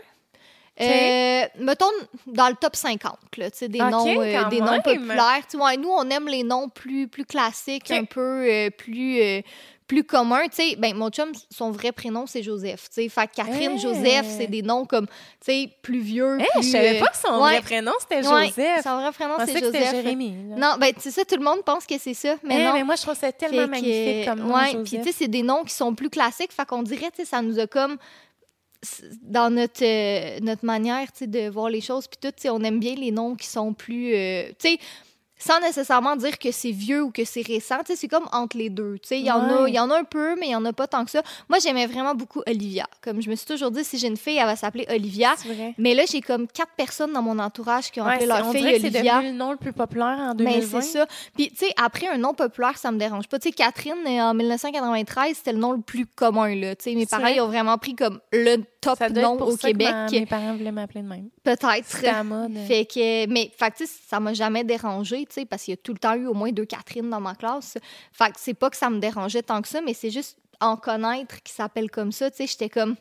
Euh, 0.80 1.42
mettons 1.58 1.90
dans 2.26 2.48
le 2.48 2.54
top 2.54 2.74
50, 2.74 3.18
là, 3.36 3.50
tu 3.50 3.58
sais, 3.58 3.68
des 3.68 3.78
noms, 3.80 4.06
euh, 4.18 4.48
des 4.48 4.60
même. 4.60 4.70
noms 4.70 4.80
populaires. 4.80 5.42
Tu 5.48 5.58
vois, 5.58 5.76
nous, 5.76 5.90
on 5.90 6.08
aime 6.08 6.26
les 6.26 6.42
noms 6.42 6.70
plus, 6.70 7.06
plus 7.06 7.26
classiques, 7.26 7.90
un 7.90 8.04
peu 8.04 8.48
euh, 8.48 8.70
plus, 8.70 9.20
euh, 9.20 9.42
plus 9.90 10.04
communs. 10.04 10.46
Tu 10.46 10.62
sais, 10.62 10.76
ben, 10.76 10.94
mon 10.94 11.10
chum, 11.10 11.32
son 11.50 11.72
vrai 11.72 11.90
prénom, 11.90 12.24
c'est 12.24 12.44
Joseph. 12.44 12.88
Tu 12.90 13.02
sais, 13.02 13.08
fait 13.08 13.26
que 13.26 13.34
Catherine. 13.34 13.76
Joseph, 13.76 14.24
c'est 14.38 14.46
des 14.46 14.62
noms 14.62 14.84
comme, 14.84 15.06
tu 15.06 15.12
sais, 15.46 15.68
plus 15.82 15.98
vieux. 15.98 16.38
Hey, 16.38 16.46
plus, 16.54 16.62
je 16.62 16.68
savais 16.70 16.96
euh, 16.96 17.00
pas 17.00 17.08
que 17.08 17.16
son 17.16 17.42
ouais. 17.42 17.50
vrai 17.54 17.60
prénom, 17.60 17.90
c'était 17.98 18.24
ouais, 18.24 18.46
Joseph. 18.46 18.84
son 18.84 19.00
vrai 19.00 19.10
prénom, 19.10 19.34
c'est 19.44 19.58
Joseph. 19.58 19.90
Jérémy. 19.90 20.34
là. 20.50 20.56
Non, 20.56 20.74
ben, 20.78 20.92
c'est 20.96 21.10
ça, 21.10 21.24
tout 21.24 21.34
le 21.34 21.42
monde 21.42 21.64
pense 21.64 21.86
que 21.86 21.98
c'est 21.98 22.14
ça, 22.14 22.36
mais 22.44 22.60
Eh, 22.60 22.64
non. 22.64 22.72
mais 22.74 22.84
moi, 22.84 22.94
je 22.94 23.02
trouve 23.02 23.16
ça 23.16 23.32
tellement 23.32 23.62
Fait 23.62 23.64
que, 23.64 23.70
magnifique 23.70 24.28
comme 24.28 24.40
nom, 24.46 24.54
ouais, 24.54 24.84
puis 24.84 24.98
tu 24.98 25.02
sais, 25.02 25.12
c'est 25.12 25.28
des 25.28 25.42
noms 25.42 25.64
qui 25.64 25.74
sont 25.74 25.92
plus 25.92 26.08
classiques, 26.08 26.52
fait 26.52 26.66
qu'on 26.66 26.84
dirait, 26.84 27.10
tu 27.10 27.16
sais, 27.16 27.24
ça 27.24 27.42
nous 27.42 27.58
a 27.58 27.66
comme 27.66 27.96
dans 29.22 29.50
notre 29.50 29.84
euh, 29.84 30.38
notre 30.40 30.64
manière, 30.64 31.10
tu 31.12 31.18
sais, 31.18 31.26
de 31.26 31.50
voir 31.50 31.68
les 31.68 31.80
choses, 31.80 32.06
puis 32.06 32.18
tout, 32.22 32.30
tu 32.30 32.42
sais, 32.42 32.50
on 32.50 32.60
aime 32.60 32.78
bien 32.78 32.94
les 32.94 33.10
noms 33.10 33.34
qui 33.34 33.48
sont 33.48 33.74
plus, 33.74 34.14
euh, 34.14 34.50
tu 34.50 34.70
sais, 34.70 34.78
sans 35.40 35.58
nécessairement 35.60 36.14
dire 36.14 36.38
que 36.38 36.52
c'est 36.52 36.70
vieux 36.70 37.02
ou 37.02 37.10
que 37.10 37.24
c'est 37.24 37.42
récent, 37.44 37.78
c'est 37.84 38.06
comme 38.08 38.28
entre 38.32 38.56
les 38.56 38.70
deux, 38.70 38.98
tu 39.02 39.08
sais, 39.08 39.18
il 39.18 39.26
y 39.26 39.30
en 39.32 39.64
a, 39.64 39.68
y 39.68 39.78
en 39.80 39.90
a 39.90 39.98
un 39.98 40.04
peu, 40.04 40.36
mais 40.38 40.46
il 40.48 40.50
y 40.52 40.54
en 40.56 40.64
a 40.64 40.72
pas 40.72 40.86
tant 40.86 41.04
que 41.04 41.10
ça. 41.10 41.22
Moi, 41.48 41.58
j'aimais 41.58 41.86
vraiment 41.86 42.14
beaucoup 42.14 42.42
Olivia, 42.46 42.86
comme 43.02 43.20
je 43.20 43.28
me 43.30 43.34
suis 43.34 43.46
toujours 43.46 43.70
dit, 43.72 43.82
si 43.82 43.98
j'ai 43.98 44.06
une 44.06 44.16
fille, 44.16 44.36
elle 44.36 44.46
va 44.46 44.54
s'appeler 44.54 44.86
Olivia. 44.90 45.34
Vrai. 45.44 45.74
Mais 45.78 45.94
là, 45.94 46.04
j'ai 46.08 46.20
comme 46.20 46.46
quatre 46.46 46.72
personnes 46.76 47.12
dans 47.12 47.22
mon 47.22 47.38
entourage 47.40 47.90
qui 47.90 48.00
ont 48.00 48.04
Ouais, 48.04 48.12
appelé 48.14 48.26
leur 48.26 48.46
on 48.46 48.52
fille 48.52 48.62
que 48.62 48.78
c'est 48.80 48.86
Olivia. 48.88 49.16
devenu 49.16 49.32
le 49.32 49.36
nom 49.38 49.50
le 49.50 49.56
plus 49.56 49.72
populaire 49.72 50.18
en 50.20 50.34
Mais 50.38 50.44
2020. 50.60 50.80
c'est 50.82 50.98
ça. 50.98 51.06
Puis, 51.34 51.48
tu 51.50 51.56
sais, 51.66 51.72
après, 51.82 52.06
un 52.08 52.18
nom 52.18 52.34
populaire, 52.34 52.76
ça 52.78 52.92
me 52.92 52.98
dérange 52.98 53.26
pas. 53.28 53.38
Tu 53.38 53.48
sais, 53.48 53.52
Catherine, 53.54 53.94
euh, 54.06 54.20
en 54.20 54.34
1993, 54.34 55.36
c'était 55.36 55.52
le 55.52 55.58
nom 55.58 55.72
le 55.72 55.80
plus 55.80 56.06
commun, 56.06 56.54
là. 56.54 56.76
Tu 56.76 56.84
sais, 56.90 56.94
mes 56.94 57.06
parents, 57.06 57.22
vrai. 57.22 57.36
ils 57.36 57.40
ont 57.40 57.46
vraiment 57.48 57.78
pris 57.78 57.94
comme 57.94 58.20
le 58.32 58.56
top 58.80 58.98
Ça 58.98 59.08
doit 59.10 59.22
nom 59.22 59.32
être 59.34 59.38
pour 59.38 59.48
au 59.48 59.56
ça 59.56 59.58
que 59.58 59.66
Québec. 59.68 59.88
ma- 59.92 60.10
mes 60.10 60.26
parents 60.26 60.56
voulaient 60.56 60.72
m'appeler 60.72 61.02
de 61.02 61.08
même. 61.08 61.28
Peut-être. 61.42 62.02
La 62.02 62.24
mode. 62.24 62.56
Fait 62.66 62.84
que, 62.86 63.26
mais, 63.26 63.50
fait 63.56 63.70
que, 63.72 63.84
ça 63.86 64.20
m'a 64.20 64.32
jamais 64.34 64.64
dérangé, 64.64 65.26
tu 65.26 65.34
sais, 65.34 65.44
parce 65.44 65.64
qu'il 65.64 65.72
y 65.72 65.74
a 65.74 65.76
tout 65.78 65.92
le 65.92 65.98
temps 65.98 66.14
eu 66.14 66.26
au 66.26 66.34
moins 66.34 66.50
deux 66.52 66.64
Catherine 66.64 67.08
dans 67.10 67.20
ma 67.20 67.34
classe. 67.34 67.78
Fait 68.12 68.26
que 68.32 68.36
c'est 68.38 68.54
pas 68.54 68.70
que 68.70 68.76
ça 68.76 68.90
me 68.90 68.98
dérangeait 68.98 69.42
tant 69.42 69.60
que 69.62 69.68
ça, 69.68 69.80
mais 69.80 69.94
c'est 69.94 70.10
juste 70.10 70.38
en 70.60 70.76
connaître 70.76 71.42
qui 71.42 71.52
s'appelle 71.52 71.90
comme 71.90 72.12
ça, 72.12 72.30
tu 72.30 72.38
sais, 72.38 72.46
j'étais 72.46 72.68
comme, 72.68 72.96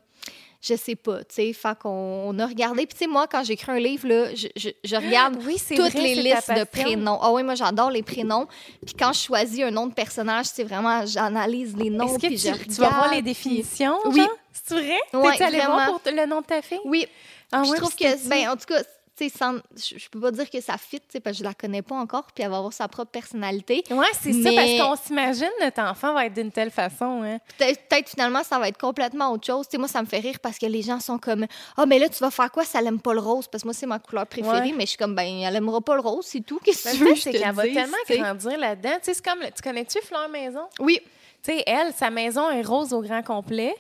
je 0.62 0.76
sais 0.76 0.96
pas, 0.96 1.20
tu 1.20 1.36
sais, 1.36 1.54
fait 1.54 1.78
qu'on 1.80 1.90
on 1.90 2.38
a 2.40 2.46
regardé. 2.46 2.86
Puis, 2.86 2.94
tu 2.98 3.06
sais, 3.06 3.08
moi, 3.08 3.28
quand 3.28 3.44
j'écris 3.44 3.72
un 3.72 3.80
livre, 3.80 4.08
là, 4.08 4.36
je, 4.36 4.48
je, 4.56 4.70
je 4.84 4.96
regarde 4.96 5.38
oui, 5.46 5.58
toutes 5.70 5.92
vrai, 5.92 6.02
les 6.02 6.16
listes 6.16 6.52
de 6.54 6.64
prénoms. 6.66 7.18
Ah 7.22 7.32
oui, 7.32 7.44
moi 7.44 7.56
j'adore 7.56 7.92
les 7.92 8.04
prénoms. 8.04 8.48
Puis 8.86 8.94
quand 8.98 9.14
je 9.14 9.20
choisis 9.20 9.64
un 9.64 9.72
nom 9.72 9.88
de 9.88 9.94
personnage, 9.94 10.48
c'est 10.48 10.64
vraiment 10.64 11.06
j'analyse 11.06 11.76
les 11.78 11.90
noms 11.90 12.08
Est-ce 12.08 12.16
que 12.20 12.28
puis 12.28 12.38
tu, 12.38 12.48
je 12.48 12.54
tu 12.64 12.70
vas 12.82 12.90
voir 12.90 13.04
regarde, 13.04 13.16
les 13.16 13.22
définitions? 13.22 13.98
Oui. 14.06 14.26
C'est 14.52 14.76
vrai? 14.76 15.00
Ouais, 15.14 15.38
T'es 15.38 15.44
allé 15.46 15.60
voir 15.60 15.88
pour 16.02 16.02
le 16.12 16.26
nom 16.26 16.42
de 16.42 16.46
ta 16.46 16.62
fille? 16.62 16.80
Oui, 16.86 17.08
Ah, 17.52 17.64
je 17.66 17.74
trouve 17.76 17.96
que 17.96 18.28
ben 18.30 18.50
en 18.50 18.56
tout 18.58 18.66
cas, 18.68 18.82
je, 19.28 20.10
peux 20.10 20.20
pas 20.20 20.32
dire 20.32 20.50
que 20.50 20.62
ça 20.62 20.78
fit, 20.78 21.02
parce 21.24 21.38
que 21.38 21.40
je 21.40 21.44
la 21.44 21.54
connais 21.54 21.82
pas 21.82 21.96
encore 21.96 22.28
puis 22.34 22.44
elle 22.44 22.52
va 22.52 22.58
avoir 22.58 22.74
sa 22.74 22.88
propre 22.88 23.12
personnalité. 23.12 23.84
Ouais, 23.92 24.06
c'est 24.22 24.34
ça, 24.34 24.50
parce 24.56 24.72
qu'on 24.80 24.96
s'imagine 24.96 25.50
notre 25.62 25.82
enfant 25.82 26.14
va 26.14 26.26
être 26.26 26.34
d'une 26.34 26.52
telle 26.52 26.72
façon. 26.72 27.22
Hein. 27.24 27.40
Peut-être 27.58 28.10
finalement 28.10 28.44
ça 28.44 28.60
va 28.60 28.68
être 28.70 28.78
complètement 28.80 29.32
autre 29.32 29.46
chose. 29.46 29.66
Moi 29.78 29.88
ça 29.88 30.02
me 30.02 30.08
fait 30.08 30.20
rire 30.20 30.40
parce 30.42 30.58
que 30.58 30.66
les 30.66 30.82
gens 30.82 31.00
sont 31.00 31.18
comme 31.18 31.46
"Ah 31.78 31.86
mais 31.86 32.00
là 32.00 32.08
tu 32.10 32.20
vas 32.20 32.32
faire 32.32 32.52
quoi 32.52 32.64
si 32.64 32.78
elle 32.78 32.88
aime 32.88 33.00
pas 33.02 33.14
le 33.14 33.20
rose 33.20 33.48
parce 33.48 33.64
que 33.64 33.68
moi 33.68 33.74
c'est 33.74 33.86
ma 33.88 34.00
couleur 34.00 34.26
préférée 34.28 34.60
Ouais. 34.70 34.74
mais 34.76 34.84
je 34.84 34.90
suis 34.92 34.98
comme 34.98 35.16
ben 35.16 35.42
elle 35.44 35.56
aimera 35.56 35.82
pas 35.82 35.96
le 35.96 36.02
rose, 36.02 36.26
c'est 36.26 36.42
tout. 36.42 36.60
Qu'est-ce 36.64 36.84
que 36.84 36.90
Ben, 36.90 36.98
tu 36.98 37.04
veux 37.06 37.16
ça, 37.16 37.22
c'est 37.22 37.32
qu'elle 37.32 37.52
va 37.54 37.64
tellement 37.64 37.98
grandir 38.08 38.58
là-dedans. 38.58 38.98
C'est 39.02 39.22
comme, 39.24 39.40
tu 39.56 39.62
connais-tu 39.62 40.00
Fleur 40.02 40.30
Maison? 40.30 40.68
Oui, 40.80 41.00
Tu 41.44 41.52
sais, 41.54 41.64
elle, 41.66 41.94
sa 41.94 42.10
maison 42.10 42.50
est 42.50 42.62
rose 42.62 42.94
au 42.94 43.02
grand 43.02 43.24
complet. 43.24 43.74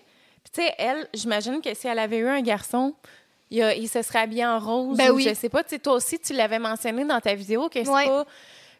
Puis, 0.43 0.51
tu 0.53 0.61
sais, 0.61 0.73
elle, 0.77 1.07
j'imagine 1.13 1.61
que 1.61 1.73
si 1.73 1.87
elle 1.87 1.99
avait 1.99 2.17
eu 2.17 2.27
un 2.27 2.41
garçon, 2.41 2.93
il, 3.51 3.61
a- 3.61 3.75
il 3.75 3.87
se 3.89 4.01
serait 4.01 4.19
habillé 4.19 4.45
en 4.45 4.59
rose. 4.59 4.97
Ben 4.97 5.11
ou 5.11 5.15
oui. 5.15 5.23
Je 5.27 5.33
sais 5.33 5.49
pas. 5.49 5.63
Tu 5.63 5.69
sais, 5.71 5.79
toi 5.79 5.93
aussi, 5.93 6.19
tu 6.19 6.33
l'avais 6.33 6.59
mentionné 6.59 7.03
dans 7.05 7.19
ta 7.19 7.33
vidéo 7.35 7.69
que 7.69 7.83
c'est 7.83 7.89
Ouais. 7.89 8.05
pas 8.05 8.25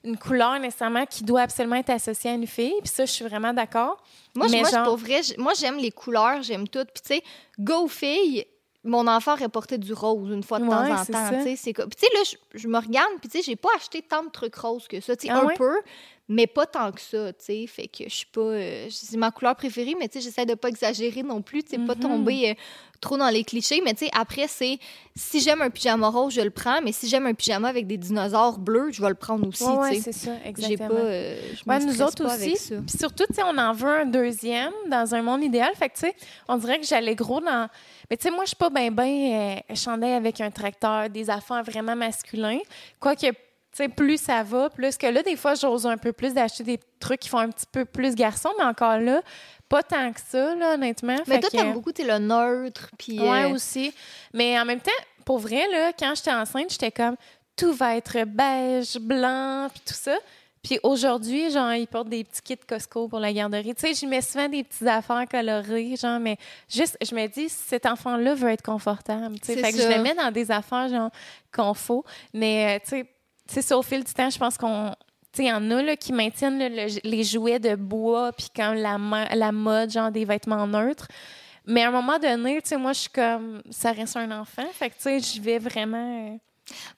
une 0.04 0.18
couleur 0.18 0.58
nécessairement 0.60 1.06
qui 1.06 1.24
doit 1.24 1.42
absolument 1.42 1.76
être 1.76 1.90
associée 1.90 2.32
à 2.32 2.34
une 2.34 2.48
fille. 2.48 2.74
Puis 2.80 2.88
ça, 2.94 3.06
je 3.06 3.12
suis 3.12 3.26
vraiment 3.26 3.54
d'accord. 3.54 4.02
Moi, 4.36 4.48
je- 4.48 4.52
Mais 4.54 4.62
moi, 4.62 4.70
genre- 4.70 4.84
pour 4.86 4.96
vrai, 4.98 5.22
moi, 5.38 5.54
j'aime 5.60 5.78
les 5.78 5.92
couleurs, 5.92 6.42
j'aime 6.42 6.68
tout. 6.68 6.86
Puis, 6.86 7.02
tu 7.06 7.16
sais, 7.16 7.24
go 7.60 7.88
filles, 7.88 8.46
mon 8.86 9.08
enfant 9.08 9.34
aurait 9.34 9.50
porté 9.50 9.78
du 9.78 9.92
rose 9.92 10.32
une 10.32 10.42
fois 10.44 10.60
de 10.60 10.66
temps 10.66 10.72
en 10.86 11.06
temps. 11.06 11.44
Puis, 11.44 11.56
tu 11.58 11.74
sais, 11.74 11.74
là, 11.74 12.20
je, 12.24 12.36
je 12.60 12.68
me 12.70 12.78
regarde, 12.78 13.12
puis, 13.20 13.28
tu 13.30 13.38
sais, 13.40 13.44
j'ai 13.44 13.58
pas 13.58 13.70
acheté 13.76 14.02
tant 14.02 14.24
de 14.24 14.30
trucs 14.30 14.56
roses 14.56 14.88
que 14.88 15.02
ça. 15.02 15.18
Tu 15.18 15.28
sais, 15.28 15.34
Ah 15.34 15.42
un 15.42 15.46
ouais? 15.48 15.56
peu, 15.56 15.76
mais 16.30 16.48
pas 16.48 16.66
tant 16.66 16.94
que 16.94 17.02
ça, 17.02 17.34
tu 17.34 17.44
sais. 17.44 17.68
Fait 17.68 17.88
que 17.90 18.06
je 18.06 18.16
suis 18.16 18.26
pas. 18.28 18.40
euh, 18.40 18.88
c'est 18.90 19.18
ma 19.18 19.32
couleur 19.32 19.56
préférée, 19.58 19.96
mais, 20.00 20.08
tu 20.08 20.20
sais, 20.22 20.24
j'essaie 20.30 20.46
de 20.46 20.54
pas 20.54 20.70
exagérer 20.70 21.24
non 21.24 21.42
plus, 21.42 21.62
tu 21.64 21.72
sais, 21.72 21.78
pas 21.80 21.96
Mhm. 21.96 22.00
tomber 22.02 22.52
euh, 22.52 22.54
trop 23.00 23.18
dans 23.18 23.30
les 23.30 23.44
clichés. 23.44 23.82
Mais, 23.84 23.94
tu 23.94 24.06
sais, 24.06 24.12
après, 24.14 24.48
c'est 24.48 24.78
si 25.16 25.40
j'aime 25.42 25.62
un 25.62 25.70
pyjama 25.70 26.08
rose, 26.10 26.34
je 26.34 26.42
le 26.42 26.50
prends, 26.50 26.82
mais 26.82 26.92
si 26.92 27.08
j'aime 27.10 27.26
un 27.26 27.34
pyjama 27.34 27.68
avec 27.70 27.88
des 27.88 27.98
dinosaures 27.98 28.58
bleus, 28.58 28.90
je 28.92 29.02
vais 29.02 29.10
le 29.10 29.16
prendre 29.16 29.48
aussi, 29.48 29.64
Ouais, 29.64 29.78
ouais, 29.78 29.96
c'est 30.00 30.12
ça, 30.14 30.32
exactement. 30.46 30.90
pas. 30.90 30.96
euh, 30.96 31.42
je 31.54 31.70
Ouais, 31.70 31.80
nous 31.80 32.02
autres 32.02 32.24
pas 32.24 32.36
aussi. 32.36 32.44
avec 32.46 32.58
ça. 32.58 32.76
Surtout, 33.00 33.26
tu 33.28 33.36
sais, 33.36 33.44
on 33.44 33.58
en 33.58 33.74
veut 33.74 34.02
un 34.02 34.06
deuxième 34.06 34.72
dans 34.90 35.14
un 35.16 35.22
monde 35.22 35.44
idéal. 35.44 35.72
Fait 35.76 35.90
que, 35.90 35.96
tu 35.96 36.00
sais, 36.02 36.16
on 36.48 36.58
dirait 36.58 36.80
que 36.80 36.86
j'allais 36.86 37.16
gros 37.16 37.42
dans. 37.42 37.68
Mais, 38.10 38.18
tu 38.18 38.24
sais, 38.24 38.32
moi, 38.32 38.44
je 38.46 38.50
suis 38.50 38.56
pas 38.58 38.70
bien, 38.70 38.92
bien 38.92 39.60
euh, 39.70 39.76
chandail 39.76 40.14
avec 40.14 40.40
un 40.42 40.52
tracteur, 40.52 41.10
des 41.10 41.30
affaires 41.30 41.64
vraiment 41.64 41.96
masculins. 41.96 42.60
Quoique, 43.00 43.28
tu 43.28 43.34
sais, 43.74 43.88
plus 43.90 44.20
ça 44.20 44.42
va, 44.44 44.70
plus 44.70 44.98
que 44.98 45.06
là, 45.08 45.22
des 45.22 45.36
fois, 45.36 45.54
j'ose 45.56 45.86
un 45.86 45.98
peu 45.98 46.12
plus 46.12 46.34
d'acheter 46.34 46.64
des 46.64 46.80
trucs 47.00 47.20
qui 47.20 47.30
font 47.30 47.38
un 47.38 47.50
petit 47.50 47.68
peu 47.72 47.86
plus 47.86 48.16
garçon, 48.16 48.50
mais 48.58 48.64
encore 48.66 48.98
là, 49.00 49.22
pas 49.70 49.84
tant 49.84 50.12
que 50.12 50.20
ça, 50.20 50.56
là, 50.56 50.74
honnêtement. 50.74 51.18
Mais 51.28 51.40
toi, 51.40 51.50
t'aimes 51.50 51.74
beaucoup, 51.74 51.92
t'es 51.92 52.04
le 52.04 52.18
neutre, 52.18 52.90
puis. 52.98 53.20
Ouais, 53.20 53.46
euh, 53.46 53.54
aussi. 53.54 53.94
Mais 54.34 54.60
en 54.60 54.66
même 54.66 54.82
temps, 54.82 54.92
pour 55.24 55.40
vrai, 55.40 55.68
là, 55.72 55.94
quand 55.98 56.14
j'étais 56.16 56.34
enceinte, 56.34 56.72
j'étais 56.72 56.92
comme 56.92 57.16
tout 57.56 57.74
va 57.74 57.96
être 57.96 58.26
beige, 58.26 58.98
blanc, 59.00 59.68
puis 59.72 59.82
tout 59.86 59.94
ça. 59.94 60.18
Puis 60.64 60.80
aujourd'hui, 60.84 61.52
genre, 61.52 61.74
ils 61.74 61.88
portent 61.88 62.10
des 62.10 62.24
petits 62.24 62.42
kits 62.42 62.58
Costco 62.68 63.08
pour 63.08 63.20
la 63.20 63.32
garderie. 63.32 63.74
Tu 63.76 63.82
sais, 63.82 63.94
je 63.94 64.06
mets 64.06 64.22
souvent 64.22 64.50
des 64.50 64.64
petites 64.64 64.88
affaires 64.88 65.26
colorées, 65.30 65.96
genre, 65.96 66.20
mais 66.20 66.38
juste, 66.68 66.98
je 67.02 67.16
me 67.16 67.28
dis, 67.28 67.48
cet 67.48 67.86
enfant-là 67.86 68.36
veut 68.36 68.50
être 68.50 68.62
confortable. 68.62 69.40
Tu 69.40 69.54
sais, 69.54 69.58
fait 69.58 69.72
que 69.72 69.78
je 69.78 69.88
le 69.88 70.02
mets 70.02 70.16
dans 70.16 70.32
des 70.32 70.52
affaires, 70.52 70.90
genre, 70.90 71.12
qu'on 71.54 71.74
faut. 71.74 72.04
Mais, 72.34 72.76
euh, 72.76 72.80
tu 72.84 72.90
sais, 72.90 73.06
c'est 73.46 73.62
ça, 73.62 73.78
au 73.78 73.82
fil 73.82 74.04
du 74.04 74.14
temps, 74.14 74.30
je 74.30 74.38
pense 74.38 74.58
qu'on. 74.58 74.94
Tu 75.32 75.38
sais, 75.38 75.44
il 75.44 75.50
y 75.50 75.54
en 75.54 75.70
a 75.72 75.82
là, 75.84 75.96
qui 75.96 76.12
maintiennent 76.12 76.58
les 76.58 77.24
jouets 77.24 77.60
de 77.60 77.76
bois, 77.76 78.32
puis 78.34 78.48
quand 78.56 78.74
la, 78.74 78.98
la 79.36 79.52
mode, 79.52 79.92
genre 79.92 80.12
des 80.12 80.26
vêtements 80.26 80.66
neutres. 80.66 81.08
Mais 81.66 81.84
à 81.84 81.90
un 81.90 81.92
moment 81.92 82.18
donné, 82.18 82.62
tu 82.62 82.70
sais, 82.70 82.78
moi, 82.78 82.94
je 82.94 83.02
suis 83.02 83.10
comme, 83.10 83.62
ça 83.70 83.92
reste 83.92 84.18
un 84.18 84.32
enfant. 84.32 84.66
Fait 84.74 84.90
que, 84.90 84.96
tu 84.96 85.02
sais, 85.02 85.20
je 85.20 85.40
vais 85.40 85.60
vraiment. 85.60 86.40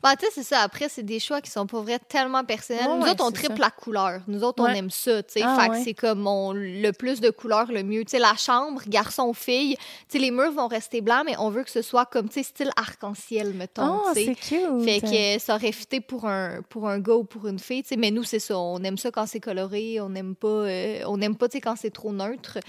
Bah, 0.03 0.15
tu 0.15 0.25
sais, 0.25 0.31
c'est 0.35 0.43
ça. 0.43 0.61
Après, 0.61 0.89
c'est 0.89 1.03
des 1.03 1.19
choix 1.19 1.41
qui 1.41 1.51
sont 1.51 1.65
pour 1.67 1.81
vrai 1.83 1.99
tellement 1.99 2.43
personnels. 2.43 2.87
Ouais, 2.87 2.97
Nous 2.97 3.03
ouais, 3.03 3.09
autres, 3.11 3.23
on 3.25 3.31
triple 3.31 3.55
ça. 3.57 3.61
la 3.63 3.69
couleur. 3.71 4.21
Nous 4.27 4.43
autres, 4.43 4.63
on 4.63 4.67
aime 4.67 4.89
ça, 4.89 5.23
tu 5.23 5.33
sais. 5.33 5.41
Ah, 5.43 5.57
fait 5.61 5.69
que 5.69 5.83
c'est 5.83 5.93
comme 5.93 6.25
on- 6.27 6.53
le 6.53 6.91
plus 6.91 7.21
de 7.21 7.29
couleurs, 7.29 7.71
le 7.71 7.83
mieux. 7.83 8.03
Tu 8.05 8.11
sais, 8.11 8.19
la 8.19 8.35
chambre, 8.35 8.81
garçon, 8.87 9.33
fille, 9.33 9.75
tu 9.77 9.83
sais, 10.09 10.19
les 10.19 10.31
murs 10.31 10.51
vont 10.51 10.67
rester 10.67 11.01
blancs, 11.01 11.23
mais 11.25 11.35
on 11.39 11.49
veut 11.49 11.63
que 11.63 11.71
ce 11.71 11.81
soit 11.81 12.05
comme, 12.05 12.27
tu 12.29 12.35
sais, 12.35 12.43
style 12.43 12.71
arc-en-ciel, 12.75 13.53
mettons, 13.53 13.99
Oh, 14.05 14.09
c'est 14.13 14.35
cute. 14.35 14.83
Fait 14.83 15.01
que 15.01 15.35
euh, 15.35 15.39
ça 15.39 15.55
aurait 15.55 15.71
fité 15.71 16.01
pour 16.01 16.25
un, 16.27 16.61
pour 16.69 16.87
un 16.87 16.99
gars 16.99 17.15
ou 17.15 17.23
pour 17.23 17.47
une 17.47 17.59
fille, 17.59 17.83
tu 17.83 17.89
sais. 17.89 17.95
Mais 17.97 18.11
nous, 18.11 18.23
c'est 18.23 18.39
ça. 18.39 18.57
On 18.57 18.81
aime 18.83 18.97
ça 18.97 19.11
quand 19.11 19.25
c'est 19.25 19.39
coloré. 19.39 19.99
On 20.01 20.09
n'aime 20.09 20.35
pas, 20.35 20.47
euh, 20.47 21.01
on 21.07 21.19
aime 21.21 21.35
pas, 21.35 21.47
tu 21.47 21.57
sais, 21.57 21.61
quand 21.61 21.75
c'est 21.75 21.91
trop 21.91 22.11
neutre. 22.11 22.59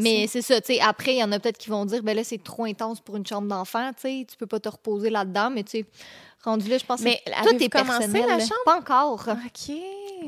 Mais 0.00 0.26
c'est 0.26 0.42
ça, 0.42 0.60
tu 0.60 0.74
sais, 0.74 0.80
après, 0.80 1.14
il 1.14 1.18
y 1.18 1.24
en 1.24 1.32
a 1.32 1.38
peut-être 1.38 1.58
qui 1.58 1.70
vont 1.70 1.84
dire, 1.84 2.02
ben 2.02 2.16
là, 2.16 2.24
c'est 2.24 2.42
trop 2.42 2.64
intense 2.64 3.00
pour 3.00 3.16
une 3.16 3.26
chambre 3.26 3.48
d'enfant, 3.48 3.90
tu 3.94 4.02
sais, 4.02 4.26
tu 4.30 4.36
peux 4.36 4.46
pas 4.46 4.60
te 4.60 4.68
reposer 4.68 5.10
là-dedans, 5.10 5.50
mais 5.50 5.62
tu 5.64 5.70
sais, 5.80 5.86
rendu 6.44 6.68
là, 6.68 6.78
je 6.78 6.84
pense 6.84 7.00
que 7.00 7.04
Mais 7.04 7.22
tout 7.26 7.48
avez-vous 7.48 7.64
est 7.64 7.68
commencé, 7.68 7.98
personnel. 7.98 8.26
la 8.26 8.38
chambre? 8.40 8.60
Pas 8.64 8.76
encore. 8.78 9.24
OK. 9.28 9.74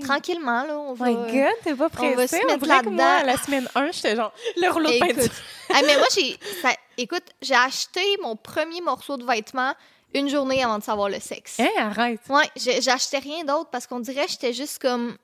Tranquillement, 0.03 0.65
là, 0.65 0.79
on 0.79 0.93
va... 0.95 1.07
my 1.09 1.15
God, 1.15 1.53
t'es 1.63 1.75
pas 1.75 1.75
on 1.75 1.77
va 1.77 1.89
pressée. 1.89 2.37
se 2.39 2.45
On, 2.45 2.47
mettre 2.49 2.61
que 2.63 2.67
là-dedans. 2.69 3.27
la 3.27 3.37
semaine 3.37 3.69
1, 3.75 3.91
j'étais 3.93 4.17
genre, 4.17 4.33
le 4.57 4.69
rouleau 4.71 4.91
de 4.91 4.99
peinture. 4.99 5.33
Ah, 5.73 5.81
mais 5.87 5.97
moi, 5.97 6.07
j'ai... 6.15 6.37
ça- 6.63 6.75
Écoute, 6.97 7.25
j'ai 7.43 7.55
acheté 7.55 8.01
mon 8.23 8.37
premier 8.37 8.81
morceau 8.81 9.17
de 9.17 9.25
vêtement 9.25 9.73
une 10.15 10.29
journée 10.29 10.63
avant 10.63 10.79
de 10.79 10.85
savoir 10.85 11.09
le 11.09 11.19
sexe. 11.21 11.59
Hein, 11.59 11.69
arrête. 11.79 12.21
Ouais, 12.29 12.49
j'ai- 12.57 12.81
j'achetais 12.81 13.19
rien 13.19 13.45
d'autre 13.45 13.71
parce 13.71 13.87
qu'on 13.87 13.99
dirait 14.01 14.27
que 14.27 14.31
j'étais 14.33 14.53
juste 14.53 14.81
comme... 14.81 15.17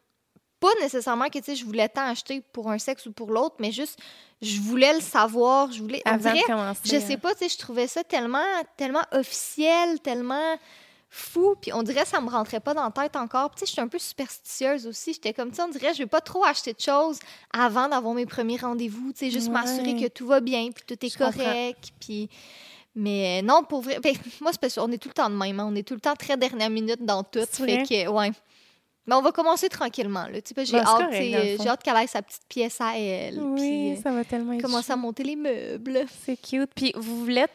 Pas 0.61 0.69
nécessairement 0.81 1.29
que, 1.29 1.39
tu 1.39 1.45
sais, 1.47 1.57
je 1.57 1.65
voulais 1.65 1.89
tant 1.89 2.03
acheter 2.07 2.43
pour 2.53 2.71
un 2.71 2.79
sexe 2.79 3.07
ou 3.07 3.13
pour 3.13 3.31
l'autre, 3.31 3.57
mais 3.59 3.73
juste, 3.73 3.99
je 4.43 4.61
voulais 4.61 4.93
le 4.93 5.01
savoir, 5.01 5.73
je 5.73 5.81
voulais... 5.81 6.03
Avant 6.05 6.33
dirait- 6.33 6.43
de 6.43 6.47
commencer. 6.47 6.81
Je 6.85 6.99
sais 7.01 7.17
pas, 7.17 7.33
tu 7.33 7.41
sais, 7.41 7.49
je 7.49 7.57
trouvais 7.59 7.87
ça 7.87 8.05
tellement, 8.05 8.45
tellement 8.77 9.03
officiel, 9.13 10.01
tellement 10.01 10.57
fou, 11.09 11.57
puis 11.61 11.73
on 11.73 11.83
dirait 11.83 12.03
que 12.03 12.09
ça 12.09 12.21
me 12.21 12.29
rentrait 12.31 12.61
pas 12.61 12.73
dans 12.75 12.85
la 12.85 12.91
tête 12.91 13.17
encore. 13.17 13.51
Puis, 13.51 13.57
Tu 13.57 13.61
sais, 13.61 13.67
je 13.67 13.73
suis 13.73 13.81
un 13.81 13.89
peu 13.89 13.99
superstitieuse 13.99 14.87
aussi. 14.87 15.15
J'étais 15.15 15.33
comme, 15.33 15.51
tu 15.51 15.61
on 15.61 15.69
dirait, 15.69 15.93
je 15.95 15.99
vais 15.99 16.07
pas 16.07 16.21
trop 16.21 16.45
acheter 16.45 16.73
de 16.73 16.81
choses 16.81 17.19
avant 17.53 17.89
d'avoir 17.89 18.15
mes 18.15 18.27
premiers 18.27 18.59
rendez-vous, 18.59 19.13
tu 19.13 19.21
sais, 19.21 19.31
juste 19.31 19.49
Ouais. 19.49 19.55
m'assurer 19.55 19.97
que 19.97 20.07
tout 20.09 20.27
va 20.27 20.41
bien, 20.41 20.71
puis 20.71 20.85
tout 20.87 21.05
est 21.05 21.09
Je 21.13 21.19
correct, 21.19 21.91
puis... 22.01 22.29
Mais 22.97 23.41
non, 23.43 23.63
pour 23.63 23.83
vrai, 23.83 24.01
ben, 24.01 24.15
moi, 24.41 24.51
c'est 24.53 24.61
parce 24.61 24.75
qu'on 24.75 24.91
est 24.91 24.99
tout 24.99 25.09
le 25.09 25.15
temps 25.15 25.31
de 25.31 25.35
même, 25.37 25.59
hein. 25.61 25.67
on 25.71 25.75
est 25.77 25.87
tout 25.87 25.95
le 25.95 26.01
temps 26.01 26.17
très 26.17 26.37
dernière 26.37 26.71
minute 26.71 27.05
dans 27.05 27.23
tout. 27.23 27.39
Fait 27.49 27.85
que, 27.85 28.09
ouais. 28.09 28.33
Mais 29.07 29.14
on 29.14 29.22
va 29.22 29.32
commencer 29.32 29.68
tranquillement. 29.68 30.26
Là. 30.26 30.40
Tu 30.42 30.55
sais, 30.55 30.64
J'ai 30.64 30.78
Bon, 30.78 30.84
c'est 30.86 31.34
hâte, 31.34 31.61
j'ai 31.62 31.68
hâte 31.68 31.82
qu'elle 31.82 31.96
ait 31.96 32.07
sa 32.07 32.22
petite 32.22 32.42
pièce 32.48 32.80
à 32.80 32.96
elle. 32.98 33.40
Oui, 33.40 33.61
puis, 33.61 33.92
euh, 33.92 34.03
ça 34.03 34.11
va 34.12 34.24
tellement 34.24 34.53
être 34.53 34.62
commencer 34.62 34.92
à 34.92 34.96
monter 34.96 35.22
les 35.24 35.36
meubles. 35.36 36.01
C'est 36.24 36.36
cute. 36.40 36.70
Puis 36.74 36.93
vous 36.94 37.20
voulez. 37.24 37.47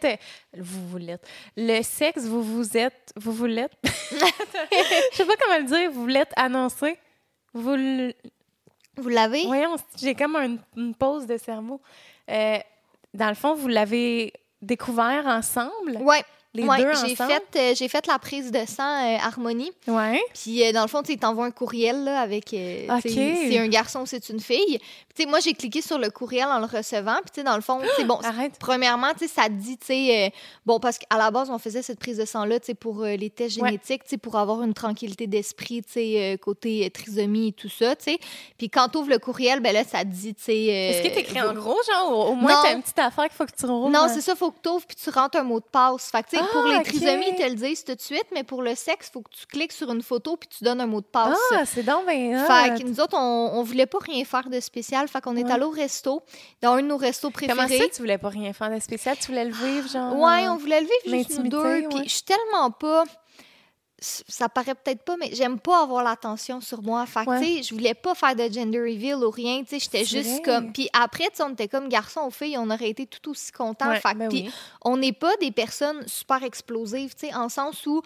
Vous 0.58 0.88
voulez. 0.90 1.16
Le 1.56 1.82
sexe, 1.84 2.24
vous 2.26 2.42
vous 2.42 2.76
êtes... 2.76 3.14
Vous 3.16 3.32
voulez. 3.32 3.68
Je 3.84 5.18
sais 5.18 5.26
pas 5.26 5.34
comment 5.42 5.58
le 5.60 5.66
dire. 5.66 5.92
Vous 5.92 6.02
voulez 6.02 6.24
annoncé. 6.36 6.98
Vous... 7.54 7.76
le- 7.76 8.14
Vous 8.98 9.10
l'avez? 9.10 9.46
Voyons, 9.46 9.76
j'ai 10.02 10.16
comme 10.16 10.36
un- 10.36 10.58
une 10.76 10.96
pause 10.96 11.26
de 11.28 11.38
cerveau. 11.38 11.80
Euh, 12.30 12.58
dans 13.14 13.30
le 13.30 13.36
fond, 13.36 13.54
vous 13.54 13.68
l'avez 13.68 14.34
découvert 14.62 15.26
ensemble, 15.28 15.98
Ouais. 16.02 16.24
Les 16.56 16.64
ouais, 16.68 16.78
deux 16.78 16.94
j'ai 17.06 17.14
ensemble? 17.14 17.32
fait, 17.32 17.60
euh, 17.60 17.76
j'ai 17.76 17.88
fait 17.88 18.08
la 18.08 18.18
prise 18.20 18.52
de 18.52 18.60
sang 18.68 18.84
euh, 18.84 19.18
Harmonie. 19.22 19.72
Ouais. 19.88 20.20
Puis, 20.34 20.64
euh, 20.66 20.72
dans 20.72 20.82
le 20.82 20.88
fond, 20.88 21.02
tu 21.02 21.08
sais, 21.08 21.14
il 21.14 21.20
t'envoie 21.20 21.46
un 21.46 21.52
courriel 21.52 22.04
là, 22.04 22.20
avec 22.22 22.54
euh, 22.54 22.88
tu 23.02 23.10
sais, 23.14 23.32
Ok. 23.32 23.38
c'est 23.50 23.58
un 23.60 23.68
garçon 23.68 24.02
ou 24.02 24.06
c'est 24.06 24.30
une 24.30 24.40
fille. 24.40 24.78
Puis, 24.80 25.16
tu 25.16 25.24
sais, 25.24 25.30
moi, 25.30 25.40
j'ai 25.40 25.54
cliqué 25.54 25.82
sur 25.82 25.98
le 25.98 26.10
courriel 26.10 26.48
en 26.48 26.60
le 26.60 26.66
recevant. 26.66 27.16
Puis, 27.22 27.32
tu 27.34 27.42
sais, 27.42 27.44
dans 27.44 27.56
le 27.56 27.62
fond, 27.62 27.80
c'est 27.98 28.06
bon. 28.06 28.20
Arrête. 28.24 28.54
Premièrement, 28.60 29.12
tu 29.14 29.28
sais, 29.28 29.34
ça 29.34 29.44
te 29.44 29.54
dit, 29.54 29.78
tu 29.78 29.86
sais, 29.88 30.26
euh, 30.26 30.30
bon, 30.66 30.80
parce 30.80 30.98
qu'à 30.98 31.18
la 31.18 31.32
base, 31.32 31.50
on 31.50 31.58
faisait 31.60 31.82
cette 31.82 32.00
prise 32.00 32.18
de 32.18 32.26
sang-là, 32.26 32.60
tu 32.60 32.68
sais, 32.68 32.74
pour 32.74 33.04
euh, 33.04 33.16
les 33.16 33.30
tests 33.30 33.62
Ouais. 33.62 33.70
génétiques, 33.70 34.04
tu 34.04 34.10
sais, 34.12 34.18
pour 34.18 34.36
avoir 34.38 34.64
une 34.64 34.74
tranquillité 34.74 35.28
d'esprit, 35.28 35.82
tu 35.84 35.94
sais, 35.94 36.34
euh, 36.34 36.38
côté 36.38 36.86
euh, 36.86 36.90
trisomie 36.90 37.50
et 37.50 37.52
tout 37.54 37.70
ça, 37.70 37.96
tu 37.96 38.06
sais. 38.06 38.20
Puis 38.58 38.70
quand 38.70 38.90
tu 38.90 38.98
ouvres 38.98 39.10
le 39.10 39.20
courriel, 39.20 39.60
ben 39.60 39.74
là, 39.74 39.84
ça 39.84 40.00
te 40.00 40.06
dit, 40.10 40.34
tu 40.34 40.44
sais... 40.44 40.52
euh, 40.52 40.90
Est-ce 40.92 41.02
que 41.08 41.14
t'es 41.14 41.22
écrit 41.22 41.42
en 41.42 41.54
gros, 41.54 41.78
genre, 41.92 42.30
au, 42.32 42.36
moins, 42.36 42.52
Non. 42.54 42.60
t'as 42.64 42.74
une 42.76 42.82
petite 42.82 43.00
affaire 43.00 43.26
qu'il 43.26 43.34
faut 43.34 43.46
que 43.46 43.56
tu 43.58 43.66
rouvres? 43.66 43.90
Non, 43.90 44.08
c'est 44.14 44.22
ça, 44.22 44.36
faut 44.36 44.52
que 44.52 44.60
tu 44.62 44.70
ouvres 44.70 44.86
puis 44.86 44.96
tu 44.96 45.10
rentres 45.10 45.38
un 45.38 45.44
mot 45.44 45.60
de 45.60 45.66
passe. 45.72 46.10
Fait 46.12 46.24
que, 46.24 46.30
sais, 46.46 46.52
pour 46.52 46.66
Ah, 46.66 46.70
les 46.70 46.76
ok. 46.78 46.84
trisomies, 46.84 47.26
ils 47.30 47.36
te 47.36 47.44
le 47.50 47.56
disent 47.56 47.84
tout 47.84 47.96
de 47.96 48.02
suite, 48.02 48.26
mais 48.34 48.44
pour 48.44 48.62
le 48.62 48.76
sexe, 48.76 49.10
faut 49.12 49.22
que 49.22 49.30
tu 49.32 49.46
cliques 49.48 49.72
sur 49.72 49.92
une 49.92 50.02
photo 50.02 50.38
puis 50.38 50.48
tu 50.50 50.64
donnes 50.64 50.82
un 50.82 50.86
mot 50.88 51.02
de 51.02 51.06
passe. 51.06 51.38
Ah, 51.54 51.66
c'est 51.66 51.84
donc 51.84 52.06
bien 52.08 52.46
Fait 52.46 52.82
que 52.82 52.88
nous 52.88 53.00
autres, 53.00 53.16
on, 53.18 53.52
on 53.60 53.64
voulait 53.64 53.86
pas 53.86 54.00
rien 54.00 54.24
faire 54.26 54.50
de 54.50 54.60
spécial. 54.60 55.08
Fait 55.08 55.22
qu'on 55.22 55.36
est 55.36 55.44
Ouais. 55.46 55.52
allé 55.52 55.64
au 55.66 55.70
resto, 55.70 56.22
dans 56.62 56.74
un 56.74 56.82
de 56.82 56.88
nos 56.88 56.98
restos 56.98 57.30
préférés. 57.30 57.58
Comment 57.58 57.68
ça, 57.68 57.90
tu 57.94 58.02
voulais 58.02 58.18
pas 58.18 58.30
rien 58.30 58.54
faire 58.54 58.70
de 58.72 58.80
spécial? 58.80 59.16
Tu 59.20 59.28
voulais 59.28 59.46
le 59.46 59.52
vivre, 59.54 59.88
genre? 59.90 60.16
Ouais, 60.18 60.48
on 60.48 60.58
voulait 60.58 60.82
le 60.82 60.88
vivre 60.88 61.18
juste 61.18 61.40
nous 61.40 61.48
deux. 61.50 61.58
ouais. 61.64 61.88
Puis 61.90 62.04
je 62.06 62.10
suis 62.16 62.24
tellement 62.24 62.72
pas. 62.72 63.04
Ça 64.28 64.50
paraît 64.50 64.76
peut-être 64.76 65.04
pas, 65.04 65.18
mais 65.18 65.30
j'aime 65.34 65.60
pas 65.60 65.82
avoir 65.82 66.04
l'attention 66.04 66.62
sur 66.62 66.82
moi. 66.84 67.06
Fait 67.06 67.26
que, 67.26 67.30
Ouais. 67.32 67.40
tu 67.42 67.46
sais, 67.58 67.64
je 67.64 67.74
voulais 67.74 67.94
pas 67.94 68.14
faire 68.14 68.36
de 68.36 68.52
gender 68.52 68.80
reveal 68.80 69.16
ou 69.24 69.30
rien. 69.32 69.64
Tu 69.64 69.70
sais, 69.70 69.80
j'étais 69.80 70.06
juste 70.06 70.30
vrai. 70.30 70.42
comme. 70.44 70.74
Puis 70.74 70.90
après, 70.94 71.26
tu 71.26 71.38
sais, 71.38 71.44
on 71.44 71.50
était 71.54 71.68
comme 71.68 71.90
garçon 71.90 72.22
ou 72.28 72.32
fille, 72.32 72.58
on 72.58 72.70
aurait 72.70 72.90
été 72.90 73.06
tout 73.08 73.32
aussi 73.32 73.52
contents. 73.52 73.90
Ouais, 73.90 74.00
fait 74.00 74.14
ben 74.16 74.30
puis 74.30 74.44
oui. 74.46 74.52
on 74.84 74.98
n'est 74.98 75.14
pas 75.14 75.36
des 75.38 75.52
personnes 75.52 76.08
super 76.08 76.44
explosives, 76.44 77.16
tu 77.16 77.28
sais, 77.28 77.34
en 77.34 77.50
sens 77.50 77.86
où. 77.88 78.02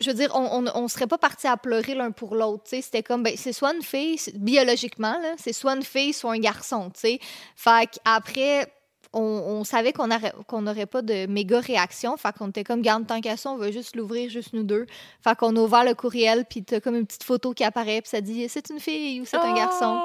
Je 0.00 0.10
veux 0.10 0.14
dire, 0.14 0.30
on, 0.34 0.64
on, 0.64 0.70
on 0.76 0.86
serait 0.86 1.08
pas 1.08 1.18
partis 1.18 1.48
à 1.48 1.56
pleurer 1.56 1.94
l'un 1.96 2.12
pour 2.12 2.36
l'autre, 2.36 2.62
tu 2.64 2.70
sais. 2.76 2.82
C'était 2.82 3.02
comme, 3.02 3.24
ben, 3.24 3.34
c'est 3.36 3.52
soit 3.52 3.74
une 3.74 3.82
fille, 3.82 4.16
biologiquement, 4.34 5.16
c'est 5.38 5.52
soit 5.52 5.74
une 5.74 5.82
fille, 5.82 6.12
soit 6.12 6.32
un 6.34 6.38
garçon, 6.38 6.90
tu 6.90 7.00
sais. 7.00 7.20
Fait 7.56 7.88
qu'après, 7.90 8.72
on, 9.12 9.64
savait 9.64 9.92
qu'on 9.92 10.06
n'aurait 10.62 10.86
pas 10.86 11.02
de 11.02 11.26
méga 11.26 11.60
réaction. 11.60 12.16
Fait 12.16 12.36
qu'on 12.36 12.48
était 12.48 12.64
comme, 12.64 12.82
garde 12.82 13.06
tant 13.06 13.20
qu'à 13.20 13.36
ça, 13.36 13.50
on 13.50 13.56
va 13.56 13.70
juste 13.70 13.96
l'ouvrir, 13.96 14.30
juste 14.30 14.52
nous 14.52 14.62
deux. 14.62 14.86
Fait 15.22 15.36
qu'on 15.36 15.54
a 15.56 15.60
ouvert 15.60 15.84
le 15.84 15.94
courriel, 15.94 16.44
puis 16.44 16.62
t'as 16.62 16.80
comme 16.80 16.96
une 16.96 17.06
petite 17.06 17.24
photo 17.24 17.52
qui 17.52 17.64
apparaît, 17.64 18.00
puis 18.00 18.10
ça 18.10 18.20
dit, 18.20 18.48
c'est 18.48 18.70
une 18.70 18.80
fille 18.80 19.20
ou 19.20 19.24
c'est 19.24 19.36
un 19.36 19.54
garçon. 19.54 20.00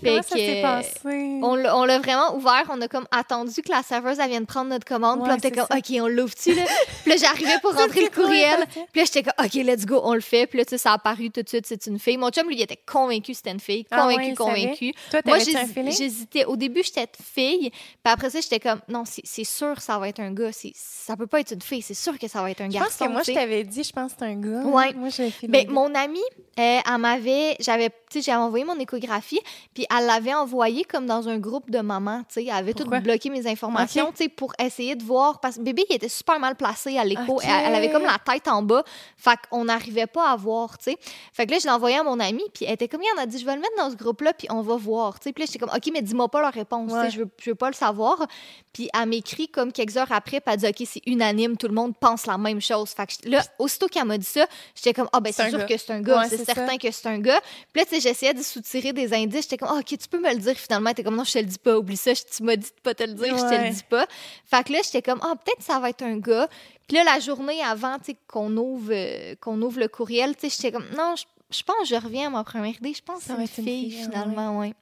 Fait 0.00 0.08
comment 0.10 0.22
ça 0.22 0.36
s'est 0.36 0.62
passé? 0.62 1.40
On 1.42 1.54
l'a 1.54 1.76
on 1.76 1.84
l'a 1.84 1.98
vraiment 1.98 2.34
ouvert. 2.36 2.64
On 2.70 2.80
a 2.80 2.88
comme 2.88 3.06
attendu 3.10 3.62
que 3.62 3.70
la 3.70 3.82
serveuse 3.82 4.18
elle 4.18 4.28
vienne 4.30 4.46
prendre 4.46 4.70
notre 4.70 4.84
commande. 4.86 5.20
Puis 5.20 5.28
là, 5.28 5.36
on 5.36 5.50
comme, 5.50 5.66
ça. 5.70 5.76
OK, 5.76 6.02
on 6.02 6.08
l'ouvre-tu, 6.08 6.54
là? 6.54 6.62
puis 7.02 7.10
là, 7.12 7.16
j'arrivais 7.16 7.58
pour 7.60 7.74
rentrer 7.76 8.02
le 8.02 8.10
courriel. 8.10 8.64
Puis 8.92 9.00
là, 9.00 9.04
j'étais 9.04 9.22
comme, 9.22 9.44
OK, 9.44 9.54
let's 9.54 9.86
go, 9.86 10.00
on 10.02 10.14
le 10.14 10.20
fait. 10.20 10.46
Puis 10.46 10.58
là, 10.58 10.64
tu 10.64 10.70
sais, 10.70 10.78
ça 10.78 10.92
a 10.92 10.94
apparu 10.94 11.30
tout 11.30 11.42
de 11.42 11.48
suite, 11.48 11.66
c'est 11.66 11.86
une 11.86 11.98
fille. 11.98 12.16
Mon 12.16 12.30
chum, 12.30 12.46
lui, 12.48 12.56
il 12.56 12.62
était 12.62 12.80
convaincu 12.86 13.32
que 13.32 13.36
c'était 13.36 13.52
une 13.52 13.60
fille. 13.60 13.86
Ah 13.90 14.06
ouais, 14.06 14.14
Convaincu, 14.14 14.34
convaincu. 14.34 14.92
Toi, 15.10 15.20
Moi, 15.24 15.38
j'hésitais. 15.38 16.44
Au 16.44 16.56
début, 16.56 16.82
j'étais 16.82 17.08
fille. 17.22 17.70
Puis 17.70 18.12
après 18.12 18.30
ça, 18.30 18.40
j'étais 18.40 18.60
comme, 18.60 18.80
non, 18.88 19.04
c'est 19.06 19.44
sûr 19.44 19.80
ça 19.80 19.98
va 19.98 20.08
être 20.08 20.20
un 20.20 20.32
gars. 20.32 20.50
Ça 20.74 21.16
peut 21.16 21.26
pas 21.26 21.40
être 21.40 21.52
une 21.52 21.62
fille. 21.62 21.82
C'est 21.82 21.94
sûr 21.94 22.18
que 22.18 22.28
ça 22.28 22.42
va 22.42 22.50
être 22.50 22.60
un 22.60 22.68
Je 22.68 22.74
garçon. 22.74 22.88
pense 22.88 23.06
que 23.08 23.12
moi, 23.12 23.22
je 23.26 23.32
t'avais 23.32 23.64
dit, 23.64 23.82
je 23.82 23.92
pense 23.92 24.12
que 24.12 24.18
c'est 24.20 24.26
un 24.26 24.36
gars. 24.36 24.62
Ouais. 24.62 24.92
Moi, 24.94 25.08
j'ai 25.08 25.30
fait 25.30 25.48
Ben, 25.48 25.68
mon 25.70 25.94
amie, 25.94 26.20
euh, 26.58 26.78
elle 26.84 26.98
m'avait, 26.98 27.56
j'avais, 27.60 27.90
tu 27.90 28.20
sais, 28.20 28.22
j'avais 28.22 28.42
envoyé 28.42 28.64
mon 28.64 28.78
échographie, 28.78 29.40
puis 29.72 29.86
elle 29.96 30.06
l'avait 30.06 30.34
envoyé 30.34 30.84
comme 30.84 31.06
dans 31.06 31.28
un 31.28 31.38
groupe 31.38 31.70
de 31.70 31.78
mamans, 31.78 32.20
tu 32.28 32.34
sais, 32.34 32.44
elle 32.44 32.50
avait 32.50 32.74
tout 32.74 32.84
bloqué 32.84 33.30
mes 33.30 33.46
informations, 33.46 34.10
tu 34.10 34.24
sais, 34.24 34.28
pour 34.28 34.52
essayer 34.58 34.96
de 34.96 35.02
voir, 35.04 35.40
parce 35.40 35.56
que 35.56 35.62
bébé, 35.62 35.84
il 35.88 35.96
était 35.96 36.08
super 36.08 36.40
mal 36.40 36.56
placé 36.56 36.98
à 36.98 37.04
l'écho, 37.04 37.40
elle, 37.42 37.50
elle 37.66 37.74
avait 37.74 37.90
comme 37.90 38.02
la 38.02 38.18
tête 38.18 38.48
en 38.48 38.62
bas, 38.62 38.82
fait 39.16 39.38
qu'on 39.48 39.64
n'arrivait 39.64 40.06
pas 40.08 40.28
à 40.30 40.36
voir, 40.36 40.76
tu 40.76 40.90
sais. 40.90 40.98
Fait 41.32 41.46
que 41.46 41.52
là, 41.52 41.58
je 41.60 41.64
l'ai 41.64 41.70
envoyé 41.70 41.98
à 41.98 42.02
mon 42.02 42.18
amie, 42.18 42.44
puis 42.52 42.64
elle 42.66 42.74
était 42.74 42.88
comme, 42.88 43.02
il 43.02 43.18
en 43.18 43.22
a 43.22 43.26
dit, 43.26 43.38
je 43.38 43.46
vais 43.46 43.54
le 43.54 43.60
mettre 43.60 43.76
dans 43.76 43.90
ce 43.90 43.96
groupe-là, 43.96 44.32
puis 44.34 44.48
on 44.50 44.60
va 44.60 44.76
voir, 44.76 45.20
tu 45.20 45.24
sais. 45.24 45.32
Puis 45.32 45.42
là, 45.42 45.46
j'étais 45.46 45.58
comme, 45.60 45.74
OK, 45.74 45.90
mais 45.92 46.02
dis-moi 46.02 46.28
pas 46.28 46.40
leur 46.40 46.52
réponse, 46.52 46.90
tu 46.92 46.98
sais, 46.98 47.10
je 47.10 47.18
veux, 47.20 47.30
je 47.40 47.50
veux 47.50 47.54
pas 47.56 47.68
le 47.68 47.74
savoir. 47.74 48.26
Puis 48.72 48.88
elle 48.92 49.08
m'écrit 49.08 49.48
comme 49.48 49.72
quelques 49.72 49.96
heures 49.96 50.10
après, 50.10 50.40
puis 50.40 50.52
elle 50.52 50.60
dit, 50.60 50.66
OK, 50.66 50.88
c'est 50.88 51.02
unanime, 51.06 51.56
tout 51.56 51.68
le 51.68 51.74
monde 51.74 51.94
pense 51.98 52.26
la 52.26 52.38
même 52.38 52.60
chose. 52.60 52.90
Fait 52.90 53.06
que 53.06 53.28
là, 53.28 53.42
aussitôt 53.58 53.86
qu'elle 53.86 54.04
m'a 54.04 54.18
dit 54.18 54.26
ça, 54.26 54.46
j'étais 54.74 54.94
comme, 54.94 55.08
ah, 55.12 55.20
ben, 55.20 55.32
C'est 55.32 55.48
sûr 55.48 55.58
gars. 55.58 55.64
que 55.64 55.76
c'est 55.76 55.92
un 55.92 56.00
gars, 56.00 56.18
Ouais, 56.18 56.28
c'est 56.28 56.44
c'est 56.44 56.49
certain 56.54 56.72
ça. 56.72 56.78
que 56.78 56.90
c'est 56.90 57.06
un 57.08 57.18
gars. 57.18 57.40
Puis 57.72 57.80
là, 57.80 57.84
tu 57.84 57.94
sais, 57.94 58.00
j'essayais 58.00 58.34
de 58.34 58.42
soutirer 58.42 58.92
des 58.92 59.12
indices. 59.14 59.42
J'étais 59.42 59.58
comme, 59.58 59.68
Ah, 59.72 59.78
OK, 59.80 59.86
tu 59.98 60.08
peux 60.08 60.20
me 60.20 60.30
le 60.32 60.38
dire 60.38 60.56
finalement. 60.56 60.90
Était 60.90 61.02
comme, 61.02 61.16
non, 61.16 61.24
je 61.24 61.32
te 61.32 61.38
le 61.38 61.44
dis 61.44 61.58
pas, 61.58 61.76
oublie 61.78 61.96
ça. 61.96 62.14
Je- 62.14 62.22
Tu 62.36 62.42
m'as 62.42 62.56
dit 62.56 62.68
de 62.68 62.80
pas 62.82 62.94
te 62.94 63.02
le 63.04 63.14
dire, 63.14 63.36
je 63.36 63.42
te 63.42 63.48
Ouais. 63.48 63.68
le 63.68 63.74
dis 63.74 63.82
pas. 63.88 64.06
Fait 64.46 64.64
que 64.64 64.72
là, 64.72 64.80
j'étais 64.84 65.02
comme, 65.02 65.20
ah, 65.22 65.34
peut-être 65.36 65.62
ça 65.62 65.78
va 65.80 65.90
être 65.90 66.02
un 66.02 66.18
gars. 66.18 66.48
Puis 66.88 66.96
là, 66.96 67.04
la 67.04 67.20
journée 67.20 67.62
avant, 67.62 67.98
tu 67.98 68.12
sais, 68.12 68.16
qu'on 68.26 68.56
ouvre, 68.56 68.90
euh, 68.92 69.34
qu'on 69.40 69.60
ouvre 69.62 69.78
le 69.80 69.88
courriel, 69.88 70.34
tu 70.36 70.48
sais, 70.48 70.56
j'étais 70.56 70.72
comme, 70.72 70.86
non, 70.96 71.14
je, 71.16 71.62
pense 71.62 71.76
que 71.80 71.84
je 71.84 71.94
reviens 71.96 72.26
à 72.28 72.30
ma 72.30 72.44
première 72.44 72.74
idée. 72.76 72.92
Je 72.94 73.02
pense 73.02 73.20
que 73.20 73.24
c'est 73.26 73.32
une 73.40 73.46
fille, 73.46 73.90
fille, 73.92 74.02
finalement, 74.02 74.58
ouais. 74.58 74.74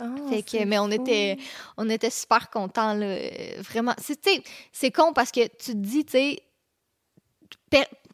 Ah, 0.00 0.06
Fait 0.30 0.42
que, 0.42 0.64
mais 0.64 0.78
on 0.80 0.86
fou. 0.88 0.92
était, 0.94 1.36
on 1.76 1.88
était 1.88 2.10
super 2.10 2.50
contents, 2.50 2.94
là. 2.94 3.16
Vraiment. 3.60 3.94
C'est, 4.72 4.90
con 4.90 5.12
parce 5.12 5.30
que 5.30 5.42
tu 5.46 5.72
te 5.72 5.76
dis, 5.76 6.04
tu 6.04 6.12
sais, 6.12 6.42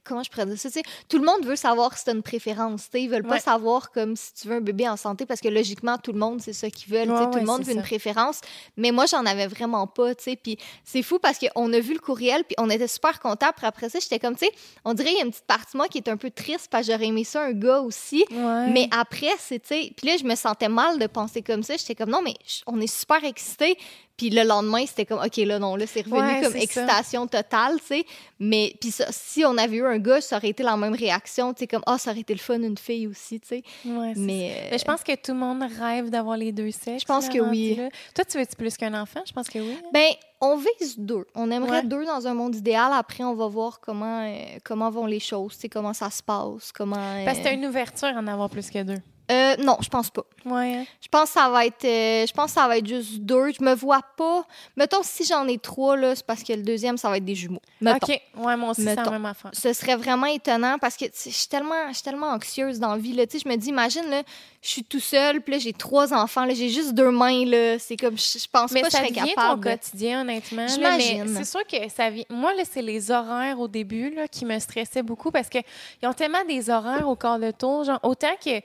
comment 0.08 0.22
je 0.22 0.30
pourrais 0.30 0.46
dire 0.46 0.58
ça, 0.58 0.68
tout 1.08 1.18
le 1.18 1.24
monde 1.24 1.44
veut 1.44 1.56
savoir 1.56 1.96
si 1.96 2.04
tu 2.04 2.10
une 2.10 2.22
préférence, 2.22 2.84
tu 2.84 2.88
sais, 2.92 3.02
ils 3.02 3.10
veulent 3.10 3.22
pas 3.22 3.38
savoir 3.38 3.90
comme 3.92 4.16
si 4.16 4.32
tu 4.34 4.48
veux 4.48 4.56
un 4.56 4.60
bébé 4.60 4.88
en 4.88 4.96
santé 4.96 5.26
parce 5.26 5.40
que 5.40 5.48
logiquement, 5.48 5.98
tout 5.98 6.12
le 6.12 6.18
monde, 6.18 6.40
c'est 6.40 6.52
ça 6.52 6.70
qu'ils 6.70 6.92
veulent, 6.92 7.10
Ouais, 7.10 7.30
tout 7.30 7.38
le 7.38 7.44
monde 7.44 7.62
veut 7.62 7.72
une 7.74 7.82
préférence, 7.82 8.40
mais 8.76 8.90
moi, 8.90 9.06
j'en 9.06 9.24
avais 9.26 9.46
vraiment 9.46 9.86
pas, 9.86 10.14
puis 10.14 10.58
c'est 10.84 11.02
fou 11.02 11.18
parce 11.18 11.38
qu'on 11.38 11.72
a 11.72 11.80
vu 11.80 11.92
le 11.92 12.00
courriel, 12.00 12.44
puis 12.44 12.54
on 12.58 12.70
était 12.70 12.88
super 12.88 13.20
contents, 13.20 13.50
puis 13.56 13.66
après 13.66 13.88
ça, 13.88 13.98
j'étais 14.00 14.18
comme, 14.18 14.34
tu 14.36 14.46
sais, 14.46 14.52
on 14.84 14.94
dirait 14.94 15.10
il 15.12 15.18
y 15.18 15.20
a 15.20 15.24
une 15.24 15.30
petite 15.30 15.46
partie 15.46 15.72
de 15.72 15.76
moi 15.76 15.88
qui 15.88 15.98
est 15.98 16.08
un 16.08 16.16
peu 16.16 16.30
triste 16.30 16.68
parce 16.70 16.86
que 16.86 16.92
j'aurais 16.92 17.06
aimé 17.06 17.24
ça 17.24 17.42
un 17.42 17.52
gars 17.52 17.80
aussi, 17.80 18.24
mais 18.72 18.88
après, 18.90 19.32
c'est, 19.38 19.60
tu 19.60 19.68
sais, 19.68 19.92
puis 19.96 20.06
là, 20.06 20.16
je 20.16 20.24
me 20.24 20.34
sentais 20.34 20.68
mal 20.68 20.98
de 20.98 21.06
penser 21.06 21.42
comme 21.42 21.62
ça. 21.62 21.76
J'étais 21.76 21.94
comme, 21.94 22.10
non, 22.10 22.22
mais 22.22 22.34
on 22.66 22.80
est 22.80 22.86
super 22.86 23.22
excités. 23.24 23.76
Puis 24.18 24.28
le 24.30 24.42
lendemain, 24.42 24.84
c'était 24.84 25.06
comme, 25.06 25.20
OK, 25.24 25.36
là, 25.36 25.58
non, 25.60 25.76
là, 25.76 25.86
c'est 25.86 26.00
revenu 26.02 26.18
Ouais, 26.20 26.40
comme 26.42 26.52
ça. 26.52 26.58
excitation 26.58 27.26
totale, 27.28 27.78
tu 27.80 27.86
sais. 27.86 28.04
Mais, 28.40 28.74
puis 28.80 28.90
ça, 28.90 29.06
si 29.10 29.44
on 29.44 29.56
avait 29.56 29.76
eu 29.76 29.86
un 29.86 29.98
gars, 29.98 30.20
ça 30.20 30.36
aurait 30.36 30.48
été 30.50 30.62
la 30.64 30.76
même 30.76 30.92
réaction, 30.94 31.54
tu 31.54 31.60
sais, 31.60 31.66
comme, 31.68 31.82
ah, 31.86 31.96
ça 31.98 32.10
aurait 32.10 32.20
été 32.20 32.34
le 32.34 32.40
fun, 32.40 32.60
une 32.60 32.76
fille 32.76 33.06
aussi, 33.06 33.38
tu 33.40 33.46
sais. 33.48 33.62
Ouais, 33.86 34.12
Mais, 34.16 34.52
euh, 34.56 34.68
Mais 34.72 34.78
je 34.78 34.84
pense 34.84 35.02
que 35.04 35.14
tout 35.14 35.32
le 35.32 35.38
monde 35.38 35.62
rêve 35.80 36.10
d'avoir 36.10 36.36
les 36.36 36.50
deux 36.52 36.72
sexes. 36.72 37.02
Je 37.02 37.06
pense 37.06 37.28
que 37.28 37.38
oui. 37.38 37.76
là. 37.76 37.88
Toi, 38.14 38.24
tu 38.24 38.38
veux-tu 38.38 38.56
plus 38.56 38.76
qu'un 38.76 39.00
enfant? 39.00 39.20
Je 39.24 39.32
pense 39.32 39.48
que 39.48 39.60
oui. 39.60 39.78
ben, 39.92 40.08
on 40.40 40.56
vise 40.56 40.98
deux. 40.98 41.24
On 41.36 41.50
aimerait 41.52 41.78
Ouais. 41.78 41.82
deux 41.84 42.04
dans 42.04 42.26
un 42.26 42.34
monde 42.34 42.56
idéal. 42.56 42.90
Après, 42.92 43.22
on 43.22 43.34
va 43.34 43.46
voir 43.46 43.78
comment, 43.80 44.22
euh, 44.26 44.58
comment 44.64 44.90
vont 44.90 45.06
les 45.06 45.20
choses, 45.20 45.54
tu 45.54 45.60
sais, 45.60 45.68
comment 45.68 45.92
ça 45.94 46.10
se 46.10 46.22
passe, 46.24 46.72
comment. 46.72 46.96
Parce 47.24 47.38
que 47.38 47.42
euh, 47.42 47.44
t'as 47.44 47.54
une 47.54 47.66
ouverture 47.66 48.08
à 48.08 48.18
en 48.18 48.26
avoir 48.26 48.50
plus 48.50 48.68
que 48.68 48.82
deux. 48.82 48.98
Euh, 49.30 49.56
non, 49.58 49.76
je 49.80 49.88
pense 49.88 50.10
pas. 50.10 50.24
Ouais. 50.44 50.86
Je 51.00 51.08
pense 51.08 51.24
que 51.24 51.40
ça 51.40 51.48
va 51.50 51.66
être 51.66 51.84
euh, 51.84 52.26
je 52.26 52.32
pense 52.32 52.46
que 52.46 52.60
ça 52.60 52.66
va 52.66 52.78
être 52.78 52.86
juste 52.86 53.18
deux. 53.20 53.52
Je 53.52 53.62
me 53.62 53.74
vois 53.74 54.00
pas. 54.16 54.44
Mettons 54.76 55.02
si 55.02 55.24
j'en 55.24 55.46
ai 55.46 55.58
trois 55.58 55.96
là, 55.96 56.14
c'est 56.14 56.24
parce 56.24 56.42
que 56.42 56.52
le 56.52 56.62
deuxième 56.62 56.96
ça 56.96 57.10
va 57.10 57.18
être 57.18 57.24
des 57.24 57.34
jumeaux. 57.34 57.60
Mettons. 57.80 58.06
OK. 58.12 58.20
Ouais, 58.38 58.56
moi 58.56 58.70
aussi, 58.70 58.84
c'est 58.84 58.94
la 58.94 59.10
même 59.10 59.26
affaire. 59.26 59.50
Ce 59.52 59.72
serait 59.72 59.96
vraiment 59.96 60.26
étonnant 60.26 60.78
parce 60.80 60.96
que 60.96 61.04
je 61.06 61.30
suis 61.30 61.48
tellement 61.48 61.88
je 61.88 61.94
suis 61.94 62.02
tellement 62.02 62.28
anxieuse 62.30 62.78
dans 62.80 62.92
la 62.92 62.98
vie 62.98 63.12
là, 63.12 63.26
tu 63.26 63.38
sais, 63.38 63.44
je 63.44 63.48
me 63.48 63.56
dis 63.56 63.68
imagine 63.68 64.08
là, 64.08 64.22
je 64.62 64.68
suis 64.68 64.84
tout 64.84 65.00
seul, 65.00 65.40
puis 65.42 65.52
là 65.54 65.58
j'ai 65.58 65.72
trois 65.72 66.14
enfants 66.14 66.44
là, 66.44 66.54
j'ai 66.54 66.68
juste 66.70 66.94
deux 66.94 67.10
mains 67.10 67.44
là, 67.44 67.78
c'est 67.78 67.96
comme 67.96 68.16
je, 68.16 68.38
je 68.38 68.46
pense 68.50 68.72
Mais 68.72 68.80
pas 68.80 68.86
que 68.86 68.92
ça 68.92 69.02
je 69.04 69.14
serais 69.14 69.28
capable. 69.28 69.62
ton 69.64 69.70
quotidien, 69.70 70.20
honnêtement. 70.22 70.66
J'imagine. 70.68 71.24
mais 71.28 71.44
c'est 71.44 71.50
sûr 71.50 71.66
que 71.66 71.88
ça 71.90 72.10
vient. 72.10 72.24
Moi, 72.30 72.54
là, 72.54 72.62
c'est 72.70 72.82
les 72.82 73.10
horaires 73.10 73.60
au 73.60 73.68
début 73.68 74.10
là, 74.10 74.28
qui 74.28 74.44
me 74.44 74.58
stressaient 74.58 75.02
beaucoup 75.02 75.30
parce 75.30 75.48
qu'ils 75.48 75.62
ont 76.04 76.12
tellement 76.12 76.44
des 76.48 76.70
horaires 76.70 77.08
au 77.08 77.16
quart 77.16 77.38
de 77.38 77.50
tour. 77.50 77.84
Genre, 77.84 77.98
autant 78.02 78.34
que. 78.42 78.60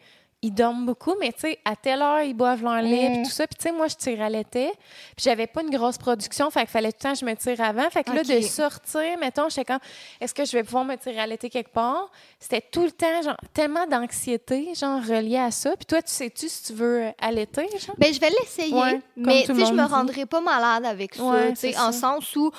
Ils 0.45 0.51
dorment 0.53 0.85
beaucoup, 0.85 1.13
mais 1.21 1.31
tu 1.31 1.39
sais, 1.39 1.59
à 1.63 1.75
telle 1.77 2.01
heure, 2.01 2.21
ils 2.21 2.33
boivent 2.33 2.61
leur 2.61 2.81
lait, 2.81 3.09
Mm. 3.09 3.13
puis 3.13 3.23
tout 3.23 3.29
ça. 3.31 3.47
Puis 3.47 3.55
tu 3.57 3.63
sais, 3.63 3.71
moi, 3.71 3.87
je 3.87 3.95
tire 3.95 4.21
à 4.21 4.29
l'été, 4.29 4.67
puis 5.15 5.23
j'avais 5.23 5.47
pas 5.47 5.61
une 5.63 5.69
grosse 5.69 5.97
production, 5.97 6.51
fait 6.51 6.59
qu'il 6.61 6.69
fallait 6.69 6.91
tout 6.91 6.97
le 6.99 7.03
temps 7.03 7.13
que 7.13 7.19
je 7.19 7.25
me 7.25 7.33
tire 7.35 7.61
avant. 7.61 7.89
Fait 7.89 8.03
que 8.03 8.11
là, 8.11 8.23
de 8.23 8.41
sortir, 8.41 9.17
mettons, 9.19 9.47
j'étais 9.47 9.63
comme, 9.63 9.79
est-ce 10.19 10.33
que 10.33 10.43
je 10.43 10.51
vais 10.51 10.63
pouvoir 10.63 10.83
me 10.83 10.95
tirer 10.97 11.19
à 11.19 11.27
l'été 11.27 11.49
quelque 11.49 11.71
part? 11.71 12.11
C'était 12.39 12.59
tout 12.61 12.83
le 12.83 12.91
temps, 12.91 13.21
genre, 13.23 13.37
tellement 13.53 13.87
d'anxiété, 13.87 14.73
genre, 14.75 15.01
reliée 15.01 15.37
à 15.37 15.49
ça. 15.49 15.75
Puis 15.77 15.85
toi, 15.85 16.01
tu 16.01 16.11
sais-tu 16.11 16.49
si 16.49 16.63
tu 16.63 16.73
veux 16.73 17.05
allaiter, 17.21 17.67
genre? 17.79 17.95
Ben, 17.97 18.13
je 18.13 18.19
vais 18.19 18.29
l'essayer, 18.29 18.73
Ouais, 18.73 19.01
mais 19.15 19.43
tu 19.45 19.55
sais, 19.55 19.65
je 19.65 19.73
me 19.73 19.85
rendrai 19.85 20.25
pas 20.25 20.41
malade 20.41 20.85
avec 20.85 21.15
ça, 21.15 21.23
Ouais, 21.23 21.49
tu 21.53 21.59
sais, 21.71 21.77
en 21.79 21.91
sens 21.93 22.35
où 22.35 22.51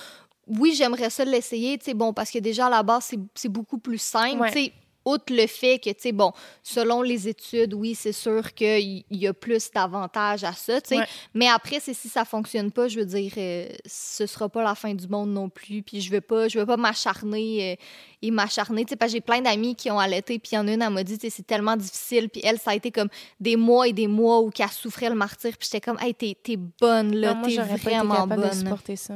oui, 0.47 0.75
j'aimerais 0.75 1.09
ça 1.11 1.25
l'essayer, 1.25 1.79
tu 1.79 1.85
sais, 1.87 1.95
bon, 1.95 2.13
parce 2.13 2.31
que 2.31 2.39
déjà 2.39 2.67
à 2.67 2.71
la 2.71 2.83
base, 2.83 3.05
c'est- 3.05 3.19
c'est 3.35 3.49
beaucoup 3.49 3.79
plus 3.79 3.97
simple, 4.01 4.41
Ouais. 4.41 4.51
tu 4.53 4.65
sais. 4.65 4.73
Outre 5.05 5.33
le 5.35 5.47
fait 5.47 5.79
que, 5.79 5.91
tu 5.91 5.97
sais, 5.99 6.13
bon, 6.13 6.33
selon 6.63 7.03
les 7.03 7.29
études, 7.29 7.75
oui, 7.75 7.95
c'est 7.95 8.13
sûr 8.13 8.55
qu'il 8.55 9.05
y 9.11 9.27
a 9.27 9.35
plus 9.35 9.71
d'avantages 9.71 10.45
à 10.45 10.53
ça, 10.53 10.81
tu 10.81 10.91
sais. 10.91 10.99
Ouais. 10.99 11.07
Mais 11.35 11.49
après, 11.49 11.81
c'est 11.81 11.95
si 11.95 12.09
ça 12.09 12.25
fonctionne 12.25 12.71
pas, 12.71 12.89
je 12.89 13.01
veux 13.01 13.07
dire, 13.07 13.33
euh, 13.37 13.69
ce 13.87 14.27
sera 14.27 14.49
pas 14.49 14.63
la 14.63 14.75
fin 14.75 14.95
du 14.95 15.09
monde 15.09 15.31
non 15.31 15.49
plus. 15.49 15.83
Puis 15.83 16.01
je 16.01 16.11
veux 16.11 16.21
pas, 16.21 16.49
je 16.49 16.59
veux 16.59 16.67
pas 16.67 16.77
m'acharner 16.77 17.73
euh, 17.73 17.77
et 18.23 18.31
m'acharner, 18.31 18.85
tu 18.85 18.91
sais, 18.91 18.97
parce 18.97 19.13
que 19.13 19.19
j'ai 19.19 19.21
plein 19.21 19.41
d'amis 19.41 19.75
qui 19.75 19.91
ont 19.91 19.99
allaité, 19.99 20.39
puis 20.39 20.51
il 20.53 20.55
y 20.57 20.59
en 20.59 20.67
a 20.69 20.73
une, 20.73 20.83
elle 20.83 20.91
m'a 20.91 21.05
dit, 21.05 21.19
tu 21.19 21.29
sais, 21.29 21.37
c'est 21.37 21.47
tellement 21.47 21.77
difficile. 21.77 22.29
Puis 22.29 22.41
elle, 22.45 22.59
ça 22.59 22.71
a 22.71 22.75
été 22.75 22.91
comme 22.91 23.09
des 23.41 23.57
mois 23.57 23.89
et 23.89 23.93
des 23.93 24.09
mois 24.09 24.41
où 24.41 24.51
qu'elle 24.51 24.69
souffrait 24.71 25.11
le 25.11 25.15
martyr. 25.17 25.57
Puis 25.59 25.69
j'étais 25.71 25.81
comme, 25.81 25.99
hey, 26.01 26.15
t'es 26.15 26.57
bonne, 26.57 27.15
là, 27.15 27.41
t'es 27.45 27.51
j'aurais 27.51 27.69
pas 27.69 27.75
été 27.75 27.91
vraiment 27.91 28.27
de 28.27 28.37
bonne. 28.37 28.53
supporter 28.53 28.97
ça. 28.97 29.15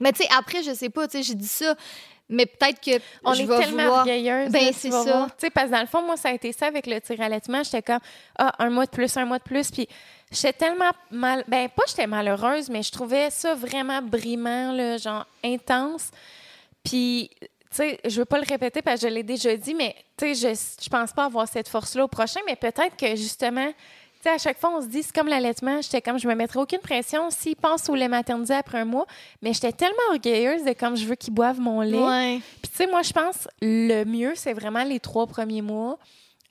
Mais 0.00 0.12
tu 0.12 0.22
sais, 0.22 0.28
après, 0.36 0.62
je 0.62 0.72
sais 0.74 0.90
pas, 0.90 1.06
tu 1.08 1.18
sais, 1.18 1.22
j'ai 1.22 1.34
dit 1.34 1.48
ça, 1.48 1.74
mais 2.28 2.46
peut-être 2.46 2.80
que 2.80 3.02
On 3.24 3.32
je 3.32 3.42
est 3.42 3.46
vais 3.46 3.58
tellement 3.58 3.82
vouloir... 3.84 3.98
orgueilleuse. 4.00 4.50
Ben, 4.50 4.68
tu 4.68 4.74
c'est 4.74 4.90
ça. 4.90 5.26
Tu 5.30 5.46
sais, 5.46 5.50
parce 5.50 5.66
que 5.68 5.72
dans 5.72 5.80
le 5.80 5.86
fond, 5.86 6.02
moi, 6.02 6.16
ça 6.16 6.28
a 6.28 6.32
été 6.32 6.52
ça 6.52 6.66
avec 6.66 6.86
le 6.86 7.00
tir 7.00 7.18
à 7.20 7.24
l'allaitement. 7.24 7.62
J'étais 7.62 7.82
comme, 7.82 8.00
ah, 8.38 8.52
un 8.58 8.70
mois 8.70 8.84
de 8.84 8.90
plus, 8.90 9.16
un 9.16 9.24
mois 9.24 9.38
de 9.38 9.44
plus. 9.44 9.70
Puis 9.70 9.88
j'étais 10.30 10.52
tellement 10.52 10.90
mal. 11.10 11.44
Ben, 11.48 11.68
pas 11.70 11.84
j'étais 11.88 12.06
malheureuse, 12.06 12.68
mais 12.68 12.82
je 12.82 12.92
trouvais 12.92 13.30
ça 13.30 13.54
vraiment 13.54 14.02
brimant, 14.02 14.72
là, 14.72 14.98
genre 14.98 15.26
intense. 15.42 16.10
Puis, 16.84 17.30
tu 17.40 17.48
sais, 17.70 17.98
je 18.04 18.18
veux 18.20 18.26
pas 18.26 18.38
le 18.38 18.46
répéter 18.46 18.82
parce 18.82 19.00
que 19.00 19.08
je 19.08 19.14
l'ai 19.14 19.22
déjà 19.22 19.56
dit, 19.56 19.74
mais 19.74 19.96
tu 20.18 20.34
sais, 20.34 20.54
je, 20.54 20.82
je 20.84 20.88
pense 20.90 21.12
pas 21.12 21.24
avoir 21.24 21.48
cette 21.48 21.68
force-là 21.68 22.04
au 22.04 22.08
prochain, 22.08 22.40
mais 22.46 22.56
peut-être 22.56 22.96
que 22.96 23.16
justement. 23.16 23.72
Tu 24.20 24.24
sais, 24.24 24.34
à 24.34 24.38
chaque 24.38 24.58
fois, 24.58 24.72
on 24.76 24.82
se 24.82 24.88
dit, 24.88 25.02
c'est 25.04 25.14
comme 25.14 25.28
l'allaitement. 25.28 25.80
J'étais 25.80 26.02
comme, 26.02 26.18
je 26.18 26.26
me 26.26 26.34
mettrais 26.34 26.58
aucune 26.58 26.80
pression 26.80 27.30
s'ils 27.30 27.54
pensent 27.54 27.88
au 27.88 27.94
lait 27.94 28.08
maternisé 28.08 28.54
après 28.54 28.78
un 28.78 28.84
mois. 28.84 29.06
Mais 29.42 29.52
j'étais 29.52 29.70
tellement 29.70 29.96
orgueilleuse 30.10 30.64
de 30.64 30.72
comme 30.72 30.96
je 30.96 31.04
veux 31.04 31.14
qu'ils 31.14 31.32
boivent 31.32 31.60
mon 31.60 31.82
lait. 31.82 31.96
Ouais. 32.02 32.40
Puis, 32.60 32.70
tu 32.70 32.76
sais, 32.76 32.86
moi, 32.88 33.02
je 33.02 33.12
pense 33.12 33.46
le 33.62 34.02
mieux, 34.04 34.32
c'est 34.34 34.54
vraiment 34.54 34.82
les 34.82 34.98
trois 34.98 35.26
premiers 35.28 35.62
mois. 35.62 35.98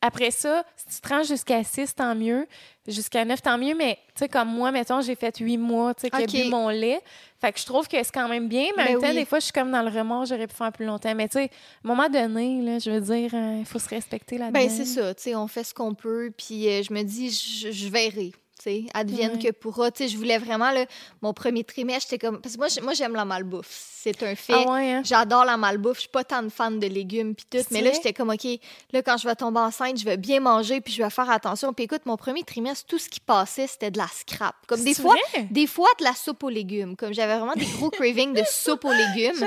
Après 0.02 0.30
ça, 0.30 0.64
si 0.76 0.96
tu 0.96 1.02
te 1.02 1.08
rends 1.10 1.24
jusqu'à 1.24 1.64
six, 1.64 1.94
tant 1.96 2.14
mieux. 2.14 2.46
Jusqu'à 2.88 3.26
neuf, 3.26 3.42
tant 3.42 3.58
mieux. 3.58 3.74
Mais, 3.76 3.98
tu 4.16 4.20
sais, 4.20 4.30
comme 4.30 4.48
moi, 4.50 4.72
mettons, 4.72 5.02
j'ai 5.02 5.16
fait 5.16 5.36
huit 5.40 5.58
mois, 5.58 5.94
tu 5.96 6.02
sais, 6.02 6.10
qu'il 6.12 6.22
Ok. 6.22 6.36
a 6.36 6.44
bu 6.44 6.50
mon 6.50 6.70
lait. 6.70 7.02
Fait 7.42 7.52
que 7.52 7.60
je 7.60 7.66
trouve 7.66 7.88
que 7.88 7.98
c'est 7.98 8.12
quand 8.14 8.28
même 8.30 8.48
bien. 8.48 8.68
Mais 8.78 8.84
en 8.84 8.86
Ben 8.86 8.92
même 8.94 9.02
temps, 9.02 9.08
oui. 9.10 9.16
des 9.16 9.26
fois, 9.26 9.40
je 9.40 9.46
suis 9.46 9.54
comme 9.54 9.72
dans 9.72 9.82
le 9.82 9.90
remords, 9.90 10.26
j'aurais 10.28 10.46
pu 10.48 10.56
faire 10.56 10.72
plus 10.72 10.86
longtemps. 10.86 11.14
Mais, 11.16 11.28
tu 11.28 11.40
sais, 11.40 11.44
à 11.46 11.88
un 11.88 11.88
moment 11.96 12.08
donné, 12.10 12.62
là, 12.62 12.78
je 12.80 12.92
veux 12.92 13.02
dire, 13.02 13.32
euh, 13.34 13.58
il 13.60 13.66
faut 13.66 13.80
se 13.80 13.90
respecter 13.90 14.38
là-dedans. 14.38 14.60
Ben, 14.60 14.70
c'est 14.70 14.86
ça, 14.86 15.14
tu 15.16 15.24
sais, 15.24 15.36
on 15.36 15.48
fait 15.48 15.64
ce 15.64 15.74
qu'on 15.74 15.96
peut, 15.96 16.32
puis 16.38 16.68
euh, 16.70 16.84
je 16.84 16.94
me 16.94 17.02
dis, 17.02 17.32
je, 17.32 17.90
verrai, 17.90 18.32
sais, 18.64 18.86
advienne 18.94 19.40
que 19.40 19.52
pourra. 19.52 19.92
Tu 19.92 20.04
sais, 20.04 20.10
je 20.10 20.18
voulais 20.18 20.38
vraiment, 20.38 20.72
là, 20.72 20.86
mon 21.22 21.34
premier 21.34 21.64
trimestre, 21.64 22.10
j'étais 22.10 22.26
comme. 22.26 22.40
Parce 22.40 22.56
que 22.56 22.60
moi, 22.60 22.68
moi 22.84 22.94
j'aime 22.94 23.16
la 23.16 23.26
malbouffe, 23.26 23.68
c'est 23.70 24.24
un 24.24 24.36
fait. 24.36 24.54
Ah 24.54 24.72
ouais, 24.72 24.92
hein? 24.94 25.02
J'adore 25.04 25.46
la 25.46 25.58
malbouffe, 25.58 25.98
je 25.98 26.02
suis 26.02 26.10
pas 26.10 26.24
tant 26.24 26.44
de 26.44 26.50
fan 26.50 26.80
de 26.80 26.88
légumes 26.88 27.36
puis 27.36 27.46
tout, 27.50 27.66
mais 27.72 27.82
là 27.82 27.92
j'étais 27.92 28.14
comme 28.14 28.30
OK, 28.30 28.46
là 28.94 29.02
quand 29.02 29.18
je 29.18 29.28
vais 29.28 29.36
tomber 29.36 29.60
enceinte, 29.60 30.00
je 30.00 30.06
vais 30.06 30.18
bien 30.18 30.40
manger 30.40 30.82
puis 30.82 30.94
je 30.94 31.04
vais 31.04 31.10
faire 31.10 31.30
attention. 31.30 31.74
Puis 31.74 31.86
écoute, 31.86 32.02
mon 32.06 32.18
premier 32.18 32.44
trimestre, 32.44 32.86
tout 32.88 32.98
ce 32.98 33.10
qui 33.10 33.20
passait, 33.20 33.68
c'était 33.68 33.92
de 33.92 33.98
la 33.98 34.08
scrap. 34.08 34.56
Comme 34.68 34.84
des 34.84 34.94
fois, 34.94 35.16
vrai? 35.34 35.48
des 35.52 35.68
fois 35.68 35.90
de 36.00 36.04
la 36.04 36.14
soupe 36.14 36.44
aux 36.44 36.50
légumes, 36.50 36.96
comme 36.96 37.14
j'avais 37.14 37.38
vraiment 37.38 37.56
des 37.56 37.66
gros 37.66 37.90
cravings 37.90 38.34
de 38.34 38.44
soupe 38.50 38.86
aux 38.86 38.94
légumes. 38.94 39.46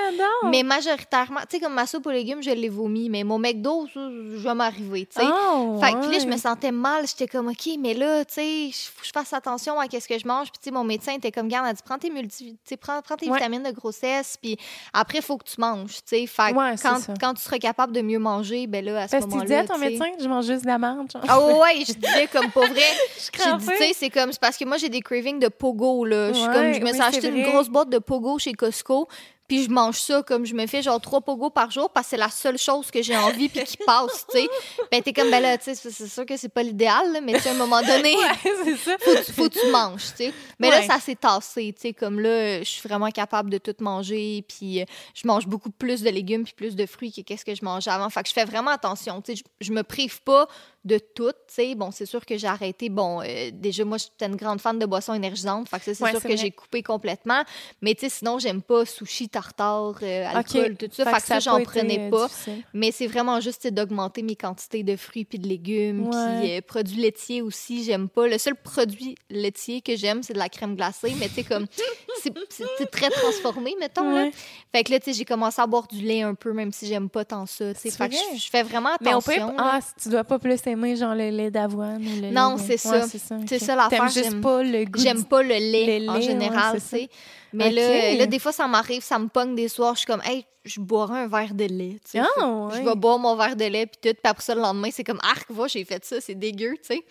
Mais 0.50 0.62
majoritairement, 0.62 1.40
tu 1.40 1.56
sais, 1.56 1.60
comme 1.60 1.74
ma 1.74 1.86
soupe 1.86 2.06
aux 2.06 2.10
légumes, 2.10 2.42
je 2.42 2.50
l'ai 2.50 2.68
vomi, 2.68 3.08
mais 3.08 3.24
mon 3.24 3.38
McDo, 3.38 3.86
je 3.94 4.36
vais 4.38 4.54
m'arriver, 4.54 5.06
tu 5.06 5.20
sais. 5.20 5.26
Oh, 5.26 5.78
Fait 5.80 5.92
que 5.92 6.10
là, 6.10 6.18
je 6.18 6.26
me 6.26 6.36
sentais 6.36 6.72
mal. 6.72 7.06
J'étais 7.06 7.26
comme, 7.26 7.48
OK, 7.48 7.68
mais 7.78 7.94
là, 7.94 8.24
tu 8.24 8.34
sais, 8.34 8.70
faut 9.00 9.02
que 9.02 9.06
je 9.06 9.12
fasse 9.12 9.32
attention 9.32 9.80
à 9.80 9.88
qu'est-ce 9.88 10.06
que 10.08 10.18
je 10.18 10.26
mange. 10.26 10.48
Puis, 10.50 10.58
tu 10.58 10.64
sais, 10.64 10.70
mon 10.70 10.84
médecin 10.84 11.12
était 11.14 11.32
comme, 11.32 11.48
garde, 11.48 11.66
elle 11.68 11.74
dit, 11.74 11.82
prends 11.84 11.98
tes, 11.98 12.10
multi... 12.10 12.52
tu 12.52 12.58
sais, 12.64 12.76
prends, 12.76 13.00
prends 13.02 13.16
tes 13.16 13.28
Ouais. 13.30 13.38
vitamines 13.38 13.62
de 13.62 13.70
grossesse. 13.70 14.36
Puis 14.40 14.56
après, 14.92 15.18
il 15.18 15.22
faut 15.24 15.38
que 15.38 15.44
tu 15.48 15.60
manges, 15.60 15.96
tu 15.96 16.02
sais. 16.06 16.26
Fait 16.26 16.52
Ouais, 16.54 16.74
quand, 17.20 17.34
tu 17.34 17.42
seras 17.42 17.58
capable 17.58 17.92
de 17.92 18.02
mieux 18.02 18.18
manger, 18.18 18.66
ben 18.66 18.84
là, 18.84 19.02
à 19.02 19.06
ce 19.08 19.12
Parce 19.12 19.24
que 19.24 19.30
tu 19.30 19.36
moment-là. 19.36 19.44
disais 19.62 19.72
à 19.72 19.74
ton 19.74 19.78
médecin 19.78 20.10
que 20.16 20.22
je 20.22 20.28
mange 20.28 20.46
juste 20.46 20.62
de 20.62 20.68
la 20.68 20.78
menthe. 20.78 21.16
Ah 21.28 21.40
ouais, 21.40 21.84
je 21.86 21.92
disais 21.94 22.26
comme 22.32 22.50
pas 22.52 22.66
vrai. 22.66 22.80
Je 23.16 23.56
dit, 23.58 23.66
tu 23.66 23.76
sais, 23.76 23.92
c'est 23.94 24.10
comme, 24.10 24.30
parce 24.40 24.56
que 24.56 24.64
moi, 24.64 24.76
j'ai 24.76 24.88
des 24.88 25.00
cravings 25.00 25.38
de 25.38 25.48
pogo, 25.48 26.04
là. 26.04 26.32
Je 26.32 26.38
suis 26.38 26.46
comme, 26.46 26.72
je 26.74 26.80
me 26.80 26.92
suis 26.92 27.00
acheté 27.02 27.28
une 27.28 27.42
grosse 27.44 27.68
boîte 27.68 27.88
de 27.90 27.98
pogo 27.98 28.38
chez 28.38 28.52
Costco. 28.52 29.08
Puis 29.50 29.64
je 29.64 29.68
mange 29.70 29.98
ça 29.98 30.22
comme 30.22 30.46
je 30.46 30.54
me 30.54 30.64
fais 30.68 30.80
genre 30.80 31.00
trois 31.00 31.20
pogos 31.20 31.50
par 31.50 31.72
jour 31.72 31.90
parce 31.90 32.06
que 32.06 32.10
c'est 32.10 32.16
la 32.16 32.28
seule 32.30 32.56
chose 32.56 32.88
que 32.88 33.02
j'ai 33.02 33.16
envie 33.16 33.48
puis 33.48 33.64
qui 33.64 33.76
passe, 33.78 34.24
tu 34.30 34.38
sais. 34.38 34.48
Ben 34.92 35.02
t'es 35.02 35.12
comme 35.12 35.28
ben 35.28 35.42
là, 35.42 35.58
tu 35.58 35.74
sais, 35.74 35.90
c'est 35.90 36.06
sûr 36.06 36.24
que 36.24 36.36
c'est 36.36 36.48
pas 36.48 36.62
l'idéal, 36.62 37.12
là, 37.12 37.20
mais 37.20 37.32
tu 37.32 37.40
sais, 37.40 37.48
à 37.48 37.52
un 37.52 37.56
moment 37.56 37.82
donné, 37.82 38.14
Ouais, 38.44 38.76
ça. 38.76 38.96
faut, 39.00 39.10
que 39.12 39.24
tu- 39.26 39.32
faut 39.32 39.48
que 39.48 39.60
tu 39.60 39.66
manges, 39.72 40.04
tu 40.16 40.26
sais. 40.26 40.34
Mais 40.60 40.70
là, 40.70 40.82
ça 40.86 41.00
s'est 41.00 41.16
tassé, 41.16 41.72
tu 41.74 41.80
sais, 41.88 41.92
comme 41.92 42.20
là, 42.20 42.60
je 42.60 42.68
suis 42.68 42.88
vraiment 42.88 43.10
capable 43.10 43.50
de 43.50 43.58
tout 43.58 43.74
manger, 43.80 44.44
puis 44.46 44.82
euh, 44.82 44.84
je 45.14 45.26
mange 45.26 45.48
beaucoup 45.48 45.70
plus 45.70 46.02
de 46.02 46.10
légumes 46.10 46.44
puis 46.44 46.54
plus 46.54 46.76
de 46.76 46.86
fruits 46.86 47.10
que 47.12 47.22
qu'est-ce 47.22 47.44
que 47.44 47.54
je 47.56 47.64
mangeais 47.64 47.90
avant. 47.90 48.08
Fait 48.08 48.22
que 48.22 48.28
je 48.28 48.34
fais 48.34 48.44
vraiment 48.44 48.70
attention, 48.70 49.20
tu 49.20 49.34
sais, 49.34 49.42
je, 49.60 49.66
je 49.66 49.72
me 49.72 49.82
prive 49.82 50.22
pas 50.22 50.46
de 50.84 50.98
tout, 50.98 51.30
tu 51.30 51.54
sais. 51.54 51.74
Bon, 51.74 51.90
c'est 51.90 52.06
sûr 52.06 52.24
que 52.24 52.38
j'ai 52.38 52.46
arrêté, 52.46 52.88
bon, 52.88 53.20
euh, 53.20 53.50
déjà, 53.52 53.84
moi, 53.84 53.98
j'étais 53.98 54.26
une 54.26 54.36
grande 54.36 54.60
fan 54.60 54.78
de 54.78 54.86
boissons 54.86 55.12
énergisantes, 55.14 55.68
fait 55.68 55.78
que 55.78 55.84
ça, 55.84 55.94
c'est 55.94 56.02
Ouais, 56.04 56.10
sûr 56.12 56.22
que 56.22 56.36
j'ai 56.36 56.50
coupé 56.50 56.82
complètement. 56.82 57.42
Mais 57.82 57.94
tu 57.94 58.00
sais, 58.00 58.08
sinon, 58.08 58.38
j'aime 58.38 58.62
pas 58.62 58.86
sushi, 58.86 59.28
tartare, 59.28 59.98
euh, 60.02 60.26
alcool, 60.26 60.76
tout 60.76 60.88
ça. 60.92 61.04
Fait, 61.04 61.20
que 61.20 61.26
ça, 61.26 61.36
a 61.36 61.40
j'en 61.40 61.62
prenais 61.62 62.08
pas. 62.08 62.26
difficile. 62.28 62.64
Mais 62.72 62.92
c'est 62.92 63.06
vraiment 63.06 63.40
juste 63.40 63.66
d'augmenter 63.66 64.22
mes 64.22 64.36
quantités 64.36 64.82
de 64.82 64.96
fruits 64.96 65.24
puis 65.26 65.38
de 65.38 65.46
légumes. 65.46 66.08
Puis 66.10 66.56
euh, 66.56 66.60
produits 66.66 67.00
laitiers 67.00 67.42
aussi, 67.42 67.84
j'aime 67.84 68.08
pas. 68.08 68.26
Le 68.26 68.38
seul 68.38 68.54
produit 68.56 69.16
laitier 69.28 69.82
que 69.82 69.96
j'aime, 69.96 70.22
c'est 70.22 70.32
de 70.32 70.38
la 70.38 70.48
crème 70.48 70.76
glacée. 70.76 71.14
Mais 71.18 71.28
tu 71.28 71.34
sais, 71.34 71.44
comme, 71.44 71.66
c'est 72.22 72.90
très 72.90 73.10
transformé, 73.10 73.74
mettons. 73.78 74.10
Là. 74.14 74.30
Fait 74.72 74.84
que 74.84 74.92
là, 74.92 74.98
tu 75.00 75.06
sais, 75.06 75.18
j'ai 75.18 75.24
commencé 75.24 75.60
à 75.60 75.66
boire 75.66 75.86
du 75.88 76.00
lait 76.00 76.22
un 76.22 76.34
peu, 76.34 76.52
même 76.52 76.72
si 76.72 76.86
j'aime 76.86 77.08
pas 77.10 77.24
tant 77.24 77.44
ça. 77.46 77.74
Fait 77.74 77.90
que 78.08 78.14
je, 78.36 78.48
fais 78.50 78.62
vraiment 78.62 78.90
Mais 79.00 79.10
attention. 79.10 79.32
pire, 79.32 79.46
là. 79.48 79.54
ah, 79.74 79.80
si 79.80 80.02
tu 80.02 80.08
dois 80.08 80.24
pas 80.24 80.38
plus 80.38 80.60
aimer 80.70 80.96
genre 80.96 81.14
le 81.14 81.30
lait 81.30 81.50
d'avoine 81.50 82.02
ou 82.02 82.20
le 82.22 82.30
Non, 82.30 82.56
c'est 82.58 82.76
ça. 82.76 83.00
Ouais, 83.00 83.06
c'est 83.46 83.58
ça. 83.58 83.74
L'affaire, 83.76 83.98
T'aimes 83.98 84.10
juste 84.10 84.24
j'aime- 84.30 84.40
pas 84.40 84.62
le 84.62 84.84
goût. 84.84 85.00
J'aime 85.00 85.24
pas 85.24 85.42
le 85.42 85.48
lait, 85.48 86.00
le 86.00 86.08
en 86.08 86.14
lait, 86.14 86.22
général, 86.22 86.74
ouais, 86.74 86.80
c'est. 86.80 87.08
Mais 87.52 87.66
Ok. 87.68 87.72
là, 87.74 88.14
là, 88.14 88.26
des 88.26 88.38
fois, 88.38 88.52
ça 88.52 88.66
m'arrive, 88.68 89.02
ça 89.02 89.18
me 89.18 89.28
pogne 89.28 89.54
des 89.54 89.68
soirs, 89.68 89.94
je 89.94 90.00
suis 90.00 90.06
comme, 90.06 90.22
hey, 90.24 90.44
je 90.64 90.78
boirai 90.80 91.20
un 91.20 91.26
verre 91.26 91.54
de 91.54 91.64
lait. 91.64 91.98
tu 92.04 92.12
sais. 92.12 92.20
Ah, 92.20 92.46
ouais. 92.48 92.74
Je 92.76 92.82
vais 92.88 92.94
boire 92.94 93.18
mon 93.18 93.34
verre 93.34 93.56
de 93.56 93.64
lait, 93.64 93.86
puis 93.86 93.98
tout, 94.00 94.14
puis 94.14 94.20
après 94.30 94.42
ça, 94.44 94.54
le 94.54 94.60
lendemain, 94.60 94.88
c'est 94.92 95.04
comme, 95.04 95.18
arc, 95.22 95.50
va, 95.50 95.66
j'ai 95.66 95.84
fait 95.84 96.04
ça, 96.04 96.20
c'est 96.20 96.34
dégueu, 96.34 96.74
tu 96.74 96.94
sais. 96.94 97.04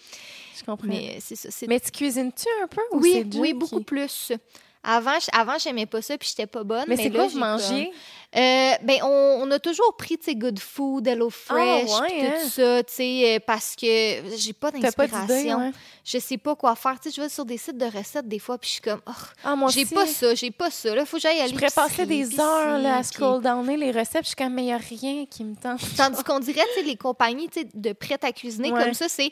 Je 0.58 0.64
comprends. 0.64 0.88
Mais, 0.88 1.16
Mais 1.16 1.20
ça. 1.36 1.50
c'est- 1.50 1.68
tu 1.80 1.92
cuisines-tu 1.92 2.46
un 2.64 2.68
peu 2.68 2.82
ou 2.92 3.00
oui, 3.02 3.26
oui, 3.36 3.48
qui- 3.50 3.54
beaucoup 3.54 3.82
plus. 3.84 4.32
Avant, 4.82 5.20
je- 5.20 5.38
avant 5.38 5.58
j'aimais 5.58 5.86
pas 5.86 6.02
ça, 6.02 6.18
puis 6.18 6.30
j'étais 6.30 6.48
pas 6.48 6.64
bonne. 6.64 6.86
Mais, 6.88 6.96
Mais, 6.96 7.04
c'est 7.04 7.10
quoi 7.12 7.28
vous 7.28 7.34
comme- 7.40 7.42
Euh, 8.36 8.72
ben, 8.84 8.98
on, 9.04 9.42
on 9.42 9.52
a 9.52 9.60
toujours 9.60 9.96
pris, 9.98 10.18
tu 10.18 10.26
sais, 10.26 10.36
Good 10.36 10.60
Food, 10.60 11.08
Hello 11.08 11.30
Fresh, 11.30 11.90
Ah, 11.92 12.02
ouais, 12.02 12.08
puis 12.08 12.26
hein? 12.28 12.34
tout 12.44 12.50
ça, 12.50 12.84
tu 12.84 12.94
sais, 12.94 13.36
euh, 13.36 13.40
parce 13.46 13.76
que 13.76 13.86
j'ai 14.38 14.54
pas 14.54 14.70
d'inspiration. 14.72 15.58
ouais? 15.60 15.72
Je 16.06 16.18
sais 16.20 16.38
pas 16.38 16.56
quoi 16.56 16.76
faire. 16.76 17.00
Tu 17.02 17.10
sais, 17.10 17.16
je 17.18 17.22
vais 17.22 17.30
sur 17.30 17.44
des 17.44 17.58
sites 17.58 17.78
de 17.78 17.86
recettes 17.86 18.28
des 18.28 18.38
fois, 18.40 18.58
puis 18.58 18.68
je 18.70 18.74
suis 18.74 18.82
comme, 18.82 19.02
oh, 19.08 19.12
Ah, 19.44 19.56
j'ai 19.70 19.86
pas 19.86 20.06
ça, 20.06 20.34
j'ai 20.36 20.52
pas 20.52 20.70
ça. 20.70 20.94
Là, 20.96 21.06
faut 21.06 21.18
que 21.18 21.24
j'aille 21.24 21.42
à 21.42 21.48
Je 21.48 21.54
pourrais 21.54 21.72
passer 21.72 22.06
des 22.06 22.40
heures 22.40 22.78
là, 22.80 22.98
à 22.98 23.04
scroll 23.04 23.42
downer 23.42 23.78
les 23.78 23.92
recettes, 23.92 24.24
je 24.24 24.28
suis 24.28 24.36
comme, 24.36 24.54
mais 24.54 24.66
y 24.66 24.72
a 24.72 24.78
rien 24.78 25.26
qui 25.26 25.44
me 25.44 25.56
tente. 25.56 25.82
Tandis 25.98 26.24
qu'on 26.24 26.40
dirait, 26.40 26.62
tu 26.76 26.82
sais, 26.82 26.86
les 26.86 26.96
compagnies 26.96 27.50
tu 27.50 27.62
sais, 27.62 27.68
de 27.74 27.94
prêt 27.94 28.18
à 28.22 28.32
cuisiner 28.32 28.72
Ouais. 28.72 28.84
comme 28.84 28.94
ça, 28.94 29.10
c'est. 29.10 29.32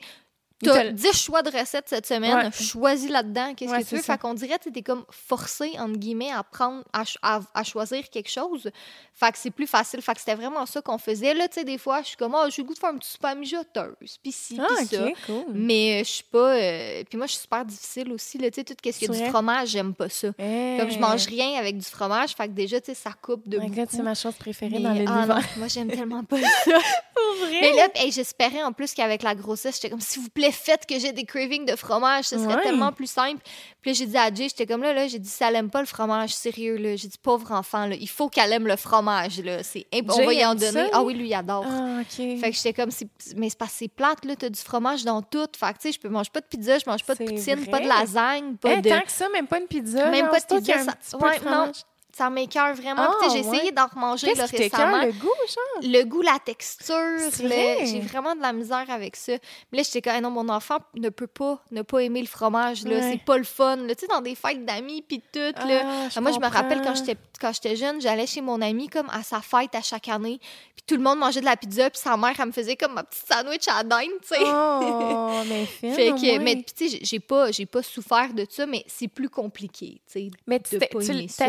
T'as 0.63 0.84
le- 0.85 0.91
10 0.91 1.13
choix 1.13 1.43
de 1.43 1.51
recettes 1.55 1.88
cette 1.88 2.07
semaine, 2.07 2.35
Ouais. 2.35 2.51
choisis 2.51 3.09
là-dedans 3.09 3.53
qu'est-ce 3.53 3.71
Ouais, 3.71 3.84
que 3.84 3.88
tu 3.89 3.95
veux. 3.95 4.01
ça. 4.01 4.13
Fait 4.13 4.19
qu'on 4.19 4.34
dirait, 4.34 4.57
tu 4.57 4.65
sais, 4.65 4.71
t'es 4.71 4.81
comme 4.81 5.05
forcé, 5.11 5.71
entre 5.77 5.97
guillemets, 5.97 6.31
à 6.31 6.41
prendre, 6.43 6.84
à, 6.93 7.03
à- 7.21 7.41
à 7.53 7.63
choisir 7.63 8.09
quelque 8.09 8.29
chose. 8.31 8.69
Fait 9.13 9.31
que 9.31 9.38
c'est 9.38 9.51
plus 9.51 9.67
facile. 9.67 10.01
Fait 10.01 10.13
que 10.13 10.19
c'était 10.19 10.35
vraiment 10.35 10.65
ça 10.65 10.81
qu'on 10.81 10.97
faisait. 10.97 11.34
Là, 11.35 11.47
tu 11.47 11.55
sais, 11.55 11.63
des 11.63 11.77
fois, 11.77 12.01
je 12.01 12.07
suis 12.07 12.17
comme, 12.17 12.35
oh, 12.35 12.47
j'ai 12.49 12.61
le 12.63 12.67
goût 12.67 12.73
de 12.73 12.79
faire 12.79 12.89
un 12.89 12.97
petit 12.97 13.09
souper 13.11 13.27
à 13.27 13.35
mijoteuse, 13.35 14.17
puis 14.21 14.31
ci, 14.31 14.57
Ah, 14.59 14.65
puis 14.77 14.85
ça. 14.88 15.05
cool. 15.27 15.45
Mais 15.53 16.01
euh, 16.01 16.03
je 16.03 16.09
suis 16.09 16.23
pas. 16.23 16.55
euh, 16.55 17.03
Puis 17.07 17.17
moi, 17.17 17.27
je 17.27 17.34
suis 17.34 17.41
super 17.41 17.63
difficile 17.65 18.11
aussi. 18.11 18.38
Là, 18.39 18.49
tu 18.49 18.55
sais, 18.55 18.63
tout 18.63 18.73
ce 18.77 18.81
qui 18.81 18.93
C'est 18.93 19.05
est 19.05 19.23
du 19.25 19.29
fromage, 19.29 19.69
j'aime 19.69 19.93
pas 19.93 20.09
ça. 20.09 20.27
Comme 20.29 20.89
je 20.91 20.99
mange 20.99 21.25
rien 21.27 21.59
avec 21.59 21.77
du 21.77 21.85
fromage, 21.85 22.31
fait 22.31 22.47
que 22.47 22.53
déjà, 22.53 22.79
tu 22.81 22.88
sais, 22.88 22.93
ça 22.95 23.11
coupe 23.21 23.47
de 23.47 23.59
Oh 23.61 23.85
c'est 23.91 24.01
ma 24.01 24.15
chose 24.15 24.34
préférée 24.35 24.71
Mais- 24.77 24.79
dans 24.79 24.89
ah 24.89 24.93
l'univers. 24.93 25.27
non, 25.27 25.41
moi, 25.57 25.67
j'aime 25.67 25.89
tellement 25.89 26.23
pas 26.23 26.38
ça. 26.41 26.45
Pour 27.13 27.45
vrai? 27.47 27.59
Mais 27.61 27.73
là, 27.73 27.88
hey, 27.95 28.11
j'espérais 28.11 28.63
en 28.63 28.71
plus 28.73 28.93
qu'avec 28.93 29.21
la 29.23 29.35
grossesse, 29.35 29.75
j'étais 29.75 29.89
comme, 29.89 30.01
s'il 30.01 30.21
vous 30.21 30.29
plaît, 30.29 30.47
faites 30.52 30.86
que 30.86 30.99
j'ai 30.99 31.11
des 31.11 31.26
cravings 31.26 31.65
de 31.65 31.76
fromage, 31.76 32.26
ce 32.26 32.38
serait 32.38 32.56
Ouais. 32.56 32.61
tellement 32.64 32.91
plus 32.91 33.10
simple. 33.10 33.41
Puis 33.82 33.94
j'ai 33.94 34.06
dit 34.06 34.18
à 34.18 34.34
Jay, 34.34 34.49
j'étais 34.49 34.65
comme 34.65 34.82
là, 34.84 34.94
là, 34.94 35.07
j'ai 35.07 35.19
dit, 35.19 35.30
si 35.30 35.44
elle 35.44 35.56
aime 35.56 35.69
pas 35.69 35.80
le 35.80 35.86
fromage, 35.88 36.34
sérieux, 36.34 36.76
là, 36.78 36.95
j'ai 36.95 37.07
dit, 37.07 37.18
pauvre 37.22 37.52
enfant, 37.52 37.86
là, 37.86 37.95
il 37.99 38.10
faut 38.10 38.28
qu'elle 38.30 38.52
aime 38.53 38.68
le 38.68 38.76
fromage, 38.76 39.40
là, 39.41 39.64
c'est 39.64 39.86
imp- 39.94 40.11
on 40.11 40.26
va 40.26 40.34
y 40.34 40.45
en 40.45 40.57
ça, 40.57 40.72
donner. 40.72 40.90
ah 40.94 41.03
oui, 41.03 41.14
lui, 41.14 41.28
il 41.30 41.34
adore. 41.34 41.65
Ah. 41.68 41.99
Fait 42.10 42.36
que 42.36 42.52
j'étais 42.52 42.74
comme, 42.74 42.90
mais 43.36 43.49
c'est 43.49 43.57
parce 43.57 43.72
que 43.72 43.78
c'est 43.80 43.88
plate, 43.88 44.26
là, 44.26 44.36
t'as 44.36 44.49
du 44.49 44.60
fromage 44.60 45.03
dans 45.06 45.22
tout. 45.22 45.48
Fait 45.57 45.68
que, 45.68 45.74
tu 45.74 45.76
sais, 45.84 45.91
je 45.94 45.99
peux 45.99 46.10
mange 46.10 46.30
pas 46.30 46.41
de 46.41 46.45
pizza, 46.45 46.78
je 46.80 46.90
mange 46.90 47.03
pas 47.03 47.15
de 47.15 47.24
poutine, 47.26 47.56
vrai. 47.56 47.72
pas 47.72 47.80
de 47.80 47.88
lasagne, 47.88 48.56
pas 48.57 48.74
Eh, 48.74 48.82
de. 48.82 48.90
Tant 48.90 49.02
que 49.02 49.11
ça, 49.11 49.30
même 49.30 49.48
pas 49.48 49.60
une 49.60 49.68
pizza. 49.68 50.10
Même 50.10 50.30
pas 50.30 50.40
de 50.40 50.45
pizza, 50.45 50.80
ça- 50.80 51.18
de 51.18 51.45
non. 51.49 51.72
Ça 52.18 52.31
m'écœure 52.31 52.73
vraiment. 52.73 53.10
Ah, 53.22 53.27
j'ai 53.31 53.39
essayé 53.39 53.65
ouais. 53.65 53.72
d'en 53.72 53.85
remanger 53.85 54.34
là, 54.34 54.45
récemment. 54.45 55.03
le 55.06 55.11
goût, 55.11 55.27
genre? 55.27 55.84
Le 55.91 56.03
goût, 56.03 56.23
la 56.23 56.39
texture, 56.44 56.95
vrai? 57.44 57.85
j'ai 57.85 57.99
vraiment 57.99 58.35
de 58.35 58.41
la 58.41 58.53
misère 58.53 58.85
avec 58.89 59.15
ça. 59.15 59.34
Mais 59.72 59.77
là, 59.77 59.84
j'étais 59.84 60.02
comme, 60.02 60.19
non, 60.22 60.31
mon 60.31 60.49
enfant 60.49 60.77
ne 60.95 61.10
peut 61.10 61.27
pas 61.27 61.61
ne 61.69 61.84
pas 61.84 61.99
aimer 61.99 62.22
le 62.22 62.27
fromage. 62.27 62.84
là. 62.85 62.95
Ouais. 62.95 63.11
C'est 63.11 63.23
pas 63.23 63.38
le 63.38 63.44
fun. 63.44 63.77
Tu 63.89 63.94
sais, 63.99 64.07
dans 64.07 64.22
des 64.22 64.34
fêtes 64.34 64.65
d'amis, 64.65 65.03
puis 65.07 65.22
tout. 65.31 65.39
là. 65.39 65.53
Ah, 65.85 66.07
Ah, 66.15 66.22
moi, 66.22 66.31
je 66.31 66.39
me 66.39 66.48
rappelle 66.48 66.81
quand 66.81 66.95
j'étais 66.95 67.15
quand 67.39 67.53
j'étais 67.53 67.76
jeune, 67.76 68.02
j'allais 68.02 68.26
chez 68.26 68.41
mon 68.41 68.60
ami 68.61 68.88
comme 68.89 69.10
à 69.11 69.22
sa 69.22 69.41
fête 69.41 69.76
à 69.76 69.81
chaque 69.81 70.07
année. 70.07 70.39
Puis 70.76 70.84
tout 70.88 70.95
le 70.95 71.02
monde 71.03 71.19
mangeait 71.19 71.39
de 71.41 71.45
la 71.45 71.56
pizza, 71.56 71.88
puis 71.89 71.99
sa 71.99 72.18
mère, 72.18 72.34
elle 72.39 72.48
me 72.48 72.52
faisait 72.52 72.76
comme 72.76 72.94
ma 72.94 73.03
petite 73.03 73.31
sandwich 73.31 73.68
à 73.68 73.84
dinde, 73.84 74.10
tu 74.22 74.30
sais. 74.30 74.41
Oh, 74.44 75.41
mais 75.48 75.65
fine, 75.65 75.94
Fait 75.94 76.10
que, 76.10 76.39
mais 76.39 76.64
tu 76.64 76.89
sais, 76.89 76.99
j'ai- 77.02 77.19
pas, 77.19 77.49
pas 77.72 77.84
souffert 77.84 78.34
de 78.34 78.45
ça, 78.49 78.65
mais 78.65 78.84
c'est 78.88 79.07
plus 79.07 79.30
compliqué, 79.30 80.02
tu 80.07 80.14
sais. 80.14 80.31
Mais 80.48 80.60
tu 80.60 80.76
de 80.80 80.85
tu 80.85 81.11
aimer 81.11 81.27
ça. 81.27 81.45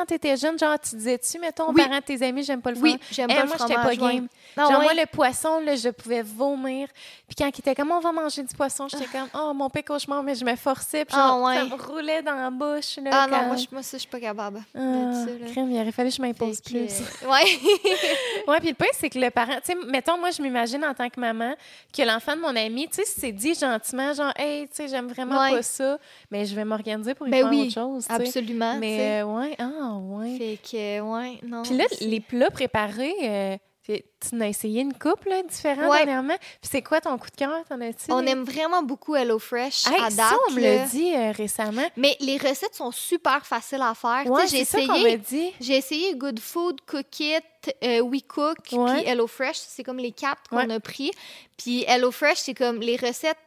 Quand 0.00 0.06
t'étais 0.06 0.36
jeune? 0.36 0.58
Genre, 0.58 0.78
tu 0.80 0.96
disais-tu, 0.96 1.38
mettons, 1.38 1.68
aux 1.68 1.72
Oui. 1.72 1.82
parents 1.82 1.98
de 1.98 2.02
tes 2.04 2.22
amis, 2.24 2.42
j'aime 2.42 2.62
pas 2.62 2.70
le 2.70 2.78
Oui, 2.78 2.90
fromage? 2.90 3.06
j'aime 3.10 3.30
Eh, 3.30 3.34
pas 3.34 3.44
moi, 3.44 3.56
le 3.56 3.60
j'étais 3.62 3.74
pas 3.74 3.94
game. 3.96 4.28
Ah 4.56 4.60
Genre, 4.62 4.70
ouais? 4.78 4.82
moi, 4.84 4.94
le 4.94 5.06
poisson, 5.06 5.60
là, 5.60 5.76
je 5.76 5.88
pouvais 5.90 6.22
vomir. 6.22 6.88
Puis 7.26 7.34
quand 7.36 7.46
il 7.46 7.58
était 7.60 7.74
comme, 7.74 7.90
on 7.90 8.00
va 8.00 8.12
manger 8.12 8.42
du 8.42 8.54
poisson, 8.54 8.88
j'étais 8.88 9.06
comme, 9.06 9.28
oh, 9.34 9.52
mon 9.54 9.68
cauchemar, 9.68 10.22
mais 10.22 10.34
je 10.34 10.44
me 10.44 10.56
forçais. 10.56 11.04
Puis 11.04 11.14
Ah, 11.18 11.28
genre, 11.28 11.38
ça 11.40 11.64
ouais. 11.64 11.64
me 11.64 11.74
roulait 11.82 12.22
dans 12.22 12.34
la 12.34 12.50
bouche. 12.50 12.96
Là, 13.02 13.10
Ah 13.12 13.26
non, 13.28 13.46
moi, 13.46 13.56
je, 13.56 13.66
moi 13.72 13.82
ça, 13.82 13.96
je 13.96 14.00
suis 14.00 14.08
pas 14.10 14.20
capable 14.20 14.62
Ah, 14.74 15.24
crème, 15.52 15.70
il 15.70 15.80
aurait 15.80 15.92
fallu 15.92 16.10
que 16.10 16.16
je 16.16 16.22
m'impose 16.22 16.56
Fait 16.56 16.62
que, 16.62 16.68
plus. 16.86 17.02
euh, 17.24 17.30
ouais. 17.30 17.44
Ouais, 18.48 18.58
puis 18.60 18.68
le 18.70 18.74
pire, 18.74 18.88
c'est 18.94 19.10
que 19.10 19.18
le 19.18 19.30
parent, 19.30 19.56
tu 19.64 19.72
sais, 19.72 19.74
mettons, 19.86 20.18
moi, 20.18 20.30
je 20.30 20.42
m'imagine 20.42 20.84
en 20.84 20.94
tant 20.94 21.08
que 21.08 21.20
maman 21.20 21.54
que 21.96 22.02
l'enfant 22.02 22.34
de 22.36 22.40
mon 22.40 22.54
ami, 22.56 22.88
tu 22.88 22.96
sais, 22.96 23.04
c'est 23.06 23.32
dit 23.32 23.54
gentiment, 23.54 24.12
genre, 24.12 24.32
hey, 24.36 24.66
tu 24.68 24.76
sais, 24.76 24.88
j'aime 24.88 25.08
vraiment 25.08 25.40
Ouais. 25.40 25.50
pas 25.56 25.62
ça, 25.62 25.98
mais 26.30 26.44
je 26.46 26.54
vais 26.54 26.64
m'organiser 26.64 27.14
pour 27.14 27.28
y 27.28 27.30
Ben 27.30 27.42
faire 27.42 27.50
oui, 27.50 27.60
autre 27.62 27.72
chose. 27.72 28.06
tu. 28.06 28.12
Absolument. 28.12 28.74
tu. 28.74 28.78
Mais, 28.80 29.22
euh, 29.22 29.24
ouais, 29.26 29.54
ah, 29.58 29.89
ouais. 29.98 30.36
Fait 30.38 30.58
que, 30.62 31.00
ouais, 31.00 31.38
non. 31.42 31.62
Puis 31.62 31.76
là, 31.76 31.84
les 32.00 32.20
plats 32.20 32.50
préparés, 32.50 33.14
euh, 33.22 33.56
tu 33.86 34.34
n'as 34.36 34.46
essayé 34.48 34.82
une 34.82 34.92
couple 34.96 35.30
là, 35.30 35.42
différente 35.42 35.90
Ouais. 35.90 36.04
dernièrement? 36.04 36.36
Puis 36.38 36.70
c'est 36.70 36.82
quoi 36.82 37.00
ton 37.00 37.18
coup 37.18 37.28
de 37.30 37.34
cœur? 37.36 37.64
T'en 37.68 37.80
as-tu? 37.80 38.12
On 38.12 38.20
aime 38.24 38.44
vraiment 38.44 38.82
beaucoup 38.82 39.16
HelloFresh 39.16 39.88
Hey, 39.88 40.00
à 40.00 40.10
ça, 40.10 40.16
date. 40.30 40.38
on 40.48 40.52
me 40.52 40.60
l'a 40.60 40.78
dit 40.86 41.12
euh, 41.12 41.32
récemment. 41.32 41.82
Mais 41.96 42.16
les 42.20 42.36
recettes 42.36 42.74
sont 42.76 42.92
super 42.92 43.44
faciles 43.44 43.82
à 43.82 43.94
faire. 43.94 44.30
Ouais, 44.30 44.46
j'ai 44.46 44.64
ça 44.64 44.78
essayé. 44.80 45.52
J'ai 45.60 45.76
essayé 45.76 46.14
Good 46.14 46.38
Food, 46.38 46.82
Cook 46.86 47.18
It, 47.20 47.42
euh, 47.82 48.00
We 48.00 48.22
Cook, 48.28 48.58
puis 48.62 48.76
HelloFresh. 48.76 49.56
C'est 49.56 49.82
comme 49.82 49.98
les 49.98 50.12
quatre 50.12 50.42
qu'on 50.48 50.58
Ouais. 50.58 50.72
a 50.72 50.78
pris. 50.78 51.10
Puis 51.56 51.82
HelloFresh, 51.88 52.36
c'est 52.38 52.54
comme 52.54 52.80
les 52.80 52.96
recettes, 52.96 53.38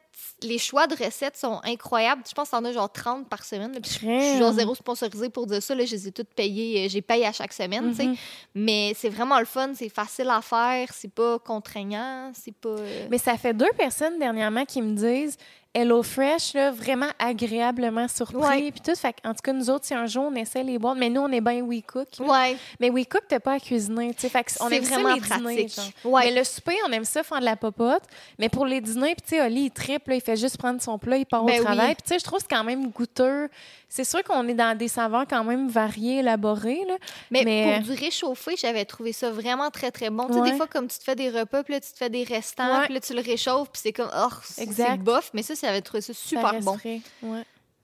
les 0.44 0.58
choix 0.58 0.88
de 0.88 0.96
recettes 0.96 1.38
sont 1.38 1.60
incroyables. 1.64 2.22
Je 2.28 2.34
pense 2.34 2.50
que 2.50 2.56
t'en 2.56 2.66
as 2.66 2.72
genre 2.74 2.92
30 2.92 3.28
par 3.30 3.44
semaine. 3.46 3.72
là. 3.74 3.80
Je- 3.84 3.90
suis 3.90 4.38
genre 4.38 4.52
zéro 4.54 4.76
sponsorisée 4.76 5.30
pour 5.30 5.48
dire 5.48 5.62
ça. 5.64 5.74
Là, 5.74 5.86
je 5.86 5.92
les 5.92 6.08
ai 6.08 6.12
toutes 6.12 6.34
payées. 6.34 6.86
euh, 6.86 6.90
J'ai 6.90 7.02
payé 7.02 7.26
à 7.26 7.32
chaque 7.32 7.54
semaine. 7.54 7.94
Mhm. 7.98 8.16
Mais 8.56 8.94
c'est 8.96 9.10
vraiment 9.10 9.40
le 9.40 9.46
fun. 9.46 9.72
C'est 9.76 9.90
facile 9.90 10.30
à 10.30 10.42
faire. 10.42 10.90
C'est 10.94 11.12
pas 11.12 11.40
contraignant. 11.40 12.32
C'est 12.36 12.54
pas... 12.56 12.70
euh, 12.70 13.08
Mais 13.10 13.18
ça 13.18 13.38
fait 13.38 13.54
deux 13.54 13.72
personnes 13.78 14.20
dernièrement 14.20 14.66
qui 14.66 14.82
me 14.82 14.96
disent 14.96 15.38
HelloFresh, 15.74 16.54
là, 16.54 16.72
vraiment 16.72 17.10
agréablement 17.20 18.08
surpris. 18.08 18.72
Puis 18.72 18.82
tout. 18.82 18.96
Fait 18.96 19.16
en 19.26 19.32
tout 19.34 19.42
cas, 19.44 19.54
nous 19.54 19.70
autres, 19.70 19.86
si 19.86 19.94
un 19.94 20.06
jour 20.06 20.26
on 20.32 20.36
essaie 20.36 20.64
les 20.64 20.78
boîtes, 20.78 20.98
mais 20.98 21.10
nous, 21.10 21.22
on 21.22 21.32
est 21.32 21.42
bien 21.42 21.62
We 21.62 21.82
Cook. 21.86 22.08
là. 22.20 22.26
Ouais, 22.26 22.58
Mais 22.80 22.90
We 22.90 23.06
Cook, 23.10 23.24
t'as 23.28 23.40
pas 23.40 23.54
à 23.54 23.60
cuisiner. 23.60 24.14
tu 24.14 24.22
sais. 24.22 24.30
Fait 24.30 24.46
on 24.60 24.70
aime 24.70 24.84
ça 24.84 24.96
vraiment 25.00 25.16
les 25.16 25.22
pratique. 25.22 25.78
Ouais. 26.06 26.26
Mais 26.26 26.36
le 26.40 26.44
souper, 26.44 26.76
on 26.88 26.92
aime 26.92 27.06
ça 27.06 27.24
faire 27.24 27.40
de 27.40 27.46
la 27.46 27.56
popote. 27.56 28.04
Mais 28.40 28.50
pour 28.50 28.66
les 28.66 28.82
dîners, 28.82 29.16
puis 29.16 29.24
tu 29.28 29.36
sais, 29.36 29.42
Oli, 29.46 29.66
il 29.66 29.72
triple, 29.72 30.14
il 30.14 30.22
fait 30.22 30.36
juste 30.38 30.58
prendre 30.58 30.82
son 30.82 30.98
plat, 30.98 31.18
il 31.18 31.26
part 31.26 31.44
Ben 31.44 31.56
au 31.56 31.58
oui. 31.60 31.64
travail. 31.64 31.96
Puis 31.96 32.04
tu 32.04 32.10
sais, 32.10 32.20
je 32.20 32.24
trouve 32.24 32.40
que 32.40 32.46
c'est 32.50 32.56
quand 32.56 32.64
même 32.64 32.90
goûteux. 32.90 33.50
C'est 33.96 34.06
sûr 34.06 34.24
qu'on 34.24 34.48
est 34.48 34.56
dans 34.56 34.76
des 34.76 34.88
saveurs 34.88 35.26
quand 35.30 35.44
même 35.44 35.68
variées, 35.68 36.18
élaborées. 36.18 36.84
Là. 36.88 36.96
Mais, 37.30 37.44
Mais- 37.46 37.76
pour 37.76 37.94
du 37.94 38.00
réchauffé, 38.02 38.56
j'avais 38.58 38.86
trouvé 38.86 39.14
ça 39.14 39.30
vraiment 39.30 39.70
très, 39.70 39.92
très 39.92 40.10
bon. 40.10 40.26
Tu 40.26 40.34
sais, 40.34 40.42
des 40.42 40.58
fois, 40.58 40.66
comme 40.66 40.88
tu 40.88 40.98
te 40.98 41.04
fais 41.04 41.16
des 41.16 41.30
repas, 41.30 41.62
puis 41.62 41.76
là, 41.76 41.80
tu 41.80 41.92
te 41.92 41.98
fais 41.98 42.10
des 42.10 42.24
restants, 42.24 42.80
Ouais. 42.80 42.86
puis 42.86 42.96
là, 42.96 43.00
tu 43.02 43.14
le 43.14 43.22
réchauffes, 43.22 43.70
puis 43.72 43.80
c'est 43.84 43.94
comme, 43.94 44.10
oh, 44.12 44.30
c'est 44.44 44.98
bof. 44.98 45.30
Mais 45.36 45.44
ça, 45.44 45.54
j'avais 45.54 45.82
trouvé 45.84 46.02
ça 46.02 46.12
super 46.12 46.60
bon. 46.62 46.76
Ouais. 47.22 47.44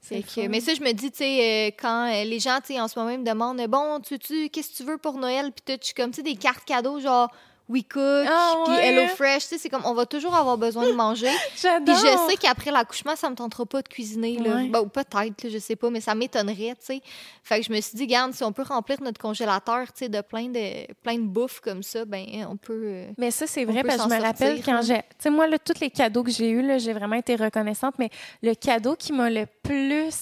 Que- 0.09 0.47
mais 0.47 0.61
ça, 0.61 0.73
je 0.73 0.81
me 0.81 0.93
dis, 0.93 1.11
tu 1.11 1.17
sais, 1.19 1.67
euh, 1.67 1.71
quand 1.79 2.11
euh, 2.11 2.23
les 2.23 2.39
gens, 2.39 2.57
tu 2.65 2.73
sais, 2.73 2.81
en 2.81 2.87
ce 2.87 2.97
moment, 2.97 3.11
ils 3.11 3.19
me 3.19 3.25
demandent, 3.25 3.61
bon, 3.67 3.99
tu, 3.99 4.17
tu 4.17 4.49
qu'est-ce 4.49 4.71
que 4.71 4.77
tu 4.77 4.83
veux 4.85 4.97
pour 4.97 5.19
Noël? 5.19 5.51
Puis 5.51 5.77
suis 5.83 5.93
comme, 5.93 6.09
tu 6.09 6.15
sais, 6.15 6.23
des 6.23 6.37
cartes 6.37 6.65
cadeaux, 6.65 6.99
genre, 6.99 7.29
We 7.69 7.83
Cook, 7.83 8.01
Ah, 8.27 8.55
puis 8.65 8.73
ouais. 8.73 8.87
HelloFresh, 8.87 9.43
tu 9.43 9.49
sais, 9.49 9.57
c'est 9.59 9.69
comme, 9.69 9.83
on 9.85 9.93
va 9.93 10.05
toujours 10.07 10.33
avoir 10.35 10.57
besoin 10.57 10.87
de 10.87 10.93
manger. 10.93 11.29
Puis 11.53 11.61
J'adore. 11.61 11.95
je 11.95 12.31
sais 12.31 12.35
qu'après 12.37 12.71
l'accouchement, 12.71 13.15
ça 13.15 13.29
me 13.29 13.35
tentera 13.35 13.65
pas 13.65 13.83
de 13.83 13.87
cuisiner. 13.87 14.37
Là. 14.39 14.55
Ouais. 14.55 14.67
Ben, 14.69 14.79
ou 14.79 14.87
peut-être, 14.87 15.43
là, 15.43 15.49
je 15.49 15.57
sais 15.59 15.75
pas, 15.75 15.89
mais 15.91 16.01
ça 16.01 16.15
m'étonnerait, 16.15 16.75
tu 16.79 16.85
sais. 16.85 17.01
Fait 17.43 17.59
que 17.59 17.65
je 17.67 17.71
me 17.71 17.79
suis 17.79 17.95
dit, 17.95 18.07
garde, 18.07 18.33
si 18.33 18.43
on 18.43 18.51
peut 18.51 18.63
remplir 18.63 19.01
notre 19.03 19.19
congélateur, 19.21 19.85
tu 19.93 20.05
sais, 20.05 20.09
de 20.09 20.21
plein 20.21 20.45
de, 20.47 20.91
plein 21.03 21.15
de 21.15 21.27
bouffe 21.27 21.59
comme 21.59 21.83
ça, 21.83 22.05
ben, 22.05 22.25
on 22.49 22.57
peut. 22.57 22.81
euh, 22.85 23.05
Mais 23.19 23.29
ça, 23.29 23.45
c'est 23.45 23.65
vrai, 23.65 23.83
parce 23.83 24.03
que 24.03 24.09
je 24.09 24.15
me 24.15 24.21
rappelle 24.21 24.63
quand 24.63 24.81
j'ai. 24.81 24.95
Tu 24.97 25.03
sais, 25.19 25.29
moi, 25.29 25.45
là, 25.47 25.59
tous 25.59 25.79
les 25.79 25.91
cadeaux 25.91 26.23
que 26.23 26.31
j'ai 26.31 26.49
eus, 26.49 26.61
là, 26.63 26.79
j'ai 26.79 26.93
vraiment 26.93 27.17
été 27.17 27.35
reconnaissante, 27.35 27.93
mais 27.99 28.09
le 28.41 28.55
cadeau 28.55 28.95
qui 28.95 29.13
m'a 29.13 29.29
le 29.29 29.45
plus 29.61 30.15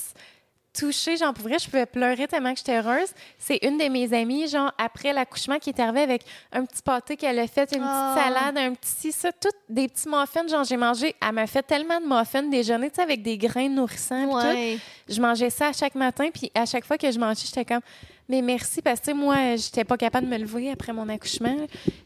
touchée, 0.77 1.17
genre, 1.17 1.33
pour 1.33 1.43
vrai, 1.47 1.57
je 1.59 1.65
pouvais 1.69 1.85
pleurer 1.85 2.27
tellement 2.27 2.51
que 2.53 2.59
j'étais 2.59 2.77
heureuse, 2.77 3.09
c'est 3.37 3.59
une 3.63 3.77
de 3.77 3.85
mes 3.89 4.13
amies, 4.13 4.47
genre, 4.47 4.71
après 4.77 5.13
l'accouchement, 5.13 5.57
qui 5.59 5.69
est 5.69 5.79
arrivée 5.79 6.01
avec 6.01 6.23
un 6.51 6.65
petit 6.65 6.81
pâté 6.81 7.15
qu'elle 7.17 7.39
a 7.39 7.47
fait, 7.47 7.71
une 7.75 7.81
Ah. 7.83 8.13
petite 8.15 8.23
salade, 8.33 8.57
un 8.57 8.73
petit 8.73 9.11
ça, 9.11 9.31
tout 9.31 9.49
des 9.69 9.87
petits 9.87 10.07
muffins, 10.07 10.47
genre, 10.47 10.63
j'ai 10.63 10.77
mangé. 10.77 11.15
Elle 11.25 11.33
m'a 11.33 11.47
fait 11.47 11.63
tellement 11.63 11.99
de 11.99 12.05
muffins 12.05 12.43
déjeuner, 12.43 12.89
tu 12.89 12.95
sais, 12.97 13.01
avec 13.01 13.21
des 13.21 13.37
grains 13.37 13.69
nourrissants, 13.69 14.23
puis 14.23 14.31
tout. 14.31 14.55
Ouais. 14.57 14.77
Je 15.09 15.21
mangeais 15.21 15.49
ça 15.49 15.67
à 15.69 15.73
chaque 15.73 15.95
matin, 15.95 16.29
puis 16.33 16.51
à 16.53 16.65
chaque 16.65 16.85
fois 16.85 16.97
que 16.97 17.09
je 17.11 17.17
mangeais, 17.19 17.45
j'étais 17.45 17.65
comme, 17.65 17.81
mais 18.29 18.41
merci, 18.41 18.81
parce 18.81 18.99
que 18.99 19.11
moi, 19.11 19.55
j'étais 19.55 19.85
pas 19.85 19.95
capable 19.97 20.27
de 20.27 20.31
me 20.33 20.37
lever 20.37 20.69
après 20.69 20.91
mon 20.91 21.07
accouchement. 21.07 21.55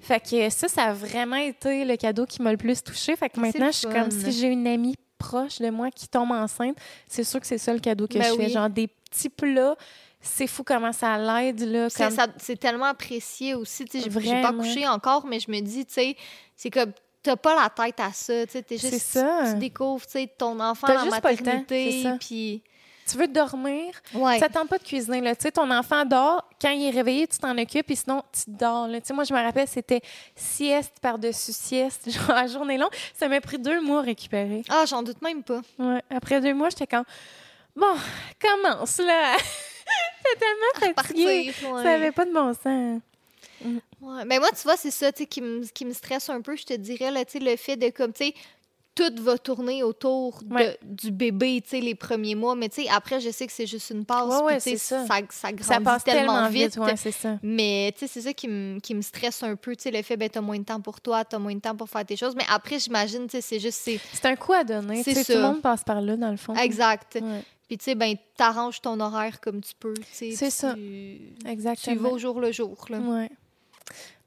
Fait 0.02 0.20
que 0.20 0.50
ça, 0.52 0.68
ça 0.68 0.84
a 0.84 0.94
vraiment 0.94 1.36
été 1.36 1.84
le 1.84 1.96
cadeau 1.98 2.26
qui 2.28 2.42
m'a 2.44 2.52
le 2.52 2.58
plus 2.58 2.84
touchée. 2.84 3.16
Fait 3.16 3.30
que 3.30 3.40
maintenant, 3.40 3.68
je 3.72 3.78
suis 3.78 3.88
fun. 3.88 4.02
comme 4.02 4.12
si 4.12 4.32
j'ai 4.32 4.48
une 4.48 4.68
amie 4.68 4.96
proche 5.22 5.60
de 5.60 5.70
moi 5.70 5.92
qui 5.92 6.08
tombe 6.08 6.32
enceinte. 6.32 6.78
C'est 7.08 7.24
sûr 7.24 7.40
que 7.40 7.48
c'est 7.48 7.58
ça 7.58 7.74
le 7.74 7.80
cadeau 7.80 8.08
que 8.08 8.18
Ben 8.18 8.24
je 8.34 8.36
fais. 8.42 8.50
Genre 8.50 8.70
des 8.70 8.88
petits 8.88 9.30
plats. 9.30 9.76
C'est 10.24 10.46
fou 10.48 10.64
comment 10.64 10.92
ça 10.94 11.18
l'aide, 11.18 11.62
là. 11.62 11.90
C'est 11.90 12.04
Comme... 12.04 12.16
ça- 12.16 12.28
c'est 12.38 12.60
tellement 12.60 12.86
apprécié 12.86 13.56
aussi. 13.56 13.86
tu 13.86 14.00
sais, 14.02 14.10
J'ai 14.20 14.42
pas 14.42 14.50
accouché 14.50 14.88
encore, 14.88 15.26
mais 15.26 15.40
je 15.40 15.50
me 15.50 15.60
dis, 15.62 15.86
tu 15.86 15.94
sais, 15.94 16.16
c'est 16.56 16.70
comme. 16.70 16.92
T'as 17.24 17.36
pas 17.36 17.56
la 17.56 17.70
tête 17.70 18.00
à 18.00 18.12
ça, 18.12 18.46
tu 18.48 18.52
sais, 18.54 18.64
t'es 18.64 18.78
juste. 18.78 19.00
Ça. 19.00 19.52
Tu 19.54 19.60
découvres, 19.60 20.06
tu 20.06 20.14
sais, 20.14 20.28
ton 20.38 20.60
enfant 20.60 20.88
en 20.88 21.06
maternité, 21.06 22.04
puis. 22.20 22.64
Tu 23.12 23.18
veux 23.18 23.28
dormir, 23.28 23.94
Ouais. 24.14 24.40
Ça 24.40 24.48
tente 24.48 24.70
pas 24.70 24.78
de 24.78 24.84
cuisiner. 24.84 25.20
Là. 25.22 25.36
Tu 25.36 25.44
sais, 25.44 25.52
ton 25.52 25.70
enfant 25.70 26.06
dort, 26.06 26.48
quand 26.62 26.70
il 26.70 26.86
est 26.86 26.92
réveillé, 26.92 27.28
tu 27.28 27.38
t'en 27.40 27.58
occupes, 27.58 27.90
et 27.92 27.96
sinon, 27.96 28.24
tu 28.32 28.44
dors. 28.48 28.88
Là. 28.88 29.02
Tu 29.02 29.12
moi, 29.14 29.24
je 29.24 29.34
me 29.34 29.40
rappelle, 29.42 29.68
c'était 29.68 30.02
sieste 30.36 30.94
par-dessus 31.02 31.52
sieste, 31.52 32.10
genre 32.12 32.36
la 32.36 32.48
journée 32.48 32.78
longue. 32.78 32.94
Ça 33.16 33.28
m'a 33.28 33.42
pris 33.42 33.60
deux 33.60 33.82
mois 33.82 34.00
à 34.00 34.04
récupérer. 34.04 34.64
Ah, 34.70 34.86
j'en 34.88 35.04
doute 35.04 35.22
même 35.22 35.44
pas. 35.44 35.62
Ouais. 35.78 36.02
Après 36.10 36.40
deux 36.40 36.54
mois, 36.54 36.70
j'étais 36.70 36.88
comme, 36.88 37.06
bon, 37.76 37.94
commence, 38.40 38.98
là. 39.00 39.36
J'étais 40.24 40.40
tellement 40.40 40.96
fatiguée. 40.96 41.46
Partir. 41.52 41.74
ouais. 41.74 41.84
Ça 41.84 41.92
avait 41.94 42.12
pas 42.12 42.26
de 42.26 42.32
bon 42.32 42.54
sens. 42.54 43.02
Ouais. 44.02 44.26
Ben 44.26 44.40
moi, 44.40 44.50
tu 44.50 44.64
vois, 44.64 44.78
c'est 44.78 44.92
ça 44.92 45.12
tu 45.12 45.26
qui 45.26 45.42
me 45.42 45.66
qui 45.68 45.86
me 45.86 45.94
stresse 45.94 46.30
un 46.30 46.42
peu, 46.42 46.56
je 46.56 46.64
te 46.66 46.74
dirais, 46.74 47.12
là, 47.12 47.26
tu 47.26 47.40
le 47.40 47.56
fait 47.56 47.76
de 47.76 47.90
comme, 47.90 48.14
tu 48.14 48.26
sais, 48.26 48.34
tout 48.94 49.24
va 49.24 49.38
tourner 49.38 49.84
autour 49.84 50.42
de- 50.44 50.54
Ouais. 50.54 50.78
du 50.84 51.12
bébé, 51.12 51.62
tu 51.64 51.70
sais, 51.70 51.80
les 51.80 51.96
premiers 51.96 52.36
mois. 52.36 52.56
Mais 52.56 52.68
tu 52.70 52.84
sais, 52.84 52.90
après, 52.90 53.20
je 53.22 53.30
sais 53.30 53.48
que 53.48 53.54
c'est 53.54 53.66
juste 53.66 53.90
une 53.90 54.04
passe. 54.06 54.28
Ouais, 54.28 54.42
ouais, 54.44 54.54
puis, 54.58 54.72
tu 54.74 54.78
sais, 54.78 54.78
c'est 54.78 54.96
ça. 54.96 55.08
ça. 55.08 55.16
Ça, 55.30 55.52
grandit 55.52 55.64
Ça 55.64 55.80
passe 55.80 56.04
tellement, 56.04 56.50
vite. 56.50 56.78
ouais, 56.78 56.96
c'est 56.98 57.12
ça. 57.12 57.38
Mais 57.42 57.94
tu 57.98 58.00
sais, 58.00 58.08
c'est 58.08 58.22
ça 58.22 58.34
qui 58.34 58.48
me 58.48 58.80
qui 58.80 58.94
me 58.94 59.02
stresse 59.02 59.44
un 59.44 59.56
peu, 59.56 59.76
tu 59.76 59.84
sais, 59.84 59.92
le 59.92 60.02
fait, 60.02 60.18
ben, 60.18 60.30
t'as 60.30 60.42
moins 60.42 60.60
de 60.60 60.64
temps 60.66 60.82
pour 60.82 61.00
toi, 61.00 61.24
t'as 61.24 61.40
moins 61.40 61.56
de 61.56 61.60
temps 61.62 61.76
pour 61.76 61.90
faire 61.90 62.06
tes 62.06 62.16
choses. 62.18 62.36
Mais 62.36 62.46
après, 62.50 62.80
j'imagine, 62.80 63.26
tu 63.28 63.32
sais, 63.32 63.42
c'est 63.42 63.60
juste, 63.60 63.80
c'est 63.82 64.26
un 64.26 64.36
coup 64.36 64.54
à 64.54 64.64
donner. 64.64 65.04
C'est 65.04 65.24
Tout 65.24 65.34
le 65.34 65.42
monde 65.42 65.62
passe 65.62 65.84
par 65.84 66.02
là, 66.02 66.18
dans 66.18 66.32
le 66.32 66.38
fond. 66.38 66.54
exact. 66.56 67.18
Puis 67.68 67.78
tu 67.78 67.86
sais, 67.86 67.96
ben, 67.96 68.16
t'arranges 68.36 68.82
ton 68.82 69.00
horaire 69.00 69.40
comme 69.40 69.62
tu 69.62 69.72
peux, 69.80 69.94
tu 69.94 70.04
sais. 70.12 70.32
C'est 70.32 70.50
ça. 70.50 70.74
Tu, 70.74 70.82
tu 71.40 71.46
vas 71.46 71.52
exactement. 71.52 72.10
au 72.12 72.18
jour 72.18 72.42
le 72.42 72.52
jour, 72.52 72.76
là. 72.90 73.00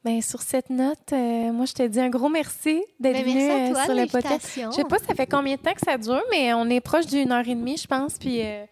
Ben, 0.05 0.21
sur 0.21 0.43
cette 0.43 0.69
note, 0.69 1.13
euh, 1.13 1.51
moi, 1.51 1.65
je 1.65 1.73
te 1.73 1.83
dis 1.87 1.99
un 1.99 2.11
gros 2.11 2.29
merci 2.29 2.83
d'être 3.01 3.15
Ben, 3.15 3.25
venu 3.25 3.35
merci 3.37 3.51
à 3.51 3.81
euh, 3.81 3.85
sur 3.85 3.95
le 3.95 4.07
podcast. 4.07 4.53
Je 4.57 4.71
sais 4.71 4.85
pas 4.85 4.99
ça 4.99 5.15
fait 5.15 5.27
combien 5.27 5.57
de 5.57 5.61
temps 5.61 5.73
que 5.73 5.81
ça 5.85 5.97
dure, 5.97 6.23
mais 6.31 6.53
on 6.53 6.69
est 6.69 6.81
proche 6.81 7.07
d'une 7.07 7.33
heure 7.33 7.47
et 7.49 7.55
demie, 7.55 7.79
je 7.79 7.87
pense. 7.87 8.19
Puis, 8.19 8.43
euh... 8.43 8.67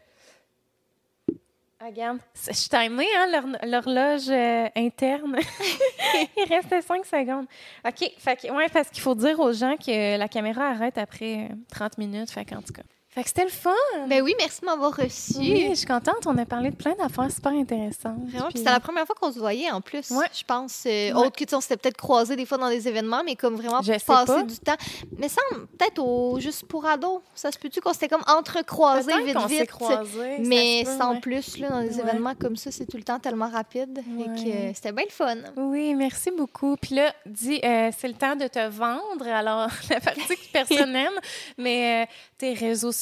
ah, 1.80 1.86
regarde, 1.86 2.18
je 2.34 2.52
suis 2.52 2.68
timée, 2.68 3.06
hein, 3.16 3.26
l'hor- 3.32 3.58
l'horloge 3.66 4.28
interne. 4.76 5.38
Il 6.36 6.44
restait 6.50 6.82
cinq 6.82 7.06
secondes. 7.06 7.46
OK, 7.88 8.10
fait 8.18 8.50
ouais, 8.50 8.68
parce 8.70 8.90
qu'il 8.90 9.00
faut 9.02 9.14
dire 9.14 9.40
aux 9.40 9.52
gens 9.52 9.76
que 9.76 10.18
la 10.18 10.28
caméra 10.28 10.66
arrête 10.68 10.98
après 10.98 11.48
euh, 11.50 11.54
30 11.72 11.96
minutes. 11.96 12.30
Fait 12.30 12.44
qu'en 12.44 12.60
tout 12.60 12.74
cas. 12.74 12.82
Fait 13.14 13.22
que 13.22 13.28
c'était 13.28 13.44
le 13.44 13.50
fun. 13.50 13.70
Ben 14.08 14.22
oui, 14.22 14.34
merci 14.38 14.60
de 14.62 14.66
m'avoir 14.66 14.96
reçu. 14.96 15.36
Oui, 15.38 15.66
je 15.70 15.74
suis 15.74 15.86
contente. 15.86 16.26
On 16.26 16.36
a 16.38 16.46
parlé 16.46 16.70
de 16.70 16.76
plein 16.76 16.94
d'affaires 16.94 17.30
super 17.30 17.52
intéressantes. 17.52 18.16
Vraiment, 18.26 18.48
puis 18.48 18.58
c'était 18.58 18.70
la 18.70 18.80
première 18.80 19.04
fois 19.04 19.14
qu'on 19.20 19.30
se 19.30 19.38
voyait 19.38 19.70
en 19.70 19.82
plus. 19.82 20.10
Ouais. 20.10 20.24
Je 20.34 20.42
pense. 20.44 20.84
euh, 20.86 21.12
Ouais. 21.12 21.26
Autre 21.26 21.32
que 21.36 21.44
tu 21.44 21.50
sais, 21.50 21.56
on 21.56 21.60
s'était 21.60 21.76
peut-être 21.76 21.98
croisés 21.98 22.36
des 22.36 22.46
fois 22.46 22.56
dans 22.56 22.70
des 22.70 22.88
événements, 22.88 23.22
mais 23.22 23.36
comme 23.36 23.56
vraiment 23.56 23.82
Je 23.82 23.92
passer 23.92 24.32
pas. 24.32 24.42
du 24.44 24.58
temps. 24.58 24.76
Mais 25.18 25.28
ça, 25.28 25.42
peut-être 25.78 25.98
au 25.98 26.40
juste 26.40 26.64
pour 26.64 26.86
ados. 26.86 27.20
Ça 27.34 27.52
se 27.52 27.58
peut-tu 27.58 27.82
qu'on 27.82 27.92
s'était 27.92 28.08
comme 28.08 28.22
entrecroisés 28.26 29.12
vite 29.24 29.38
s'est 29.40 29.46
vite? 29.60 29.66
croisés. 29.70 30.38
Mais 30.40 30.82
peut, 30.86 30.96
sans 30.98 31.12
ouais. 31.12 31.20
plus, 31.20 31.58
là, 31.58 31.68
dans 31.68 31.82
des 31.82 32.00
événements 32.00 32.34
comme 32.34 32.56
ça, 32.56 32.70
c'est 32.70 32.86
tout 32.86 32.96
le 32.96 33.02
temps 33.02 33.18
tellement 33.18 33.50
rapide. 33.50 34.00
Fait 34.02 34.24
que, 34.42 34.48
euh, 34.48 34.72
c'était 34.74 34.92
bien 34.92 35.04
le 35.04 35.12
fun. 35.12 35.36
Oui, 35.58 35.94
merci 35.94 36.30
beaucoup. 36.30 36.76
Puis 36.80 36.94
là, 36.94 37.12
dis, 37.26 37.60
euh, 37.62 37.90
c'est 37.98 38.08
le 38.08 38.14
temps 38.14 38.36
de 38.36 38.46
te 38.46 38.66
vendre. 38.68 39.26
Alors, 39.26 39.68
la 39.90 40.00
partie 40.00 40.20
que 40.28 40.52
personne 40.52 40.92
n'aime, 40.92 41.12
mais 41.58 42.04
euh, 42.04 42.12
tes 42.38 42.54
réseaux 42.54 42.90
sociaux, 42.92 43.01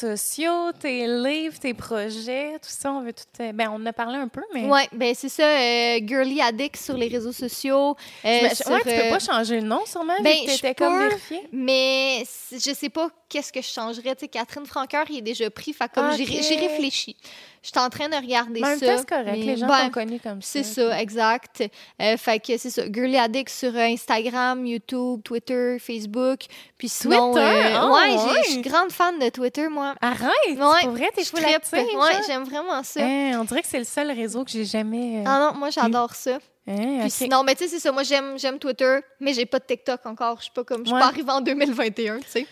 tes 0.81 1.07
livres, 1.07 1.59
tes 1.59 1.75
projets, 1.75 2.53
tout 2.55 2.69
ça, 2.69 2.93
on 2.93 3.03
veut 3.03 3.13
tout. 3.13 3.25
euh, 3.43 3.53
ben, 3.53 3.69
on 3.71 3.77
en 3.77 3.87
a 3.87 3.93
parlé 3.93 4.17
un 4.17 4.29
peu, 4.29 4.43
mais. 4.55 4.65
Ouais, 4.67 4.89
ben 4.93 5.15
c'est 5.15 5.29
ça, 5.29 5.45
euh, 5.45 5.99
Girly 6.07 6.41
Addict 6.41 6.77
sur 6.77 6.97
les 6.97 7.09
réseaux 7.09 7.33
sociaux. 7.33 7.97
euh, 8.25 8.43
me- 8.49 8.55
sur, 8.55 8.71
ouais, 8.71 8.79
tu 8.79 8.85
peux 8.85 8.91
euh, 8.91 9.11
pas 9.11 9.19
changer 9.19 9.61
le 9.61 9.67
nom, 9.67 9.81
sûrement, 9.87 10.15
ben, 10.23 10.33
vu 10.33 10.47
que 10.47 10.53
je 10.53 10.57
t'étais 10.57 10.75
comme 10.75 10.93
peux, 10.93 11.09
vérifiée. 11.09 11.43
Mais 11.53 12.25
je 12.53 12.73
sais 12.75 12.89
pas 12.89 13.09
qu'est-ce 13.29 13.53
que 13.53 13.61
je 13.63 13.69
changerais. 13.69 14.15
Tu 14.15 14.21
sais, 14.21 14.29
Catherine 14.29 14.67
Franqueur, 14.67 15.05
il 15.11 15.19
est 15.19 15.23
déjà 15.23 15.49
pris. 15.51 15.73
Fait 15.73 15.91
comme 15.93 16.09
Ah, 16.11 16.17
j'ai 16.17 16.25
ok. 16.25 16.29
ré- 16.31 16.43
j'ai 16.43 16.57
réfléchi. 16.57 17.17
Je 17.63 17.69
suis 17.69 17.79
en 17.79 17.91
train 17.91 18.09
de 18.09 18.15
regarder 18.17 18.61
même 18.61 18.79
ça. 18.79 18.97
c'est 18.99 19.07
correct. 19.09 19.29
mais 19.33 19.37
Les 19.45 19.57
gens 19.59 19.67
ben, 19.67 19.85
sont 19.85 19.91
connus 19.91 20.19
comme 20.21 20.41
ça. 20.41 20.49
C'est 20.51 20.63
ça, 20.63 20.99
exact. 21.01 21.63
Euh, 22.01 22.17
fait 22.17 22.39
que 22.41 22.57
c'est 22.57 22.71
ça. 22.71 22.83
Girly 22.91 23.19
Addict 23.19 23.51
sur 23.51 23.77
euh, 23.77 23.81
Instagram, 23.81 24.65
YouTube, 24.67 25.21
Twitter, 25.23 25.77
Facebook. 25.79 26.41
Puis 26.79 26.89
sinon. 26.89 27.33
Twitter? 27.33 27.47
euh, 27.47 27.77
Ah, 27.77 27.91
ouais, 27.91 28.11
j'ai- 28.13 28.17
ouais. 28.33 28.43
je 28.47 28.51
suis 28.53 28.61
grande 28.63 28.91
fan 28.91 29.19
de 29.19 29.29
Twitter, 29.29 29.69
moi. 29.69 29.95
Arrête! 30.01 30.31
Ouais, 30.49 30.57
pour 30.57 30.91
vrai, 30.93 31.11
t'es 31.15 31.23
trippe. 31.23 31.45
active, 31.47 31.79
Ouais, 31.99 32.13
j'aime 32.27 32.45
vraiment 32.45 32.83
ça. 32.83 33.01
Hein, 33.03 33.39
on 33.39 33.45
dirait 33.45 33.61
que 33.61 33.69
c'est 33.69 33.79
le 33.79 33.85
seul 33.85 34.11
réseau 34.11 34.43
que 34.45 34.51
j'ai 34.51 34.65
jamais. 34.65 35.19
euh, 35.19 35.25
Ah 35.27 35.51
non, 35.53 35.59
moi 35.59 35.69
j'adore 35.69 36.15
ça. 36.15 36.37
hein, 36.67 36.75
Puis 37.01 37.05
ok. 37.05 37.11
sinon, 37.11 37.43
mais 37.45 37.55
tu 37.57 37.65
sais, 37.65 37.69
c'est 37.69 37.81
ça. 37.81 37.93
Moi, 37.93 38.05
j'aime, 38.05 38.59
Twitter, 38.59 39.01
mais 39.21 39.35
j'ai 39.35 39.45
pas 39.45 39.59
de 39.59 39.65
TikTok 39.65 40.07
encore. 40.07 40.37
Je 40.39 40.45
suis 40.45 40.53
pas 40.53 40.65
comme, 40.65 40.81
je 40.87 40.91
suis 40.91 40.99
pas 40.99 41.07
arrivée 41.09 41.31
en 41.31 41.41
2021, 41.43 42.21
tu 42.21 42.25
sais. 42.27 42.47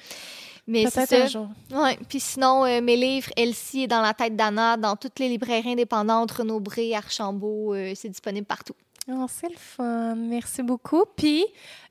Mais 0.69 0.85
c'est 0.91 1.07
ça. 1.07 1.25
un 1.25 1.27
jour. 1.27 1.49
Ouais. 1.73 1.99
Puis 2.09 2.21
sinon, 2.21 2.67
euh, 2.67 2.83
mes 2.83 2.97
livres, 2.97 3.31
Elsie 3.37 3.85
est 3.85 3.87
dans 3.87 4.03
la 4.03 4.13
tête 4.13 4.37
d'Anna, 4.37 4.77
dans 4.77 4.97
toutes 4.97 5.19
les 5.19 5.29
librairies 5.29 5.73
indépendantes, 5.73 6.31
Renaud 6.31 6.61
Bré, 6.61 6.95
Archambault, 6.95 7.75
euh, 7.75 7.93
c'est 7.97 8.11
disponible 8.11 8.47
partout. 8.47 8.75
Oh, 9.11 9.25
c'est 9.27 9.49
le 9.49 9.57
fun. 9.57 10.15
Merci 10.17 10.63
beaucoup. 10.63 11.05
Puis, 11.17 11.47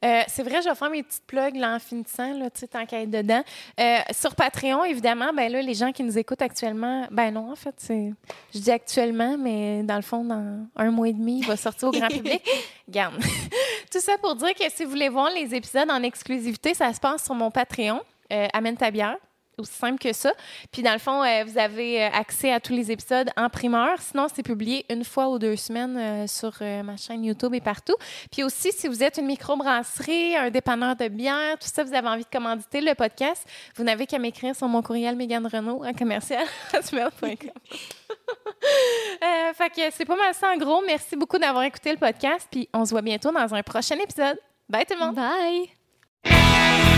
euh, 0.05 0.21
c'est 0.27 0.43
vrai, 0.43 0.61
je 0.61 0.69
vais 0.69 0.75
faire 0.75 0.91
mes 0.91 1.01
petites 1.01 1.25
plugs 1.25 1.55
là, 1.55 1.75
en 1.75 1.79
finissant, 1.79 2.31
là, 2.37 2.51
tu 2.51 2.59
sais, 2.59 2.67
tant 2.67 2.85
qu'à 2.85 3.01
être 3.01 3.09
dedans. 3.09 3.41
Euh, 3.79 3.97
sur 4.11 4.35
Patreon, 4.35 4.83
évidemment, 4.83 5.33
ben 5.33 5.51
là, 5.51 5.63
les 5.63 5.73
gens 5.73 5.91
qui 5.91 6.03
nous 6.03 6.15
écoutent 6.15 6.43
actuellement, 6.43 7.07
ben 7.09 7.31
non, 7.31 7.51
en 7.51 7.55
fait, 7.55 7.73
c'est, 7.77 8.13
je 8.53 8.59
dis 8.59 8.69
actuellement, 8.69 9.35
mais 9.35 9.81
dans 9.81 9.95
le 9.95 10.03
fond, 10.03 10.23
dans 10.23 10.67
un 10.75 10.91
mois 10.91 11.09
et 11.09 11.13
demi, 11.13 11.39
il 11.39 11.47
va 11.47 11.57
sortir 11.57 11.87
au 11.87 11.91
grand 11.91 12.07
public. 12.07 12.47
Garde. 12.87 13.15
Tout 13.91 13.99
ça 13.99 14.15
pour 14.19 14.35
dire 14.35 14.53
que 14.53 14.69
si 14.69 14.83
vous 14.83 14.91
voulez 14.91 15.09
voir 15.09 15.31
les 15.31 15.55
épisodes 15.55 15.89
en 15.89 16.03
exclusivité, 16.03 16.75
ça 16.75 16.93
se 16.93 16.99
passe 16.99 17.25
sur 17.25 17.33
mon 17.33 17.49
Patreon, 17.49 18.01
euh, 18.31 18.47
Amène 18.53 18.77
ta 18.77 18.91
bière. 18.91 19.17
Aussi 19.59 19.73
simple 19.73 19.97
que 19.97 20.13
ça. 20.13 20.31
Puis 20.71 20.83
dans 20.83 20.93
le 20.93 20.99
fond, 20.99 21.23
euh, 21.23 21.43
vous 21.43 21.57
avez 21.57 22.03
euh, 22.03 22.09
accès 22.13 22.53
à 22.53 22.59
tous 22.59 22.73
les 22.73 22.91
épisodes 22.91 23.31
en 23.35 23.49
primeur. 23.49 23.99
Sinon, 23.99 24.27
c'est 24.31 24.43
publié 24.43 24.85
une 24.87 25.03
fois 25.03 25.29
ou 25.29 25.39
deux 25.39 25.55
semaines 25.55 26.27
sur 26.27 26.53
ma 26.61 26.95
chaîne 26.95 27.23
YouTube 27.23 27.55
et 27.55 27.59
partout. 27.59 27.95
Puis 28.31 28.43
aussi, 28.43 28.71
si 28.71 28.87
vous 28.87 29.01
êtes 29.01 29.17
une 29.17 29.25
microbrasserie, 29.25 30.35
un 30.35 30.51
dépanneur 30.51 30.95
de 30.95 31.07
bière, 31.07 31.57
tout 31.57 31.67
ça, 31.67 31.83
vous 31.83 31.95
avez 31.95 32.07
envie 32.07 32.23
de 32.23 32.29
commanditer 32.29 32.81
le 32.81 32.93
podcast, 32.93 33.47
vous 33.75 33.83
n'avez 33.83 34.05
qu'à 34.05 34.19
m'écrire 34.19 34.55
sur 34.55 34.67
mon 34.67 34.83
courriel 34.83 35.15
Mégane 35.15 35.47
Renault 35.47 35.83
en 35.83 35.93
commercial 35.93 36.45
fait 39.57 39.69
que 39.69 39.81
c'est 39.91 40.05
pas 40.05 40.15
mal 40.15 40.35
ça 40.35 40.51
en 40.53 40.57
gros. 40.57 40.83
Merci 40.85 41.15
beaucoup 41.15 41.39
d'avoir 41.39 41.63
écouté 41.63 41.91
le 41.91 41.97
podcast. 41.97 42.47
Puis 42.51 42.69
on 42.73 42.85
se 42.85 42.91
voit 42.91 43.01
bientôt 43.01 43.31
dans 43.31 43.53
un 43.55 43.63
prochain 43.63 43.95
épisode. 43.95 44.37
Bye 44.69 44.85
tout 44.85 44.95
le 44.99 45.05
monde! 45.05 45.15
Bye! 45.15 46.96